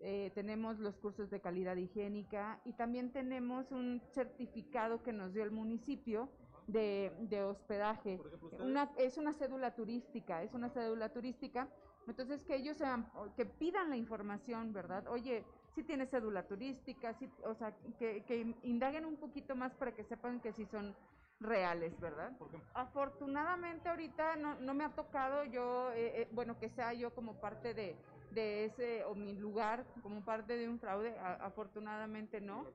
eh, 0.00 0.30
tenemos 0.34 0.78
los 0.78 0.98
cursos 0.98 1.30
de 1.30 1.40
calidad 1.40 1.76
higiénica 1.76 2.60
y 2.66 2.74
también 2.74 3.12
tenemos 3.12 3.72
un 3.72 4.02
certificado 4.12 5.02
que 5.02 5.10
nos 5.10 5.32
dio 5.32 5.42
el 5.42 5.52
municipio 5.52 6.28
de, 6.66 7.14
de 7.30 7.44
hospedaje. 7.44 8.20
Una, 8.60 8.90
es 8.98 9.16
una 9.16 9.32
cédula 9.32 9.74
turística, 9.74 10.42
es 10.42 10.52
una 10.52 10.68
cédula 10.68 11.08
turística. 11.08 11.66
Entonces 12.06 12.44
que 12.44 12.56
ellos 12.56 12.76
sean, 12.76 13.10
que 13.36 13.46
pidan 13.46 13.88
la 13.88 13.96
información, 13.96 14.74
¿verdad? 14.74 15.08
Oye, 15.08 15.46
si 15.74 15.82
tiene 15.82 16.04
cédula 16.06 16.46
turística, 16.46 17.14
si, 17.14 17.30
o 17.42 17.54
sea, 17.54 17.74
que, 17.98 18.22
que 18.24 18.54
indaguen 18.64 19.06
un 19.06 19.16
poquito 19.16 19.56
más 19.56 19.74
para 19.74 19.92
que 19.92 20.04
sepan 20.04 20.40
que 20.40 20.52
sí 20.52 20.66
son 20.66 20.94
reales, 21.40 21.98
¿verdad? 22.00 22.32
Afortunadamente 22.74 23.88
ahorita 23.88 24.36
no, 24.36 24.58
no 24.60 24.74
me 24.74 24.84
ha 24.84 24.94
tocado 24.94 25.44
yo, 25.44 25.92
eh, 25.92 26.22
eh, 26.22 26.28
bueno, 26.32 26.58
que 26.58 26.68
sea 26.68 26.92
yo 26.92 27.14
como 27.14 27.40
parte 27.40 27.74
de, 27.74 27.96
de 28.30 28.64
ese, 28.64 29.04
o 29.04 29.14
mi 29.14 29.34
lugar 29.34 29.84
como 30.02 30.24
parte 30.24 30.56
de 30.56 30.68
un 30.68 30.78
fraude, 30.78 31.16
afortunadamente 31.18 32.40
no. 32.40 32.66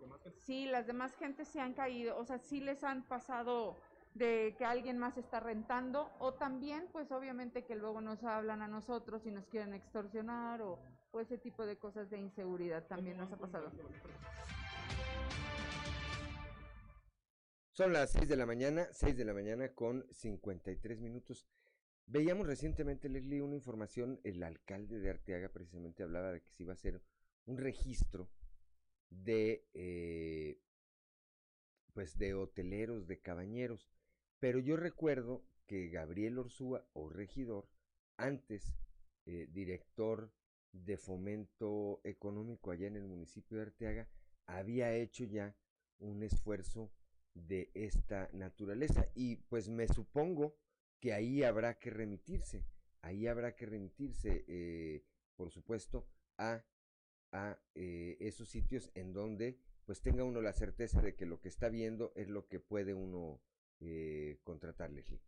Sí, 0.46 0.66
las 0.66 0.88
demás 0.88 1.16
gentes 1.16 1.48
se 1.48 1.60
han 1.60 1.74
caído, 1.74 2.18
o 2.18 2.26
sea, 2.26 2.38
sí 2.40 2.62
les 2.62 2.84
han 2.84 3.04
pasado 3.04 3.82
de 4.14 4.56
que 4.58 4.66
alguien 4.66 4.98
más 5.00 5.18
está 5.18 5.40
rentando, 5.40 6.12
o 6.20 6.36
también, 6.36 6.88
pues 6.92 7.12
obviamente 7.12 7.66
que 7.66 7.76
luego 7.76 8.00
nos 8.00 8.24
hablan 8.24 8.62
a 8.62 8.68
nosotros 8.68 9.26
y 9.26 9.32
nos 9.32 9.48
quieren 9.48 9.74
extorsionar, 9.74 10.62
o, 10.62 10.80
o 11.12 11.20
ese 11.20 11.38
tipo 11.38 11.66
de 11.66 11.78
cosas 11.78 12.10
de 12.10 12.20
inseguridad 12.20 12.86
también 12.88 13.18
nos 13.18 13.32
ha 13.32 13.38
pasado. 13.38 13.72
Son 17.74 17.92
las 17.92 18.12
6 18.12 18.28
de 18.28 18.36
la 18.36 18.46
mañana, 18.46 18.88
6 18.92 19.18
de 19.18 19.26
la 19.26 19.34
mañana 19.34 19.74
con 19.74 20.06
53 20.12 21.02
minutos. 21.02 21.48
Veíamos 22.06 22.46
recientemente, 22.46 23.10
Leslie, 23.10 23.42
una 23.42 23.56
información, 23.56 24.22
el 24.24 24.44
alcalde 24.44 25.00
de 25.00 25.10
Arteaga 25.10 25.50
precisamente 25.50 26.04
hablaba 26.04 26.32
de 26.32 26.42
que 26.44 26.52
se 26.52 26.62
iba 26.62 26.74
a 26.74 26.76
hacer 26.76 27.02
un 27.48 27.58
registro 27.58 28.30
de, 29.10 29.66
eh, 29.74 30.62
pues 31.94 32.20
de 32.20 32.36
hoteleros, 32.36 33.08
de 33.08 33.22
cabañeros. 33.22 33.90
Pero 34.38 34.60
yo 34.60 34.78
recuerdo 34.78 35.44
que 35.66 35.90
Gabriel 35.90 36.38
Orsúa, 36.38 36.88
o 36.94 37.10
regidor, 37.10 37.68
antes 38.18 38.76
eh, 39.26 39.48
director 39.50 40.32
de 40.74 40.98
fomento 40.98 42.02
económico 42.04 42.70
allá 42.70 42.86
en 42.86 42.98
el 42.98 43.08
municipio 43.08 43.58
de 43.58 43.64
Arteaga, 43.64 44.08
había 44.46 44.94
hecho 44.94 45.24
ya 45.24 45.56
un 45.98 46.22
esfuerzo 46.22 46.92
de 47.34 47.72
esta 47.74 48.30
naturaleza. 48.34 49.08
Y 49.16 49.38
pues 49.38 49.70
me 49.70 49.88
supongo 49.88 50.56
que 51.00 51.14
ahí 51.14 51.44
habrá 51.44 51.80
que 51.80 51.90
remitirse, 51.90 52.66
ahí 53.02 53.28
habrá 53.28 53.56
que 53.56 53.66
remitirse, 53.66 54.46
eh, 54.48 55.04
por 55.36 55.52
supuesto, 55.52 56.08
a, 56.38 56.64
a 57.32 57.58
eh, 57.76 58.18
esos 58.20 58.50
sitios 58.50 58.92
en 58.96 59.14
donde 59.14 59.60
pues 59.86 60.02
tenga 60.02 60.24
uno 60.24 60.42
la 60.42 60.54
certeza 60.54 61.02
de 61.02 61.16
que 61.16 61.26
lo 61.26 61.42
que 61.42 61.50
está 61.50 61.70
viendo 61.70 62.14
es 62.16 62.30
lo 62.30 62.48
que 62.48 62.60
puede 62.60 62.94
uno 62.94 63.42
eh, 63.80 64.40
contratar, 64.44 64.92
Leslie. 64.92 65.20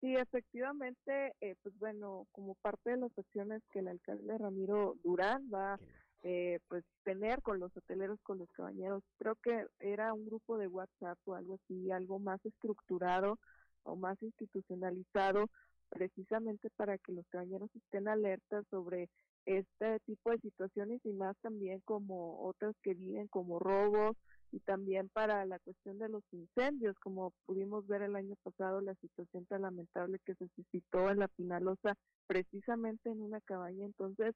Sí, 0.00 0.16
efectivamente, 0.16 1.34
eh, 1.40 1.56
pues 1.62 1.78
bueno, 1.78 2.26
como 2.32 2.54
parte 2.56 2.90
de 2.90 2.96
las 2.96 3.18
acciones 3.18 3.62
que 3.70 3.80
el 3.80 3.88
alcalde 3.88 4.38
Ramiro 4.38 4.96
Durán 5.02 5.50
va 5.52 5.78
eh, 6.22 6.58
pues 6.68 6.84
tener 7.04 7.40
con 7.42 7.60
los 7.60 7.74
hoteleros, 7.76 8.20
con 8.22 8.38
los 8.38 8.50
cabañeros. 8.52 9.02
Creo 9.18 9.36
que 9.36 9.66
era 9.78 10.12
un 10.12 10.26
grupo 10.26 10.58
de 10.58 10.68
WhatsApp 10.68 11.18
o 11.24 11.34
algo 11.34 11.54
así, 11.54 11.90
algo 11.90 12.18
más 12.18 12.44
estructurado 12.44 13.38
o 13.84 13.96
más 13.96 14.22
institucionalizado, 14.22 15.46
precisamente 15.88 16.70
para 16.70 16.98
que 16.98 17.12
los 17.12 17.26
cabañeros 17.28 17.70
estén 17.74 18.08
alertas 18.08 18.64
sobre 18.70 19.08
este 19.46 19.98
tipo 20.00 20.30
de 20.30 20.38
situaciones 20.38 21.00
y 21.04 21.12
más 21.12 21.36
también 21.40 21.80
como 21.84 22.46
otras 22.46 22.74
que 22.82 22.94
viven 22.94 23.26
como 23.28 23.58
robos 23.58 24.16
y 24.52 24.60
también 24.60 25.08
para 25.08 25.44
la 25.46 25.58
cuestión 25.60 25.98
de 25.98 26.08
los 26.08 26.22
incendios, 26.32 26.98
como 26.98 27.32
pudimos 27.46 27.86
ver 27.86 28.02
el 28.02 28.16
año 28.16 28.34
pasado 28.42 28.80
la 28.80 28.94
situación 28.96 29.46
tan 29.46 29.62
lamentable 29.62 30.18
que 30.24 30.34
se 30.34 30.48
suscitó 30.56 31.10
en 31.10 31.20
la 31.20 31.28
Pinalosa 31.28 31.96
precisamente 32.26 33.10
en 33.10 33.22
una 33.22 33.40
cabaña. 33.40 33.86
Entonces, 33.86 34.34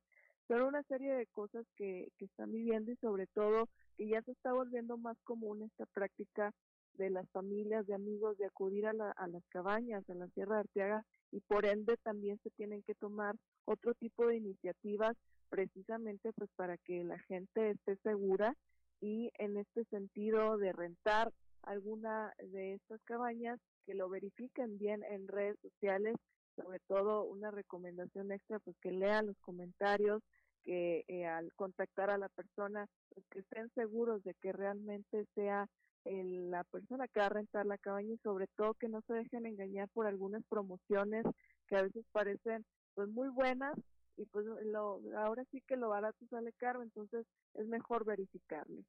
son 0.49 0.63
una 0.63 0.83
serie 0.85 1.13
de 1.15 1.27
cosas 1.27 1.67
que, 1.77 2.09
que 2.19 2.27
están 2.27 2.53
viviendo 2.53 2.93
y 2.93 2.97
sobre 2.97 3.27
todo 3.29 3.69
que 3.97 4.09
ya 4.09 4.23
se 4.23 4.33
está 4.33 4.53
volviendo 4.53 4.97
más 4.97 5.17
común 5.25 5.63
esta 5.63 5.87
práctica 5.87 6.53
de 6.95 7.11
las 7.11 7.29
familias, 7.31 7.87
de 7.87 7.95
amigos, 7.95 8.39
de 8.39 8.47
acudir 8.47 8.87
a, 8.87 8.93
la, 8.93 9.11
a 9.13 9.27
las 9.27 9.45
cabañas, 9.49 10.09
a 10.09 10.15
la 10.15 10.29
Sierra 10.29 10.57
de 10.57 10.61
Arteaga 10.61 11.05
y 11.33 11.41
por 11.41 11.67
ende 11.67 11.97
también 11.99 12.39
se 12.43 12.51
tienen 12.51 12.83
que 12.83 12.95
tomar 12.95 13.35
otro 13.65 13.95
tipo 13.95 14.27
de 14.27 14.37
iniciativas 14.37 15.17
precisamente 15.49 16.33
pues 16.33 16.51
para 16.57 16.77
que 16.79 17.05
la 17.05 17.19
gente 17.21 17.71
esté 17.71 17.97
segura 17.97 18.55
y 19.01 19.31
en 19.39 19.57
este 19.57 19.85
sentido 19.87 20.57
de 20.59 20.73
rentar 20.73 21.33
alguna 21.63 22.33
de 22.39 22.75
estas 22.75 23.01
cabañas 23.05 23.59
que 23.87 23.95
lo 23.95 24.09
verifiquen 24.09 24.79
bien 24.79 25.03
en 25.05 25.29
redes 25.29 25.59
sociales 25.61 26.17
sobre 26.57 26.81
todo 26.81 27.25
una 27.25 27.51
recomendación 27.51 28.33
extra, 28.33 28.59
pues 28.61 28.77
que 28.81 28.91
lean 28.91 29.27
los 29.27 29.39
comentarios, 29.39 30.23
que 30.63 31.05
eh, 31.09 31.27
al 31.27 31.53
contactar 31.55 32.11
a 32.11 32.19
la 32.19 32.29
persona, 32.29 32.87
pues 33.11 33.27
que 33.31 33.41
estén 33.41 33.71
seguros 33.75 34.23
de 34.25 34.35
que 34.35 34.53
realmente 34.53 35.27
sea 35.35 35.69
la 36.05 36.65
persona 36.65 37.09
que 37.09 37.21
va 37.21 37.27
a 37.27 37.31
rentar 37.31 37.65
la 37.65 37.79
cabaña 37.79 38.13
y 38.13 38.19
sobre 38.19 38.47
todo 38.57 38.75
que 38.75 38.89
no 38.89 39.01
se 39.07 39.15
dejen 39.15 39.47
engañar 39.47 39.89
por 39.89 40.07
algunas 40.07 40.43
promociones 40.51 41.25
que 41.67 41.77
a 41.77 41.83
veces 41.83 42.05
parecen 42.13 42.65
pues 42.95 43.09
muy 43.09 43.29
buenas 43.29 43.75
y 44.17 44.27
pues 44.27 44.45
lo, 44.65 45.01
ahora 45.17 45.45
sí 45.51 45.63
que 45.67 45.77
lo 45.77 45.89
barato 45.89 46.27
sale 46.29 46.53
caro, 46.53 46.83
entonces 46.83 47.27
es 47.55 47.67
mejor 47.67 48.05
verificarle. 48.05 48.85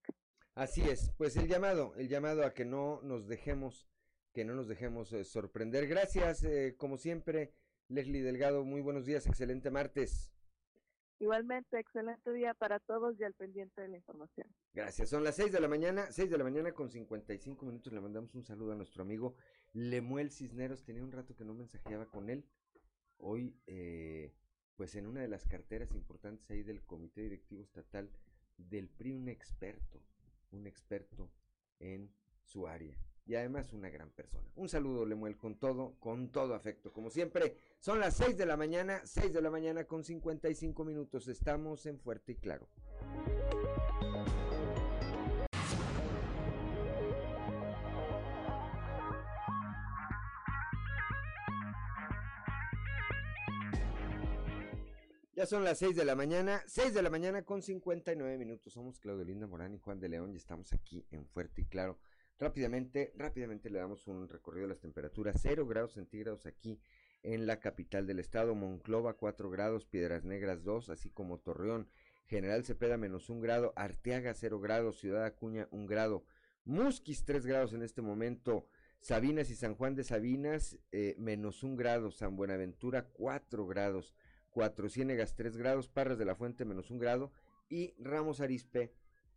Así 0.56 0.82
es, 0.82 1.12
pues 1.18 1.36
el 1.38 1.48
llamado, 1.48 1.96
el 1.96 2.08
llamado 2.08 2.46
a 2.46 2.54
que 2.54 2.66
no 2.66 3.02
nos 3.02 3.28
dejemos 3.28 3.88
que 4.36 4.44
no 4.44 4.54
nos 4.54 4.68
dejemos 4.68 5.14
eh, 5.14 5.24
sorprender. 5.24 5.88
Gracias, 5.88 6.44
eh, 6.44 6.76
como 6.78 6.98
siempre, 6.98 7.54
Leslie 7.88 8.22
Delgado, 8.22 8.66
muy 8.66 8.82
buenos 8.82 9.06
días, 9.06 9.26
excelente 9.28 9.72
martes. 9.72 10.30
Igualmente, 11.20 11.80
excelente 11.80 12.34
día 12.34 12.54
para 12.54 12.82
todos 12.82 13.18
y 13.18 13.24
al 13.24 13.34
pendiente 13.34 13.82
de 13.82 13.88
la 13.88 13.96
información. 13.96 14.46
Gracias, 14.74 15.08
son 15.08 15.24
las 15.24 15.38
seis 15.38 15.54
de 15.54 15.62
la 15.62 15.70
mañana, 15.70 16.12
seis 16.12 16.30
de 16.30 16.38
la 16.38 16.44
mañana 16.44 16.74
con 16.74 16.90
55 16.90 17.66
minutos, 17.66 17.94
le 17.94 18.02
mandamos 18.02 18.36
un 18.36 18.44
saludo 18.44 18.74
a 18.74 18.76
nuestro 18.76 19.04
amigo 19.04 19.38
Lemuel 19.72 20.30
Cisneros, 20.32 20.84
tenía 20.84 21.06
un 21.06 21.14
rato 21.14 21.34
que 21.34 21.46
no 21.46 21.54
mensajeaba 21.54 22.06
con 22.08 22.30
él, 22.30 22.46
hoy 23.16 23.58
eh, 23.68 24.36
pues 24.76 24.96
en 24.96 25.08
una 25.08 25.22
de 25.22 25.30
las 25.30 25.48
carteras 25.48 25.94
importantes 25.94 26.52
ahí 26.52 26.62
del 26.62 26.84
Comité 26.84 27.22
Directivo 27.22 27.64
Estatal 27.64 28.12
del 28.58 28.90
PRI, 28.90 29.14
un 29.14 29.30
experto, 29.30 30.04
un 30.52 30.68
experto 30.68 31.32
en 31.80 32.14
su 32.44 32.68
área 32.68 32.98
y 33.26 33.36
además 33.36 33.74
una 33.74 33.90
gran 33.90 34.10
persona. 34.12 34.48
Un 34.56 34.70
saludo, 34.70 35.06
Lemuel, 35.06 35.38
con 35.38 35.56
todo, 35.56 35.96
con 36.00 36.30
todo 36.32 36.54
afecto. 36.54 36.94
Como 36.94 37.10
siempre, 37.10 37.58
son 37.80 38.00
las 38.00 38.16
6 38.18 38.38
de 38.38 38.46
la 38.46 38.56
mañana, 38.56 39.02
6 39.04 39.34
de 39.34 39.42
la 39.42 39.50
mañana 39.50 39.86
con 39.86 40.04
55 40.04 40.86
minutos. 40.86 41.28
Estamos 41.28 41.86
en 41.88 42.00
Fuerte 42.00 42.34
y 42.34 42.36
Claro. 42.36 42.68
Ya 55.36 55.46
son 55.46 55.66
las 55.66 55.80
6 55.80 55.98
de 55.98 56.06
la 56.06 56.16
mañana, 56.16 56.64
6 56.66 56.94
de 56.94 57.02
la 57.02 57.10
mañana 57.10 57.44
con 57.44 57.62
59 57.62 58.38
minutos. 58.38 58.72
Somos 58.72 59.00
Claudio 59.00 59.26
Linda 59.26 59.48
Morán 59.48 59.74
y 59.74 59.80
Juan 59.80 60.00
de 60.00 60.08
León 60.08 60.32
y 60.34 60.38
estamos 60.38 60.72
aquí 60.72 61.06
en 61.12 61.26
Fuerte 61.26 61.62
y 61.62 61.66
Claro 61.66 61.98
Rápidamente, 62.38 63.14
rápidamente 63.16 63.70
le 63.70 63.80
damos 63.80 64.08
un 64.08 64.28
recorrido 64.28 64.68
de 64.68 64.74
las 64.74 64.82
temperaturas. 64.82 65.40
0 65.42 65.66
grados 65.66 65.94
centígrados 65.94 66.46
aquí 66.46 66.80
en 67.24 67.48
la 67.48 67.60
capital 67.60 68.06
del 68.06 68.20
estado, 68.20 68.56
Monclova 68.56 69.14
4 69.14 69.50
grados, 69.50 69.86
Piedras 69.86 70.26
Negras 70.26 70.64
2, 70.64 70.90
así 70.90 71.10
como 71.10 71.40
Torreón, 71.40 71.90
General 72.28 72.64
Cepeda 72.64 72.98
menos 72.98 73.30
1 73.30 73.42
grado, 73.42 73.74
Arteaga 73.76 74.34
0 74.34 74.60
grados, 74.60 75.00
Ciudad 75.00 75.26
Acuña 75.26 75.68
1 75.72 75.88
grado, 75.88 76.26
Musquis 76.66 77.24
3 77.26 77.46
grados 77.46 77.74
en 77.74 77.84
este 77.84 78.02
momento, 78.02 78.68
Sabinas 79.00 79.50
y 79.50 79.56
San 79.56 79.76
Juan 79.76 79.96
de 79.96 80.04
Sabinas 80.04 80.78
eh, 80.92 81.16
menos 81.18 81.64
1 81.64 81.76
grado, 81.78 82.12
San 82.12 82.36
Buenaventura 82.36 83.08
4 83.14 83.66
grados, 83.66 84.14
4, 84.50 84.90
Ciénegas 84.90 85.36
3 85.36 85.58
grados, 85.58 85.88
Parras 85.88 86.18
de 86.18 86.26
la 86.26 86.36
Fuente 86.36 86.66
menos 86.66 86.90
1 86.90 87.00
grado. 87.00 87.32
Y 87.70 87.94
Ramos 87.98 88.42
Arispe 88.42 88.94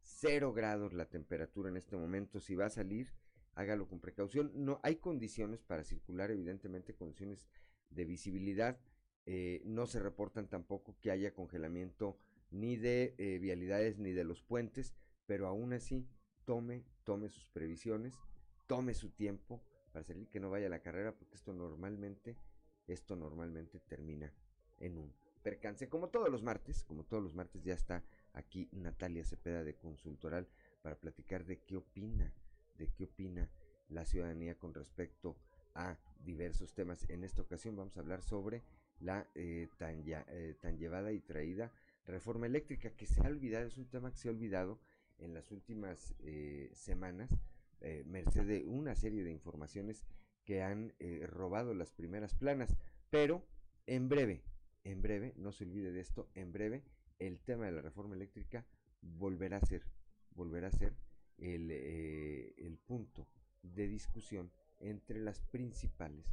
0 0.09 0.53
grados 0.53 0.95
la 0.95 1.07
temperatura 1.07 1.69
en 1.69 1.77
este 1.77 1.97
momento. 1.97 2.41
Si 2.41 2.55
va 2.55 2.67
a 2.67 2.71
salir, 2.71 3.13
hágalo 3.55 3.89
con 3.89 4.01
precaución. 4.01 4.51
No 4.55 4.81
hay 4.83 4.97
condiciones 4.97 5.63
para 5.63 5.85
circular, 5.85 6.31
evidentemente, 6.31 6.95
condiciones 6.95 7.47
de 7.91 8.05
visibilidad. 8.05 8.81
Eh, 9.27 9.63
no 9.65 9.87
se 9.87 10.01
reportan 10.01 10.49
tampoco 10.49 10.97
que 11.01 11.11
haya 11.11 11.35
congelamiento 11.35 12.19
ni 12.51 12.77
de 12.77 13.15
eh, 13.19 13.39
vialidades 13.39 13.99
ni 13.99 14.13
de 14.13 14.25
los 14.25 14.43
puentes, 14.43 14.95
pero 15.27 15.47
aún 15.47 15.75
así 15.75 16.09
tome, 16.47 16.85
tome 17.05 17.29
sus 17.29 17.51
previsiones, 17.51 18.19
tome 18.67 18.95
su 18.95 19.11
tiempo 19.11 19.63
para 19.93 20.05
salir, 20.05 20.29
que 20.29 20.41
no 20.41 20.49
vaya 20.49 20.67
a 20.67 20.71
la 20.71 20.81
carrera, 20.81 21.15
porque 21.15 21.35
esto 21.35 21.53
normalmente, 21.53 22.39
esto 22.87 23.17
normalmente 23.17 23.81
termina 23.81 24.33
en 24.79 24.97
un 24.97 25.13
percance. 25.43 25.89
Como 25.91 26.09
todos 26.09 26.31
los 26.31 26.43
martes, 26.43 26.83
como 26.85 27.05
todos 27.05 27.23
los 27.23 27.35
martes 27.35 27.63
ya 27.63 27.75
está 27.75 28.03
aquí 28.39 28.69
Natalia 28.73 29.25
Cepeda 29.25 29.65
de 29.65 29.75
Consultoral 29.75 30.49
para 30.83 30.97
platicar 30.97 31.45
de 31.45 31.59
qué 31.61 31.77
opina, 31.77 32.33
de 32.77 32.89
qué 32.89 33.05
opina 33.05 33.51
la 33.89 34.05
ciudadanía 34.05 34.57
con 34.57 34.75
respecto 34.75 35.37
a 35.75 35.99
diversos 36.25 36.75
temas. 36.75 37.09
En 37.09 37.25
esta 37.25 37.43
ocasión 37.43 37.77
vamos 37.77 37.97
a 37.97 38.01
hablar 38.01 38.23
sobre 38.23 38.63
la 39.01 39.29
eh, 39.35 39.69
tan, 39.77 40.03
eh, 40.07 40.57
tan 40.61 40.79
llevada 40.79 41.13
y 41.13 41.21
traída 41.21 41.73
reforma 42.07 42.47
eléctrica 42.47 42.91
que 42.91 43.07
se 43.07 43.21
ha 43.21 43.29
olvidado, 43.29 43.67
es 43.67 43.77
un 43.77 43.89
tema 43.89 44.11
que 44.11 44.17
se 44.17 44.29
ha 44.29 44.33
olvidado 44.33 44.81
en 45.19 45.35
las 45.35 45.51
últimas 45.51 46.15
eh, 46.21 46.71
semanas, 46.75 47.31
merced 48.07 48.45
de 48.45 48.65
una 48.67 48.97
serie 48.97 49.23
de 49.23 49.31
informaciones 49.31 50.05
que 50.45 50.63
han 50.63 50.95
robado 51.29 51.75
las 51.75 51.93
primeras 51.93 52.35
planas, 52.35 52.77
pero 53.09 53.47
en 53.87 54.09
breve, 54.09 54.43
en 54.83 55.01
breve, 55.01 55.33
no 55.37 55.53
se 55.53 55.63
olvide 55.63 55.93
de 55.93 56.01
esto, 56.01 56.29
en 56.35 56.51
breve 56.51 56.83
el 57.19 57.41
tema 57.41 57.67
de 57.67 57.73
la 57.73 57.83
reforma 57.83 58.15
eléctrica 58.15 58.67
volverá 59.01 59.59
a 59.59 59.67
ser, 59.67 59.83
volverá 60.31 60.69
a 60.69 60.73
ser 60.73 60.95
el, 61.39 61.71
el 61.71 62.79
punto 62.87 63.27
de 63.63 63.89
discusión 63.89 64.51
entre 64.81 65.21
las 65.21 65.41
principales 65.41 66.27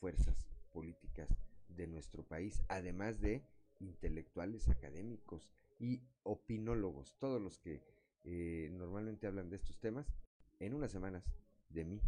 fuerzas 0.00 0.46
políticas 0.72 1.28
de 1.68 1.86
nuestro 1.86 2.24
país, 2.24 2.62
además 2.68 3.20
de 3.20 3.42
intelectuales, 3.80 4.68
académicos 4.68 5.50
y 5.78 6.02
opinólogos, 6.22 7.14
todos 7.18 7.40
los 7.40 7.58
que 7.58 7.82
eh, 8.24 8.70
normalmente 8.72 9.26
hablan 9.26 9.50
de 9.50 9.56
estos 9.56 9.78
temas, 9.78 10.06
en 10.60 10.74
unas 10.74 10.92
semanas 10.92 11.24
de 11.68 11.84
mí, 11.84 12.00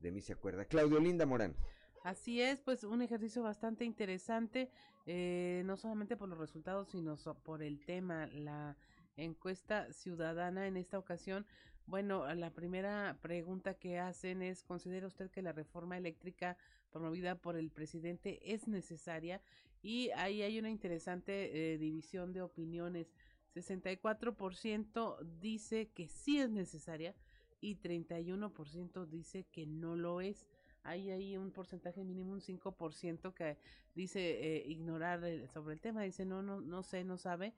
de 0.00 0.12
mí 0.12 0.20
se 0.20 0.32
acuerda. 0.32 0.66
Claudio 0.66 1.00
Linda 1.00 1.26
Morán. 1.26 1.56
Así 2.04 2.42
es, 2.42 2.60
pues 2.60 2.84
un 2.84 3.00
ejercicio 3.00 3.42
bastante 3.42 3.86
interesante, 3.86 4.70
eh, 5.06 5.62
no 5.64 5.78
solamente 5.78 6.18
por 6.18 6.28
los 6.28 6.36
resultados, 6.36 6.88
sino 6.88 7.16
por 7.42 7.62
el 7.62 7.80
tema, 7.80 8.26
la 8.26 8.76
encuesta 9.16 9.90
ciudadana 9.90 10.66
en 10.66 10.76
esta 10.76 10.98
ocasión. 10.98 11.46
Bueno, 11.86 12.32
la 12.34 12.50
primera 12.50 13.16
pregunta 13.22 13.72
que 13.72 13.98
hacen 13.98 14.42
es, 14.42 14.64
¿considera 14.64 15.06
usted 15.06 15.30
que 15.30 15.40
la 15.40 15.52
reforma 15.52 15.96
eléctrica 15.96 16.58
promovida 16.90 17.36
por 17.36 17.56
el 17.56 17.70
presidente 17.70 18.52
es 18.52 18.68
necesaria? 18.68 19.40
Y 19.80 20.10
ahí 20.10 20.42
hay 20.42 20.58
una 20.58 20.68
interesante 20.68 21.72
eh, 21.72 21.78
división 21.78 22.34
de 22.34 22.42
opiniones. 22.42 23.14
64% 23.54 25.20
dice 25.40 25.88
que 25.94 26.08
sí 26.08 26.38
es 26.38 26.50
necesaria 26.50 27.14
y 27.62 27.76
31% 27.76 29.06
dice 29.06 29.46
que 29.50 29.64
no 29.64 29.96
lo 29.96 30.20
es. 30.20 30.46
Hay 30.84 31.10
ahí 31.10 31.36
un 31.36 31.50
porcentaje 31.50 32.04
mínimo, 32.04 32.32
un 32.32 32.40
5% 32.40 33.34
que 33.34 33.56
dice 33.94 34.20
eh, 34.20 34.64
ignorar 34.66 35.22
sobre 35.52 35.74
el 35.74 35.80
tema, 35.80 36.02
dice 36.02 36.24
no, 36.24 36.42
no, 36.42 36.60
no 36.60 36.82
sé, 36.82 37.04
no 37.04 37.16
sabe. 37.16 37.54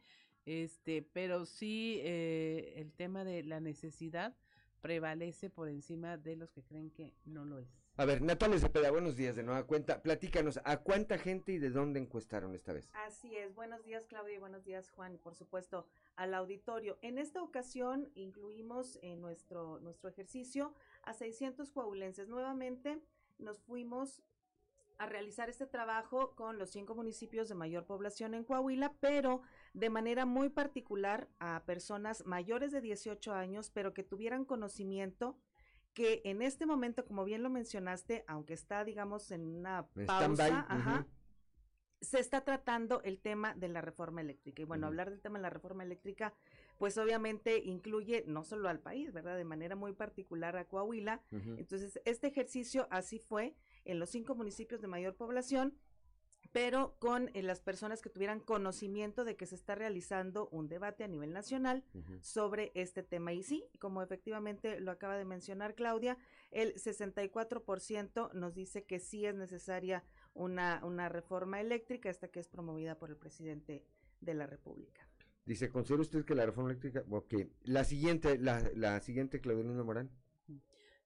Este, 0.46 1.02
pero 1.02 1.44
sí 1.44 1.98
eh, 2.02 2.74
el 2.76 2.92
tema 2.92 3.24
de 3.24 3.42
la 3.42 3.58
necesidad 3.60 4.36
prevalece 4.80 5.50
por 5.50 5.68
encima 5.68 6.16
de 6.16 6.36
los 6.36 6.52
que 6.52 6.62
creen 6.62 6.90
que 6.92 7.12
no 7.24 7.44
lo 7.44 7.58
es. 7.58 7.68
A 7.98 8.04
ver, 8.04 8.20
Natalia 8.20 8.58
Cepeda, 8.58 8.90
buenos 8.90 9.16
días 9.16 9.34
de 9.36 9.42
nueva 9.42 9.66
cuenta. 9.66 10.02
Platícanos, 10.02 10.60
¿a 10.64 10.76
cuánta 10.76 11.16
gente 11.16 11.52
y 11.52 11.58
de 11.58 11.70
dónde 11.70 11.98
encuestaron 11.98 12.54
esta 12.54 12.74
vez? 12.74 12.90
Así 12.92 13.34
es, 13.34 13.54
buenos 13.54 13.84
días 13.84 14.04
Claudia 14.06 14.34
y 14.34 14.38
buenos 14.38 14.64
días 14.64 14.90
Juan 14.90 15.16
por 15.16 15.34
supuesto 15.34 15.86
al 16.14 16.34
auditorio. 16.34 16.98
En 17.00 17.16
esta 17.16 17.42
ocasión 17.42 18.10
incluimos 18.14 18.98
en 19.00 19.22
nuestro, 19.22 19.80
nuestro 19.80 20.10
ejercicio 20.10 20.74
a 21.02 21.14
600 21.14 21.70
coahuilenses. 21.70 22.28
Nuevamente 22.28 23.00
nos 23.38 23.60
fuimos 23.62 24.22
a 24.98 25.06
realizar 25.06 25.50
este 25.50 25.66
trabajo 25.66 26.34
con 26.34 26.58
los 26.58 26.70
cinco 26.70 26.94
municipios 26.94 27.48
de 27.48 27.54
mayor 27.54 27.84
población 27.84 28.34
en 28.34 28.44
Coahuila, 28.44 28.94
pero 29.00 29.42
de 29.74 29.90
manera 29.90 30.24
muy 30.24 30.48
particular 30.48 31.28
a 31.38 31.64
personas 31.66 32.24
mayores 32.24 32.72
de 32.72 32.80
18 32.80 33.34
años, 33.34 33.70
pero 33.70 33.92
que 33.92 34.02
tuvieran 34.02 34.44
conocimiento 34.44 35.38
que 35.92 36.20
en 36.24 36.42
este 36.42 36.66
momento, 36.66 37.06
como 37.06 37.24
bien 37.24 37.42
lo 37.42 37.50
mencionaste, 37.50 38.24
aunque 38.26 38.54
está, 38.54 38.84
digamos, 38.84 39.30
en 39.30 39.46
una 39.46 39.86
pausa, 40.06 41.06
se 42.02 42.18
está 42.18 42.44
tratando 42.44 43.00
el 43.02 43.18
tema 43.20 43.54
de 43.54 43.68
la 43.68 43.80
reforma 43.80 44.20
eléctrica. 44.20 44.60
Y 44.62 44.66
bueno, 44.66 44.86
hablar 44.86 45.10
del 45.10 45.22
tema 45.22 45.38
de 45.38 45.42
la 45.42 45.50
reforma 45.50 45.82
eléctrica, 45.82 46.34
pues 46.78 46.98
obviamente 46.98 47.58
incluye 47.58 48.24
no 48.26 48.44
solo 48.44 48.68
al 48.68 48.80
país, 48.80 49.12
¿verdad? 49.12 49.36
De 49.36 49.44
manera 49.44 49.76
muy 49.76 49.92
particular 49.92 50.56
a 50.56 50.66
Coahuila. 50.66 51.22
Entonces, 51.30 52.00
este 52.04 52.26
ejercicio 52.28 52.86
así 52.90 53.18
fue 53.18 53.54
en 53.84 53.98
los 53.98 54.10
cinco 54.10 54.34
municipios 54.34 54.80
de 54.80 54.88
mayor 54.88 55.14
población 55.14 55.78
pero 56.56 56.96
con 57.00 57.30
eh, 57.34 57.42
las 57.42 57.60
personas 57.60 58.00
que 58.00 58.08
tuvieran 58.08 58.40
conocimiento 58.40 59.24
de 59.24 59.36
que 59.36 59.44
se 59.44 59.54
está 59.54 59.74
realizando 59.74 60.48
un 60.48 60.68
debate 60.68 61.04
a 61.04 61.08
nivel 61.08 61.34
nacional 61.34 61.84
sobre 62.22 62.72
este 62.74 63.02
tema. 63.02 63.34
Y 63.34 63.42
sí, 63.42 63.64
como 63.78 64.00
efectivamente 64.00 64.80
lo 64.80 64.90
acaba 64.90 65.18
de 65.18 65.26
mencionar 65.26 65.74
Claudia, 65.74 66.16
el 66.50 66.74
64% 66.76 68.32
nos 68.32 68.54
dice 68.54 68.84
que 68.84 69.00
sí 69.00 69.26
es 69.26 69.34
necesaria 69.34 70.02
una, 70.32 70.80
una 70.82 71.10
reforma 71.10 71.60
eléctrica, 71.60 72.08
esta 72.08 72.28
que 72.28 72.40
es 72.40 72.48
promovida 72.48 72.98
por 72.98 73.10
el 73.10 73.16
presidente 73.16 73.84
de 74.22 74.32
la 74.32 74.46
República. 74.46 75.06
Dice, 75.46 75.70
¿considera 75.70 76.02
usted 76.02 76.24
que 76.24 76.34
la 76.34 76.44
reforma 76.44 76.70
eléctrica? 76.70 77.04
Ok, 77.08 77.34
la 77.64 77.84
siguiente, 77.84 78.38
la, 78.38 78.62
la 78.74 79.00
siguiente, 79.00 79.40
Claudelina 79.40 79.82
Morán. 79.84 80.10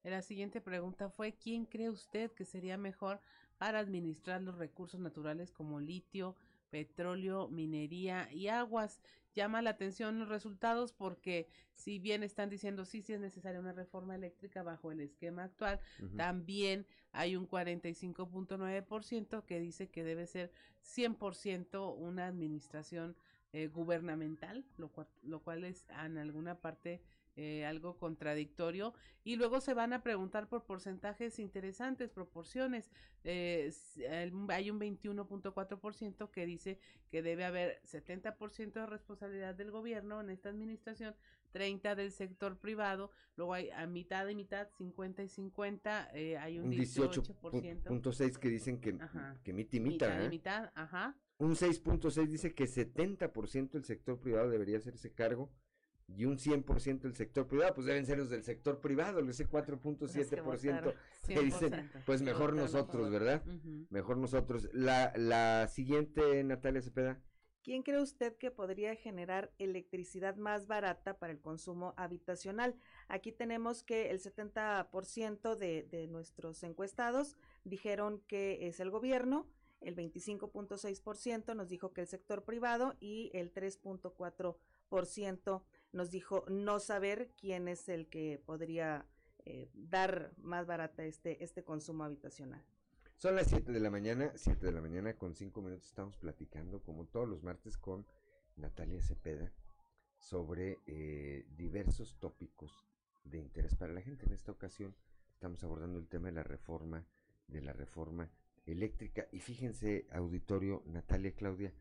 La 0.02 0.22
siguiente 0.22 0.62
pregunta 0.62 1.10
fue, 1.10 1.34
¿quién 1.34 1.66
cree 1.66 1.90
usted 1.90 2.32
que 2.32 2.46
sería 2.46 2.78
mejor 2.78 3.20
para 3.58 3.78
administrar 3.80 4.40
los 4.40 4.56
recursos 4.56 4.98
naturales 4.98 5.52
como 5.52 5.80
litio, 5.80 6.34
petróleo, 6.70 7.48
minería 7.48 8.32
y 8.32 8.48
aguas. 8.48 9.00
Llama 9.34 9.60
la 9.60 9.70
atención 9.70 10.18
los 10.18 10.28
resultados 10.28 10.92
porque 10.92 11.46
si 11.74 11.98
bien 11.98 12.22
están 12.22 12.48
diciendo 12.48 12.84
sí, 12.84 13.02
sí 13.02 13.12
es 13.12 13.20
necesaria 13.20 13.60
una 13.60 13.72
reforma 13.72 14.14
eléctrica 14.14 14.62
bajo 14.62 14.90
el 14.90 15.00
esquema 15.00 15.44
actual, 15.44 15.78
también 16.16 16.86
hay 17.12 17.36
un 17.36 17.46
45.9% 17.46 19.44
que 19.44 19.60
dice 19.60 19.88
que 19.88 20.04
debe 20.04 20.26
ser 20.26 20.50
100% 20.82 21.94
una 21.96 22.26
administración 22.26 23.14
eh, 23.52 23.68
gubernamental, 23.68 24.64
lo 24.76 25.40
cual, 25.42 25.64
es 25.64 25.86
en 26.04 26.18
alguna 26.18 26.60
parte 26.60 27.02
eh, 27.36 27.64
algo 27.64 27.96
contradictorio 27.96 28.94
y 29.24 29.36
luego 29.36 29.60
se 29.60 29.74
van 29.74 29.92
a 29.92 30.02
preguntar 30.02 30.48
por 30.48 30.64
porcentajes 30.64 31.38
interesantes, 31.38 32.10
proporciones. 32.10 32.90
Eh, 33.24 33.72
hay 34.48 34.70
un 34.70 34.80
21.4% 34.80 36.30
que 36.30 36.46
dice 36.46 36.78
que 37.10 37.22
debe 37.22 37.44
haber 37.44 37.80
70% 37.82 38.72
de 38.72 38.86
responsabilidad 38.86 39.54
del 39.54 39.70
gobierno 39.70 40.20
en 40.20 40.30
esta 40.30 40.48
administración, 40.48 41.14
30 41.52 41.94
del 41.94 42.12
sector 42.12 42.58
privado, 42.58 43.10
luego 43.36 43.54
hay 43.54 43.70
a 43.70 43.86
mitad 43.86 44.28
y 44.28 44.34
mitad, 44.34 44.68
50 44.76 45.22
y 45.22 45.28
50, 45.28 46.10
eh, 46.14 46.38
hay 46.38 46.58
un, 46.58 46.70
18%. 46.70 48.38
que 48.38 48.48
dicen 48.48 48.80
que, 48.80 48.98
que 49.42 49.52
mitad 49.52 49.76
y 49.76 49.80
mitad. 49.80 50.28
mitad, 50.28 50.72
ajá. 50.74 51.16
Un 51.38 51.54
6.6 51.54 52.26
dice 52.26 52.54
que 52.54 52.64
70% 52.64 53.70
del 53.70 53.84
sector 53.84 54.20
privado 54.20 54.50
debería 54.50 54.78
hacerse 54.78 55.12
cargo 55.12 55.50
y 56.16 56.24
un 56.24 56.38
100% 56.38 57.00
del 57.00 57.14
sector 57.14 57.46
privado, 57.46 57.74
pues 57.74 57.86
deben 57.86 58.04
ser 58.04 58.18
los 58.18 58.30
del 58.30 58.42
sector 58.42 58.80
privado, 58.80 59.20
ese 59.28 59.48
4.7% 59.48 60.94
que 61.26 61.40
dicen, 61.44 61.90
pues 62.04 62.22
mejor 62.22 62.54
nosotros, 62.54 63.10
¿verdad? 63.10 63.44
Mejor 63.90 64.16
nosotros. 64.16 64.68
La, 64.72 65.12
la 65.16 65.68
siguiente, 65.68 66.42
Natalia 66.44 66.82
Cepeda. 66.82 67.20
¿Quién 67.62 67.82
cree 67.82 68.00
usted 68.00 68.36
que 68.36 68.50
podría 68.50 68.96
generar 68.96 69.52
electricidad 69.58 70.36
más 70.36 70.66
barata 70.66 71.18
para 71.18 71.32
el 71.32 71.40
consumo 71.40 71.92
habitacional? 71.96 72.74
Aquí 73.08 73.32
tenemos 73.32 73.82
que 73.82 74.10
el 74.10 74.20
70% 74.20 75.56
de, 75.56 75.82
de 75.82 76.06
nuestros 76.06 76.62
encuestados 76.62 77.36
dijeron 77.64 78.22
que 78.26 78.66
es 78.66 78.80
el 78.80 78.90
gobierno, 78.90 79.46
el 79.80 79.96
25.6% 79.96 81.54
nos 81.54 81.68
dijo 81.68 81.92
que 81.92 82.02
el 82.02 82.06
sector 82.06 82.44
privado 82.44 82.96
y 83.00 83.30
el 83.34 83.52
3.4% 83.52 85.62
nos 85.92 86.10
dijo 86.10 86.44
no 86.48 86.80
saber 86.80 87.30
quién 87.38 87.68
es 87.68 87.88
el 87.88 88.08
que 88.08 88.42
podría 88.44 89.06
eh, 89.46 89.70
dar 89.72 90.32
más 90.36 90.66
barata 90.66 91.04
este, 91.04 91.42
este 91.42 91.64
consumo 91.64 92.04
habitacional. 92.04 92.62
Son 93.20 93.36
las 93.36 93.48
7 93.48 93.70
de 93.70 93.80
la 93.80 93.90
mañana, 93.90 94.32
7 94.34 94.64
de 94.64 94.72
la 94.72 94.80
mañana 94.80 95.12
con 95.12 95.34
5 95.34 95.60
minutos 95.60 95.86
estamos 95.86 96.16
platicando 96.16 96.82
como 96.82 97.04
todos 97.04 97.28
los 97.28 97.42
martes 97.42 97.76
con 97.76 98.06
Natalia 98.56 99.02
Cepeda 99.02 99.52
sobre 100.16 100.78
eh, 100.86 101.44
diversos 101.54 102.16
tópicos 102.18 102.72
de 103.24 103.36
interés 103.36 103.74
para 103.74 103.92
la 103.92 104.00
gente. 104.00 104.24
En 104.24 104.32
esta 104.32 104.52
ocasión 104.52 104.96
estamos 105.34 105.62
abordando 105.62 105.98
el 105.98 106.08
tema 106.08 106.28
de 106.28 106.32
la 106.32 106.44
reforma, 106.44 107.04
de 107.46 107.60
la 107.60 107.74
reforma 107.74 108.30
eléctrica. 108.64 109.26
Y 109.32 109.40
fíjense, 109.40 110.06
auditorio, 110.12 110.82
Natalia, 110.86 111.34
Claudia, 111.34 111.74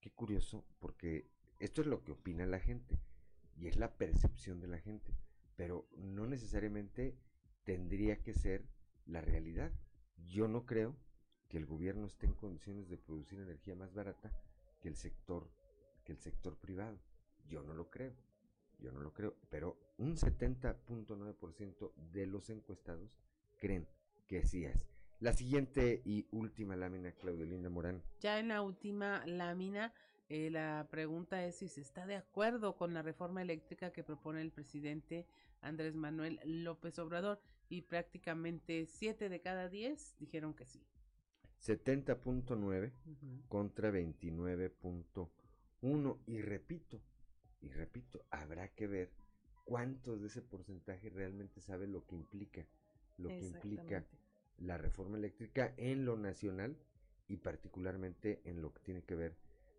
qué 0.00 0.10
curioso, 0.10 0.64
porque 0.78 1.28
esto 1.58 1.82
es 1.82 1.86
lo 1.86 2.02
que 2.02 2.12
opina 2.12 2.46
la 2.46 2.60
gente 2.60 2.98
y 3.58 3.66
es 3.66 3.76
la 3.76 3.98
percepción 3.98 4.58
de 4.58 4.68
la 4.68 4.78
gente, 4.78 5.12
pero 5.54 5.86
no 5.98 6.26
necesariamente 6.26 7.14
tendría 7.62 8.22
que 8.22 8.32
ser 8.32 8.64
la 9.04 9.20
realidad. 9.20 9.70
Yo 10.16 10.48
no 10.48 10.64
creo 10.66 10.96
que 11.48 11.58
el 11.58 11.66
gobierno 11.66 12.06
esté 12.06 12.26
en 12.26 12.34
condiciones 12.34 12.88
de 12.88 12.98
producir 12.98 13.38
energía 13.40 13.74
más 13.74 13.92
barata 13.92 14.32
que 14.80 14.88
el 14.88 14.96
sector 14.96 15.50
que 16.04 16.12
el 16.12 16.18
sector 16.18 16.56
privado. 16.56 16.98
Yo 17.48 17.62
no 17.62 17.74
lo 17.74 17.90
creo. 17.90 18.14
Yo 18.78 18.90
no 18.90 19.00
lo 19.00 19.12
creo, 19.12 19.36
pero 19.48 19.78
un 19.98 20.16
70.9% 20.16 21.92
de 22.12 22.26
los 22.26 22.50
encuestados 22.50 23.16
creen 23.60 23.86
que 24.26 24.44
sí 24.44 24.64
es. 24.64 24.76
La 25.20 25.32
siguiente 25.32 26.02
y 26.04 26.26
última 26.32 26.74
lámina, 26.74 27.12
Claudia 27.12 27.46
Linda 27.46 27.70
Morán. 27.70 28.02
Ya 28.18 28.40
en 28.40 28.48
la 28.48 28.60
última 28.60 29.24
lámina, 29.24 29.94
eh, 30.28 30.50
la 30.50 30.88
pregunta 30.90 31.44
es 31.44 31.58
si 31.58 31.68
se 31.68 31.80
está 31.80 32.06
de 32.06 32.16
acuerdo 32.16 32.76
con 32.76 32.92
la 32.92 33.02
reforma 33.02 33.40
eléctrica 33.40 33.92
que 33.92 34.02
propone 34.02 34.40
el 34.40 34.50
presidente 34.50 35.28
Andrés 35.60 35.94
Manuel 35.94 36.40
López 36.44 36.98
Obrador 36.98 37.40
y 37.72 37.80
prácticamente 37.80 38.84
7 38.84 39.30
de 39.30 39.40
cada 39.40 39.70
10 39.70 40.16
dijeron 40.18 40.52
que 40.52 40.66
sí. 40.66 40.84
70.9 41.62 42.92
contra 43.48 43.90
29.1 43.90 46.18
y 46.26 46.42
repito, 46.42 47.00
y 47.62 47.70
repito, 47.70 48.26
habrá 48.30 48.68
que 48.68 48.86
ver 48.86 49.10
cuántos 49.64 50.20
de 50.20 50.26
ese 50.26 50.42
porcentaje 50.42 51.08
realmente 51.08 51.62
sabe 51.62 51.86
lo 51.86 52.06
que 52.06 52.16
implica, 52.16 52.66
lo 53.16 53.30
que 53.30 53.46
implica 53.46 54.04
la 54.58 54.76
reforma 54.76 55.16
eléctrica 55.16 55.72
en 55.78 56.04
lo 56.04 56.18
nacional 56.18 56.76
y 57.26 57.38
particularmente 57.38 58.42
en 58.44 58.60
lo 58.60 58.74
que 58.74 58.80
tiene 58.80 59.02
que 59.02 59.14
ver 59.14 59.38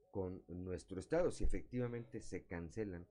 con 0.09 0.43
nuestro 0.47 0.99
estado. 0.99 1.29
Si 1.29 1.43
efectivamente 1.43 2.21
se 2.21 2.45
cancelan 2.45 3.05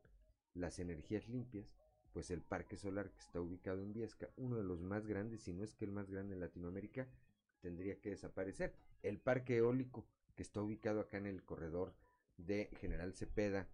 las 0.55 0.80
energías 0.80 1.28
limpias, 1.28 1.72
pues 2.12 2.30
el 2.30 2.42
parque 2.42 2.76
solar 2.76 3.10
que 3.10 3.20
está 3.20 3.40
ubicado 3.40 3.82
en 3.82 3.92
Viesca, 3.92 4.28
uno 4.36 4.56
de 4.56 4.64
los 4.64 4.80
más 4.80 5.06
grandes, 5.06 5.42
si 5.42 5.52
no 5.52 5.64
es 5.64 5.74
que 5.74 5.84
el 5.84 5.92
más 5.92 6.10
grande 6.10 6.34
en 6.34 6.40
Latinoamérica, 6.40 7.06
tendría 7.60 8.00
que 8.00 8.10
desaparecer. 8.10 8.74
El 9.02 9.18
parque 9.18 9.56
eólico 9.56 10.06
que 10.34 10.42
está 10.42 10.60
ubicado 10.60 11.00
acá 11.00 11.18
en 11.18 11.26
el 11.26 11.42
corredor 11.44 11.94
de 12.36 12.70
General 12.80 13.12
Cepeda 13.14 13.68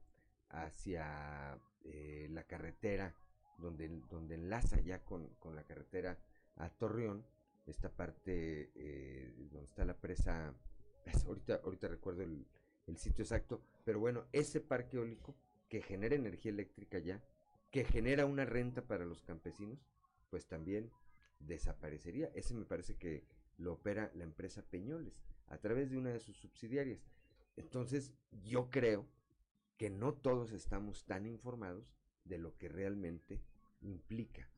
hacia 0.50 1.58
eh, 1.84 2.28
la 2.30 2.44
carretera 2.44 3.14
donde, 3.58 3.88
donde 4.08 4.36
enlaza 4.36 4.80
ya 4.80 5.04
con, 5.04 5.28
la 5.54 5.64
carretera 5.64 6.18
a 6.56 6.70
Torreón, 6.70 7.24
esta 7.66 7.90
parte 7.90 8.70
eh, 8.74 9.34
donde 9.50 9.66
está 9.66 9.84
la 9.84 9.96
presa, 9.96 10.54
pues, 11.04 11.24
ahorita, 11.24 11.60
ahorita 11.64 11.88
recuerdo 11.88 12.22
el, 12.22 12.46
el 12.86 12.96
sitio 12.96 13.22
exacto, 13.22 13.62
pero 13.84 14.00
bueno, 14.00 14.26
ese 14.32 14.60
parque 14.60 14.96
eólico 14.96 15.34
que 15.68 15.82
genera 15.82 16.14
energía 16.14 16.52
eléctrica 16.52 16.98
ya, 16.98 17.22
que 17.70 17.84
genera 17.84 18.26
una 18.26 18.44
renta 18.44 18.86
para 18.86 19.04
los 19.04 19.22
campesinos, 19.22 19.86
pues 20.30 20.46
también 20.46 20.90
desaparecería. 21.38 22.30
Ese 22.34 22.54
me 22.54 22.64
parece 22.64 22.96
que 22.96 23.24
lo 23.56 23.74
opera 23.74 24.10
la 24.14 24.24
empresa 24.24 24.62
Peñoles 24.62 25.20
a 25.46 25.58
través 25.58 25.90
de 25.90 25.98
una 25.98 26.10
de 26.10 26.20
sus 26.20 26.36
subsidiarias. 26.36 27.00
Entonces, 27.56 28.12
yo 28.30 28.70
creo 28.70 29.06
que 29.76 29.90
no 29.90 30.14
todos 30.14 30.52
estamos 30.52 31.04
tan 31.04 31.26
informados 31.26 31.94
de 32.24 32.38
lo 32.38 32.56
que 32.56 32.68
realmente 32.68 33.42
implica, 33.80 34.50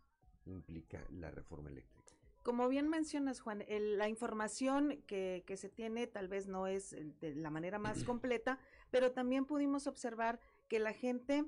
implica 0.46 1.04
la 1.10 1.30
reforma 1.30 1.70
eléctrica. 1.70 2.00
Como 2.42 2.68
bien 2.68 2.88
mencionas, 2.88 3.40
Juan, 3.40 3.64
la 3.68 4.08
información 4.08 5.02
que, 5.06 5.44
que, 5.46 5.58
se 5.58 5.68
tiene 5.68 6.06
tal 6.06 6.28
vez 6.28 6.46
no 6.46 6.66
es 6.66 6.96
de 7.20 7.34
la 7.34 7.50
manera 7.50 7.78
más 7.78 8.02
completa, 8.04 8.58
pero 8.90 9.12
también 9.12 9.44
pudimos 9.44 9.86
observar 9.86 10.40
que 10.68 10.78
la 10.78 10.94
gente 10.94 11.44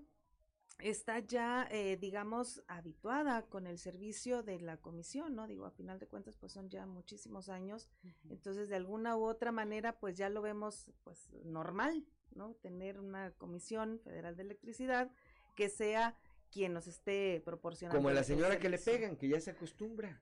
está 0.82 1.20
ya, 1.20 1.66
eh, 1.70 1.96
digamos, 1.96 2.62
habituada 2.66 3.42
con 3.42 3.66
el 3.66 3.78
servicio 3.78 4.42
de 4.42 4.60
la 4.60 4.76
comisión, 4.76 5.34
¿no? 5.34 5.46
Digo, 5.46 5.64
a 5.64 5.70
final 5.70 5.98
de 5.98 6.08
cuentas, 6.08 6.36
pues 6.36 6.52
son 6.52 6.68
ya 6.68 6.86
muchísimos 6.86 7.48
años, 7.48 7.88
entonces 8.28 8.68
de 8.68 8.76
alguna 8.76 9.16
u 9.16 9.24
otra 9.24 9.52
manera, 9.52 9.98
pues 9.98 10.16
ya 10.16 10.28
lo 10.28 10.42
vemos, 10.42 10.90
pues 11.04 11.30
normal, 11.44 12.04
¿no? 12.34 12.54
Tener 12.54 12.98
una 12.98 13.30
comisión 13.32 14.00
federal 14.00 14.36
de 14.36 14.42
electricidad 14.42 15.10
que 15.56 15.68
sea 15.68 16.16
quien 16.50 16.72
nos 16.72 16.86
esté 16.86 17.40
proporcionando. 17.44 17.98
Como 17.98 18.10
la 18.10 18.24
señora 18.24 18.58
que 18.58 18.68
le 18.68 18.78
pegan, 18.78 19.16
que 19.16 19.28
ya 19.28 19.40
se 19.40 19.52
acostumbra, 19.52 20.20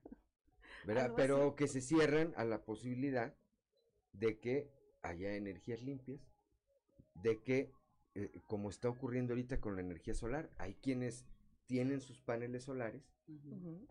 ¿verdad? 0.86 1.12
Pero 1.16 1.56
que 1.56 1.68
se 1.68 1.80
cierran 1.80 2.32
a 2.36 2.44
la 2.44 2.62
posibilidad 2.62 3.34
de 4.12 4.38
que 4.38 4.70
haya 5.02 5.34
energías 5.34 5.82
limpias, 5.82 6.20
de 7.14 7.40
que 7.42 7.72
eh, 8.14 8.40
como 8.46 8.70
está 8.70 8.88
ocurriendo 8.88 9.32
ahorita 9.32 9.60
con 9.60 9.76
la 9.76 9.82
energía 9.82 10.14
solar. 10.14 10.50
Hay 10.58 10.74
quienes 10.74 11.24
tienen 11.66 12.00
sus 12.00 12.20
paneles 12.20 12.64
solares, 12.64 13.14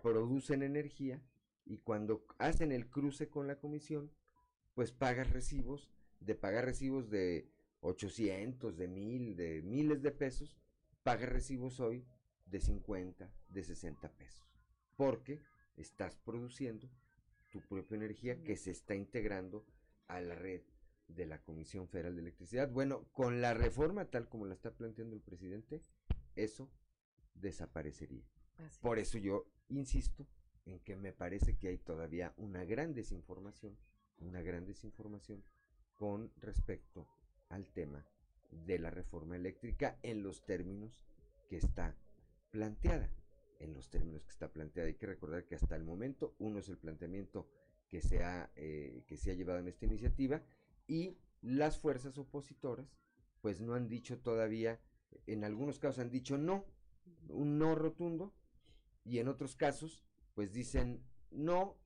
producen 0.02 0.64
energía 0.64 1.22
y 1.66 1.78
cuando 1.78 2.26
hacen 2.38 2.72
el 2.72 2.90
cruce 2.90 3.30
con 3.30 3.48
la 3.48 3.58
comisión, 3.58 4.12
pues 4.74 4.92
pagas 4.92 5.32
recibos, 5.32 5.90
de 6.20 6.36
pagar 6.36 6.66
recibos 6.66 7.10
de 7.10 7.50
800, 7.82 8.76
de 8.76 8.88
mil, 8.88 9.36
de 9.36 9.62
miles 9.62 10.02
de 10.02 10.12
pesos, 10.12 10.58
pagas 11.04 11.30
recibos 11.30 11.80
hoy 11.80 12.06
de 12.46 12.60
50, 12.60 13.32
de 13.48 13.64
60 13.64 14.12
pesos, 14.18 14.46
porque 14.98 15.42
estás 15.78 16.18
produciendo 16.18 16.90
tu 17.50 17.62
propia 17.62 17.96
energía 17.96 18.44
que 18.44 18.58
se 18.58 18.72
está 18.72 18.96
integrando 18.96 19.66
a 20.08 20.20
la 20.20 20.36
red 20.36 20.62
de 21.10 21.26
la 21.26 21.42
Comisión 21.42 21.88
Federal 21.88 22.16
de 22.16 22.22
Electricidad. 22.22 22.70
Bueno, 22.72 23.04
con 23.12 23.42
la 23.42 23.54
reforma 23.54 24.06
tal 24.06 24.30
como 24.30 24.46
la 24.46 24.54
está 24.54 24.72
planteando 24.72 25.16
el 25.16 25.22
presidente, 25.22 25.82
eso 26.36 26.70
desaparecería. 27.34 28.24
Por 28.82 29.00
eso 29.00 29.18
yo 29.18 29.46
insisto 29.70 30.28
en 30.66 30.80
que 30.80 30.96
me 30.96 31.14
parece 31.14 31.58
que 31.58 31.70
hay 31.70 31.78
todavía 31.78 32.34
una 32.38 32.64
gran 32.64 32.94
desinformación, 32.94 33.78
una 34.20 34.42
gran 34.42 34.66
desinformación 34.66 35.44
con 35.96 36.32
respecto 36.38 37.08
al 37.50 37.68
tema 37.68 38.06
de 38.52 38.80
la 38.80 38.90
reforma 38.90 39.36
eléctrica 39.36 39.98
en 40.04 40.24
los 40.24 40.46
términos 40.46 41.02
que 41.50 41.58
está 41.58 41.96
planteada. 42.52 43.10
En 43.60 43.74
los 43.74 43.90
términos 43.90 44.24
que 44.24 44.32
está 44.32 44.52
planteada. 44.52 44.88
Hay 44.88 44.96
que 44.96 45.08
recordar 45.08 45.46
que 45.46 45.56
hasta 45.56 45.76
el 45.76 45.84
momento 45.84 46.36
uno 46.40 46.60
es 46.60 46.70
el 46.70 46.78
planteamiento 46.78 47.50
que 47.90 48.02
se 48.02 48.24
ha, 48.24 48.52
eh, 48.56 49.04
que 49.08 49.18
se 49.18 49.32
ha 49.32 49.34
llevado 49.34 49.60
en 49.60 49.68
esta 49.68 49.86
iniciativa 49.86 50.42
y 50.90 51.18
las 51.42 51.80
fuerzas 51.80 52.18
opositoras 52.18 52.98
pues 53.42 53.62
no 53.62 53.76
han 53.76 53.88
dicho 53.88 54.20
todavía, 54.20 54.82
en 55.28 55.46
algunos 55.46 55.80
casos 55.80 56.00
han 56.00 56.10
dicho 56.10 56.38
no, 56.38 56.66
un 57.30 57.58
no 57.58 57.76
rotundo, 57.76 58.34
y 59.06 59.20
en 59.20 59.30
otros 59.30 59.56
casos 59.56 60.04
pues 60.34 60.52
dicen 60.52 61.02
no, 61.32 61.78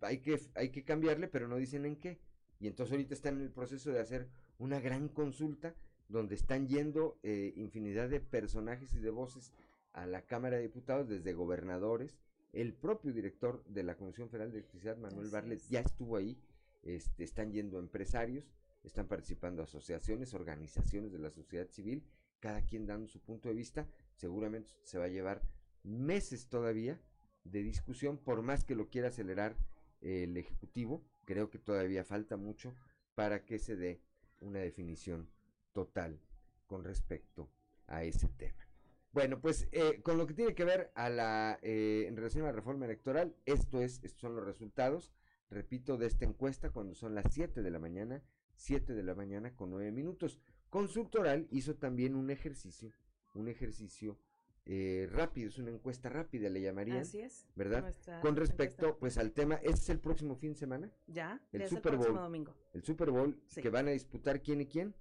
hay 0.00 0.18
que, 0.20 0.38
hay 0.54 0.70
que 0.70 0.84
cambiarle, 0.84 1.26
pero 1.26 1.48
no 1.48 1.56
dicen 1.56 1.86
en 1.86 1.96
qué. 1.96 2.20
Y 2.60 2.66
entonces 2.66 2.92
ahorita 2.92 3.14
están 3.14 3.36
en 3.36 3.42
el 3.42 3.50
proceso 3.50 3.90
de 3.90 4.00
hacer 4.00 4.28
una 4.58 4.80
gran 4.80 5.08
consulta 5.08 5.74
donde 6.08 6.34
están 6.34 6.68
yendo 6.68 7.18
eh, 7.22 7.54
infinidad 7.56 8.10
de 8.10 8.20
personajes 8.20 8.92
y 8.94 9.00
de 9.00 9.10
voces 9.10 9.52
a 9.92 10.06
la 10.06 10.26
Cámara 10.26 10.56
de 10.56 10.64
Diputados, 10.64 11.08
desde 11.08 11.32
gobernadores, 11.32 12.18
el 12.52 12.74
propio 12.74 13.12
director 13.12 13.64
de 13.64 13.82
la 13.82 13.96
Comisión 13.96 14.28
Federal 14.28 14.50
de 14.50 14.58
Electricidad, 14.58 14.96
Manuel 14.98 15.30
Barlet, 15.30 15.60
ya 15.68 15.80
estuvo 15.80 16.16
ahí, 16.16 16.36
este, 16.82 17.24
están 17.24 17.52
yendo 17.52 17.78
empresarios, 17.78 18.52
están 18.82 19.08
participando 19.08 19.62
asociaciones, 19.62 20.34
organizaciones 20.34 21.12
de 21.12 21.18
la 21.18 21.30
sociedad 21.30 21.68
civil, 21.68 22.04
cada 22.38 22.62
quien 22.62 22.86
dando 22.86 23.06
su 23.08 23.20
punto 23.20 23.48
de 23.48 23.54
vista, 23.54 23.86
seguramente 24.16 24.72
se 24.82 24.98
va 24.98 25.04
a 25.04 25.08
llevar 25.08 25.42
meses 25.82 26.48
todavía 26.48 27.00
de 27.44 27.62
discusión, 27.62 28.18
por 28.18 28.42
más 28.42 28.64
que 28.64 28.74
lo 28.74 28.88
quiera 28.88 29.08
acelerar 29.08 29.56
el 30.00 30.36
Ejecutivo, 30.36 31.04
creo 31.24 31.50
que 31.50 31.58
todavía 31.58 32.04
falta 32.04 32.36
mucho 32.36 32.74
para 33.14 33.44
que 33.44 33.58
se 33.58 33.76
dé 33.76 34.00
una 34.40 34.60
definición 34.60 35.28
total 35.72 36.18
con 36.66 36.84
respecto 36.84 37.50
a 37.86 38.04
ese 38.04 38.28
tema. 38.28 38.66
Bueno, 39.12 39.40
pues 39.40 39.68
eh, 39.72 40.00
con 40.02 40.16
lo 40.18 40.26
que 40.26 40.34
tiene 40.34 40.54
que 40.54 40.64
ver 40.64 40.92
a 40.94 41.10
la 41.10 41.58
eh, 41.62 42.04
en 42.06 42.16
relación 42.16 42.44
a 42.44 42.46
la 42.46 42.52
reforma 42.52 42.86
electoral, 42.86 43.34
esto 43.44 43.80
es, 43.80 44.00
estos 44.04 44.20
son 44.20 44.36
los 44.36 44.44
resultados 44.44 45.12
repito, 45.50 45.96
de 45.96 46.06
esta 46.06 46.24
encuesta 46.24 46.70
cuando 46.70 46.94
son 46.94 47.14
las 47.14 47.32
7 47.32 47.62
de 47.62 47.70
la 47.70 47.78
mañana, 47.78 48.22
7 48.56 48.94
de 48.94 49.02
la 49.02 49.14
mañana 49.14 49.54
con 49.54 49.70
9 49.70 49.90
minutos. 49.92 50.38
Consultoral 50.68 51.46
hizo 51.50 51.74
también 51.76 52.14
un 52.14 52.30
ejercicio, 52.30 52.92
un 53.34 53.48
ejercicio 53.48 54.18
eh, 54.66 55.08
rápido, 55.10 55.48
es 55.48 55.58
una 55.58 55.70
encuesta 55.70 56.08
rápida, 56.08 56.48
le 56.48 56.60
llamarían. 56.60 56.98
Así 56.98 57.20
es. 57.20 57.46
¿Verdad? 57.56 57.92
Con 58.22 58.36
respecto, 58.36 58.96
pues, 58.98 59.18
al 59.18 59.32
tema, 59.32 59.56
¿este 59.56 59.70
es 59.70 59.88
el 59.90 59.98
próximo 59.98 60.36
fin 60.36 60.52
de 60.52 60.58
semana? 60.58 60.92
Ya, 61.08 61.40
el 61.52 61.66
Super 61.68 61.92
el 61.92 61.98
Bowl. 61.98 62.06
próximo 62.06 62.20
domingo. 62.22 62.54
El 62.72 62.84
Super 62.84 63.10
Bowl, 63.10 63.40
que 63.60 63.68
van 63.70 63.88
a 63.88 63.90
disputar 63.90 64.42
quién 64.42 64.60
y 64.60 64.66
quién. 64.66 64.94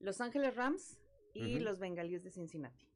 Los 0.00 0.20
Ángeles 0.20 0.56
Rams 0.56 0.98
y 1.32 1.60
los 1.60 1.78
Bengalíes 1.78 2.24
de 2.24 2.30
Cincinnati. 2.30 2.88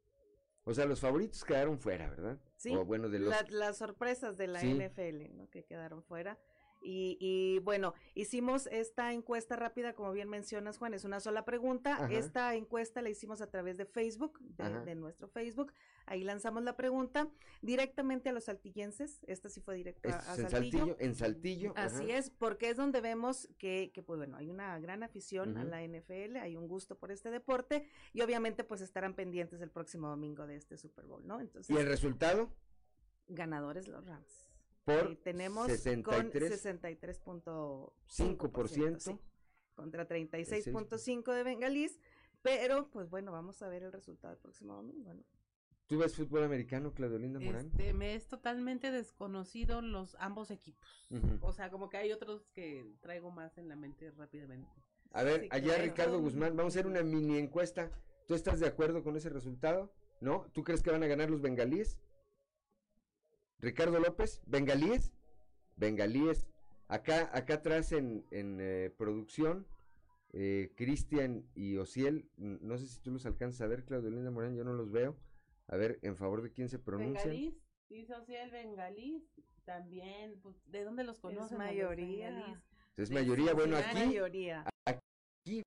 O 0.65 0.75
sea, 0.75 0.85
los 0.87 1.01
favoritos 1.01 1.45
quedaron 1.45 1.79
fuera, 1.79 2.11
¿verdad? 2.11 2.39
Sí, 2.57 2.75
O 2.75 2.85
bueno, 2.85 3.09
de 3.09 3.21
los... 3.21 3.31
la- 3.31 3.47
las 3.51 3.79
sorpresas 3.79 4.37
de 4.37 4.49
la 4.49 4.61
Sí. 4.61 4.75
NFL, 4.75 5.35
¿no? 5.37 5.49
Que 5.49 5.65
quedaron 5.65 6.03
fuera. 6.03 6.39
Y, 6.81 7.17
y, 7.21 7.59
bueno, 7.61 7.95
hicimos 8.15 8.69
esta 8.69 9.13
encuesta 9.13 9.57
rápida, 9.57 9.95
como 9.95 10.13
bien 10.13 10.29
mencionas, 10.29 10.79
Juan, 10.79 10.95
es 10.95 11.05
una 11.05 11.21
sola 11.21 11.45
pregunta. 11.45 11.95
Ajá. 11.95 12.13
Esta 12.13 12.55
encuesta 12.55 13.03
la 13.03 13.11
hicimos 13.11 13.41
a 13.41 13.51
través 13.51 13.77
de 13.77 13.85
Facebook, 13.85 14.39
de, 14.41 14.81
de 14.81 14.95
nuestro 14.95 15.29
Facebook. 15.29 15.73
Ahí 16.07 16.25
lanzamos 16.25 16.63
la 16.63 16.77
pregunta 16.77 17.29
directamente 17.61 18.29
a 18.29 18.33
los 18.33 18.45
saltillenses. 18.45 19.21
Esta 19.27 19.49
sí 19.49 19.61
fue 19.61 19.77
directa 19.77 20.09
a 20.09 20.37
en 20.37 20.49
Saltillo. 20.49 20.79
Saltillo, 20.79 20.97
en 20.99 21.15
Saltillo. 21.15 21.73
Así 21.77 22.11
ajá. 22.11 22.19
es, 22.19 22.31
porque 22.31 22.71
es 22.71 22.77
donde 22.77 23.01
vemos 23.01 23.49
que, 23.59 23.91
que, 23.93 24.03
pues 24.03 24.19
bueno, 24.19 24.37
hay 24.37 24.49
una 24.49 24.79
gran 24.79 25.03
afición 25.03 25.59
a 25.59 25.65
la 25.65 25.83
NFL, 25.83 26.37
hay 26.37 26.57
un 26.57 26.69
gusto 26.69 26.97
por 26.97 27.11
este 27.11 27.31
deporte 27.31 27.87
y 28.13 28.23
obviamente 28.23 28.65
pues 28.65 28.81
estarán 28.81 29.15
pendientes 29.15 29.61
el 29.61 29.71
próximo 29.71 30.09
domingo 30.09 30.47
de 30.47 30.57
este 30.57 30.77
Super 30.77 31.05
Bowl, 31.05 31.27
¿no? 31.27 31.41
Entonces, 31.41 31.75
¿Y 31.75 31.79
el 31.79 31.87
resultado? 31.87 32.51
ganadores 33.29 33.89
los 33.89 34.05
Rams. 34.05 34.48
Por 34.95 35.17
tenemos 35.17 35.67
63. 35.67 37.19
con 37.21 37.43
63.5%, 37.43 37.93
5%. 38.09 38.99
sí, 38.99 39.19
contra 39.75 40.09
36.5 40.09 41.35
de 41.35 41.43
Bengalís, 41.45 42.01
pero 42.43 42.91
pues 42.91 43.11
bueno, 43.11 43.33
vamos 43.33 43.63
a 43.63 43.69
ver 43.69 43.83
el 43.83 43.93
resultado 43.93 44.35
el 44.35 44.41
próximo 44.41 44.75
domingo, 44.75 45.15
¿no? 45.15 45.25
¿Tú 45.89 45.97
ves 45.97 46.15
fútbol 46.15 46.45
americano, 46.45 46.93
Claudio 46.93 47.19
Linda 47.19 47.41
Morán? 47.41 47.67
Este, 47.67 47.95
me 47.95 48.15
es 48.15 48.29
totalmente 48.29 48.91
desconocido 48.91 49.81
los 49.81 50.17
ambos 50.21 50.51
equipos. 50.51 50.87
O 51.41 51.53
sea, 51.53 51.71
como 51.71 51.89
que 51.89 51.97
hay 51.97 52.13
otros 52.13 52.47
que 52.53 52.93
traigo 53.01 53.31
más 53.31 53.57
en 53.57 53.69
la 53.69 53.77
mente 53.77 54.11
rápidamente. 54.11 54.71
A 55.13 55.23
ver, 55.23 55.41
Sí, 55.41 55.49
allá 55.51 55.75
claro. 55.77 55.83
Ricardo 55.85 56.21
Guzmán, 56.21 56.55
vamos 56.55 56.77
a 56.77 56.79
hacer 56.79 56.87
una 56.87 57.03
mini 57.03 57.39
encuesta. 57.39 57.91
¿Tú 58.27 58.35
estás 58.35 58.61
de 58.61 58.67
acuerdo 58.67 59.03
con 59.03 59.17
ese 59.17 59.31
resultado? 59.31 59.91
¿No? 60.21 60.45
¿Tú 60.53 60.63
crees 60.63 60.83
que 60.83 60.91
van 60.91 61.03
a 61.03 61.07
ganar 61.07 61.31
los 61.31 61.41
bengalíes? 61.41 61.99
Ricardo 63.61 63.99
López, 63.99 64.41
¿bengalíes? 64.47 65.13
Bengalíes. 65.77 66.47
Acá, 66.89 67.31
acá 67.37 67.55
atrás 67.55 67.93
en, 67.93 68.25
en 68.31 68.59
eh, 68.61 68.91
producción, 68.97 69.67
eh, 70.33 70.73
Cristian 70.77 71.45
y 71.55 71.77
Ociel, 71.77 72.31
no 72.37 72.79
sé 72.79 72.87
si 72.87 72.99
tú 73.01 73.11
los 73.11 73.27
alcanzas 73.27 73.61
a 73.63 73.67
ver, 73.67 73.85
Claudio 73.85 74.11
Linda 74.11 74.31
Morán, 74.31 74.55
yo 74.57 74.65
no 74.65 74.73
los 74.73 74.91
veo. 74.91 75.17
A 75.67 75.77
ver, 75.77 75.99
¿en 76.03 76.17
favor 76.17 76.43
de 76.43 76.51
quién 76.53 76.69
se 76.69 76.79
pronuncia? 76.79 77.25
Bengalís, 77.31 77.55
dice 77.91 78.15
el 78.43 78.51
bengalís, 78.51 79.23
también, 79.65 80.41
pues, 80.41 80.57
¿de 80.67 80.85
dónde 80.85 81.05
los 81.05 81.19
conocen? 81.21 81.61
a 81.61 81.65
los 81.65 81.67
mayoría. 81.67 82.31
bengalís? 82.31 82.59
Es 82.97 83.11
mayoría, 83.11 83.53
bueno, 83.53 83.77
aquí, 83.77 83.99
mayoría. 83.99 84.65
aquí, 84.87 85.63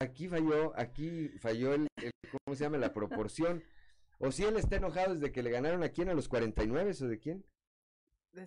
aquí 0.00 0.28
falló, 0.28 0.78
aquí 0.78 1.28
falló 1.38 1.74
el, 1.74 1.88
el- 1.96 2.10
¿cómo 2.44 2.54
se 2.54 2.64
llama? 2.64 2.76
La 2.78 2.92
proporción. 2.92 3.62
O 4.18 4.30
si 4.32 4.44
él 4.44 4.56
está 4.56 4.76
enojado 4.76 5.14
desde 5.14 5.32
que 5.32 5.42
le 5.42 5.50
ganaron 5.50 5.82
a 5.82 5.90
quién, 5.90 6.08
a 6.08 6.14
los 6.14 6.28
49 6.28 6.92
o 7.02 7.06
de 7.06 7.18
quién? 7.18 7.44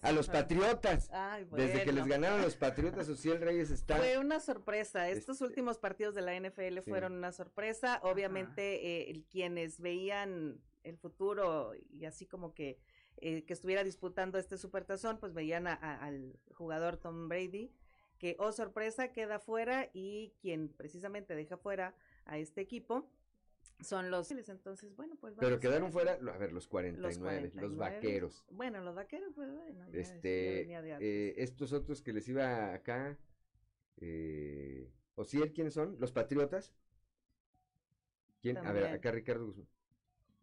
A 0.04 0.12
los 0.12 0.28
Patriotas. 0.30 1.10
Ay, 1.12 1.48
Desde 1.52 1.84
que 1.84 1.92
les 1.92 2.06
ganaron 2.06 2.42
los 2.42 2.56
Patriotas, 3.04 3.10
Ociel 3.10 3.42
Reyes 3.42 3.72
está. 3.72 3.98
Fue 3.98 4.18
una 4.20 4.40
sorpresa. 4.40 5.10
Estos 5.10 5.42
últimos 5.42 5.80
partidos 5.80 6.14
de 6.14 6.22
la 6.22 6.36
NFL 6.40 6.82
Sí. 6.84 6.90
fueron 6.90 7.14
una 7.14 7.32
sorpresa. 7.32 8.00
Obviamente, 8.04 8.86
eh, 8.86 9.10
el- 9.12 9.26
quienes 9.26 9.80
veían 9.80 10.62
el 10.84 10.98
futuro 10.98 11.74
y 11.90 12.06
así 12.06 12.28
como 12.28 12.54
que, 12.54 12.80
eh, 13.18 13.46
que 13.46 13.54
estuviera 13.54 13.84
disputando 13.84 14.38
este 14.38 14.58
supertazón, 14.58 15.20
pues 15.20 15.34
veían 15.34 15.66
a- 15.68 15.74
a- 15.74 16.06
al 16.06 16.40
jugador 16.54 16.98
Tom 16.98 17.28
Brady, 17.28 17.74
que, 18.20 18.36
oh 18.40 18.52
sorpresa, 18.52 19.12
queda 19.12 19.40
fuera 19.40 19.90
y 19.94 20.36
quien 20.40 20.70
precisamente 20.70 21.36
deja 21.36 21.58
fuera 21.58 21.96
a 22.26 22.38
este 22.38 22.62
equipo 22.62 23.10
son 23.82 24.12
los... 24.12 24.30
Entonces, 24.32 24.96
bueno, 24.96 25.16
pues 25.20 25.36
Pero 25.40 25.60
quedaron 25.60 25.92
ver. 25.92 25.92
fuera, 25.92 26.14
a 26.34 26.38
ver, 26.38 26.52
los 26.52 26.68
49, 26.68 27.02
los, 27.02 27.18
49. 27.20 27.76
vaqueros. 27.78 28.46
Bueno, 28.52 28.82
los 28.84 28.96
vaqueros, 28.96 29.32
pues 29.34 29.50
bueno. 29.52 29.86
ya, 29.88 29.92
ya 29.92 30.00
Este, 30.00 30.56
venía 30.62 30.82
de 30.82 30.94
antes. 30.94 31.08
eh, 31.08 31.34
estos 31.38 31.74
otros 31.74 32.02
que 32.02 32.14
les 32.14 32.28
iba 32.28 32.74
acá. 32.74 33.18
Eh, 33.98 34.92
Ociel, 35.16 35.52
¿quiénes 35.54 35.74
son? 35.74 35.98
¿Los 36.00 36.12
Patriotas? 36.12 36.74
¿Quién? 38.42 38.58
A 38.58 38.72
ver, 38.72 38.86
acá 38.88 39.12
Ricardo 39.12 39.46
Guzmán. 39.48 39.68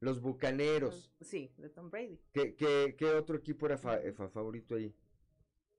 Los 0.01 0.21
Bucaneros. 0.21 1.11
Sí, 1.23 1.51
de 1.57 1.71
Tom 1.71 1.91
Brady. 1.91 2.21
¿Qué, 2.33 2.55
qué, 2.55 2.95
qué 2.99 3.07
otro 3.07 3.37
equipo 3.37 3.65
era 3.67 3.79
fa- 3.79 4.01
fa- 4.15 4.29
favorito 4.29 4.75
ahí? 4.75 4.95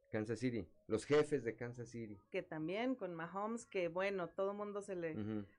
Kansas 0.09 0.39
City. 0.39 0.67
Los 0.87 1.05
jefes 1.05 1.43
de 1.43 1.55
Kansas 1.55 1.89
City. 1.89 2.17
que 2.31 2.41
también 2.41 2.95
con 2.95 3.13
Mahomes, 3.13 3.65
que 3.65 3.89
bueno, 3.89 4.29
todo 4.29 4.51
el 4.51 4.57
mundo 4.57 4.81
se 4.81 4.95
le 4.95 5.15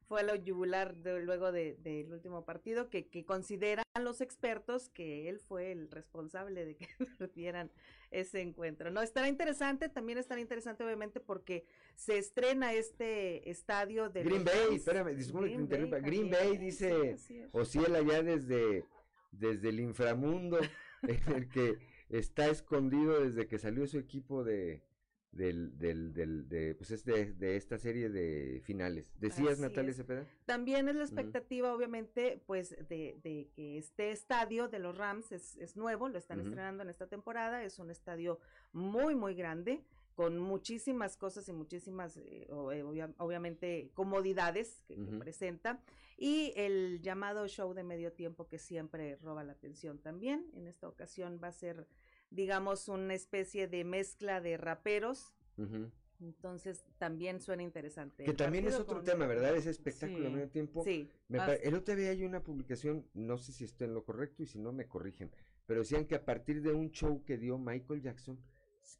fue 0.07 0.21
a 0.21 0.23
lo 0.23 0.35
yugular 0.35 0.97
de- 0.97 1.21
luego 1.23 1.53
de- 1.53 1.75
del 1.83 2.11
último 2.13 2.47
partido, 2.47 2.89
que, 2.89 3.09
que 3.09 3.25
consideran 3.27 3.85
los 4.01 4.21
expertos 4.23 4.89
que 4.89 5.29
él 5.29 5.39
fue 5.39 5.71
el 5.73 5.91
responsable 5.91 6.65
de 6.65 6.77
que 6.77 6.87
perdieran 7.19 7.71
ese 8.11 8.41
encuentro. 8.41 8.91
No, 8.91 9.03
estará 9.03 9.29
interesante, 9.29 9.91
también 9.91 10.17
estará 10.19 10.41
interesante 10.41 10.83
obviamente 10.83 11.21
porque 11.21 11.67
se 11.95 12.17
estrena 12.17 12.73
este 12.73 13.51
estadio 13.51 14.09
de 14.09 14.23
Green 14.25 14.45
Bay, 14.45 14.77
espérame, 14.77 15.15
disculpe 15.15 15.49
que 15.51 15.57
te 15.57 15.59
Green 15.59 15.69
Bay 15.69 15.81
interrumpa. 15.83 15.99
Green 15.99 16.31
también, 16.31 16.51
Bay 16.51 16.53
sí, 16.59 16.65
dice 16.65 17.11
es. 17.11 17.33
Ociel 17.53 17.95
allá 17.97 18.23
desde, 18.23 18.87
desde 19.33 19.69
el 19.69 19.81
inframundo, 19.81 20.59
en 21.03 21.35
el 21.35 21.49
que 21.51 21.79
está 22.09 22.49
escondido 22.49 23.21
desde 23.21 23.47
que 23.47 23.59
salió 23.59 23.87
su 23.87 23.99
equipo 23.99 24.43
de 24.43 24.83
del, 25.33 25.79
del, 25.79 26.13
del, 26.15 26.49
de, 26.49 26.75
pues 26.75 26.91
es 26.91 27.05
de, 27.05 27.33
de 27.35 27.57
esta 27.57 27.79
serie 27.79 28.09
de 28.09 28.61
finales. 28.65 29.13
¿Decías, 29.21 29.53
Así 29.55 29.63
Natalia. 29.63 29.93
Cepeda? 29.93 30.27
También 30.47 30.89
es 30.89 30.97
la 30.97 31.03
expectativa, 31.05 31.73
obviamente, 31.75 32.43
pues 32.47 32.71
de, 32.89 33.19
de 33.23 33.49
que 33.55 33.79
este 33.79 34.11
estadio 34.11 34.69
de 34.69 34.79
los 34.79 34.97
Rams 34.97 35.31
es, 35.33 35.57
es 35.59 35.77
nuevo, 35.77 36.09
lo 36.09 36.19
están 36.19 36.41
estrenando 36.41 36.83
en 36.83 36.89
esta 36.91 37.07
temporada, 37.07 37.63
es 37.63 37.79
un 37.79 37.91
estadio 37.91 38.41
muy, 38.73 39.15
muy 39.15 39.35
grande, 39.35 39.85
con 40.15 40.39
muchísimas 40.39 41.17
cosas 41.17 41.49
y 41.49 41.53
muchísimas, 41.53 42.17
eh, 42.17 42.49
eh, 42.49 42.83
obvia- 42.83 43.15
obviamente, 43.19 43.91
comodidades 43.95 44.83
que, 44.89 44.97
presenta, 45.19 45.81
y 46.17 46.53
el 46.57 47.01
llamado 47.01 47.47
show 47.47 47.73
de 47.75 47.85
medio 47.85 48.13
tiempo 48.13 48.49
que 48.49 48.59
siempre 48.59 49.15
roba 49.17 49.45
la 49.45 49.53
atención 49.53 49.99
también. 50.01 50.51
En 50.55 50.67
esta 50.67 50.89
ocasión 50.89 51.39
va 51.41 51.49
a 51.49 51.53
ser, 51.53 51.87
digamos, 52.31 52.89
una 52.89 53.15
especie 53.15 53.69
de 53.69 53.85
mezcla 53.85 54.41
de 54.41 54.57
raperos. 54.57 55.35
Entonces 56.21 56.85
también 56.99 57.41
suena 57.41 57.63
interesante. 57.63 58.25
Que 58.25 58.31
el 58.33 58.37
también 58.37 58.67
es 58.67 58.75
otro 58.75 58.97
con- 58.97 59.05
tema, 59.05 59.27
¿verdad? 59.27 59.57
Ese 59.57 59.71
espectáculo 59.71 60.25
a 60.27 60.29
Sí, 60.29 60.35
medio 60.35 60.49
tiempo. 60.49 60.83
sí. 60.83 61.09
Me 61.29 61.39
pare- 61.39 61.61
el 61.63 61.75
otro 61.75 61.95
día 61.95 62.11
hay 62.11 62.25
una 62.25 62.43
publicación, 62.43 63.07
no 63.15 63.39
sé 63.39 63.53
si 63.53 63.65
está 63.65 63.85
en 63.85 63.95
lo 63.95 64.05
correcto 64.05 64.43
y 64.43 64.47
si 64.47 64.59
no 64.59 64.73
me 64.73 64.87
corrigen, 64.89 65.31
pero 65.67 65.81
decían 65.81 66.07
que 66.07 66.17
a 66.17 66.25
partir 66.25 66.61
de 66.63 66.73
un 66.73 66.91
show 66.91 67.23
que 67.25 67.39
dio 67.39 67.57
Michael 67.59 68.03
Jackson, 68.03 68.39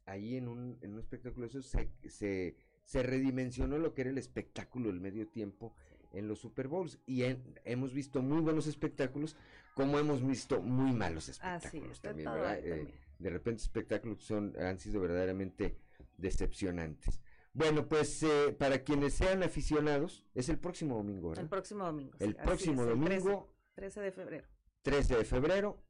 ahí 0.05 0.37
en 0.37 0.47
un, 0.47 0.77
en 0.81 0.93
un 0.93 0.99
espectáculo, 0.99 1.45
eso 1.47 1.61
se, 1.61 1.89
se, 2.07 2.55
se 2.85 3.03
redimensionó 3.03 3.77
lo 3.79 3.93
que 3.93 4.01
era 4.01 4.11
el 4.11 4.17
espectáculo, 4.17 4.89
el 4.89 5.01
medio 5.01 5.27
tiempo 5.27 5.73
en 6.13 6.27
los 6.29 6.39
Super 6.39 6.69
Bowls. 6.69 6.99
Y 7.05 7.23
en- 7.23 7.59
hemos 7.65 7.93
visto 7.93 8.21
muy 8.21 8.39
buenos 8.39 8.65
espectáculos, 8.65 9.35
como 9.75 9.99
hemos 9.99 10.25
visto 10.25 10.61
muy 10.61 10.93
malos 10.93 11.27
espectáculos 11.27 11.91
es, 11.97 12.01
de 12.01 12.07
también, 12.09 12.31
¿verdad? 12.31 12.59
Eh. 12.63 12.93
De 13.19 13.29
repente 13.29 13.61
espectáculos 13.61 14.17
que 14.19 14.23
son, 14.25 14.55
han 14.59 14.79
sido 14.79 15.01
verdaderamente 15.01 15.77
decepcionantes. 16.17 17.19
Bueno, 17.53 17.87
pues 17.87 18.23
eh, 18.23 18.55
para 18.57 18.83
quienes 18.83 19.13
sean 19.13 19.43
aficionados, 19.43 20.25
es 20.35 20.49
el 20.49 20.57
próximo 20.59 20.95
domingo, 20.95 21.29
¿verdad? 21.29 21.43
El 21.43 21.49
próximo 21.49 21.85
domingo. 21.85 22.13
El 22.19 22.31
sí, 22.31 22.37
próximo 22.43 22.83
es, 22.83 22.89
el 22.89 22.99
13, 22.99 23.15
domingo, 23.19 23.53
13 23.75 24.01
de 24.01 24.11
febrero. 24.11 24.47
13 24.83 25.17
de 25.17 25.25
febrero. 25.25 25.83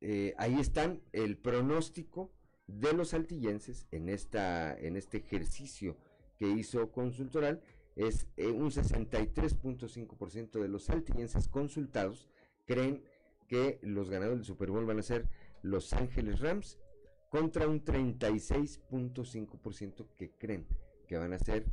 eh, 0.00 0.34
ahí 0.38 0.58
están 0.58 1.02
el 1.12 1.36
pronóstico 1.36 2.32
de 2.66 2.92
los 2.92 3.10
saltillenses 3.10 3.86
en, 3.90 4.08
esta, 4.08 4.76
en 4.78 4.96
este 4.96 5.18
ejercicio 5.18 5.96
que 6.38 6.48
hizo 6.48 6.90
Consultoral. 6.90 7.62
Es 7.96 8.26
eh, 8.36 8.46
un 8.48 8.70
63.5% 8.70 10.60
de 10.60 10.68
los 10.68 10.84
saltillenses 10.84 11.48
consultados 11.48 12.28
creen 12.64 13.02
que 13.46 13.78
los 13.82 14.08
ganadores 14.08 14.38
del 14.38 14.46
Super 14.46 14.70
Bowl 14.70 14.86
van 14.86 15.00
a 15.00 15.02
ser 15.02 15.28
Los 15.62 15.92
Ángeles 15.92 16.40
Rams 16.40 16.78
contra 17.30 17.68
un 17.68 17.84
36.5% 17.84 20.06
que 20.16 20.32
creen 20.32 20.66
que 21.06 21.16
van 21.16 21.32
a 21.32 21.38
ser 21.38 21.64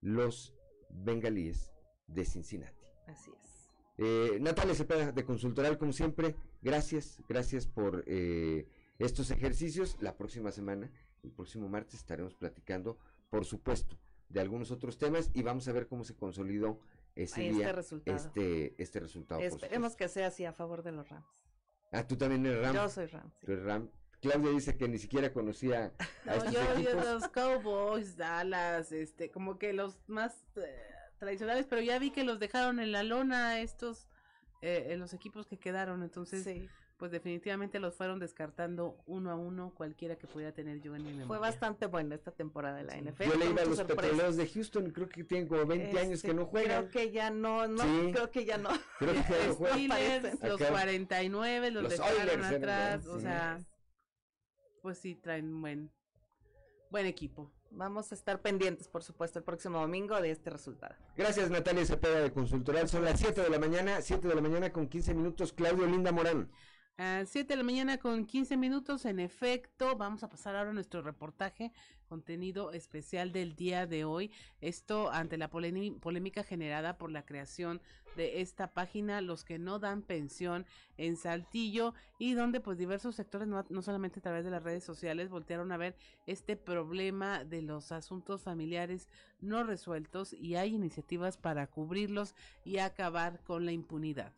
los 0.00 0.54
bengalíes 0.90 1.72
de 2.06 2.24
Cincinnati. 2.24 2.86
Así 3.06 3.30
es. 3.30 3.70
Eh, 3.98 4.38
Natalia 4.40 4.74
Cepeda 4.74 5.12
de 5.12 5.24
Consultoral, 5.24 5.76
como 5.76 5.92
siempre, 5.92 6.36
gracias, 6.62 7.20
gracias 7.28 7.66
por 7.66 8.04
eh, 8.06 8.66
estos 8.98 9.30
ejercicios. 9.30 9.96
La 10.00 10.16
próxima 10.16 10.50
semana, 10.52 10.90
el 11.24 11.32
próximo 11.32 11.68
martes, 11.68 11.94
estaremos 11.94 12.34
platicando, 12.34 12.98
por 13.28 13.44
supuesto, 13.44 13.98
de 14.28 14.40
algunos 14.40 14.70
otros 14.70 14.98
temas 14.98 15.30
y 15.34 15.42
vamos 15.42 15.66
a 15.68 15.72
ver 15.72 15.88
cómo 15.88 16.04
se 16.04 16.14
consolidó 16.14 16.78
ese 17.16 17.46
este 17.46 17.56
día 17.56 17.72
resultado. 17.72 18.16
este, 18.16 18.74
este 18.80 19.00
resultado. 19.00 19.40
Esperemos 19.40 19.96
que 19.96 20.08
sea 20.08 20.28
así 20.28 20.44
a 20.44 20.52
favor 20.52 20.82
de 20.82 20.92
los 20.92 21.08
Rams. 21.08 21.26
Ah, 21.90 22.06
tú 22.06 22.16
también 22.16 22.44
eres 22.46 22.60
Ram. 22.62 22.74
Yo 22.74 22.88
soy 22.88 23.06
Ram, 23.06 23.30
sí. 23.40 23.46
Tú 23.46 23.52
eres 23.52 23.64
Ram. 23.64 23.88
Claudia 24.20 24.50
dice 24.50 24.76
que 24.76 24.88
ni 24.88 24.98
siquiera 24.98 25.32
conocía 25.32 25.86
a 25.86 25.92
No, 26.26 26.32
estos 26.34 26.52
yo, 26.52 26.60
yo 26.62 26.90
equipos. 26.90 27.04
los 27.04 27.28
Cowboys, 27.28 28.16
Dallas, 28.16 28.90
este, 28.92 29.30
como 29.30 29.58
que 29.58 29.72
los 29.72 29.96
más 30.08 30.44
eh, 30.56 30.76
tradicionales, 31.18 31.66
pero 31.70 31.80
ya 31.82 31.98
vi 32.00 32.10
que 32.10 32.24
los 32.24 32.40
dejaron 32.40 32.80
en 32.80 32.90
la 32.90 33.04
lona 33.04 33.60
estos, 33.60 34.08
eh, 34.60 34.88
en 34.90 34.98
los 34.98 35.14
equipos 35.14 35.46
que 35.46 35.58
quedaron, 35.58 36.02
entonces, 36.02 36.46
pues 36.98 37.12
definitivamente 37.12 37.78
los 37.78 37.94
fueron 37.94 38.18
descartando 38.18 38.98
uno 39.06 39.30
a 39.30 39.36
uno, 39.36 39.72
cualquiera 39.74 40.16
que 40.16 40.26
pudiera 40.26 40.52
tener 40.52 40.80
yo 40.80 40.94
en 40.96 41.02
mi 41.04 41.10
memoria. 41.10 41.26
Fue 41.28 41.38
bastante 41.38 41.86
buena 41.86 42.16
esta 42.16 42.32
temporada 42.32 42.76
de 42.78 42.84
la 42.84 42.96
NFL. 42.96 43.24
Yo 43.30 43.34
le 43.36 43.46
iba 43.50 43.62
a 43.62 43.64
los 43.66 43.80
petroleros 43.82 44.36
de 44.36 44.48
Houston, 44.48 44.90
creo 44.90 45.08
que 45.08 45.22
tienen 45.24 45.46
como 45.46 45.64
20 45.64 45.96
años 45.98 46.14
Este, 46.14 46.28
que 46.28 46.34
no 46.34 46.46
juegan. 46.46 46.88
Creo 46.88 46.90
que 46.90 47.12
ya 47.12 47.30
no, 47.30 47.68
no, 47.68 47.82
Sí. 47.84 48.10
creo 48.12 48.30
que 48.30 48.44
ya 48.44 48.58
no. 48.58 48.70
Creo 48.98 49.12
que 49.14 49.20
ya 49.32 49.46
no 49.46 49.54
juegan. 49.54 49.78
Steelers, 49.78 50.42
los 50.42 50.60
Acá- 50.60 50.70
49, 50.70 51.70
los, 51.70 51.82
Los 51.84 51.92
dejaron 51.92 52.20
Oilers 52.20 52.44
atrás, 52.46 53.06
o 53.06 53.16
Sí. 53.16 53.22
sea, 53.22 53.58
pues 54.82 54.98
sí, 54.98 55.14
traen 55.14 55.60
buen, 55.60 55.92
buen 56.90 57.06
equipo. 57.06 57.52
Vamos 57.70 58.10
a 58.12 58.14
estar 58.14 58.40
pendientes, 58.40 58.88
por 58.88 59.04
supuesto, 59.04 59.38
el 59.38 59.44
próximo 59.44 59.78
domingo 59.78 60.20
de 60.22 60.30
este 60.30 60.48
resultado. 60.50 60.96
Gracias 61.16 61.50
Natalia 61.50 61.84
Cepeda 61.84 62.20
de 62.22 62.32
Consultoral. 62.32 62.88
Son 62.88 63.04
las 63.04 63.20
7 63.20 63.42
de 63.42 63.50
la 63.50 63.58
mañana, 63.58 64.00
7 64.00 64.26
de 64.26 64.34
la 64.34 64.40
mañana 64.40 64.72
con 64.72 64.88
15 64.88 65.14
minutos. 65.14 65.52
Claudio 65.52 65.86
Linda 65.86 66.10
Morán. 66.10 66.50
A 67.00 67.24
7 67.24 67.52
de 67.52 67.56
la 67.56 67.62
mañana 67.62 67.98
con 67.98 68.26
15 68.26 68.56
minutos, 68.56 69.04
en 69.04 69.20
efecto, 69.20 69.96
vamos 69.96 70.24
a 70.24 70.28
pasar 70.28 70.56
ahora 70.56 70.70
a 70.70 70.72
nuestro 70.72 71.00
reportaje, 71.00 71.72
contenido 72.08 72.72
especial 72.72 73.30
del 73.30 73.54
día 73.54 73.86
de 73.86 74.04
hoy. 74.04 74.32
Esto 74.60 75.08
ante 75.12 75.38
la 75.38 75.48
polémica 75.48 76.42
generada 76.42 76.98
por 76.98 77.12
la 77.12 77.24
creación 77.24 77.80
de 78.16 78.40
esta 78.40 78.74
página, 78.74 79.20
los 79.20 79.44
que 79.44 79.60
no 79.60 79.78
dan 79.78 80.02
pensión 80.02 80.66
en 80.96 81.16
Saltillo, 81.16 81.94
y 82.18 82.34
donde 82.34 82.60
pues 82.60 82.78
diversos 82.78 83.14
sectores, 83.14 83.46
no, 83.46 83.64
no 83.68 83.80
solamente 83.80 84.18
a 84.18 84.22
través 84.22 84.44
de 84.44 84.50
las 84.50 84.64
redes 84.64 84.82
sociales, 84.82 85.28
voltearon 85.28 85.70
a 85.70 85.76
ver 85.76 85.94
este 86.26 86.56
problema 86.56 87.44
de 87.44 87.62
los 87.62 87.92
asuntos 87.92 88.42
familiares 88.42 89.08
no 89.40 89.62
resueltos 89.62 90.32
y 90.32 90.56
hay 90.56 90.74
iniciativas 90.74 91.36
para 91.36 91.68
cubrirlos 91.68 92.34
y 92.64 92.78
acabar 92.78 93.38
con 93.44 93.66
la 93.66 93.70
impunidad. 93.70 94.32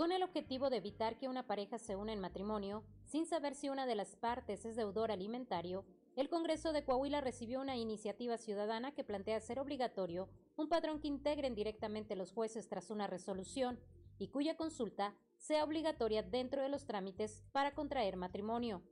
Con 0.00 0.12
el 0.12 0.22
objetivo 0.22 0.70
de 0.70 0.78
evitar 0.78 1.18
que 1.18 1.28
una 1.28 1.46
pareja 1.46 1.78
se 1.78 1.94
una 1.94 2.14
en 2.14 2.20
matrimonio 2.20 2.84
sin 3.04 3.26
saber 3.26 3.54
si 3.54 3.68
una 3.68 3.84
de 3.84 3.94
las 3.94 4.16
partes 4.16 4.64
es 4.64 4.74
deudor 4.74 5.10
alimentario, 5.10 5.84
el 6.16 6.30
Congreso 6.30 6.72
de 6.72 6.86
Coahuila 6.86 7.20
recibió 7.20 7.60
una 7.60 7.76
iniciativa 7.76 8.38
ciudadana 8.38 8.94
que 8.94 9.04
plantea 9.04 9.36
hacer 9.36 9.58
obligatorio 9.58 10.30
un 10.56 10.70
padrón 10.70 11.00
que 11.00 11.08
integren 11.08 11.54
directamente 11.54 12.16
los 12.16 12.32
jueces 12.32 12.66
tras 12.66 12.90
una 12.90 13.08
resolución 13.08 13.78
y 14.18 14.28
cuya 14.28 14.56
consulta 14.56 15.14
sea 15.36 15.64
obligatoria 15.64 16.22
dentro 16.22 16.62
de 16.62 16.70
los 16.70 16.86
trámites 16.86 17.42
para 17.52 17.74
contraer 17.74 18.16
matrimonio. 18.16 18.82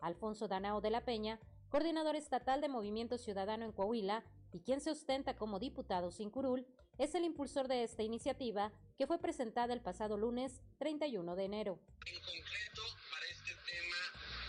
Alfonso 0.00 0.48
Danao 0.48 0.80
de 0.80 0.90
la 0.90 1.04
Peña, 1.04 1.38
coordinador 1.68 2.16
estatal 2.16 2.60
de 2.60 2.68
Movimiento 2.68 3.16
Ciudadano 3.16 3.64
en 3.64 3.70
Coahuila 3.70 4.24
y 4.52 4.60
quien 4.60 4.80
se 4.80 4.90
ostenta 4.90 5.36
como 5.36 5.58
diputado 5.58 6.10
sin 6.10 6.30
curul, 6.30 6.66
es 6.98 7.14
el 7.14 7.24
impulsor 7.24 7.68
de 7.68 7.84
esta 7.84 8.02
iniciativa 8.02 8.72
que 8.96 9.06
fue 9.06 9.18
presentada 9.20 9.72
el 9.72 9.80
pasado 9.80 10.16
lunes 10.16 10.60
31 10.78 11.36
de 11.36 11.44
enero. 11.44 11.78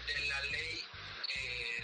de 0.08 0.28
la 0.28 0.42
ley 0.46 0.84
eh, 1.36 1.84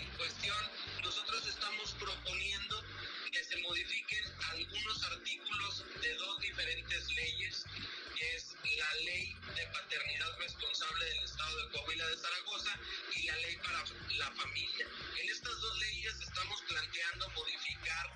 en 0.00 0.16
cuestión, 0.16 0.56
nosotros 1.02 1.46
estamos 1.46 1.94
proponiendo 1.94 2.82
que 3.30 3.44
se 3.44 3.56
modifiquen 3.58 4.24
algunos 4.52 5.04
artículos 5.12 5.84
de 6.00 6.14
dos 6.14 6.40
diferentes 6.40 7.14
leyes, 7.14 7.64
que 8.16 8.36
es 8.36 8.56
la 8.78 8.94
ley 9.04 9.34
de 9.54 9.66
paternidad 9.66 10.38
responsable 10.38 11.04
del 11.04 11.24
Estado 11.24 11.56
de 11.58 11.72
Coahuila 11.72 12.06
de 12.06 12.16
Zaragoza 12.16 12.80
y 13.16 13.26
la 13.26 13.36
ley 13.36 13.56
para 13.56 13.84
la 14.18 14.30
familia. 14.32 14.86
Estas 15.56 15.70
dos 15.70 15.78
leyes 15.78 16.20
estamos 16.20 16.62
planteando 16.68 17.30
modificar 17.30 18.10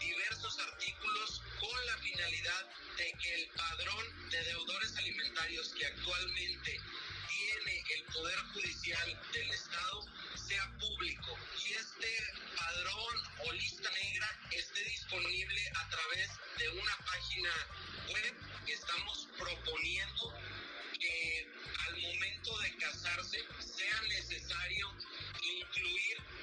diversos 0.00 0.58
artículos 0.58 1.40
con 1.60 1.86
la 1.86 1.96
finalidad 1.98 2.66
de 2.96 3.12
que 3.12 3.34
el 3.34 3.48
padrón 3.50 4.30
de 4.30 4.42
deudores 4.42 4.96
alimentarios 4.96 5.68
que 5.68 5.86
actualmente 5.86 6.80
tiene 7.28 7.84
el 7.94 8.04
Poder 8.12 8.38
Judicial 8.54 9.22
del 9.32 9.50
Estado 9.52 10.04
sea 10.34 10.68
público. 10.80 11.38
Y 11.64 11.74
este 11.74 12.16
padrón 12.56 13.16
o 13.46 13.52
lista 13.52 13.88
negra 13.90 14.40
esté 14.50 14.82
disponible 14.82 15.72
a 15.76 15.88
través 15.90 16.30
de 16.58 16.68
una 16.70 16.96
página 17.06 17.50
web 18.08 18.34
que 18.66 18.72
estamos 18.72 19.28
proponiendo 19.38 20.34
que 20.98 21.52
al 21.86 22.00
momento 22.00 22.58
de 22.58 22.76
casarse 22.78 23.44
sea 23.60 24.02
necesario 24.08 24.92
incluir 25.40 26.39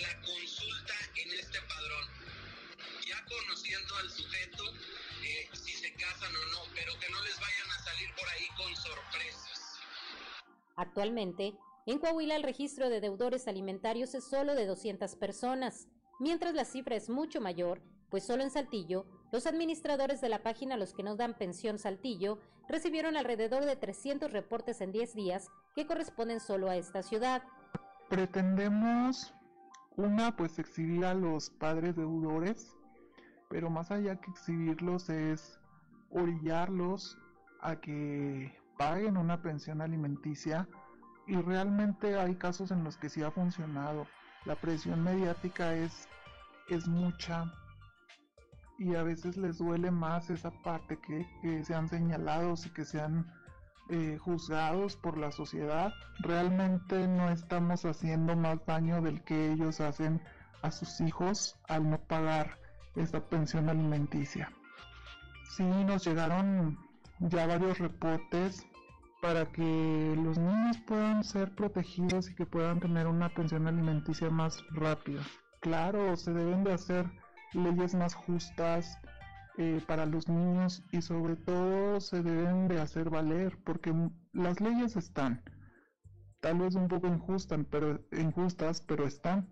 la 0.00 0.14
consulta 0.20 0.94
en 1.16 1.38
este 1.38 1.58
padrón. 1.62 2.06
Ya 3.06 3.24
conociendo 3.24 3.96
al 3.96 4.10
sujeto, 4.10 4.64
eh, 5.24 5.48
si 5.52 5.72
se 5.72 5.92
casan 5.94 6.34
o 6.34 6.52
no, 6.52 6.74
pero 6.74 6.92
que 7.00 7.08
no 7.10 7.22
les 7.22 7.38
vayan 7.40 7.70
a 7.70 7.82
salir 7.82 8.14
por 8.14 8.28
ahí 8.28 8.46
con 8.56 8.76
sorpresas. 8.76 9.78
Actualmente, 10.76 11.54
en 11.86 11.98
Coahuila 11.98 12.36
el 12.36 12.42
registro 12.42 12.90
de 12.90 13.00
deudores 13.00 13.48
alimentarios 13.48 14.14
es 14.14 14.24
solo 14.24 14.54
de 14.54 14.66
200 14.66 15.16
personas, 15.16 15.88
mientras 16.20 16.54
la 16.54 16.64
cifra 16.64 16.96
es 16.96 17.08
mucho 17.08 17.40
mayor, 17.40 17.82
pues 18.10 18.24
solo 18.24 18.42
en 18.42 18.50
Saltillo, 18.50 19.06
los 19.32 19.46
administradores 19.46 20.20
de 20.20 20.28
la 20.28 20.42
página 20.42 20.76
Los 20.76 20.94
que 20.94 21.02
nos 21.02 21.18
dan 21.18 21.34
pensión 21.34 21.78
Saltillo 21.78 22.38
recibieron 22.68 23.16
alrededor 23.16 23.64
de 23.64 23.76
300 23.76 24.32
reportes 24.32 24.80
en 24.80 24.92
10 24.92 25.14
días 25.14 25.48
que 25.74 25.86
corresponden 25.86 26.40
solo 26.40 26.68
a 26.68 26.76
esta 26.76 27.02
ciudad. 27.02 27.42
Pretendemos, 28.08 29.32
una, 29.98 30.36
pues 30.36 30.58
exhibir 30.60 31.04
a 31.04 31.12
los 31.12 31.50
padres 31.50 31.96
deudores, 31.96 32.76
pero 33.50 33.68
más 33.68 33.90
allá 33.90 34.20
que 34.20 34.30
exhibirlos 34.30 35.10
es 35.10 35.58
orillarlos 36.10 37.18
a 37.60 37.76
que 37.76 38.56
paguen 38.78 39.16
una 39.16 39.42
pensión 39.42 39.80
alimenticia 39.80 40.68
y 41.26 41.34
realmente 41.36 42.16
hay 42.16 42.36
casos 42.36 42.70
en 42.70 42.84
los 42.84 42.96
que 42.96 43.08
sí 43.08 43.24
ha 43.24 43.32
funcionado. 43.32 44.06
La 44.44 44.54
presión 44.54 45.02
mediática 45.02 45.74
es, 45.74 46.08
es 46.68 46.86
mucha 46.86 47.52
y 48.78 48.94
a 48.94 49.02
veces 49.02 49.36
les 49.36 49.58
duele 49.58 49.90
más 49.90 50.30
esa 50.30 50.52
parte 50.62 50.96
que, 51.00 51.28
que 51.42 51.64
sean 51.64 51.88
señalados 51.88 52.66
y 52.66 52.70
que 52.70 52.84
sean 52.84 53.26
eh, 53.88 54.18
juzgados 54.18 54.96
por 54.96 55.16
la 55.16 55.32
sociedad. 55.32 55.92
Realmente 56.20 57.06
no 57.06 57.30
estamos 57.30 57.84
haciendo 57.84 58.36
más 58.36 58.64
daño 58.66 59.00
del 59.00 59.22
que 59.22 59.52
ellos 59.52 59.80
hacen 59.80 60.20
a 60.62 60.70
sus 60.70 61.00
hijos 61.00 61.56
al 61.68 61.88
no 61.88 61.98
pagar 61.98 62.58
esta 62.96 63.20
pensión 63.20 63.68
alimenticia. 63.68 64.52
Sí, 65.56 65.62
nos 65.62 66.06
llegaron 66.06 66.78
ya 67.20 67.46
varios 67.46 67.78
reportes 67.78 68.66
para 69.20 69.46
que 69.46 70.14
los 70.16 70.38
niños 70.38 70.78
puedan 70.86 71.24
ser 71.24 71.54
protegidos 71.54 72.30
y 72.30 72.34
que 72.34 72.46
puedan 72.46 72.80
tener 72.80 73.06
una 73.06 73.28
pensión 73.30 73.66
alimenticia 73.66 74.30
más 74.30 74.62
rápida. 74.70 75.22
Claro, 75.60 76.16
se 76.16 76.32
deben 76.32 76.62
de 76.62 76.74
hacer 76.74 77.10
leyes 77.52 77.94
más 77.94 78.14
justas 78.14 78.98
eh, 79.58 79.82
para 79.86 80.06
los 80.06 80.28
niños 80.28 80.84
y 80.92 81.02
sobre 81.02 81.36
todo 81.36 82.00
se 82.00 82.22
deben 82.22 82.68
de 82.68 82.80
hacer 82.80 83.10
valer 83.10 83.58
porque 83.64 83.92
las 84.32 84.60
leyes 84.60 84.96
están. 84.96 85.42
Tal 86.40 86.58
vez 86.58 86.76
un 86.76 86.86
poco 86.86 87.08
injustas 87.08 87.66
pero 87.68 88.00
injustas 88.12 88.80
pero 88.80 89.04
están. 89.06 89.48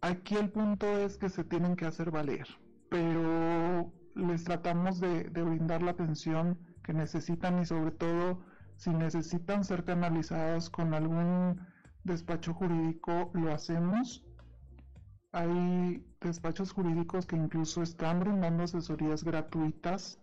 Aquí 0.00 0.36
el 0.36 0.50
punto 0.50 0.86
es 0.86 1.18
que 1.18 1.28
se 1.28 1.42
tienen 1.44 1.74
que 1.76 1.86
hacer 1.86 2.10
valer 2.10 2.46
pero 2.90 3.92
les 4.14 4.44
tratamos 4.44 5.00
de, 5.00 5.24
de 5.24 5.42
brindar 5.42 5.82
la 5.82 5.90
atención 5.90 6.58
que 6.84 6.92
necesitan 6.92 7.60
y 7.60 7.66
sobre 7.66 7.90
todo 7.90 8.44
si 8.76 8.90
necesitan 8.90 9.64
ser 9.64 9.84
canalizadas 9.84 10.70
con 10.70 10.94
algún 10.94 11.60
despacho 12.04 12.54
jurídico 12.54 13.30
lo 13.34 13.52
hacemos 13.52 14.24
hay 15.32 16.04
despachos 16.20 16.72
jurídicos 16.72 17.26
que 17.26 17.36
incluso 17.36 17.82
están 17.82 18.20
brindando 18.20 18.64
asesorías 18.64 19.22
gratuitas. 19.22 20.18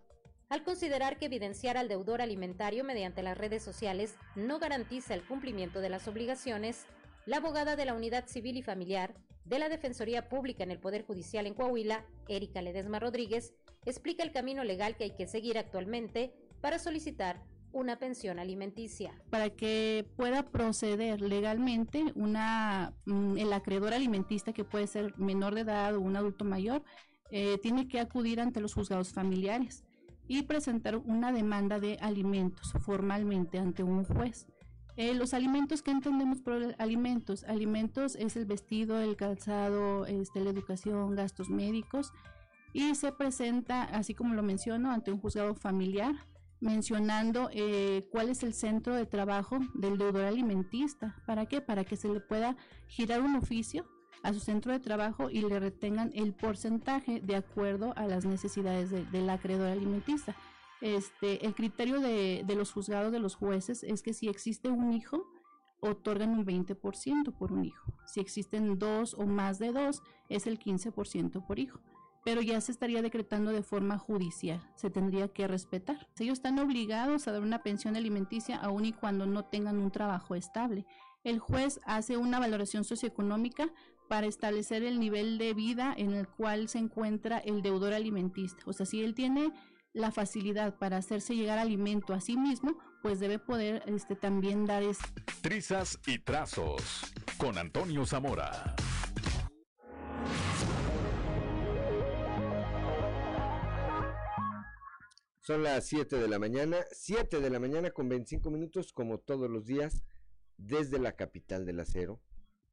Al 0.50 0.64
considerar 0.64 1.18
que 1.18 1.26
evidenciar 1.26 1.78
al 1.78 1.88
deudor 1.88 2.22
alimentario 2.22 2.84
mediante 2.84 3.24
las 3.24 3.38
redes 3.38 3.64
sociales 3.64 4.16
no 4.36 4.60
garantiza 4.60 5.14
el 5.14 5.24
cumplimiento 5.24 5.82
de 5.82 5.90
las 5.90 6.08
obligaciones, 6.08 6.86
la 7.26 7.38
abogada 7.38 7.76
de 7.76 7.86
la 7.86 7.94
Unidad 7.94 8.28
Civil 8.28 8.58
y 8.58 8.62
Familiar 8.62 9.16
de 9.44 9.60
la 9.60 9.70
Defensoría 9.70 10.28
Pública 10.28 10.64
en 10.64 10.72
el 10.72 10.80
Poder 10.80 11.06
Judicial 11.06 11.48
en 11.48 11.54
Coahuila, 11.54 12.06
Erika 12.28 12.62
Ledesma 12.62 13.00
Rodríguez, 13.00 13.54
explica 13.86 14.24
el 14.24 14.34
camino 14.34 14.64
legal 14.64 14.98
que 14.98 15.06
hay 15.06 15.16
que 15.16 15.28
seguir 15.28 15.58
actualmente 15.58 16.34
para 16.62 16.80
solicitar 16.80 17.42
una 17.78 18.00
pensión 18.00 18.40
alimenticia. 18.40 19.14
Para 19.30 19.50
que 19.50 20.06
pueda 20.16 20.44
proceder 20.44 21.22
legalmente 21.22 22.12
una 22.16 22.94
mm, 23.06 23.38
el 23.38 23.54
acreedor 23.54 23.94
alimentista 23.94 24.54
que 24.54 24.64
puede 24.64 24.88
ser 24.88 25.18
menor 25.18 25.56
de 25.56 25.62
edad 25.62 25.96
o 25.96 26.02
un 26.02 26.16
adulto 26.16 26.44
mayor 26.44 26.84
eh, 27.30 27.58
tiene 27.62 27.88
que 27.88 28.00
acudir 28.00 28.40
ante 28.40 28.62
los 28.62 28.74
juzgados 28.74 29.14
familiares 29.14 29.84
y 30.28 30.44
presentar 30.44 30.98
una 30.98 31.32
demanda 31.32 31.80
de 31.80 31.98
alimentos 32.02 32.74
formalmente 32.82 33.60
ante 33.60 33.84
un 33.84 34.04
juez. 34.04 34.48
Eh, 34.96 35.14
los 35.14 35.34
alimentos 35.34 35.84
que 35.84 35.92
entendemos 35.92 36.42
por 36.42 36.76
alimentos, 36.80 37.44
alimentos 37.44 38.16
es 38.16 38.36
el 38.36 38.46
vestido, 38.46 39.00
el 39.00 39.16
calzado, 39.16 40.08
este, 40.08 40.40
la 40.40 40.50
educación, 40.50 41.16
gastos 41.16 41.50
médicos 41.50 42.12
y 42.74 42.96
se 42.96 43.12
presenta, 43.12 43.84
así 43.84 44.16
como 44.16 44.34
lo 44.34 44.42
menciono, 44.42 44.92
ante 44.92 45.12
un 45.12 45.20
juzgado 45.20 45.54
familiar 45.54 46.16
mencionando 46.60 47.50
eh, 47.52 48.08
cuál 48.12 48.30
es 48.30 48.44
el 48.44 48.54
centro 48.54 48.96
de 48.96 49.06
trabajo 49.06 49.60
del 49.74 49.98
deudor 49.98 50.26
alimentista. 50.26 51.22
¿Para 51.26 51.46
qué? 51.46 51.62
Para 51.62 51.84
que 51.84 51.98
se 51.98 52.10
le 52.10 52.20
pueda 52.20 52.56
girar 52.88 53.22
un 53.22 53.36
oficio 53.36 53.86
a 54.24 54.34
su 54.34 54.40
centro 54.40 54.72
de 54.72 54.80
trabajo 54.80 55.30
y 55.30 55.42
le 55.42 55.60
retengan 55.60 56.12
el 56.14 56.34
porcentaje 56.34 57.22
de 57.22 57.36
acuerdo 57.36 57.94
a 57.96 58.08
las 58.08 58.26
necesidades 58.26 58.92
del 59.12 59.30
acreedor 59.30 59.70
alimentista. 59.70 60.36
Este, 60.82 61.46
el 61.46 61.56
criterio 61.56 62.00
de, 62.00 62.44
de, 62.46 62.56
los 62.56 62.72
juzgados 62.72 63.12
de 63.12 63.20
los 63.20 63.36
jueces 63.36 63.84
es 63.84 64.02
que 64.02 64.14
si 64.14 64.28
existe 64.28 64.70
un 64.70 64.94
hijo, 64.94 65.24
otorgan 65.80 66.32
un 66.32 66.46
20% 66.46 67.34
por 67.38 67.52
un 67.52 67.66
hijo. 67.66 67.94
Si 68.06 68.20
existen 68.20 68.78
dos 68.80 69.14
o 69.14 69.26
más 69.26 69.60
de 69.60 69.72
dos, 69.72 70.02
es 70.30 70.48
el 70.48 70.60
15% 70.60 71.46
por 71.46 71.60
hijo. 71.60 71.80
Pero 72.28 72.42
ya 72.42 72.60
se 72.60 72.74
estaría 72.74 73.02
decretando 73.02 73.54
de 73.54 73.64
forma 73.64 73.98
judicial, 73.98 74.62
se 74.76 74.90
tendría 74.90 75.30
que 75.30 75.48
respetar. 75.48 76.10
Ellos 76.20 76.40
están 76.40 76.60
obligados 76.60 77.26
a 77.26 77.32
dar 77.32 77.42
una 77.42 77.64
pensión 77.64 77.96
alimenticia 77.96 78.58
aun 78.58 78.84
y 78.84 78.92
cuando 78.92 79.26
no 79.26 79.46
tengan 79.46 79.78
un 79.78 79.92
trabajo 79.92 80.36
estable. 80.36 80.86
El 81.24 81.40
juez 81.40 81.80
hace 81.86 82.18
una 82.18 82.38
valoración 82.38 82.84
socioeconómica 82.84 83.72
para 84.10 84.28
establecer 84.28 84.84
el 84.84 85.00
nivel 85.00 85.38
de 85.38 85.54
vida 85.54 85.94
en 85.96 86.12
el 86.12 86.28
cual 86.28 86.68
se 86.68 86.80
encuentra 86.80 87.38
el 87.38 87.62
deudor 87.62 87.94
alimentista. 87.94 88.62
O 88.66 88.74
sea, 88.74 88.86
si 88.86 89.02
él 89.06 89.16
tiene 89.16 89.54
la 89.94 90.12
facilidad 90.12 90.78
para 90.78 90.98
hacerse 90.98 91.34
llegar 91.34 91.60
alimento 91.60 92.14
a 92.14 92.20
sí 92.20 92.36
mismo, 92.36 92.78
pues 93.02 93.22
debe 93.22 93.40
poder 93.40 93.84
este, 93.86 94.18
también 94.18 94.66
dar... 94.66 94.84
Es... 94.84 94.98
Trizas 95.40 95.98
y 96.06 96.20
trazos 96.20 97.06
con 97.38 97.58
Antonio 97.58 98.06
Zamora. 98.06 98.76
Son 105.48 105.64
las 105.64 105.86
7 105.86 106.18
de 106.18 106.28
la 106.28 106.40
mañana, 106.40 106.76
7 106.92 107.40
de 107.40 107.50
la 107.50 107.58
mañana 107.58 107.92
con 107.92 108.10
25 108.10 108.52
minutos, 108.52 108.92
como 108.92 109.18
todos 109.18 109.50
los 109.50 109.66
días, 109.66 110.04
desde 110.58 111.00
la 111.00 111.14
capital 111.14 111.66
del 111.66 111.80
acero, 111.80 112.20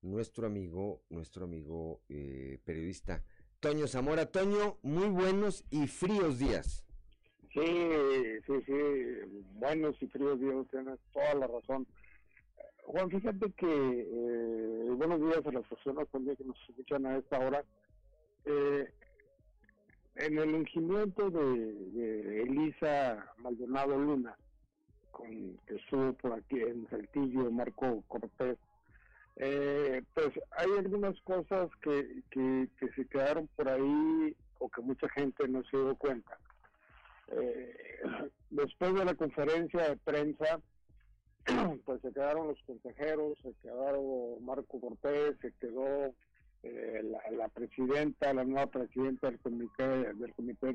nuestro 0.03 0.49
amigo, 0.49 1.01
nuestro 1.09 1.45
amigo 1.45 2.01
eh, 2.09 2.59
periodista 2.65 3.23
Toño 3.61 3.87
Zamora. 3.87 4.27
Toño, 4.27 4.81
muy 4.83 5.07
buenos 5.07 5.65
y 5.71 5.87
fríos 5.87 6.41
días. 6.41 6.85
Sí, 7.53 7.63
sí, 8.45 8.53
sí, 8.67 8.73
buenos 9.53 9.95
y 10.03 10.09
fríos 10.09 10.41
días, 10.41 10.67
tienes 10.73 10.99
toda 11.13 11.33
la 11.35 11.47
razón. 11.47 11.87
Juan, 12.87 13.09
fíjate 13.09 13.53
que 13.53 13.69
eh, 13.69 14.91
buenos 14.97 15.21
días 15.21 15.47
a 15.47 15.53
las 15.53 15.65
personas 15.69 16.09
también 16.09 16.35
que 16.35 16.45
nos 16.45 16.59
escuchan 16.69 17.07
a 17.07 17.19
esta 17.19 17.39
hora. 17.39 17.65
En 20.25 20.39
el 20.39 20.55
ungimiento 20.55 21.29
de, 21.29 22.43
Elisa 22.45 23.31
Maldonado 23.37 23.99
Luna, 23.99 24.35
con 25.11 25.59
que 25.67 25.75
estuvo 25.75 26.15
por 26.15 26.33
aquí 26.33 26.61
en 26.61 26.89
Saltillo, 26.89 27.51
Marco 27.51 28.03
Cortés, 28.09 28.57
eh, 29.37 30.03
pues 30.15 30.31
hay 30.53 30.71
algunas 30.79 31.21
cosas 31.25 31.69
que, 31.83 32.23
que, 32.31 32.69
que, 32.81 32.89
se 32.95 33.07
quedaron 33.07 33.49
por 33.55 33.69
ahí 33.69 34.35
o 34.61 34.71
que 34.71 34.81
mucha 34.81 35.11
gente 35.11 35.47
no 35.47 35.63
se 35.65 35.77
dio 35.77 35.95
cuenta. 35.97 36.39
Eh, 37.29 37.77
después 38.49 38.95
de 38.95 39.05
la 39.05 39.15
conferencia 39.15 39.91
de 39.91 39.97
prensa, 39.99 40.59
pues 41.85 42.01
se 42.01 42.13
quedaron 42.13 42.49
los 42.49 42.63
consejeros, 42.63 43.37
se 43.43 43.53
quedaron 43.61 44.43
Marco 44.43 44.81
Cortés, 44.81 45.37
se 45.43 45.53
quedó 45.61 46.15
eh, 46.65 47.03
la, 47.37 47.49
presidenta, 47.49 48.33
la 48.33 48.45
nueva 48.45 48.67
presidenta 48.67 49.31
del 49.31 49.39
comité 49.41 49.87
del 50.15 50.33
comité 50.35 50.73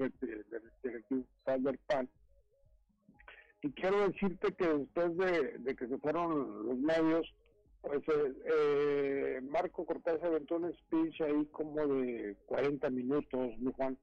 directivo 0.84 1.26
del 1.46 1.80
PAN. 1.88 2.08
Y 3.64 3.72
quiero 3.72 4.08
decirte 4.08 4.54
que 4.54 4.68
después 4.68 5.18
de, 5.18 5.76
que 5.76 5.88
se 5.88 5.98
fueron 5.98 6.68
los 6.68 6.78
medios, 6.78 7.34
pues 7.82 8.02
eh, 8.08 8.34
eh, 8.46 9.42
Marco 9.50 9.86
Cortés 9.86 10.24
aventó 10.24 10.58
un 10.58 10.72
speech 10.74 11.22
ahí 11.22 11.46
como 11.52 11.88
de 11.88 12.38
40 12.46 12.90
minutos, 12.92 13.58
mi 13.58 13.72
Juan, 13.74 13.98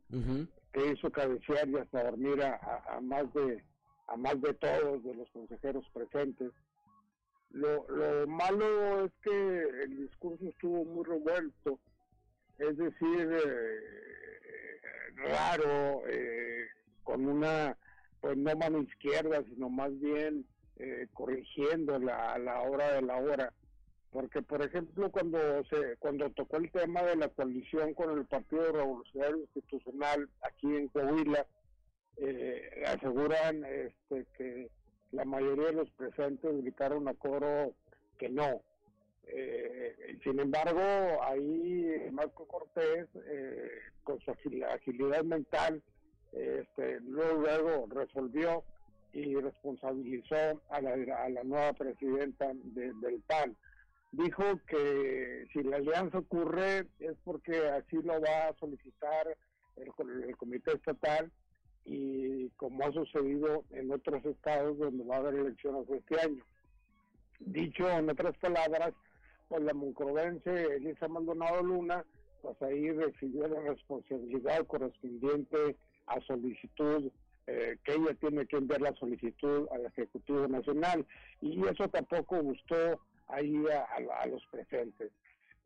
que 0.73 0.93
hizo 0.93 1.11
cabecear 1.11 1.69
y 1.69 1.77
hasta 1.77 2.05
dormir 2.05 2.43
a, 2.43 3.01
más 3.01 3.33
de 3.33 3.63
a 4.09 4.17
más 4.17 4.41
de 4.41 4.55
todos 4.55 5.03
de 5.05 5.15
los 5.15 5.29
consejeros 5.31 5.85
presentes. 5.93 6.53
Lo, 7.51 7.87
lo 7.89 8.27
malo 8.27 9.07
es 9.07 9.13
que 9.23 9.63
el 9.85 9.97
discurso 9.97 10.45
estuvo 10.47 10.85
muy 10.85 11.05
revuelto, 11.05 11.79
es 12.59 12.77
decir, 12.77 13.31
eh, 13.33 14.81
raro, 15.17 16.03
eh, 16.09 16.67
con 17.03 17.27
una, 17.27 17.77
pues 18.21 18.37
no 18.37 18.57
mano 18.57 18.83
izquierda, 18.83 19.43
sino 19.45 19.71
más 19.71 19.99
bien 20.01 20.45
eh, 20.79 21.07
corrigiendo 21.15 21.99
la, 21.99 22.35
a 22.35 22.39
la 22.39 22.61
hora 22.63 22.93
de 22.95 23.03
la 23.03 23.17
hora. 23.17 23.53
Porque 24.11 24.41
por 24.41 24.63
ejemplo 24.63 25.11
cuando 25.11 25.39
se 25.65 25.97
cuando 25.99 26.31
tocó 26.31 26.57
el 26.57 26.71
tema 26.71 27.03
de 27.03 27.17
la 27.17 27.29
coalición 27.29 27.93
con 27.93 28.17
el 28.17 28.25
Partido 28.25 28.73
Revolucionario 28.73 29.39
Institucional 29.39 30.29
aquí 30.41 30.75
en 30.75 30.89
Coahuila 30.89 31.47
eh, 32.17 32.85
aseguran 32.87 33.65
este, 33.65 34.27
que 34.39 34.71
la 35.13 35.25
mayoría 35.25 35.67
de 35.67 35.73
los 35.73 35.91
presentes 35.91 36.63
gritaron 36.63 37.09
a 37.09 37.15
coro 37.15 37.75
que 38.19 38.29
no. 38.29 38.63
Eh, 39.29 40.19
sin 40.23 40.39
embargo 40.39 40.81
ahí 41.25 42.09
Marco 42.13 42.47
Cortés 42.47 43.09
eh, 43.27 43.71
con 44.05 44.21
su 44.21 44.31
agilidad 44.31 45.25
mental 45.25 45.83
este, 46.37 47.01
luego, 47.01 47.87
resolvió 47.89 48.63
y 49.13 49.35
responsabilizó 49.37 50.61
a 50.69 50.81
la, 50.83 50.93
a 51.25 51.29
la 51.31 51.43
nueva 51.45 51.73
presidenta 51.73 52.53
del 52.53 53.23
PAN. 53.27 53.57
Dijo 54.13 54.45
que 54.67 55.47
si 55.53 55.63
la 55.63 55.77
alianza 55.77 56.19
ocurre 56.19 56.87
es 56.99 57.17
porque 57.25 57.69
así 57.69 57.97
lo 58.03 58.21
va 58.21 58.49
a 58.49 58.57
solicitar 58.61 59.37
el, 59.77 60.37
comité 60.37 60.73
estatal 60.73 61.31
y 61.87 62.49
como 62.57 62.85
ha 62.85 62.93
sucedido 62.93 63.65
en 63.71 63.93
otros 63.93 64.25
estados 64.25 64.77
donde 64.79 65.05
va 65.05 65.17
a 65.17 65.19
haber 65.21 65.37
elecciones 65.37 65.89
este 65.89 66.21
año. 66.21 66.45
Dicho 67.39 67.89
en 67.89 68.11
otras 68.11 68.37
palabras, 68.39 68.93
pues 69.49 69.63
la 69.63 69.73
moncrovense 69.73 70.77
Elisa 70.77 71.07
Maldonado 71.07 71.63
Luna, 71.63 72.05
pues 72.43 72.61
ahí 72.63 72.91
recibió 72.91 73.47
la 73.47 73.61
responsabilidad 73.61 74.67
correspondiente 74.67 75.77
a 76.07 76.21
solicitud 76.23 77.11
eh, 77.47 77.77
que 77.85 77.95
ella 77.95 78.15
tiene 78.15 78.47
que 78.47 78.57
enviar 78.57 78.81
la 78.81 78.95
solicitud 78.97 79.69
al 79.71 79.87
Ejecutivo 79.87 80.49
Nacional 80.49 81.07
y 81.41 81.65
eso 81.65 81.89
tampoco 81.89 82.43
gustó 82.43 83.01
ahí 83.29 83.65
a, 83.69 84.27
los 84.27 84.45
presentes. 84.47 85.13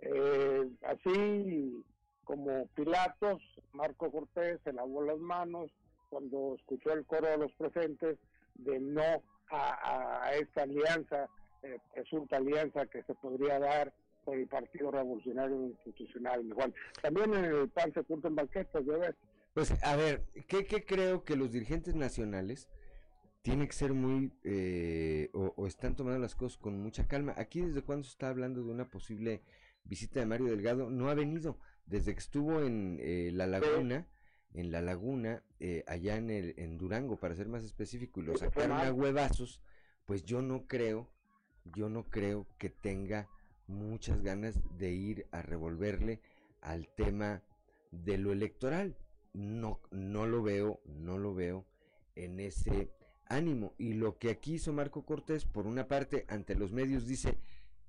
Eh, 0.01 0.69
así 0.83 1.83
como 2.25 2.67
Pilatos, 2.75 3.43
Marco 3.73 4.11
Cortés 4.11 4.61
se 4.65 4.75
lavó 4.75 5.03
las 5.03 5.19
manos 5.19 5.71
cuando 6.11 6.57
escuchó 6.57 6.93
el 6.93 7.07
coro 7.07 7.29
de 7.29 7.39
los 7.39 7.53
presentes 7.53 8.19
de 8.57 8.79
no 8.79 9.23
a, 9.51 10.31
esta 10.35 10.63
alianza, 10.63 11.29
eh, 11.63 11.79
presunta 11.95 12.37
alianza 12.37 12.87
que 12.87 13.03
se 13.03 13.15
podría 13.15 13.59
dar 13.59 13.93
por 14.25 14.37
el 14.37 14.47
Partido 14.47 14.91
Revolucionario 14.91 15.57
Institucional. 15.57 16.45
Igual. 16.45 16.75
También 17.01 17.35
en 17.35 17.45
el 17.47 17.69
PAN 17.71 17.93
se 17.95 18.05
juntan 18.05 18.35
banquetas, 18.35 18.85
¿de 18.85 19.15
Pues 19.55 19.73
a 19.83 19.97
ver, 19.97 20.25
¿qué, 20.47 20.67
¿qué 20.67 20.85
creo 20.85 21.25
que 21.25 21.37
los 21.37 21.51
dirigentes 21.51 21.95
nacionales 21.95 22.69
tiene 23.43 23.67
que 23.67 23.73
ser 23.73 23.93
muy, 23.93 24.33
eh, 24.45 25.31
o, 25.33 25.67
están 25.67 25.97
tomando 25.97 26.19
las 26.19 26.35
cosas 26.35 26.59
con 26.59 26.79
mucha 26.79 27.07
calma. 27.07 27.35
Aquí 27.37 27.61
desde 27.61 27.83
cuando 27.83 28.05
se 28.05 28.11
está 28.11 28.29
hablando 28.29 28.63
de 28.63 28.71
una 28.71 28.89
posible 28.89 29.43
visita 29.85 30.21
de 30.21 30.27
Mario 30.27 30.47
Delgado, 30.49 30.91
no 30.91 31.09
ha 31.09 31.15
venido, 31.15 31.59
desde 31.87 32.13
que 32.13 32.21
estuvo 32.21 32.61
en 32.61 32.99
eh, 33.01 33.31
La 33.33 33.47
Laguna, 33.47 34.07
en 34.55 34.73
La 34.73 34.81
Laguna, 34.81 35.43
eh, 35.61 35.85
allá 35.87 36.17
en, 36.17 36.31
el, 36.31 36.55
en 36.57 36.77
Durango, 36.79 37.19
para 37.19 37.35
ser 37.35 37.49
más 37.49 37.65
específico, 37.65 38.21
y 38.21 38.25
lo 38.25 38.37
sacaron 38.37 38.73
a 38.73 38.93
huevazos, 38.93 39.61
pues 40.07 40.25
yo 40.25 40.43
no 40.43 40.67
creo, 40.67 41.09
yo 41.65 41.89
no 41.89 42.05
creo 42.05 42.47
que 42.59 42.71
tenga 42.71 43.29
muchas 43.67 44.23
ganas 44.23 44.59
de 44.77 44.91
ir 44.91 45.27
a 45.31 45.43
revolverle 45.43 46.21
al 46.61 46.89
tema 46.89 47.43
de 47.93 48.19
lo 48.19 48.33
electoral. 48.33 48.97
No, 49.33 49.81
no 49.93 50.27
lo 50.27 50.43
veo, 50.43 50.81
no 50.87 51.17
lo 51.17 51.35
veo 51.35 51.65
en 52.17 52.41
ese 52.41 52.91
ánimo. 53.27 53.75
Y 53.79 53.95
lo 53.95 54.19
que 54.19 54.31
aquí 54.31 54.55
hizo 54.55 54.73
Marco 54.73 55.05
Cortés, 55.05 55.45
por 55.45 55.67
una 55.67 55.87
parte, 55.87 56.25
ante 56.29 56.57
los 56.57 56.73
medios 56.73 57.07
dice, 57.07 57.39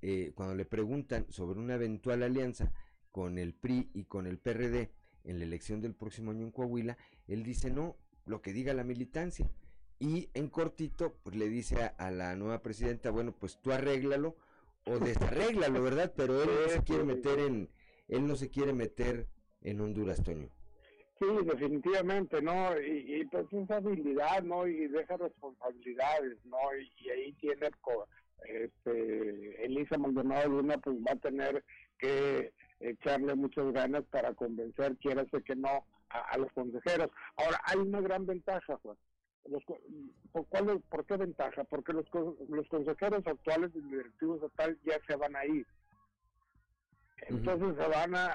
eh, 0.00 0.32
cuando 0.36 0.54
le 0.54 0.64
preguntan 0.64 1.26
sobre 1.28 1.58
una 1.58 1.74
eventual 1.74 2.22
alianza 2.22 2.72
con 3.10 3.38
el 3.38 3.52
PRI 3.52 3.90
y 3.92 4.04
con 4.04 4.26
el 4.26 4.38
PRD 4.38 4.90
en 5.24 5.38
la 5.38 5.44
elección 5.44 5.80
del 5.80 5.94
próximo 5.94 6.30
año 6.30 6.44
en 6.44 6.50
Coahuila, 6.50 6.96
él 7.28 7.42
dice 7.42 7.70
no, 7.70 7.96
lo 8.26 8.42
que 8.42 8.52
diga 8.52 8.74
la 8.74 8.84
militancia. 8.84 9.50
Y 9.98 10.28
en 10.34 10.48
cortito, 10.48 11.14
pues 11.22 11.36
le 11.36 11.48
dice 11.48 11.92
a, 11.96 12.10
la 12.10 12.34
nueva 12.34 12.60
presidenta, 12.60 13.10
bueno, 13.10 13.32
pues 13.38 13.58
tú 13.60 13.70
arréglalo 13.72 14.36
o 14.84 14.98
desarréglalo, 14.98 15.80
¿verdad? 15.80 16.12
Pero 16.16 16.42
él 16.42 16.50
no 16.64 16.68
se 16.70 16.82
quiere 16.82 17.04
meter 17.04 17.38
en, 17.38 17.68
él 18.08 18.26
no 18.26 18.34
se 18.34 18.50
quiere 18.50 18.72
meter 18.72 19.28
en 19.62 19.80
Honduras, 19.80 20.22
Toño. 20.22 20.48
Sí, 21.20 21.26
definitivamente, 21.44 22.42
¿no? 22.42 22.80
Y, 22.80 23.24
pues 23.30 23.46
esa 23.52 23.76
habilidad, 23.76 24.42
¿no? 24.42 24.66
Y 24.66 24.88
deja 24.88 25.16
responsabilidades, 25.16 26.36
¿no? 26.46 26.58
Y, 26.76 27.10
ahí 27.10 27.32
tiene, 27.34 27.70
este, 28.44 29.64
Elisa 29.64 29.98
Maldonado 29.98 30.48
Luna, 30.48 30.78
pues 30.78 30.96
va 30.96 31.12
a 31.12 31.16
tener 31.16 31.62
que 31.98 32.52
echarle 32.82 33.34
muchas 33.34 33.72
ganas 33.72 34.04
para 34.10 34.34
convencer, 34.34 34.96
quiera 34.98 35.24
que 35.24 35.56
no, 35.56 35.84
a, 36.08 36.36
los 36.38 36.52
consejeros. 36.52 37.10
Ahora, 37.36 37.60
hay 37.64 37.78
una 37.78 38.00
gran 38.00 38.26
ventaja, 38.26 38.76
Juan. 38.82 38.96
Los, 39.48 39.62
¿por, 40.30 40.46
cuál, 40.46 40.80
¿Por 40.88 41.04
qué 41.04 41.16
ventaja? 41.16 41.64
Porque 41.64 41.92
los, 41.92 42.06
los 42.48 42.68
consejeros 42.68 43.26
actuales 43.26 43.72
del 43.72 43.88
directivo 43.88 44.36
estatal 44.36 44.78
ya 44.84 45.00
se 45.06 45.16
van 45.16 45.34
a 45.34 45.44
ir. 45.46 45.66
Entonces 47.28 47.76
se 47.76 47.88
van 47.88 48.14
a, 48.14 48.34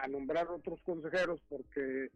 a, 0.00 0.08
nombrar 0.08 0.48
otros 0.48 0.80
consejeros 0.82 1.40
porque 1.48 2.10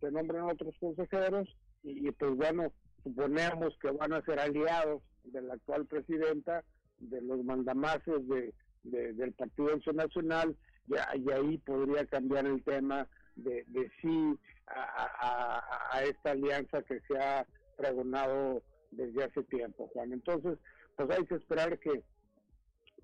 se 0.00 0.10
nombran 0.10 0.44
otros 0.44 0.74
consejeros 0.80 1.48
y, 1.82 2.10
pues 2.12 2.34
bueno, 2.36 2.72
suponemos 3.02 3.76
que 3.80 3.90
van 3.90 4.12
a 4.14 4.22
ser 4.22 4.40
aliados 4.40 5.02
de 5.24 5.42
la 5.42 5.54
actual 5.54 5.86
presidenta, 5.86 6.64
de 6.98 7.20
los 7.20 7.44
mandamases 7.44 8.26
de, 8.28 8.54
del 8.82 9.32
Partido 9.32 9.76
Nacional, 9.92 10.56
y, 10.88 10.94
y, 10.94 11.30
ahí 11.30 11.58
podría 11.58 12.06
cambiar 12.06 12.46
el 12.46 12.62
tema 12.64 13.06
de, 13.36 13.64
de 13.68 13.90
sí 14.00 14.38
a, 14.66 15.62
a, 15.92 16.02
esta 16.04 16.30
alianza 16.30 16.82
que 16.82 17.00
se 17.08 17.18
ha 17.18 17.46
pregonado 17.76 18.62
desde 18.90 19.24
hace 19.24 19.42
tiempo, 19.44 19.88
Juan. 19.92 20.12
Entonces, 20.12 20.58
pues 20.96 21.10
hay 21.10 21.26
que 21.26 21.34
esperar 21.36 21.78
que, 21.78 22.02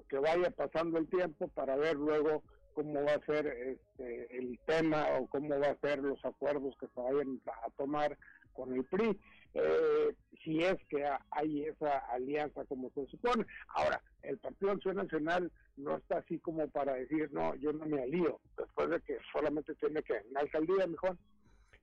que 0.09 0.19
vaya 0.19 0.51
pasando 0.51 0.99
el 0.99 1.09
tiempo 1.09 1.49
para 1.49 1.77
ver 1.77 1.97
luego 1.97 2.43
cómo 2.75 3.03
va 3.05 3.15
a 3.15 3.27
ser 3.27 3.47
este, 3.47 4.39
el 4.39 4.59
tema 4.67 5.07
o 5.19 5.27
cómo 5.27 5.59
va 5.59 5.69
a 5.69 5.81
ser 5.81 5.99
los 5.99 6.25
acuerdos 6.25 6.77
que 6.79 6.87
se 6.87 7.01
vayan 7.01 7.41
a 7.47 7.71
tomar 7.71 8.17
con 8.53 8.73
el 8.73 8.85
PRI, 8.85 9.19
eh, 9.55 10.15
si 10.43 10.63
es 10.63 10.77
que 10.89 11.05
hay 11.31 11.65
esa 11.65 11.99
alianza 12.11 12.65
como 12.65 12.91
se 12.91 13.07
supone. 13.07 13.47
Ahora, 13.69 14.03
el 14.23 14.39
Partido 14.39 14.73
Acción 14.73 14.97
Nacional 14.97 15.53
no 15.77 15.97
está 15.97 16.19
así 16.19 16.39
como 16.39 16.69
para 16.69 16.95
decir, 16.95 17.31
no, 17.33 17.55
yo 17.57 17.73
no 17.73 17.87
me 17.87 18.03
alío, 18.03 18.41
después 18.57 18.91
de 18.91 19.01
que 19.01 19.19
solamente 19.33 19.75
tiene 19.77 20.03
que, 20.03 20.15
en 20.17 20.33
la 20.33 20.41
alcaldía 20.41 20.87
mejor. 20.87 21.17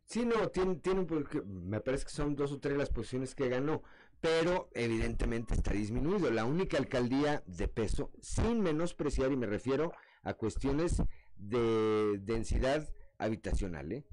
Sí, 0.05 0.23
no, 0.25 0.49
tiene, 0.49 0.75
tiene 0.75 1.05
me 1.45 1.81
parece 1.81 2.05
que 2.05 2.11
son 2.11 2.35
dos 2.35 2.51
o 2.51 2.59
tres 2.59 2.77
las 2.77 2.91
posiciones 2.91 3.33
que 3.33 3.49
ganó, 3.49 3.81
pero 4.21 4.69
evidentemente 4.73 5.55
está 5.55 5.73
disminuido. 5.73 6.29
La 6.31 6.45
única 6.45 6.77
alcaldía 6.77 7.43
de 7.47 7.67
peso, 7.67 8.11
sin 8.21 8.61
menospreciar, 8.61 9.31
y 9.31 9.37
me 9.37 9.47
refiero 9.47 9.93
a 10.23 10.33
cuestiones 10.35 11.01
de 11.37 12.19
densidad 12.19 12.87
habitacional, 13.17 13.91
¿eh? 13.91 14.05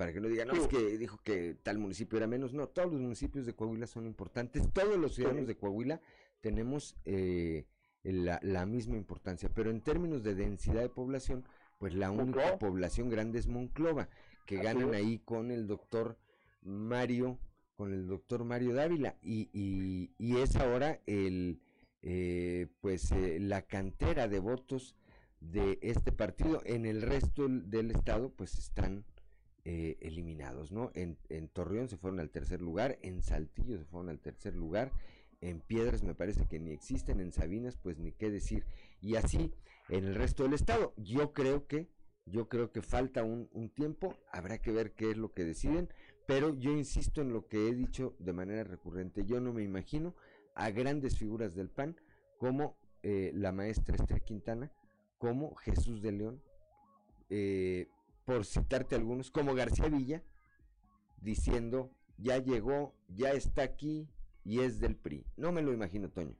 Para 0.00 0.14
que 0.14 0.20
no 0.22 0.28
digan, 0.28 0.48
no, 0.48 0.54
es 0.54 0.66
que 0.66 0.96
dijo 0.96 1.20
que 1.22 1.58
tal 1.62 1.76
municipio 1.76 2.16
era 2.16 2.26
menos. 2.26 2.54
No, 2.54 2.68
todos 2.68 2.90
los 2.90 3.02
municipios 3.02 3.44
de 3.44 3.52
Coahuila 3.52 3.86
son 3.86 4.06
importantes. 4.06 4.72
Todos 4.72 4.96
los 4.96 5.14
ciudadanos 5.14 5.46
de 5.46 5.58
Coahuila 5.58 6.00
tenemos 6.40 6.96
eh, 7.04 7.66
la, 8.02 8.40
la, 8.42 8.64
misma 8.64 8.96
importancia. 8.96 9.50
Pero 9.52 9.68
en 9.68 9.82
términos 9.82 10.22
de 10.22 10.34
densidad 10.34 10.80
de 10.80 10.88
población, 10.88 11.44
pues 11.76 11.92
la 11.92 12.10
única 12.10 12.58
población 12.58 13.10
grande 13.10 13.40
es 13.40 13.46
Monclova, 13.46 14.08
que 14.46 14.56
ganan 14.56 14.94
ahí 14.94 15.18
con 15.18 15.50
el 15.50 15.66
doctor 15.66 16.16
Mario, 16.62 17.38
con 17.76 17.92
el 17.92 18.06
doctor 18.06 18.44
Mario 18.44 18.72
Dávila. 18.72 19.18
Y, 19.20 19.50
y, 19.52 20.14
y 20.16 20.38
es 20.38 20.56
ahora 20.56 21.02
el, 21.04 21.60
eh, 22.00 22.68
pues 22.80 23.12
eh, 23.12 23.38
la 23.38 23.66
cantera 23.66 24.28
de 24.28 24.38
votos 24.38 24.96
de 25.40 25.78
este 25.82 26.10
partido. 26.10 26.62
En 26.64 26.86
el 26.86 27.02
resto 27.02 27.48
del 27.50 27.90
estado, 27.90 28.30
pues 28.30 28.58
están 28.58 29.04
eh, 29.64 29.98
eliminados, 30.00 30.72
¿no? 30.72 30.90
En, 30.94 31.16
Torreón 31.52 31.88
se 31.88 31.96
fueron 31.96 32.20
al 32.20 32.30
tercer 32.30 32.62
lugar, 32.62 32.98
en 33.02 33.22
Saltillo 33.22 33.78
se 33.78 33.84
fueron 33.84 34.08
al 34.08 34.20
tercer 34.20 34.54
lugar, 34.54 34.92
en 35.40 35.60
Piedras 35.60 36.02
me 36.02 36.14
parece 36.14 36.46
que 36.46 36.58
ni 36.58 36.72
existen, 36.72 37.20
en 37.20 37.32
Sabinas, 37.32 37.76
pues 37.76 37.98
ni 37.98 38.12
qué 38.12 38.30
decir. 38.30 38.64
Y 39.00 39.16
así 39.16 39.52
en 39.88 40.04
el 40.04 40.14
resto 40.14 40.42
del 40.42 40.54
estado. 40.54 40.92
Yo 40.96 41.32
creo 41.32 41.66
que, 41.66 41.88
yo 42.26 42.48
creo 42.48 42.72
que 42.72 42.82
falta 42.82 43.24
un, 43.24 43.48
un 43.52 43.70
tiempo, 43.70 44.16
habrá 44.32 44.58
que 44.58 44.72
ver 44.72 44.92
qué 44.92 45.10
es 45.10 45.16
lo 45.16 45.32
que 45.32 45.44
deciden, 45.44 45.88
pero 46.26 46.54
yo 46.54 46.70
insisto 46.72 47.22
en 47.22 47.32
lo 47.32 47.48
que 47.48 47.68
he 47.68 47.74
dicho 47.74 48.14
de 48.18 48.32
manera 48.32 48.64
recurrente. 48.64 49.24
Yo 49.24 49.40
no 49.40 49.52
me 49.52 49.62
imagino 49.62 50.14
a 50.54 50.70
grandes 50.70 51.18
figuras 51.18 51.54
del 51.54 51.70
PAN 51.70 51.96
como 52.38 52.76
eh, 53.02 53.32
la 53.34 53.52
maestra 53.52 53.96
Esther 53.96 54.22
Quintana, 54.22 54.72
como 55.18 55.54
Jesús 55.56 56.02
de 56.02 56.12
León, 56.12 56.42
eh, 57.30 57.88
por 58.30 58.44
citarte 58.44 58.94
algunos, 58.94 59.28
como 59.32 59.56
García 59.56 59.88
Villa, 59.88 60.22
diciendo, 61.20 61.90
ya 62.16 62.38
llegó, 62.38 62.94
ya 63.08 63.32
está 63.32 63.62
aquí 63.62 64.08
y 64.44 64.60
es 64.60 64.78
del 64.78 64.94
PRI. 64.94 65.26
No 65.36 65.50
me 65.50 65.62
lo 65.62 65.72
imagino, 65.72 66.08
Toño. 66.10 66.36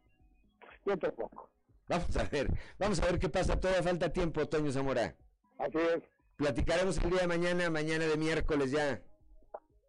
Yo 0.87 0.97
tampoco. 0.97 1.51
Vamos 1.89 2.17
a 2.17 2.23
ver, 2.23 2.49
vamos 2.79 3.01
a 3.01 3.07
ver 3.07 3.19
qué 3.19 3.29
pasa. 3.29 3.59
Todavía 3.59 3.83
falta 3.83 4.13
tiempo, 4.13 4.47
Toño 4.47 4.71
Zamora. 4.71 5.17
Así 5.59 5.79
es. 5.79 6.05
Platicaremos 6.37 6.97
el 6.99 7.11
día 7.11 7.23
de 7.23 7.27
mañana, 7.27 7.71
mañana 7.71 8.07
de 8.07 8.17
miércoles 8.17 8.71
ya. 8.71 9.03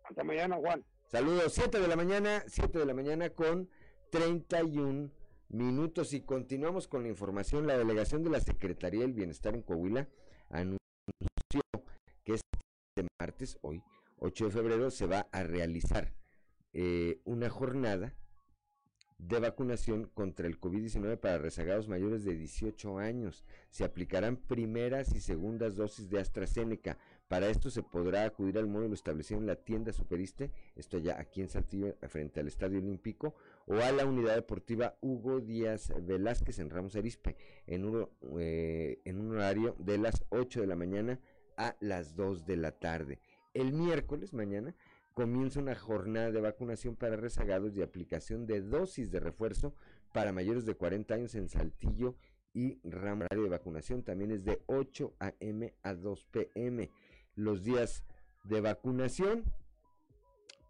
Hasta 0.04 0.24
mañana, 0.24 0.56
Juan. 0.56 0.84
Saludos, 1.06 1.54
7 1.54 1.80
de 1.80 1.88
la 1.88 1.96
mañana, 1.96 2.44
7 2.48 2.80
de 2.80 2.86
la 2.88 2.96
mañana 2.96 3.30
con 3.30 3.70
31 4.10 5.12
minutos 5.50 6.14
y 6.14 6.22
continuamos 6.22 6.88
con 6.88 7.04
la 7.04 7.10
información. 7.10 7.68
La 7.68 7.78
delegación 7.78 8.24
de 8.24 8.32
la 8.32 8.40
Secretaría 8.40 9.02
del 9.02 9.14
Bienestar 9.14 9.54
en 9.54 9.62
Coahuila 9.62 10.08
anunció 10.50 10.80
este 12.36 13.08
martes, 13.20 13.58
hoy, 13.62 13.82
8 14.20 14.46
de 14.46 14.52
febrero, 14.52 14.92
se 14.92 15.06
va 15.06 15.28
a 15.32 15.44
realizar 15.44 16.14
eh, 16.74 17.20
una 17.26 17.50
jornada 17.50 18.14
de 19.22 19.40
vacunación 19.40 20.10
contra 20.14 20.48
el 20.48 20.60
COVID-19 20.60 21.18
para 21.18 21.38
rezagados 21.38 21.88
mayores 21.88 22.24
de 22.24 22.36
18 22.36 22.98
años. 22.98 23.46
Se 23.70 23.84
aplicarán 23.84 24.36
primeras 24.36 25.14
y 25.14 25.20
segundas 25.20 25.76
dosis 25.76 26.10
de 26.10 26.20
AstraZeneca. 26.20 26.98
Para 27.28 27.48
esto 27.48 27.70
se 27.70 27.84
podrá 27.84 28.26
acudir 28.26 28.58
al 28.58 28.68
módulo 28.68 28.94
establecido 28.94 29.40
en 29.40 29.46
la 29.46 29.56
tienda 29.56 29.94
Superiste, 29.94 30.52
esto 30.76 30.98
ya 30.98 31.20
aquí 31.20 31.42
en 31.42 31.50
Saltillo, 31.50 31.96
frente 32.10 32.40
al 32.40 32.48
Estadio 32.48 32.80
Olímpico, 32.80 33.36
o 33.68 33.76
a 33.76 33.92
la 33.92 34.06
unidad 34.06 34.36
deportiva 34.36 34.98
Hugo 35.02 35.40
Díaz 35.40 35.94
Velázquez 36.02 36.60
en 36.60 36.70
Ramos 36.70 36.96
Arispe, 36.96 37.38
en 37.68 37.86
un, 37.86 38.10
eh, 38.40 39.02
en 39.06 39.20
un 39.20 39.36
horario 39.36 39.76
de 39.78 40.00
las 40.00 40.26
8 40.30 40.62
de 40.62 40.68
la 40.68 40.76
mañana 40.76 41.20
a 41.58 41.76
las 41.80 42.16
2 42.16 42.46
de 42.46 42.58
la 42.58 42.72
tarde. 42.72 43.20
El 43.54 43.74
miércoles, 43.74 44.34
mañana, 44.34 44.76
comienza 45.14 45.60
una 45.60 45.76
jornada 45.76 46.32
de 46.32 46.42
vacunación 46.42 46.96
para 46.96 47.16
rezagados 47.16 47.76
y 47.76 47.82
aplicación 47.82 48.46
de 48.46 48.62
dosis 48.62 49.12
de 49.12 49.20
refuerzo 49.20 49.74
para 50.14 50.32
mayores 50.32 50.66
de 50.66 50.76
40 50.76 51.14
años 51.14 51.36
en 51.36 51.50
Saltillo 51.50 52.16
y 52.54 52.80
Ramos. 52.84 53.28
de 53.30 53.50
vacunación 53.50 54.04
también 54.04 54.32
es 54.32 54.44
de 54.44 54.62
8 54.68 55.14
a.m. 55.20 55.74
a 55.84 55.94
2 55.94 56.26
p.m. 56.32 56.90
Los 57.36 57.64
días 57.64 58.04
de 58.44 58.62
vacunación 58.62 59.44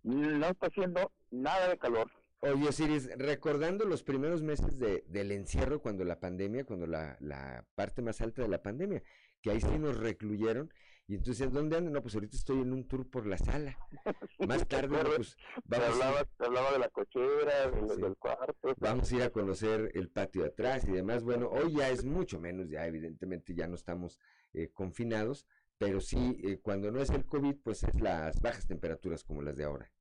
no 0.03 0.48
está 0.48 0.68
haciendo 0.68 1.14
nada 1.32 1.69
de 1.69 1.77
calor. 1.77 2.11
Oye, 2.54 2.72
Siris, 2.72 3.10
recordando 3.18 3.86
los 3.86 4.04
primeros 4.04 4.44
meses 4.44 4.78
de, 4.78 5.04
del 5.08 5.32
encierro, 5.32 5.82
cuando 5.82 6.04
la 6.04 6.20
pandemia, 6.20 6.66
cuando 6.66 6.86
la, 6.86 7.18
la 7.20 7.66
parte 7.76 8.02
más 8.02 8.22
alta 8.22 8.42
de 8.42 8.48
la 8.48 8.62
pandemia, 8.62 9.02
que 9.42 9.52
ahí 9.52 9.62
sí 9.62 9.80
nos 9.80 9.98
recluyeron, 9.98 10.72
y 11.08 11.16
entonces, 11.16 11.52
¿dónde 11.52 11.78
andan? 11.78 11.94
No, 11.94 12.02
pues 12.02 12.16
ahorita 12.16 12.36
estoy 12.36 12.62
en 12.62 12.74
un 12.74 12.88
tour 12.88 13.08
por 13.08 13.28
la 13.28 13.38
sala. 13.38 13.78
Más 14.48 14.68
tarde, 14.68 14.98
pues 15.16 15.38
vamos 15.66 16.26
hablaba 16.40 16.72
de 16.72 16.80
la 16.80 16.90
cochera, 16.90 17.70
del 17.70 18.18
cuarto. 18.18 18.74
Vamos 18.78 19.12
a 19.12 19.16
ir 19.16 19.22
a 19.22 19.30
conocer 19.30 19.92
el 19.94 20.10
patio 20.10 20.42
de 20.42 20.48
atrás 20.48 20.84
y 20.88 20.92
demás. 20.92 21.24
Bueno, 21.24 21.50
hoy 21.50 21.76
ya 21.76 21.90
es 21.90 22.04
mucho 22.04 22.40
menos, 22.40 22.70
ya 22.70 22.88
evidentemente 22.88 23.54
ya 23.54 23.68
no 23.68 23.76
estamos 23.76 24.20
eh, 24.54 24.72
confinados, 24.74 25.46
pero 25.78 26.02
sí, 26.02 26.40
eh, 26.44 26.58
cuando 26.60 26.92
no 26.92 27.00
es 27.00 27.12
el 27.12 27.26
COVID, 27.26 27.58
pues 27.64 27.84
es 27.84 28.02
las 28.02 28.42
bajas 28.42 28.66
temperaturas 28.66 29.24
como 29.24 29.44
las 29.44 29.58
de 29.58 29.66
ahora. 29.66 29.92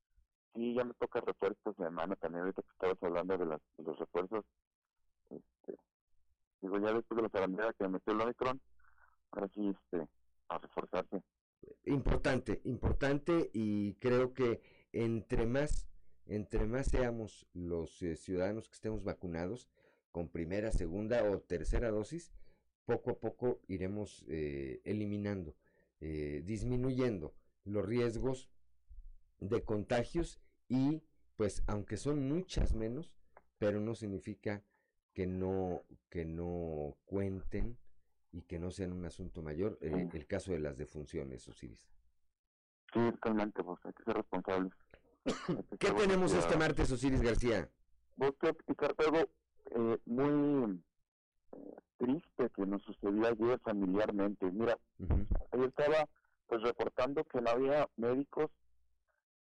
Sí, 0.54 0.72
ya 0.74 0.84
me 0.84 0.94
toca 0.94 1.20
refuerzos 1.20 1.76
de 1.76 1.84
semana 1.84 2.14
también, 2.16 2.42
ahorita 2.42 2.62
que 2.62 2.70
estabas 2.70 3.02
hablando 3.02 3.36
de, 3.36 3.46
las, 3.46 3.60
los 3.78 3.98
refuerzos. 3.98 4.44
Este, 5.30 5.76
digo, 6.60 6.78
ya 6.78 6.92
después 6.92 7.16
de 7.16 7.22
la 7.22 7.28
zarandera 7.28 7.72
que 7.72 7.84
me 7.84 7.90
metió 7.90 8.12
el 8.12 8.20
Omicron, 8.20 8.60
ahora 9.32 9.48
sí, 9.52 9.68
este, 9.68 10.06
a 10.48 10.58
reforzarse. 10.58 11.22
Importante, 11.86 12.60
importante 12.64 13.50
y 13.52 13.94
creo 13.94 14.32
que 14.32 14.62
entre 14.92 15.46
más, 15.46 15.88
entre 16.26 16.66
más 16.66 16.86
seamos 16.86 17.48
los 17.52 18.00
eh, 18.02 18.16
ciudadanos 18.16 18.68
que 18.68 18.74
estemos 18.74 19.02
vacunados 19.02 19.68
con 20.12 20.28
primera, 20.28 20.70
segunda 20.70 21.24
o 21.24 21.40
tercera 21.40 21.90
dosis, 21.90 22.32
poco 22.84 23.10
a 23.10 23.18
poco 23.18 23.60
iremos 23.66 24.24
eh, 24.28 24.80
eliminando, 24.84 25.56
eh, 26.00 26.42
disminuyendo 26.44 27.34
los 27.64 27.84
riesgos 27.84 28.50
de 29.40 29.64
contagios 29.64 30.40
y 30.68 31.02
pues 31.36 31.62
aunque 31.66 31.96
son 31.96 32.28
muchas 32.28 32.74
menos, 32.74 33.14
pero 33.58 33.80
no 33.80 33.94
significa 33.94 34.62
que 35.12 35.26
no, 35.26 35.82
que 36.08 36.24
no 36.24 36.96
cuenten 37.04 37.78
y 38.32 38.42
que 38.42 38.58
no 38.58 38.70
sean 38.70 38.92
un 38.92 39.04
asunto 39.04 39.42
mayor, 39.42 39.78
eh, 39.80 40.08
el 40.12 40.26
caso 40.26 40.52
de 40.52 40.58
las 40.58 40.76
defunciones, 40.76 41.46
Osiris. 41.48 41.88
Sí, 42.92 43.00
totalmente, 43.12 43.62
vos 43.62 43.78
hay 43.84 43.92
que 43.92 44.04
ser 44.04 44.16
responsables. 44.16 44.72
¿Qué 45.78 45.90
tenemos 45.92 46.32
este 46.34 46.56
martes, 46.56 46.90
Osiris 46.90 47.22
García? 47.22 47.68
Vos 48.16 48.32
quiero 48.38 48.54
explicarte 48.54 49.04
algo 49.04 49.30
eh, 49.70 49.98
muy 50.04 50.80
eh, 51.52 51.76
triste 51.98 52.50
que 52.54 52.66
nos 52.66 52.82
sucedió 52.82 53.26
ayer 53.26 53.58
familiarmente. 53.60 54.50
Mira, 54.50 54.78
ayer 55.52 55.68
estaba 55.68 56.08
pues 56.46 56.62
reportando 56.62 57.24
que 57.24 57.40
no 57.40 57.50
había 57.50 57.88
médicos 57.96 58.50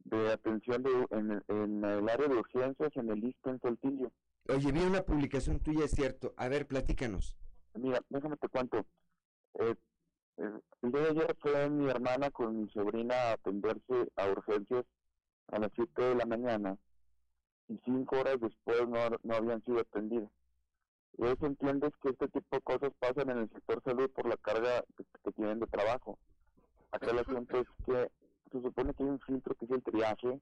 de 0.05 0.31
atención 0.31 0.83
de, 0.83 0.89
en, 1.11 1.43
en, 1.47 1.83
el 1.83 2.09
área 2.09 2.27
de 2.27 2.35
urgencias 2.35 2.95
en 2.95 3.09
el 3.09 3.23
ISTE 3.23 3.49
en 3.49 3.61
Saltillo. 3.61 4.11
Oye, 4.49 4.71
vi 4.71 4.81
una 4.81 5.03
publicación 5.03 5.59
tuya, 5.59 5.85
es 5.85 5.91
cierto. 5.91 6.33
A 6.37 6.47
ver, 6.49 6.67
platícanos. 6.67 7.37
Mira, 7.75 8.01
déjame 8.09 8.37
te 8.37 8.49
cuento. 8.49 8.85
Eh, 9.59 9.75
eh, 10.37 10.59
el 10.81 10.91
día 10.91 11.01
de 11.01 11.09
ayer 11.09 11.37
fue 11.39 11.69
mi 11.69 11.89
hermana 11.89 12.29
con 12.31 12.61
mi 12.61 12.69
sobrina 12.69 13.15
a 13.15 13.33
atenderse 13.33 14.11
a 14.15 14.27
urgencias 14.27 14.85
a 15.47 15.59
las 15.59 15.71
7 15.75 16.01
de 16.01 16.15
la 16.15 16.25
mañana 16.25 16.77
y 17.67 17.79
cinco 17.85 18.19
horas 18.19 18.39
después 18.39 18.87
no, 18.87 18.99
no 19.23 19.35
habían 19.35 19.63
sido 19.63 19.79
atendidas. 19.79 20.29
Y 21.17 21.25
eso 21.25 21.45
entiendes 21.45 21.91
que 22.01 22.09
este 22.09 22.27
tipo 22.27 22.55
de 22.55 22.61
cosas 22.61 22.91
pasan 22.99 23.29
en 23.29 23.37
el 23.39 23.49
sector 23.49 23.81
salud 23.83 24.09
por 24.11 24.27
la 24.27 24.37
carga 24.37 24.83
que, 24.97 25.31
tienen 25.33 25.59
de 25.59 25.67
trabajo. 25.67 26.17
Acá 26.91 27.11
el 27.11 27.19
asunto 27.19 27.59
es 27.59 27.67
que 27.85 28.11
se 28.53 28.61
supone 28.63 28.93
que 28.93 29.03
hay 29.03 29.09
un 29.09 29.19
filtro 29.19 29.55
que 29.55 29.65
es 29.65 29.71
el 29.71 29.83
triaje 29.83 30.39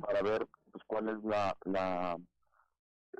para 0.00 0.22
ver 0.22 0.46
pues 0.70 0.84
cuál 0.86 1.08
es 1.08 1.24
la, 1.24 1.56
la 1.64 2.18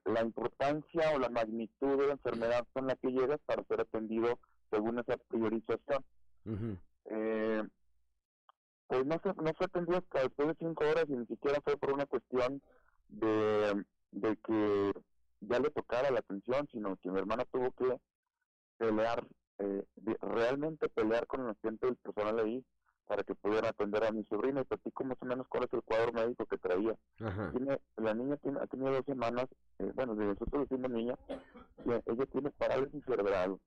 la 0.04 0.22
importancia 0.22 1.12
o 1.14 1.18
la 1.18 1.28
magnitud 1.28 1.98
de 1.98 2.06
la 2.08 2.12
enfermedad 2.14 2.66
con 2.72 2.86
la 2.88 2.96
que 2.96 3.10
llegas 3.12 3.40
para 3.46 3.62
ser 3.64 3.80
atendido 3.80 4.38
según 4.70 4.98
esa 4.98 5.16
priorización. 5.28 6.04
eh, 7.06 7.62
pues 8.88 9.06
no, 9.06 9.18
se, 9.22 9.28
no 9.40 9.54
fue 9.54 9.66
atendido 9.66 9.98
hasta 9.98 10.20
después 10.22 10.48
de 10.48 10.54
cinco 10.58 10.84
horas 10.84 11.04
y 11.08 11.12
ni 11.12 11.26
siquiera 11.26 11.60
fue 11.62 11.76
por 11.76 11.92
una 11.92 12.06
cuestión 12.06 12.60
de, 13.08 13.84
de 14.10 14.36
que 14.38 14.92
ya 15.40 15.58
le 15.58 15.70
tocara 15.70 16.10
la 16.10 16.18
atención, 16.20 16.68
sino 16.72 16.96
que 16.96 17.10
mi 17.10 17.18
hermana 17.18 17.44
tuvo 17.46 17.70
que 17.72 17.98
pelear, 18.76 19.26
eh, 19.58 19.84
realmente 20.20 20.88
pelear 20.88 21.26
con 21.26 21.42
el 21.42 21.50
asiento 21.50 21.86
del 21.86 21.96
personal 21.96 22.38
ahí 22.40 22.64
para 23.06 23.22
que 23.22 23.34
pudiera 23.34 23.68
atender 23.68 24.04
a 24.04 24.12
mi 24.12 24.24
sobrina 24.24 24.62
y 24.62 24.64
platico 24.64 25.04
más 25.04 25.18
o 25.20 25.26
menos 25.26 25.46
cuál 25.48 25.64
es 25.64 25.72
el 25.72 25.82
cuadro 25.82 26.12
médico 26.12 26.46
que 26.46 26.58
traía. 26.58 26.94
Tiene, 27.16 27.80
la 27.96 28.14
niña 28.14 28.36
tiene, 28.38 28.60
ha 28.60 28.66
tenido 28.66 28.92
dos 28.92 29.04
semanas, 29.04 29.46
eh, 29.78 29.92
bueno, 29.94 30.14
de 30.14 30.26
nosotros 30.26 30.68
decimos 30.68 30.90
niña, 30.90 31.14
ella 31.84 32.26
tiene 32.26 32.50
parálisis 32.52 33.04
cerebral 33.04 33.58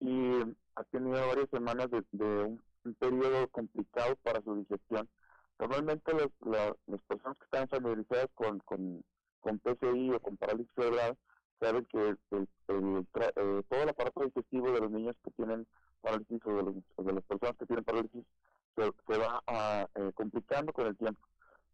y 0.00 0.40
ha 0.76 0.84
tenido 0.84 1.26
varias 1.28 1.48
semanas 1.50 1.88
de, 1.90 2.24
un, 2.44 2.62
periodo 2.98 3.48
complicado 3.48 4.16
para 4.22 4.42
su 4.42 4.56
digestión. 4.56 5.08
Normalmente 5.58 6.12
los, 6.12 6.28
las 6.86 7.00
personas 7.06 7.38
que 7.38 7.44
están 7.44 7.68
familiarizadas 7.68 8.28
con, 8.34 8.58
con, 8.60 9.02
con 9.40 9.58
PCI 9.58 10.10
o 10.12 10.20
con 10.20 10.36
parálisis 10.36 10.70
cerebral 10.74 11.16
saben 11.60 11.84
que 11.86 12.08
el, 12.08 12.18
eh, 12.30 13.62
todo 13.68 13.82
el 13.82 13.88
aparato 13.88 14.24
digestivo 14.24 14.72
de 14.72 14.80
los 14.80 14.90
niños 14.90 15.16
que 15.24 15.30
tienen 15.30 15.66
parálisis 16.04 16.40
o 16.44 17.02
de, 17.02 17.12
las 17.12 17.24
personas 17.24 17.56
que 17.56 17.66
tienen 17.66 17.84
parálisis 17.84 18.24
se, 18.76 19.18
va 19.18 19.42
a, 19.46 19.88
eh, 19.94 20.12
complicando 20.14 20.72
con 20.72 20.86
el 20.86 20.96
tiempo. 20.96 21.20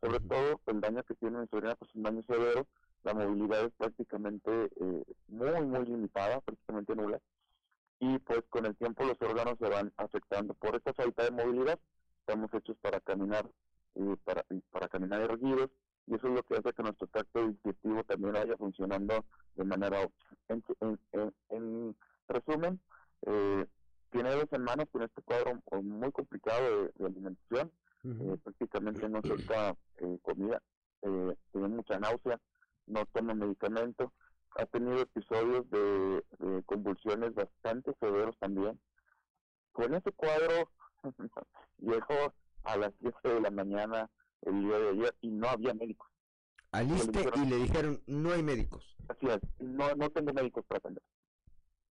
Sobre 0.01 0.21
todo 0.21 0.61
el 0.67 0.81
daño 0.81 1.03
que 1.03 1.15
tiene 1.15 1.41
mi 1.41 1.47
sobrina, 1.49 1.75
pues 1.75 1.95
un 1.95 2.03
daño 2.05 2.23
severo, 2.23 2.67
la 3.03 3.15
movilidad 3.15 3.65
es 3.65 3.73
prácticamente 3.77 4.51
eh, 4.81 5.05
muy, 5.29 5.67
muy 5.67 5.85
limitada, 5.85 6.41
prácticamente 6.41 6.95
nula, 6.95 7.21
y 7.99 8.19
pues 8.21 8.43
con 8.49 8.67
el 8.67 8.77
tiempo 8.77 9.05
los 9.05 9.21
órganos 9.21 9.59
se 9.59 9.69
van 9.69 9.93
afectando. 9.97 10.55
Por 10.55 10.77
esta 10.77 10.95
falta 10.95 11.25
de 11.25 11.31
movilidad, 11.31 11.79
estamos 12.21 12.53
hechos 12.55 12.77
para 12.81 13.01
caminar, 13.01 13.47
eh, 13.97 14.17
para, 14.25 14.45
para 14.71 14.89
caminar 14.89 15.21
erguidos, 15.23 15.71
y 16.07 16.15
eso 16.15 16.29
es 16.29 16.35
lo 16.35 16.43
que 16.43 16.55
hace 16.55 16.73
que 16.73 16.83
nuestro 16.83 17.07
tracto 17.09 17.49
digestivo 17.49 18.05
también 18.05 18.33
vaya 18.33 18.57
funcionando 18.57 19.25
de 19.55 19.65
manera 19.65 20.01
óptima. 20.01 20.31
En, 20.49 21.39
en, 21.51 21.97
resumen, 22.29 22.81
eh, 23.27 23.67
tiene 24.11 24.31
dos 24.31 24.47
semanas 24.51 24.87
con 24.91 25.03
este 25.03 25.23
cuadro 25.23 25.61
muy 25.83 26.13
complicado 26.13 26.89
de, 26.99 27.07
alimentación, 27.07 27.73
eh, 28.05 28.37
prácticamente 28.43 29.09
no 29.09 29.21
suelta 29.23 29.77
eh, 29.99 30.19
comida, 30.23 30.61
eh, 31.03 31.37
tiene 31.53 31.69
mucha 31.69 31.99
náusea, 31.99 32.41
no 32.87 33.07
toma 33.07 33.35
medicamento, 33.35 34.13
ha 34.57 34.67
tenido 34.67 35.01
episodios 35.01 35.69
de, 35.71 36.23
convulsiones 36.67 37.35
bastante 37.35 37.93
severos 38.01 38.37
también. 38.39 38.79
Con 39.73 39.95
este 39.95 40.13
cuadro 40.13 40.71
llegó 41.79 42.35
a 42.65 42.77
las 42.77 42.93
7 43.01 43.29
de 43.29 43.41
la 43.41 43.51
mañana 43.51 44.11
el 44.43 44.61
día 44.63 44.79
de 44.79 44.89
ayer 44.91 45.15
y 45.21 45.31
no 45.31 45.49
había 45.49 45.75
médicos. 45.75 46.09
Aliste 46.73 47.25
y 47.37 47.47
le 47.47 47.57
dijeron, 47.57 48.03
no 48.07 48.33
hay 48.33 48.43
médicos. 48.43 48.85
Así 49.09 49.27
es, 49.27 49.41
no, 49.59 49.95
no 49.95 50.11
tengo 50.11 50.33
médicos 50.33 50.65
para 50.67 50.79
atender. 50.79 51.03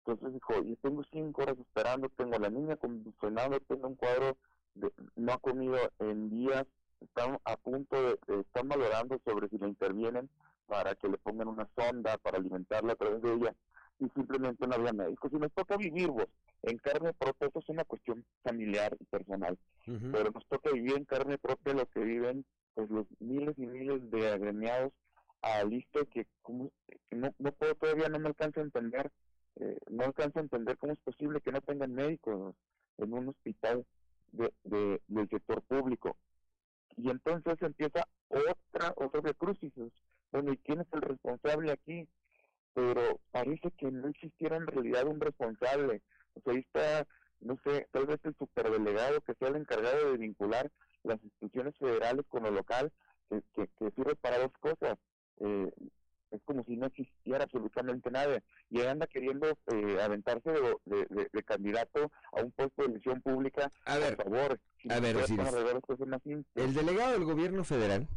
Entonces 0.09 0.32
dijo, 0.32 0.55
y 0.64 0.74
tengo 0.76 1.05
cinco 1.12 1.43
horas 1.43 1.59
esperando, 1.59 2.09
tengo 2.09 2.36
a 2.36 2.39
la 2.39 2.48
niña 2.48 2.76
convulsionando, 2.76 3.60
tengo 3.60 3.89
un 3.89 3.94
cuadro, 3.94 4.39
de, 4.74 4.90
no 5.16 5.32
ha 5.35 5.39
comido 5.39 5.76
en 5.98 6.30
días, 6.30 6.64
están 7.01 7.39
a 7.44 7.56
punto 7.59 7.94
de, 8.02 8.40
están 8.40 8.68
valorando 8.68 9.20
sobre 9.22 9.51
si 9.51 9.59
le 9.59 9.68
intervienen 9.68 10.30
para 10.66 10.94
que 10.94 11.09
le 11.09 11.18
pongan 11.18 11.48
una 11.48 11.68
sonda 11.76 12.16
para 12.16 12.39
alimentarla 12.39 12.94
a 12.94 12.97
través 12.97 13.20
de 13.20 13.35
ella 13.35 13.55
y 13.98 14.09
simplemente 14.10 14.66
no 14.66 14.76
había 14.76 14.94
médicos. 14.94 15.30
Y 15.30 15.36
me 15.36 15.51
toca 15.51 15.76
vivir 15.76 16.09
vos 16.09 16.28
en 16.62 16.78
carne 16.78 17.12
propia, 17.12 17.51
es 17.55 17.68
una 17.68 17.85
cuestión 17.85 18.24
familiar 18.43 18.97
y 18.98 19.05
personal. 19.05 19.59
pero 19.85 20.30
nos 20.30 20.47
toca 20.47 20.70
vivir 20.72 20.97
en 20.97 21.05
carne 21.05 21.36
propia 21.36 21.74
lo 21.74 21.85
que 21.85 22.01
viven 22.01 22.47
pues 22.74 22.89
los 22.89 23.06
miles 23.18 23.59
y 23.59 23.66
miles 23.66 24.10
de 24.10 24.32
agremiados 24.32 24.93
a 25.43 25.64
listo 25.64 26.06
que, 26.06 26.26
como, 26.40 26.70
no, 27.10 27.35
no 27.39 27.52
puedo 27.52 27.74
todavía 27.74 28.09
no 28.09 28.18
me 28.18 28.28
alcanza 28.28 28.60
a 28.60 28.64
entender 28.64 29.10
eh, 29.60 29.78
no 29.90 30.05
alcanza 30.05 30.39
a 30.39 30.43
entender 30.43 30.78
cómo 30.78 30.93
es 30.93 30.98
posible 31.01 31.40
que 31.40 31.52
no 31.52 31.60
tengan 31.60 31.93
médicos 31.93 32.55
en 32.98 33.12
un 33.12 33.28
hospital 33.28 33.85
de, 34.32 34.52
de, 34.64 35.01
del 35.09 35.28
sector 35.28 35.62
público. 35.62 36.16
Y 36.97 37.10
entonces 37.10 37.56
empieza 37.60 38.06
otra 38.28 38.93
otra 38.97 39.20
de 39.20 39.35
bueno 40.30 40.52
y 40.52 40.56
quién 40.59 40.80
es 40.80 40.86
el 40.93 41.01
responsable 41.01 41.72
aquí 41.72 42.09
pero 42.74 43.20
parece 43.32 43.72
que 43.72 43.90
no 43.90 44.09
existiera 44.09 44.56
en 44.56 44.66
realidad 44.66 45.06
un 45.06 45.20
responsable. 45.20 46.01
O 46.35 46.40
sea 46.40 46.52
ahí 46.52 46.60
está 46.60 47.06
no 47.40 47.59
sé 47.64 47.89
tal 47.90 48.06
vez 48.06 48.20
el 48.24 48.36
superdelegado 48.36 49.20
que 49.22 49.35
sea 49.35 49.48
el 49.48 49.56
encargado 49.56 50.12
de 50.12 50.18
vincular 50.18 50.70
las 51.02 51.22
instituciones 51.24 51.76
federales 51.78 52.24
con 52.28 52.44
lo 52.44 52.51
local 52.51 52.93
que, 53.28 53.43
que, 53.55 53.68
que 53.78 53.90
sirve 53.93 54.14
para 54.16 54.39
dos 54.39 54.52
cosas. 54.60 54.98
Eh, 55.40 55.72
es 56.30 56.40
como 56.44 56.64
si 56.64 56.76
no 56.76 56.86
existiera 56.86 57.44
absolutamente 57.44 58.10
nada. 58.10 58.42
Y 58.70 58.82
anda 58.82 59.06
queriendo 59.06 59.46
eh, 59.72 59.98
aventarse 60.02 60.50
de, 60.50 61.28
de, 61.32 61.42
candidato 61.42 62.10
a 62.32 62.42
un 62.42 62.50
puesto 62.52 62.82
de 62.82 62.88
elección 62.88 63.22
pública 63.22 63.72
a 63.86 63.98
ver 63.98 64.16
por 64.16 64.24
favor 64.26 64.60
a 64.90 65.00
ver 65.00 65.16
el 66.55 66.74
delegado 66.74 67.12
del 67.12 67.24
gobierno 67.24 67.64
federal 67.64 68.09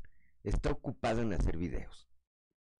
está 0.43 0.71
ocupado 0.71 1.21
en 1.21 1.33
hacer 1.33 1.57
videos. 1.57 2.07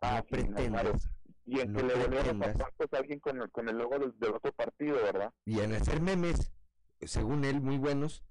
Ah, 0.02 0.18
no 0.18 0.26
pretendas 0.26 1.10
y 1.46 1.60
en 1.60 1.74
que 1.74 1.84
le 1.84 1.96
volvieron 1.96 2.40
los 2.40 2.48
zapatos 2.58 2.94
a 2.94 2.98
alguien 2.98 3.20
con 3.20 3.42
el, 3.42 3.50
con 3.50 3.68
el 3.68 3.78
logo 3.78 3.98
del, 3.98 4.14
del, 4.20 4.34
otro 4.34 4.52
partido 4.54 4.96
verdad 4.96 5.34
y 5.46 5.60
en 5.60 5.74
hacer 5.74 6.00
memes 6.00 6.52
según 7.02 7.46
él 7.46 7.62
muy 7.62 7.78
buenos 7.78 8.24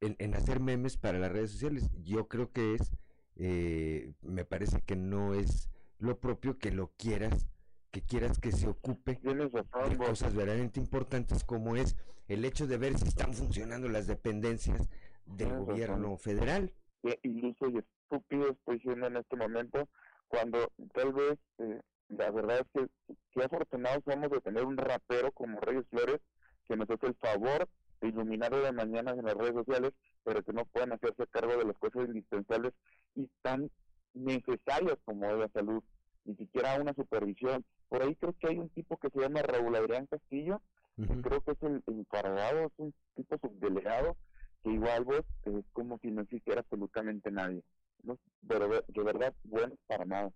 en, 0.00 0.16
en 0.18 0.34
hacer 0.34 0.60
memes 0.60 0.96
para 0.96 1.18
las 1.18 1.32
redes 1.32 1.52
sociales. 1.52 1.90
Yo 2.02 2.28
creo 2.28 2.52
que 2.52 2.74
es 2.74 2.92
eh, 3.36 4.12
me 4.22 4.44
parece 4.44 4.80
que 4.82 4.96
no 4.96 5.34
es 5.34 5.70
lo 5.98 6.18
propio 6.18 6.58
que 6.58 6.70
lo 6.70 6.92
quieras, 6.96 7.48
que 7.90 8.02
quieras 8.02 8.38
que 8.38 8.52
se 8.52 8.68
ocupe 8.68 9.20
de 9.22 9.96
cosas 9.96 10.34
verdaderamente 10.34 10.80
importantes 10.80 11.44
como 11.44 11.76
es 11.76 11.96
el 12.28 12.44
hecho 12.44 12.66
de 12.66 12.78
ver 12.78 12.98
si 12.98 13.08
están 13.08 13.34
funcionando 13.34 13.88
las 13.88 14.06
dependencias 14.06 14.88
del 15.24 15.56
gobierno 15.56 16.16
federal. 16.16 16.72
Qué 17.02 17.18
iluso 17.22 17.68
y 17.68 17.78
estúpido 17.78 18.50
estoy 18.50 18.76
diciendo 18.76 19.06
en 19.06 19.16
este 19.16 19.36
momento, 19.36 19.88
cuando 20.28 20.70
tal 20.94 21.12
vez 21.12 21.38
eh, 21.58 21.80
la 22.08 22.30
verdad 22.30 22.60
es 22.60 22.66
que 22.72 22.88
qué 23.32 23.44
afortunados 23.44 24.02
somos 24.04 24.30
de 24.30 24.40
tener 24.40 24.64
un 24.64 24.76
rapero 24.76 25.32
como 25.32 25.60
Reyes 25.60 25.86
Flores 25.90 26.20
que 26.66 26.76
nos 26.76 26.88
hace 26.90 27.06
el 27.06 27.14
favor 27.14 27.68
de 28.00 28.08
iluminar 28.08 28.54
de 28.54 28.72
mañana 28.72 29.12
en 29.12 29.24
las 29.24 29.34
redes 29.34 29.54
sociales, 29.54 29.92
pero 30.22 30.42
que 30.42 30.52
no 30.52 30.64
pueden 30.66 30.92
hacerse 30.92 31.26
cargo 31.28 31.56
de 31.56 31.64
las 31.64 31.78
cosas 31.78 32.06
indispensables 32.06 32.72
y 33.14 33.28
tan 33.42 33.70
necesarias 34.18 34.98
como 35.04 35.30
la 35.32 35.48
salud, 35.48 35.82
ni 36.24 36.34
siquiera 36.36 36.80
una 36.80 36.94
supervisión. 36.94 37.64
Por 37.88 38.02
ahí 38.02 38.14
creo 38.16 38.34
que 38.38 38.48
hay 38.48 38.58
un 38.58 38.68
tipo 38.70 38.96
que 38.98 39.10
se 39.10 39.20
llama 39.20 39.42
Raúl 39.42 39.76
Adrián 39.76 40.06
Castillo, 40.06 40.60
que 40.96 41.22
creo 41.22 41.40
que 41.42 41.52
es 41.52 41.62
el 41.62 41.82
encargado, 41.86 42.66
es 42.66 42.72
un 42.76 42.94
tipo 43.14 43.38
subdelegado, 43.38 44.16
que 44.62 44.70
igual 44.70 45.04
vos 45.04 45.24
es 45.44 45.64
como 45.72 45.98
si 45.98 46.10
no 46.10 46.22
existiera 46.22 46.60
absolutamente 46.60 47.30
nadie. 47.30 47.62
No, 48.02 48.18
pero 48.46 48.68
de, 48.68 49.02
verdad, 49.02 49.34
bueno, 49.44 49.74
para 49.86 50.04
nada. 50.04 50.32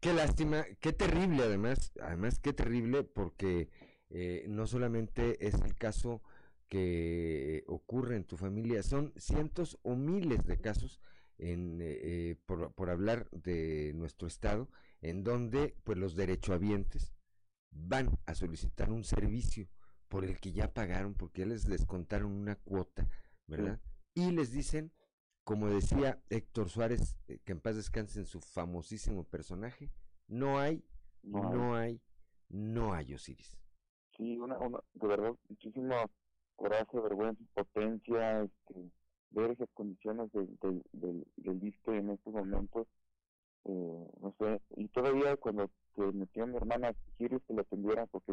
Qué 0.00 0.12
lástima, 0.12 0.64
qué 0.80 0.92
terrible 0.92 1.42
además, 1.44 1.92
además 2.00 2.38
qué 2.38 2.52
terrible 2.52 3.02
porque 3.02 3.68
eh, 4.10 4.44
no 4.48 4.66
solamente 4.66 5.46
es 5.46 5.54
el 5.54 5.74
caso 5.76 6.22
que 6.68 7.64
ocurre 7.66 8.16
en 8.16 8.24
tu 8.24 8.36
familia, 8.36 8.82
son 8.82 9.12
cientos 9.16 9.78
o 9.82 9.96
miles 9.96 10.46
de 10.46 10.60
casos 10.60 11.00
en, 11.38 11.78
eh, 11.80 12.36
por, 12.46 12.72
por, 12.72 12.90
hablar 12.90 13.28
de 13.30 13.92
nuestro 13.94 14.28
estado, 14.28 14.68
en 15.00 15.24
donde 15.24 15.76
pues 15.84 15.98
los 15.98 16.16
derechohabientes 16.16 17.14
van 17.70 18.18
a 18.26 18.34
solicitar 18.34 18.90
un 18.90 19.04
servicio 19.04 19.68
por 20.08 20.24
el 20.24 20.38
que 20.40 20.52
ya 20.52 20.72
pagaron, 20.72 21.14
porque 21.14 21.42
ya 21.42 21.46
les 21.46 21.66
descontaron 21.66 22.32
una 22.32 22.56
cuota, 22.56 23.08
¿verdad? 23.46 23.80
Y 24.14 24.32
les 24.32 24.52
dicen, 24.52 24.92
como 25.44 25.68
decía 25.68 26.20
Héctor 26.30 26.70
Suárez, 26.70 27.16
eh, 27.28 27.38
que 27.44 27.52
en 27.52 27.60
paz 27.60 27.76
descanse 27.76 28.18
en 28.18 28.26
su 28.26 28.40
famosísimo 28.40 29.24
personaje, 29.24 29.90
no 30.26 30.58
hay, 30.58 30.84
no, 31.22 31.74
hay. 31.74 32.00
no 32.48 32.92
hay 32.92 33.14
Osiris. 33.14 33.56
Sí, 34.16 34.36
una, 34.36 34.58
una, 34.58 34.80
de 34.94 35.06
verdad, 35.06 35.34
muchísimo 35.48 35.94
coraje, 36.56 37.00
vergüenza, 37.00 37.44
potencia, 37.54 38.42
este, 38.42 38.90
ver 39.30 39.50
esas 39.50 39.68
condiciones 39.74 40.30
del, 40.32 40.58
del, 40.60 40.82
del, 40.92 41.26
del 41.36 41.74
en 41.86 42.10
estos 42.10 42.32
momentos, 42.32 42.86
eh, 43.64 44.06
no 44.20 44.34
sé, 44.38 44.60
y 44.76 44.88
todavía 44.88 45.36
cuando 45.36 45.70
se 45.94 46.02
metió 46.12 46.46
mi 46.46 46.56
hermana 46.56 46.88
a 46.88 46.90
exigirle 46.90 47.40
que 47.46 47.54
lo 47.54 47.62
atendiera, 47.62 48.06
porque 48.06 48.32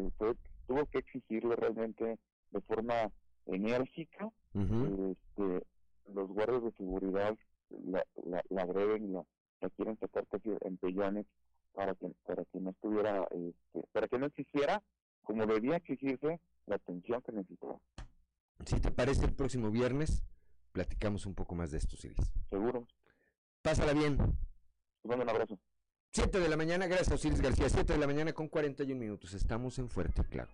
tuvo 0.66 0.86
que 0.86 0.98
exigirle 0.98 1.56
realmente 1.56 2.18
de 2.50 2.60
forma 2.62 3.10
enérgica, 3.46 4.30
este, 4.54 5.66
los 6.14 6.28
guardias 6.28 6.62
de 6.62 6.72
seguridad 6.72 7.36
la, 7.84 8.04
la, 8.24 8.42
la 8.48 8.62
agreden 8.62 9.04
y 9.04 9.08
la, 9.12 9.24
la, 9.60 9.70
quieren 9.70 9.98
sacar 9.98 10.26
casi 10.28 10.50
en 10.60 10.76
pellones 10.78 11.26
para 11.74 11.94
que, 11.94 12.08
para 12.24 12.44
que 12.44 12.60
no 12.60 12.70
estuviera, 12.70 13.26
este, 13.30 13.86
para 13.92 14.08
que 14.08 14.18
no 14.18 14.26
exigiera, 14.26 14.82
como 15.22 15.44
debía 15.46 15.76
exigirse, 15.76 16.40
la 16.66 16.76
atención 16.76 17.20
que 17.22 17.32
necesitaba. 17.32 17.78
Si 18.64 18.80
te 18.80 18.90
parece, 18.90 19.26
el 19.26 19.34
próximo 19.34 19.70
viernes 19.70 20.24
platicamos 20.76 21.24
un 21.24 21.34
poco 21.34 21.54
más 21.54 21.70
de 21.70 21.78
esto, 21.78 21.96
Osiris. 21.96 22.18
Seguro. 22.50 22.86
Pásala 23.62 23.94
bien. 23.94 24.18
Te 25.00 25.08
mando 25.08 25.24
un 25.24 25.30
abrazo. 25.30 25.58
7 26.12 26.38
de 26.38 26.50
la 26.50 26.56
mañana, 26.58 26.86
gracias 26.86 27.12
Osiris 27.12 27.40
García. 27.40 27.70
7 27.70 27.94
de 27.94 27.98
la 27.98 28.06
mañana 28.06 28.34
con 28.34 28.48
41 28.48 29.00
minutos. 29.00 29.32
Estamos 29.32 29.78
en 29.78 29.88
Fuerte, 29.88 30.22
claro. 30.24 30.50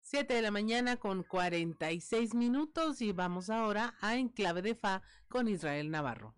Siete 0.00 0.32
de 0.32 0.42
la 0.42 0.50
mañana 0.50 0.96
con 0.96 1.22
46 1.22 2.34
minutos 2.34 3.02
y 3.02 3.12
vamos 3.12 3.50
ahora 3.50 3.94
a 4.00 4.16
Enclave 4.16 4.62
de 4.62 4.74
Fa 4.74 5.02
con 5.28 5.48
Israel 5.48 5.90
Navarro. 5.90 6.34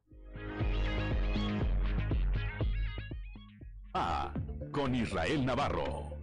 Con 4.70 4.94
Israel 4.94 5.44
Navarro. 5.44 6.18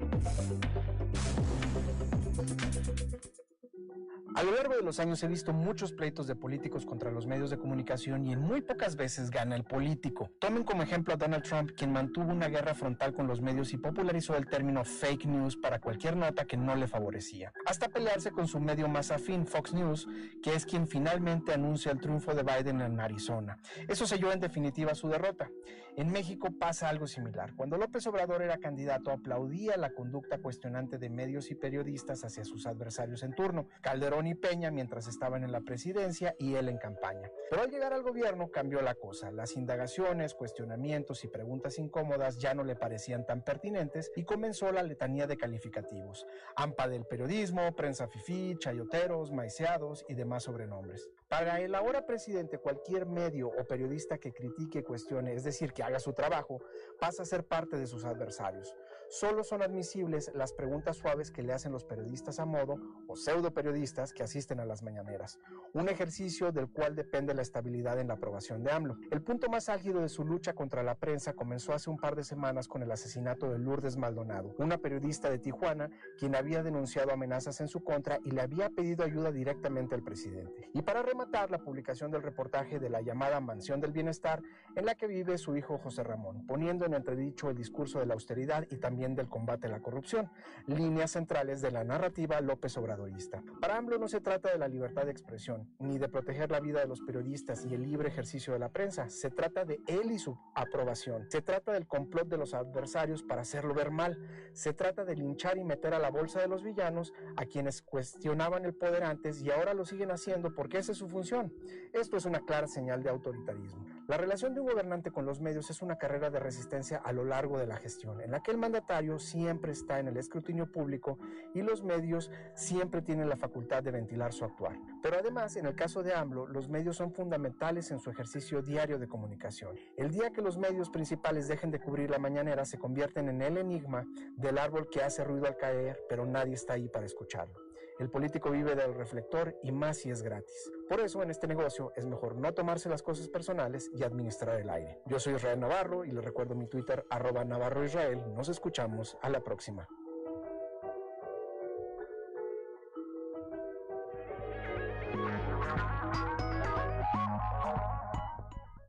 A 4.36 4.42
lo 4.42 4.56
largo 4.56 4.76
de 4.76 4.82
los 4.82 5.00
años 5.00 5.22
he 5.22 5.28
visto 5.28 5.54
muchos 5.54 5.92
pleitos 5.92 6.26
de 6.26 6.36
políticos 6.36 6.88
contra 6.88 7.12
los 7.12 7.28
medios 7.28 7.52
de 7.52 7.60
comunicación 7.60 8.26
y 8.26 8.34
en 8.34 8.40
muy 8.40 8.62
pocas 8.62 8.96
veces 8.96 9.30
gana 9.30 9.56
el 9.56 9.64
político. 9.64 10.32
Tomen 10.40 10.64
como 10.64 10.82
ejemplo 10.82 11.14
a 11.14 11.18
Donald 11.18 11.44
Trump, 11.44 11.72
quien 11.78 11.94
mantuvo 11.94 12.32
una 12.32 12.48
guerra 12.48 12.74
frontal 12.74 13.14
con 13.14 13.28
los 13.28 13.42
medios 13.42 13.74
y 13.74 13.78
popularizó 13.78 14.36
el 14.36 14.48
término 14.48 14.84
fake 14.84 15.26
news 15.26 15.56
para 15.56 15.80
cualquier 15.80 16.18
nota 16.18 16.46
que 16.46 16.58
no 16.58 16.76
le 16.76 16.88
favorecía, 16.88 17.54
hasta 17.68 17.90
pelearse 17.90 18.32
con 18.32 18.48
su 18.48 18.60
medio 18.60 18.88
más 18.88 19.12
afín, 19.12 19.46
Fox 19.46 19.74
News, 19.74 20.08
que 20.42 20.56
es 20.56 20.66
quien 20.66 20.88
finalmente 20.88 21.54
anuncia 21.54 21.92
el 21.92 22.00
triunfo 22.00 22.34
de 22.34 22.42
Biden 22.42 22.82
en 22.82 23.00
Arizona. 23.00 23.60
Eso 23.88 24.08
selló 24.08 24.32
en 24.32 24.40
definitiva 24.40 24.96
su 24.96 25.10
derrota. 25.10 25.48
En 25.96 26.12
México 26.12 26.48
pasa 26.60 26.90
algo 26.90 27.06
similar. 27.06 27.54
Cuando 27.56 27.78
López 27.78 28.08
Obrador 28.08 28.42
era 28.42 28.58
candidato, 28.58 29.12
aplaudía 29.12 29.78
la 29.78 29.94
conducta 29.94 30.40
cuestionante 30.40 30.98
de 30.98 31.12
medios 31.12 31.52
y 31.52 31.56
periodistas 31.56 32.24
hacia 32.24 32.44
sus 32.44 32.66
adversarios 32.66 33.22
en 33.22 33.36
turno. 33.36 33.68
Calderón 33.82 34.23
y 34.28 34.36
Peña 34.36 34.72
mientras 34.72 35.08
estaban 35.08 35.44
en 35.44 35.52
la 35.52 35.62
presidencia 35.62 36.36
y 36.40 36.56
él 36.56 36.70
en 36.70 36.78
campaña. 36.78 37.30
Pero 37.50 37.64
al 37.64 37.70
llegar 37.70 37.94
al 37.94 38.04
gobierno 38.04 38.50
cambió 38.52 38.82
la 38.82 38.96
cosa. 38.96 39.32
Las 39.32 39.56
indagaciones, 39.56 40.34
cuestionamientos 40.34 41.24
y 41.24 41.28
preguntas 41.28 41.78
incómodas 41.80 42.38
ya 42.38 42.54
no 42.54 42.64
le 42.64 42.76
parecían 42.76 43.26
tan 43.26 43.44
pertinentes 43.44 44.12
y 44.16 44.24
comenzó 44.24 44.72
la 44.72 44.84
letanía 44.84 45.28
de 45.28 45.38
calificativos. 45.38 46.26
AMPA 46.56 46.88
del 46.88 47.06
periodismo, 47.06 47.76
prensa 47.76 48.08
fifí, 48.08 48.56
chayoteros, 48.60 49.32
maiceados 49.32 50.06
y 50.08 50.16
demás 50.16 50.44
sobrenombres. 50.44 51.10
Para 51.28 51.62
el 51.62 51.74
ahora 51.74 52.06
presidente, 52.06 52.60
cualquier 52.60 53.08
medio 53.08 53.48
o 53.48 53.66
periodista 53.66 54.18
que 54.18 54.34
critique, 54.34 54.84
cuestione, 54.84 55.34
es 55.34 55.44
decir, 55.44 55.74
que 55.74 55.82
haga 55.82 56.00
su 56.00 56.14
trabajo, 56.14 56.62
pasa 57.00 57.24
a 57.24 57.26
ser 57.26 57.46
parte 57.46 57.78
de 57.78 57.88
sus 57.88 58.06
adversarios. 58.06 58.74
Solo 59.14 59.44
son 59.44 59.62
admisibles 59.62 60.32
las 60.34 60.54
preguntas 60.54 60.98
suaves 60.98 61.30
que 61.30 61.44
le 61.44 61.54
hacen 61.54 61.72
los 61.72 61.84
periodistas 61.84 62.40
a 62.40 62.46
modo 62.46 62.80
o 63.08 63.16
pseudo 63.16 63.54
periodistas 63.54 64.12
que 64.12 64.24
asisten 64.24 64.60
a 64.60 64.66
las 64.66 64.82
mañaneras, 64.82 65.38
un 65.74 65.88
ejercicio 65.88 66.52
del 66.52 66.68
cual 66.68 66.96
depende 66.96 67.36
la 67.36 67.44
estabilidad 67.44 68.00
en 68.00 68.08
la 68.08 68.16
aprobación 68.16 68.64
de 68.64 68.72
AMLO. 68.72 68.98
El 69.12 69.22
punto 69.22 69.50
más 69.50 69.70
álgido 69.70 70.02
de 70.02 70.10
su 70.10 70.26
lucha 70.26 70.54
contra 70.54 70.82
la 70.82 70.96
prensa 70.96 71.34
comenzó 71.34 71.74
hace 71.74 71.92
un 71.92 72.00
par 72.00 72.16
de 72.16 72.24
semanas 72.24 72.68
con 72.68 72.82
el 72.82 72.92
asesinato 72.92 73.52
de 73.52 73.60
Lourdes 73.60 73.98
Maldonado, 73.98 74.56
una 74.58 74.80
periodista 74.80 75.30
de 75.30 75.38
Tijuana 75.38 75.92
quien 76.18 76.36
había 76.36 76.64
denunciado 76.64 77.12
amenazas 77.12 77.62
en 77.62 77.68
su 77.68 77.84
contra 77.84 78.18
y 78.26 78.32
le 78.32 78.42
había 78.42 78.72
pedido 78.72 79.06
ayuda 79.06 79.32
directamente 79.32 79.94
al 79.94 80.02
presidente. 80.02 80.72
Y 80.74 80.82
para 80.82 81.04
rematar, 81.04 81.52
la 81.52 81.60
publicación 81.60 82.10
del 82.10 82.24
reportaje 82.24 82.80
de 82.80 82.90
la 82.90 83.02
llamada 83.02 83.40
Mansión 83.42 83.80
del 83.80 83.92
Bienestar 83.92 84.42
en 84.76 84.88
la 84.88 84.96
que 84.96 85.06
vive 85.06 85.38
su 85.38 85.56
hijo 85.56 85.78
José 85.78 86.04
Ramón, 86.04 86.48
poniendo 86.48 86.86
en 86.86 86.96
entredicho 86.96 87.52
el 87.52 87.56
discurso 87.56 88.00
de 88.00 88.08
la 88.08 88.16
austeridad 88.16 88.66
y 88.72 88.78
también 88.78 89.03
del 89.12 89.28
combate 89.28 89.68
a 89.68 89.70
la 89.70 89.82
corrupción, 89.82 90.32
líneas 90.66 91.12
centrales 91.12 91.62
de 91.62 91.72
la 91.72 91.84
narrativa 91.84 92.40
López 92.40 92.78
Obradorista. 92.78 93.44
Para 93.60 93.78
AMLO 93.78 94.00
no 94.00 94.08
se 94.08 94.22
trata 94.22 94.50
de 94.50 94.58
la 94.58 94.70
libertad 94.70 95.04
de 95.04 95.12
expresión, 95.12 95.70
ni 95.80 95.98
de 95.98 96.08
proteger 96.08 96.50
la 96.50 96.62
vida 96.62 96.80
de 96.80 96.88
los 96.88 97.02
periodistas 97.02 97.66
y 97.66 97.74
el 97.74 97.84
libre 97.84 98.08
ejercicio 98.08 98.54
de 98.54 98.60
la 98.60 98.70
prensa, 98.70 99.10
se 99.10 99.30
trata 99.30 99.66
de 99.66 99.82
él 99.88 100.12
y 100.12 100.20
su 100.20 100.38
aprobación, 100.56 101.30
se 101.30 101.42
trata 101.42 101.74
del 101.74 101.86
complot 101.86 102.30
de 102.30 102.38
los 102.38 102.54
adversarios 102.54 103.22
para 103.24 103.42
hacerlo 103.42 103.74
ver 103.74 103.92
mal, 103.92 104.18
se 104.54 104.74
trata 104.74 105.04
de 105.04 105.16
linchar 105.18 105.58
y 105.58 105.66
meter 105.66 105.94
a 105.94 106.00
la 106.00 106.10
bolsa 106.10 106.40
de 106.40 106.48
los 106.48 106.64
villanos 106.64 107.14
a 107.36 107.46
quienes 107.46 107.82
cuestionaban 107.82 108.64
el 108.64 108.74
poder 108.74 109.04
antes 109.04 109.42
y 109.42 109.52
ahora 109.52 109.74
lo 109.74 109.84
siguen 109.84 110.12
haciendo 110.12 110.56
porque 110.56 110.78
esa 110.78 110.94
es 110.94 110.98
su 110.98 111.10
función. 111.10 111.54
Esto 111.92 112.16
es 112.18 112.26
una 112.26 112.40
clara 112.40 112.68
señal 112.68 113.04
de 113.04 113.10
autoritarismo. 113.10 113.86
La 114.06 114.18
relación 114.18 114.54
de 114.54 114.60
un 114.60 114.68
gobernante 114.68 115.12
con 115.12 115.26
los 115.26 115.40
medios 115.40 115.70
es 115.70 115.82
una 115.82 115.98
carrera 115.98 116.30
de 116.30 116.38
resistencia 116.38 116.98
a 116.98 117.14
lo 117.14 117.24
largo 117.24 117.58
de 117.58 117.66
la 117.66 117.78
gestión, 117.78 118.20
en 118.20 118.32
la 118.32 118.44
que 118.44 118.52
el 118.52 118.58
mandatario 118.58 119.18
siempre 119.18 119.72
está 119.72 120.00
en 120.00 120.10
el 120.10 120.18
escrutinio 120.18 120.70
público 120.70 121.18
y 121.54 121.62
los 121.62 121.84
medios 121.84 122.30
siempre 122.54 123.02
tienen 123.02 123.30
la 123.30 123.38
facultad 123.38 123.82
de 123.82 123.92
ventilar 123.92 124.34
su 124.34 124.44
actuar. 124.44 124.78
Pero 125.02 125.18
además, 125.18 125.56
en 125.56 125.68
el 125.68 125.76
caso 125.76 126.04
de 126.04 126.14
AMLO, 126.14 126.48
los 126.48 126.68
medios 126.68 126.98
son 126.98 127.14
fundamentales 127.14 127.92
en 127.92 128.00
su 128.00 128.10
ejercicio 128.10 128.62
diario 128.62 129.00
de 129.00 129.08
comunicación. 129.08 129.78
El 129.96 130.12
día 130.12 130.32
que 130.32 130.42
los 130.42 130.58
medios 130.58 130.90
principales 130.90 131.48
dejen 131.48 131.72
de 131.72 131.80
cubrir 131.80 132.10
la 132.10 132.20
mañanera, 132.20 132.66
se 132.66 132.78
convierten 132.78 133.30
en 133.30 133.42
el 133.42 133.58
enigma 133.58 134.06
del 134.36 134.58
árbol 134.58 134.90
que 134.90 135.02
hace 135.02 135.24
ruido 135.24 135.48
al 135.48 135.56
caer, 135.56 135.98
pero 136.10 136.26
nadie 136.26 136.56
está 136.56 136.74
ahí 136.74 136.90
para 136.90 137.06
escucharlo. 137.06 137.63
El 138.00 138.10
político 138.10 138.50
vive 138.50 138.76
del 138.76 138.96
reflector 138.96 139.56
y 139.62 139.72
más 139.72 139.98
si 139.98 140.10
es 140.10 140.24
gratis. 140.24 140.72
Por 140.90 141.00
eso 141.00 141.22
en 141.22 141.30
este 141.30 141.48
negocio 141.48 141.94
es 141.96 142.06
mejor 142.06 142.36
no 142.36 142.54
tomarse 142.54 142.90
las 142.90 143.04
cosas 143.04 143.28
personales 143.28 143.90
y 143.94 144.04
administrar 144.04 144.60
el 144.60 144.70
aire. 144.70 145.02
Yo 145.06 145.20
soy 145.20 145.36
Israel 145.36 145.60
Navarro 145.60 146.04
y 146.04 146.12
les 146.12 146.24
recuerdo 146.24 146.56
mi 146.56 146.68
Twitter 146.68 147.06
arroba 147.10 147.46
Navarro 147.46 147.86
Israel. 147.86 148.22
Nos 148.36 148.50
escuchamos 148.50 149.18
a 149.22 149.30
la 149.30 149.42
próxima. 149.44 149.88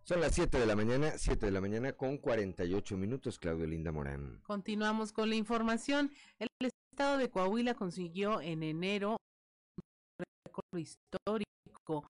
Son 0.04 0.20
las 0.20 0.34
7 0.34 0.58
de 0.58 0.66
la 0.66 0.76
mañana, 0.76 1.12
7 1.16 1.46
de 1.46 1.52
la 1.52 1.62
mañana 1.62 1.92
con 1.92 2.18
48 2.18 2.96
minutos, 2.98 3.38
Claudio 3.38 3.66
Linda 3.66 3.90
Morán. 3.90 4.40
Continuamos 4.42 5.12
con 5.12 5.30
la 5.30 5.34
información. 5.34 6.10
El 6.38 6.48
estado 6.94 7.18
de 7.18 7.28
Coahuila 7.28 7.74
consiguió 7.74 8.40
en 8.40 8.62
enero 8.62 9.16
un 9.16 10.24
récord 10.46 10.78
histórico 10.78 12.08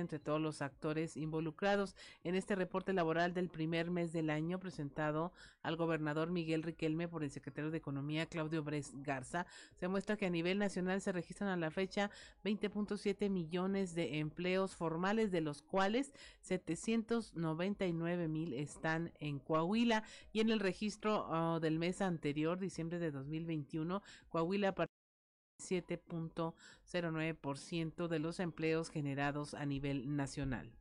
entre 0.00 0.18
todos 0.18 0.40
los 0.40 0.62
actores 0.62 1.16
involucrados 1.16 1.94
en 2.24 2.34
este 2.34 2.54
reporte 2.54 2.92
laboral 2.92 3.34
del 3.34 3.48
primer 3.48 3.90
mes 3.90 4.12
del 4.12 4.30
año 4.30 4.58
presentado 4.58 5.32
al 5.62 5.76
gobernador 5.76 6.30
Miguel 6.30 6.62
Riquelme 6.62 7.08
por 7.08 7.22
el 7.22 7.30
secretario 7.30 7.70
de 7.70 7.78
Economía 7.78 8.26
Claudio 8.26 8.62
Bres 8.62 8.92
Garza. 9.02 9.46
Se 9.78 9.88
muestra 9.88 10.16
que 10.16 10.26
a 10.26 10.30
nivel 10.30 10.58
nacional 10.58 11.00
se 11.00 11.12
registran 11.12 11.50
a 11.50 11.56
la 11.56 11.70
fecha 11.70 12.10
20.7 12.44 13.28
millones 13.30 13.94
de 13.94 14.18
empleos 14.18 14.76
formales, 14.76 15.30
de 15.30 15.40
los 15.40 15.62
cuales 15.62 16.12
799 16.40 18.28
mil 18.28 18.54
están 18.54 19.12
en 19.20 19.38
Coahuila 19.38 20.04
y 20.32 20.40
en 20.40 20.50
el 20.50 20.60
registro 20.60 21.28
uh, 21.28 21.60
del 21.60 21.78
mes 21.78 22.00
anterior, 22.00 22.58
diciembre 22.58 22.98
de 22.98 23.10
2021, 23.10 24.02
Coahuila 24.28 24.74
7.09% 25.60 28.08
de 28.08 28.18
los 28.18 28.40
empleos 28.40 28.90
generados 28.90 29.54
a 29.54 29.64
nivel 29.66 30.16
nacional. 30.16 30.72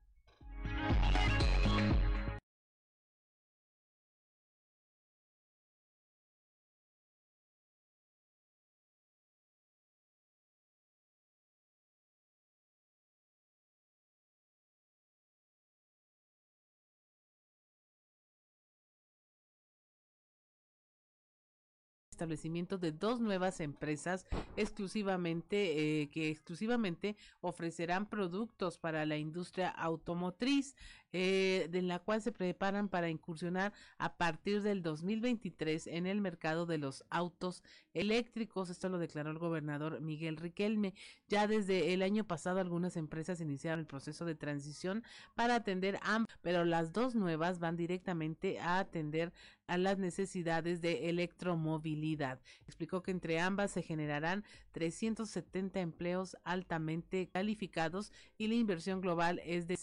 Establecimiento 22.19 22.77
de 22.77 22.91
dos 22.91 23.21
nuevas 23.21 23.61
empresas 23.61 24.25
exclusivamente 24.57 26.01
eh, 26.01 26.09
que 26.09 26.29
exclusivamente 26.29 27.15
ofrecerán 27.39 28.07
productos 28.07 28.77
para 28.77 29.05
la 29.05 29.15
industria 29.15 29.69
automotriz 29.69 30.75
eh, 31.11 31.67
de 31.71 31.81
la 31.81 31.99
cual 31.99 32.21
se 32.21 32.31
preparan 32.31 32.89
para 32.89 33.09
incursionar 33.09 33.73
a 33.97 34.15
partir 34.15 34.61
del 34.61 34.83
2023 34.83 35.87
en 35.87 36.05
el 36.05 36.21
mercado 36.21 36.65
de 36.65 36.77
los 36.77 37.03
autos 37.09 37.63
eléctricos. 37.93 38.69
Esto 38.69 38.89
lo 38.89 38.99
declaró 38.99 39.31
el 39.31 39.39
gobernador 39.39 40.01
Miguel 40.01 40.37
Riquelme. 40.37 40.93
Ya 41.27 41.47
desde 41.47 41.93
el 41.93 42.01
año 42.01 42.25
pasado 42.25 42.59
algunas 42.59 42.95
empresas 42.95 43.41
iniciaron 43.41 43.79
el 43.79 43.85
proceso 43.87 44.25
de 44.25 44.35
transición 44.35 45.03
para 45.35 45.55
atender 45.55 45.99
ambas, 46.03 46.37
pero 46.41 46.65
las 46.65 46.93
dos 46.93 47.15
nuevas 47.15 47.59
van 47.59 47.75
directamente 47.75 48.59
a 48.59 48.79
atender 48.79 49.33
a 49.67 49.77
las 49.77 49.99
necesidades 49.99 50.81
de 50.81 51.09
electromovilidad. 51.09 52.41
Explicó 52.65 53.03
que 53.03 53.11
entre 53.11 53.39
ambas 53.39 53.71
se 53.71 53.83
generarán 53.83 54.43
370 54.71 55.79
empleos 55.79 56.37
altamente 56.43 57.29
calificados 57.29 58.11
y 58.37 58.47
la 58.47 58.55
inversión 58.55 58.99
global 58.99 59.39
es 59.45 59.67
de 59.67 59.77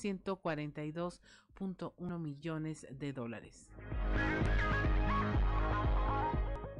142.1 1.58 2.18
millones 2.18 2.86
de 2.90 3.12
dólares. 3.12 3.68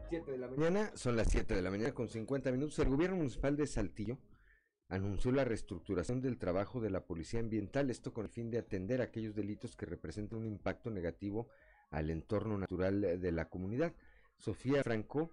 7 0.08 0.30
de 0.30 0.38
la 0.38 0.48
mañana, 0.48 0.92
son 0.94 1.16
las 1.16 1.28
7 1.28 1.54
de 1.54 1.62
la 1.62 1.70
mañana 1.70 1.92
con 1.92 2.08
50 2.08 2.52
minutos. 2.52 2.78
El 2.78 2.88
gobierno 2.88 3.16
municipal 3.16 3.56
de 3.56 3.66
Saltillo 3.66 4.18
anunció 4.88 5.32
la 5.32 5.44
reestructuración 5.44 6.20
del 6.20 6.38
trabajo 6.38 6.80
de 6.80 6.90
la 6.90 7.04
policía 7.06 7.40
ambiental, 7.40 7.90
esto 7.90 8.12
con 8.12 8.26
el 8.26 8.30
fin 8.30 8.50
de 8.50 8.58
atender 8.58 9.00
aquellos 9.00 9.34
delitos 9.34 9.74
que 9.74 9.86
representan 9.86 10.38
un 10.38 10.46
impacto 10.46 10.90
negativo 10.90 11.48
al 11.90 12.10
entorno 12.10 12.56
natural 12.58 13.20
de 13.20 13.32
la 13.32 13.48
comunidad. 13.48 13.94
Sofía 14.38 14.82
Franco 14.84 15.30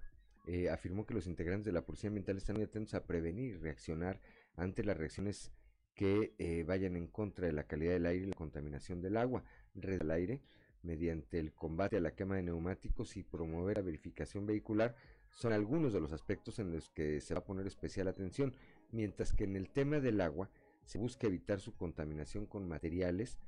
eh, 0.47 0.69
afirmó 0.69 1.05
que 1.05 1.13
los 1.13 1.27
integrantes 1.27 1.65
de 1.65 1.71
la 1.71 1.85
Policía 1.85 2.07
Ambiental 2.07 2.37
están 2.37 2.55
muy 2.55 2.65
atentos 2.65 2.93
a 2.95 3.05
prevenir 3.05 3.53
y 3.53 3.57
reaccionar 3.57 4.19
ante 4.55 4.83
las 4.83 4.97
reacciones 4.97 5.51
que 5.95 6.33
eh, 6.37 6.63
vayan 6.63 6.95
en 6.95 7.07
contra 7.07 7.47
de 7.47 7.53
la 7.53 7.65
calidad 7.65 7.93
del 7.93 8.05
aire 8.05 8.25
y 8.25 8.29
la 8.29 8.35
contaminación 8.35 9.01
del 9.01 9.17
agua, 9.17 9.43
red 9.75 9.99
del 9.99 10.11
aire, 10.11 10.41
mediante 10.81 11.39
el 11.39 11.53
combate 11.53 11.97
a 11.97 12.01
la 12.01 12.15
quema 12.15 12.35
de 12.35 12.43
neumáticos 12.43 13.15
y 13.15 13.23
promover 13.23 13.77
la 13.77 13.83
verificación 13.83 14.45
vehicular, 14.45 14.95
son 15.29 15.53
algunos 15.53 15.93
de 15.93 15.99
los 15.99 16.11
aspectos 16.11 16.59
en 16.59 16.71
los 16.71 16.89
que 16.89 17.21
se 17.21 17.33
va 17.33 17.39
a 17.39 17.45
poner 17.45 17.65
especial 17.67 18.07
atención, 18.07 18.55
mientras 18.91 19.33
que 19.33 19.45
en 19.45 19.55
el 19.55 19.69
tema 19.69 19.99
del 19.99 20.21
agua 20.21 20.49
se 20.83 20.99
busca 20.99 21.27
evitar 21.27 21.59
su 21.59 21.75
contaminación 21.75 22.45
con 22.45 22.67
materiales 22.67 23.39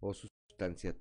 o 0.00 0.14
sustancias 0.14 0.96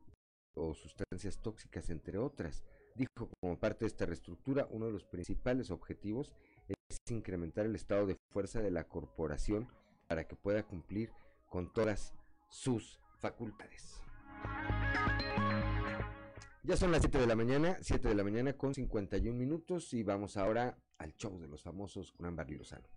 o 0.54 0.74
sustancias 0.74 1.42
tóxicas, 1.42 1.90
entre 1.90 2.18
otras. 2.18 2.64
Dijo 2.96 3.30
como 3.40 3.58
parte 3.58 3.86
de 3.86 3.88
esta 3.88 4.06
reestructura, 4.06 4.68
uno 4.70 4.88
de 4.88 4.92
los 4.92 5.06
principales 5.06 5.72
objetivos 5.72 6.34
es 6.68 6.98
incrementar 7.10 7.66
el 7.66 7.76
estado 7.76 8.06
de 8.06 8.18
fuerza 8.34 8.62
de 8.62 8.72
la 8.72 8.84
corporación 8.84 9.70
para 10.12 10.28
que 10.28 10.36
pueda 10.36 10.64
cumplir 10.64 11.10
con 11.48 11.72
todas 11.72 12.14
sus 12.50 13.00
facultades. 13.20 14.02
Ya 16.64 16.76
son 16.76 16.92
las 16.92 17.00
7 17.00 17.18
de 17.18 17.28
la 17.28 17.36
mañana, 17.38 17.78
7 17.80 18.10
de 18.10 18.16
la 18.16 18.26
mañana 18.26 18.52
con 18.52 18.74
51 18.74 19.40
minutos 19.40 19.94
y 19.94 20.04
vamos 20.04 20.36
ahora 20.36 20.78
al 20.98 21.16
show 21.16 21.40
de 21.40 21.48
los 21.48 21.64
famosos 21.64 22.12
con 22.12 22.26
Ámbar 22.26 22.52
Lozano. 22.52 22.90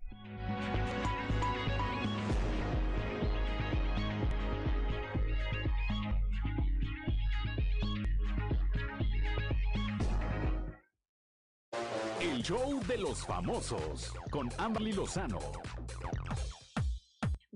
El 12.19 12.43
show 12.43 12.83
de 12.85 12.97
los 12.97 13.25
famosos 13.25 14.13
con 14.29 14.49
Amberly 14.57 14.91
Lozano 14.91 15.39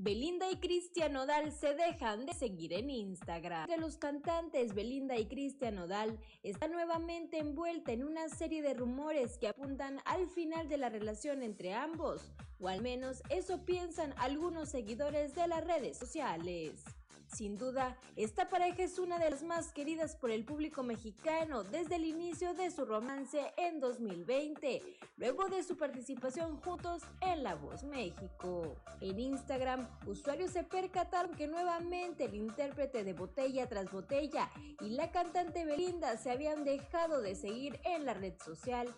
Belinda 0.02 0.50
y 0.50 0.56
Cristian 0.56 1.12
Nodal 1.12 1.52
se 1.52 1.76
dejan 1.76 2.26
de 2.26 2.34
seguir 2.34 2.72
en 2.72 2.90
Instagram. 2.90 3.68
De 3.68 3.76
los 3.76 3.98
cantantes 3.98 4.74
Belinda 4.74 5.18
y 5.18 5.26
Cristian 5.26 5.76
Nodal 5.76 6.18
está 6.42 6.70
nuevamente 6.70 7.38
envuelta 7.38 7.92
en 7.92 8.06
una 8.06 8.30
serie 8.30 8.62
de 8.62 8.74
rumores 8.74 9.38
que 9.38 9.50
apuntan 9.50 10.00
al 10.06 10.30
final 10.30 10.70
de 10.70 10.78
la 10.78 10.88
relación 10.88 11.44
entre 11.44 11.74
ambos, 11.74 12.32
o 12.62 12.70
al 12.70 12.82
menos 12.82 13.24
eso 13.30 13.66
piensan 13.66 14.14
algunos 14.16 14.70
seguidores 14.70 15.36
de 15.36 15.50
las 15.50 15.66
redes 15.66 15.98
sociales. 15.98 16.86
Sin 17.31 17.60
duda, 17.60 17.95
esta 18.15 18.49
pareja 18.49 18.84
es 18.84 18.97
una 18.97 19.19
de 19.19 19.30
las 19.30 19.43
más 19.43 19.72
queridas 19.72 20.15
por 20.15 20.31
el 20.31 20.45
público 20.45 20.81
mexicano 20.81 21.64
desde 21.64 21.95
el 21.95 22.06
inicio 22.06 22.56
de 22.56 22.72
su 22.72 22.85
romance 22.85 23.53
en 23.56 23.80
2020, 23.80 24.81
luego 25.18 25.47
de 25.47 25.64
su 25.64 25.77
participación 25.77 26.57
juntos 26.57 27.03
en 27.22 27.43
La 27.43 27.53
Voz 27.53 27.84
México. 27.84 28.76
En 28.99 29.19
Instagram, 29.19 29.88
usuarios 30.07 30.51
se 30.51 30.64
percataron 30.64 31.35
que 31.35 31.47
nuevamente 31.47 32.26
el 32.26 32.34
intérprete 32.34 33.03
de 33.03 33.14
Botella 33.14 33.69
tras 33.69 33.91
Botella 33.91 34.49
y 34.81 34.89
la 34.89 35.11
cantante 35.11 35.65
Belinda 35.65 36.18
se 36.18 36.31
habían 36.31 36.64
dejado 36.64 37.22
de 37.22 37.35
seguir 37.35 37.80
en 37.85 38.06
la 38.06 38.15
red 38.15 38.34
social 38.43 38.93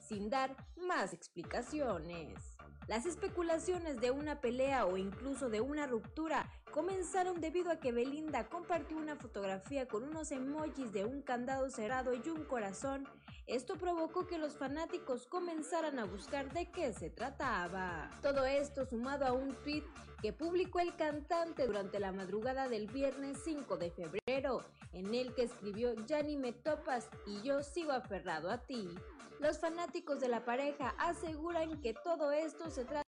sin 0.00 0.28
dar 0.28 0.56
más 0.76 1.12
explicaciones. 1.12 2.56
Las 2.88 3.04
especulaciones 3.04 4.00
de 4.00 4.12
una 4.12 4.40
pelea 4.40 4.86
o 4.86 4.96
incluso 4.96 5.50
de 5.50 5.60
una 5.60 5.88
ruptura 5.88 6.48
comenzaron 6.76 7.40
debido 7.40 7.70
a 7.70 7.80
que 7.80 7.90
Belinda 7.90 8.50
compartió 8.50 8.98
una 8.98 9.16
fotografía 9.16 9.88
con 9.88 10.04
unos 10.04 10.30
emojis 10.30 10.92
de 10.92 11.06
un 11.06 11.22
candado 11.22 11.70
cerrado 11.70 12.12
y 12.12 12.28
un 12.28 12.44
corazón. 12.44 13.08
Esto 13.46 13.76
provocó 13.76 14.26
que 14.26 14.36
los 14.36 14.58
fanáticos 14.58 15.26
comenzaran 15.26 15.98
a 15.98 16.04
buscar 16.04 16.52
de 16.52 16.70
qué 16.70 16.92
se 16.92 17.08
trataba. 17.08 18.10
Todo 18.20 18.44
esto 18.44 18.84
sumado 18.84 19.24
a 19.24 19.32
un 19.32 19.54
tweet 19.62 19.84
que 20.20 20.34
publicó 20.34 20.80
el 20.80 20.94
cantante 20.96 21.66
durante 21.66 21.98
la 21.98 22.12
madrugada 22.12 22.68
del 22.68 22.88
viernes 22.88 23.38
5 23.42 23.78
de 23.78 23.90
febrero, 23.90 24.62
en 24.92 25.14
el 25.14 25.34
que 25.34 25.44
escribió 25.44 25.94
Ya 26.04 26.22
ni 26.22 26.36
me 26.36 26.52
topas 26.52 27.08
y 27.26 27.40
yo 27.40 27.62
sigo 27.62 27.92
aferrado 27.92 28.50
a 28.50 28.58
ti. 28.58 28.86
Los 29.40 29.58
fanáticos 29.58 30.20
de 30.20 30.28
la 30.28 30.44
pareja 30.44 30.94
aseguran 30.98 31.80
que 31.80 31.94
todo 31.94 32.32
esto 32.32 32.68
se 32.68 32.84
trata 32.84 33.05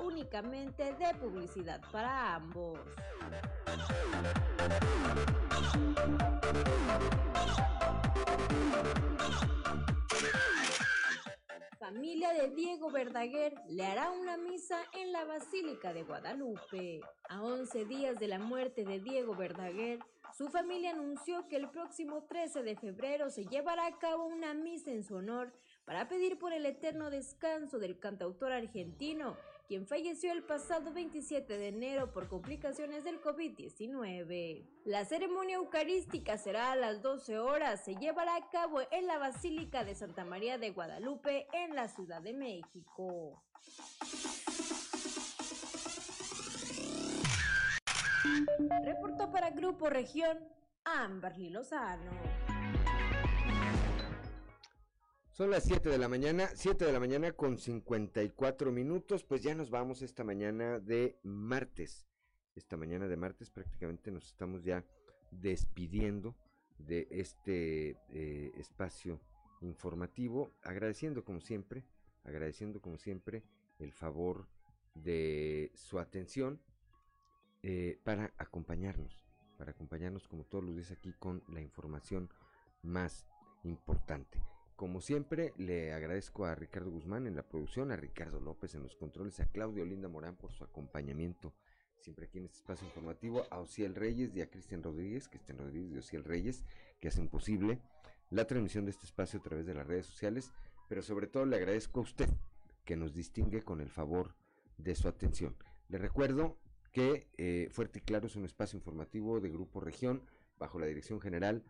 únicamente 0.00 0.94
de 0.94 1.14
publicidad 1.20 1.80
para 1.90 2.34
ambos. 2.34 2.78
Familia 11.78 12.32
de 12.32 12.48
Diego 12.50 12.90
Verdaguer 12.90 13.54
le 13.68 13.84
hará 13.84 14.10
una 14.10 14.36
misa 14.36 14.78
en 14.92 15.12
la 15.12 15.24
Basílica 15.24 15.92
de 15.92 16.04
Guadalupe. 16.04 17.00
A 17.28 17.42
11 17.42 17.84
días 17.84 18.18
de 18.18 18.28
la 18.28 18.38
muerte 18.38 18.84
de 18.84 19.00
Diego 19.00 19.34
Verdaguer, 19.34 19.98
su 20.36 20.48
familia 20.48 20.92
anunció 20.92 21.46
que 21.48 21.56
el 21.56 21.68
próximo 21.68 22.24
13 22.24 22.62
de 22.62 22.76
febrero 22.76 23.28
se 23.28 23.44
llevará 23.44 23.86
a 23.86 23.98
cabo 23.98 24.24
una 24.24 24.54
misa 24.54 24.90
en 24.90 25.04
su 25.04 25.16
honor 25.16 25.52
para 25.84 26.08
pedir 26.08 26.38
por 26.38 26.52
el 26.52 26.64
eterno 26.64 27.10
descanso 27.10 27.78
del 27.78 27.98
cantautor 27.98 28.52
argentino, 28.52 29.36
quien 29.66 29.86
falleció 29.86 30.32
el 30.32 30.42
pasado 30.42 30.92
27 30.92 31.56
de 31.56 31.68
enero 31.68 32.12
por 32.12 32.28
complicaciones 32.28 33.04
del 33.04 33.20
COVID-19. 33.20 34.66
La 34.84 35.04
ceremonia 35.04 35.56
eucarística 35.56 36.36
será 36.38 36.72
a 36.72 36.76
las 36.76 37.02
12 37.02 37.38
horas, 37.38 37.84
se 37.84 37.94
llevará 37.96 38.36
a 38.36 38.48
cabo 38.50 38.80
en 38.90 39.06
la 39.06 39.18
Basílica 39.18 39.84
de 39.84 39.94
Santa 39.94 40.24
María 40.24 40.58
de 40.58 40.70
Guadalupe 40.70 41.46
en 41.52 41.74
la 41.74 41.88
Ciudad 41.88 42.22
de 42.22 42.32
México. 42.32 43.42
Reportó 48.84 49.30
para 49.30 49.50
Grupo 49.50 49.90
Región 49.90 50.38
Amberly 50.84 51.50
Lozano. 51.50 52.51
Son 55.32 55.50
las 55.50 55.64
7 55.64 55.88
de 55.88 55.96
la 55.96 56.10
mañana, 56.10 56.50
7 56.54 56.84
de 56.84 56.92
la 56.92 57.00
mañana 57.00 57.32
con 57.32 57.56
54 57.56 58.70
minutos, 58.70 59.24
pues 59.24 59.42
ya 59.42 59.54
nos 59.54 59.70
vamos 59.70 60.02
esta 60.02 60.24
mañana 60.24 60.78
de 60.78 61.16
martes. 61.22 62.06
Esta 62.54 62.76
mañana 62.76 63.08
de 63.08 63.16
martes 63.16 63.48
prácticamente 63.48 64.10
nos 64.10 64.26
estamos 64.26 64.62
ya 64.62 64.84
despidiendo 65.30 66.36
de 66.76 67.08
este 67.10 67.96
eh, 68.10 68.52
espacio 68.58 69.22
informativo, 69.62 70.52
agradeciendo 70.62 71.24
como 71.24 71.40
siempre, 71.40 71.82
agradeciendo 72.24 72.82
como 72.82 72.98
siempre 72.98 73.42
el 73.78 73.92
favor 73.92 74.46
de 74.94 75.72
su 75.74 75.98
atención 75.98 76.60
eh, 77.62 77.98
para 78.04 78.34
acompañarnos, 78.36 79.24
para 79.56 79.70
acompañarnos 79.70 80.28
como 80.28 80.44
todos 80.44 80.62
los 80.62 80.74
días 80.74 80.90
aquí 80.90 81.14
con 81.14 81.42
la 81.48 81.62
información 81.62 82.28
más 82.82 83.26
importante. 83.64 84.38
Como 84.76 85.00
siempre, 85.00 85.52
le 85.56 85.92
agradezco 85.92 86.44
a 86.44 86.54
Ricardo 86.54 86.90
Guzmán 86.90 87.26
en 87.26 87.36
la 87.36 87.42
producción, 87.42 87.92
a 87.92 87.96
Ricardo 87.96 88.40
López 88.40 88.74
en 88.74 88.82
los 88.82 88.96
controles, 88.96 89.38
a 89.40 89.46
Claudio 89.46 89.84
Linda 89.84 90.08
Morán 90.08 90.36
por 90.36 90.52
su 90.52 90.64
acompañamiento 90.64 91.54
siempre 92.02 92.26
aquí 92.26 92.38
en 92.38 92.46
este 92.46 92.58
espacio 92.58 92.86
informativo, 92.86 93.46
a 93.50 93.60
Ociel 93.60 93.94
Reyes 93.94 94.34
y 94.34 94.42
a 94.42 94.50
Cristian 94.50 94.82
Rodríguez, 94.82 95.28
Cristian 95.28 95.58
Rodríguez 95.58 95.92
y 95.92 95.98
Ociel 95.98 96.24
Reyes, 96.24 96.64
que 97.00 97.08
hacen 97.08 97.28
posible 97.28 97.78
la 98.30 98.46
transmisión 98.46 98.84
de 98.84 98.90
este 98.90 99.06
espacio 99.06 99.38
a 99.38 99.42
través 99.42 99.66
de 99.66 99.74
las 99.74 99.86
redes 99.86 100.06
sociales, 100.06 100.52
pero 100.88 101.02
sobre 101.02 101.26
todo 101.26 101.46
le 101.46 101.56
agradezco 101.56 102.00
a 102.00 102.02
usted 102.02 102.28
que 102.84 102.96
nos 102.96 103.14
distingue 103.14 103.62
con 103.62 103.80
el 103.80 103.88
favor 103.88 104.34
de 104.78 104.94
su 104.94 105.08
atención. 105.08 105.56
Le 105.88 105.98
recuerdo 105.98 106.58
que 106.92 107.28
eh, 107.38 107.68
Fuerte 107.70 108.00
y 108.00 108.02
Claro 108.02 108.26
es 108.26 108.36
un 108.36 108.44
espacio 108.44 108.76
informativo 108.76 109.40
de 109.40 109.50
Grupo 109.50 109.80
Región 109.80 110.22
bajo 110.58 110.78
la 110.78 110.86
dirección 110.86 111.20
general 111.20 111.64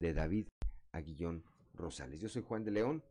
de 0.00 0.12
David 0.12 0.48
Aguillón 0.92 1.44
Rosales. 1.76 2.20
Yo 2.20 2.28
soy 2.28 2.42
Juan 2.42 2.64
de 2.64 2.70
León 2.70 3.02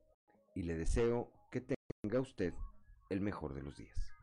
y 0.54 0.64
le 0.64 0.76
deseo 0.76 1.32
que 1.52 1.62
tenga 1.62 2.20
usted 2.20 2.54
el 3.10 3.22
mejor 3.22 3.54
de 3.54 3.62
los 3.62 3.78
días. 3.78 4.14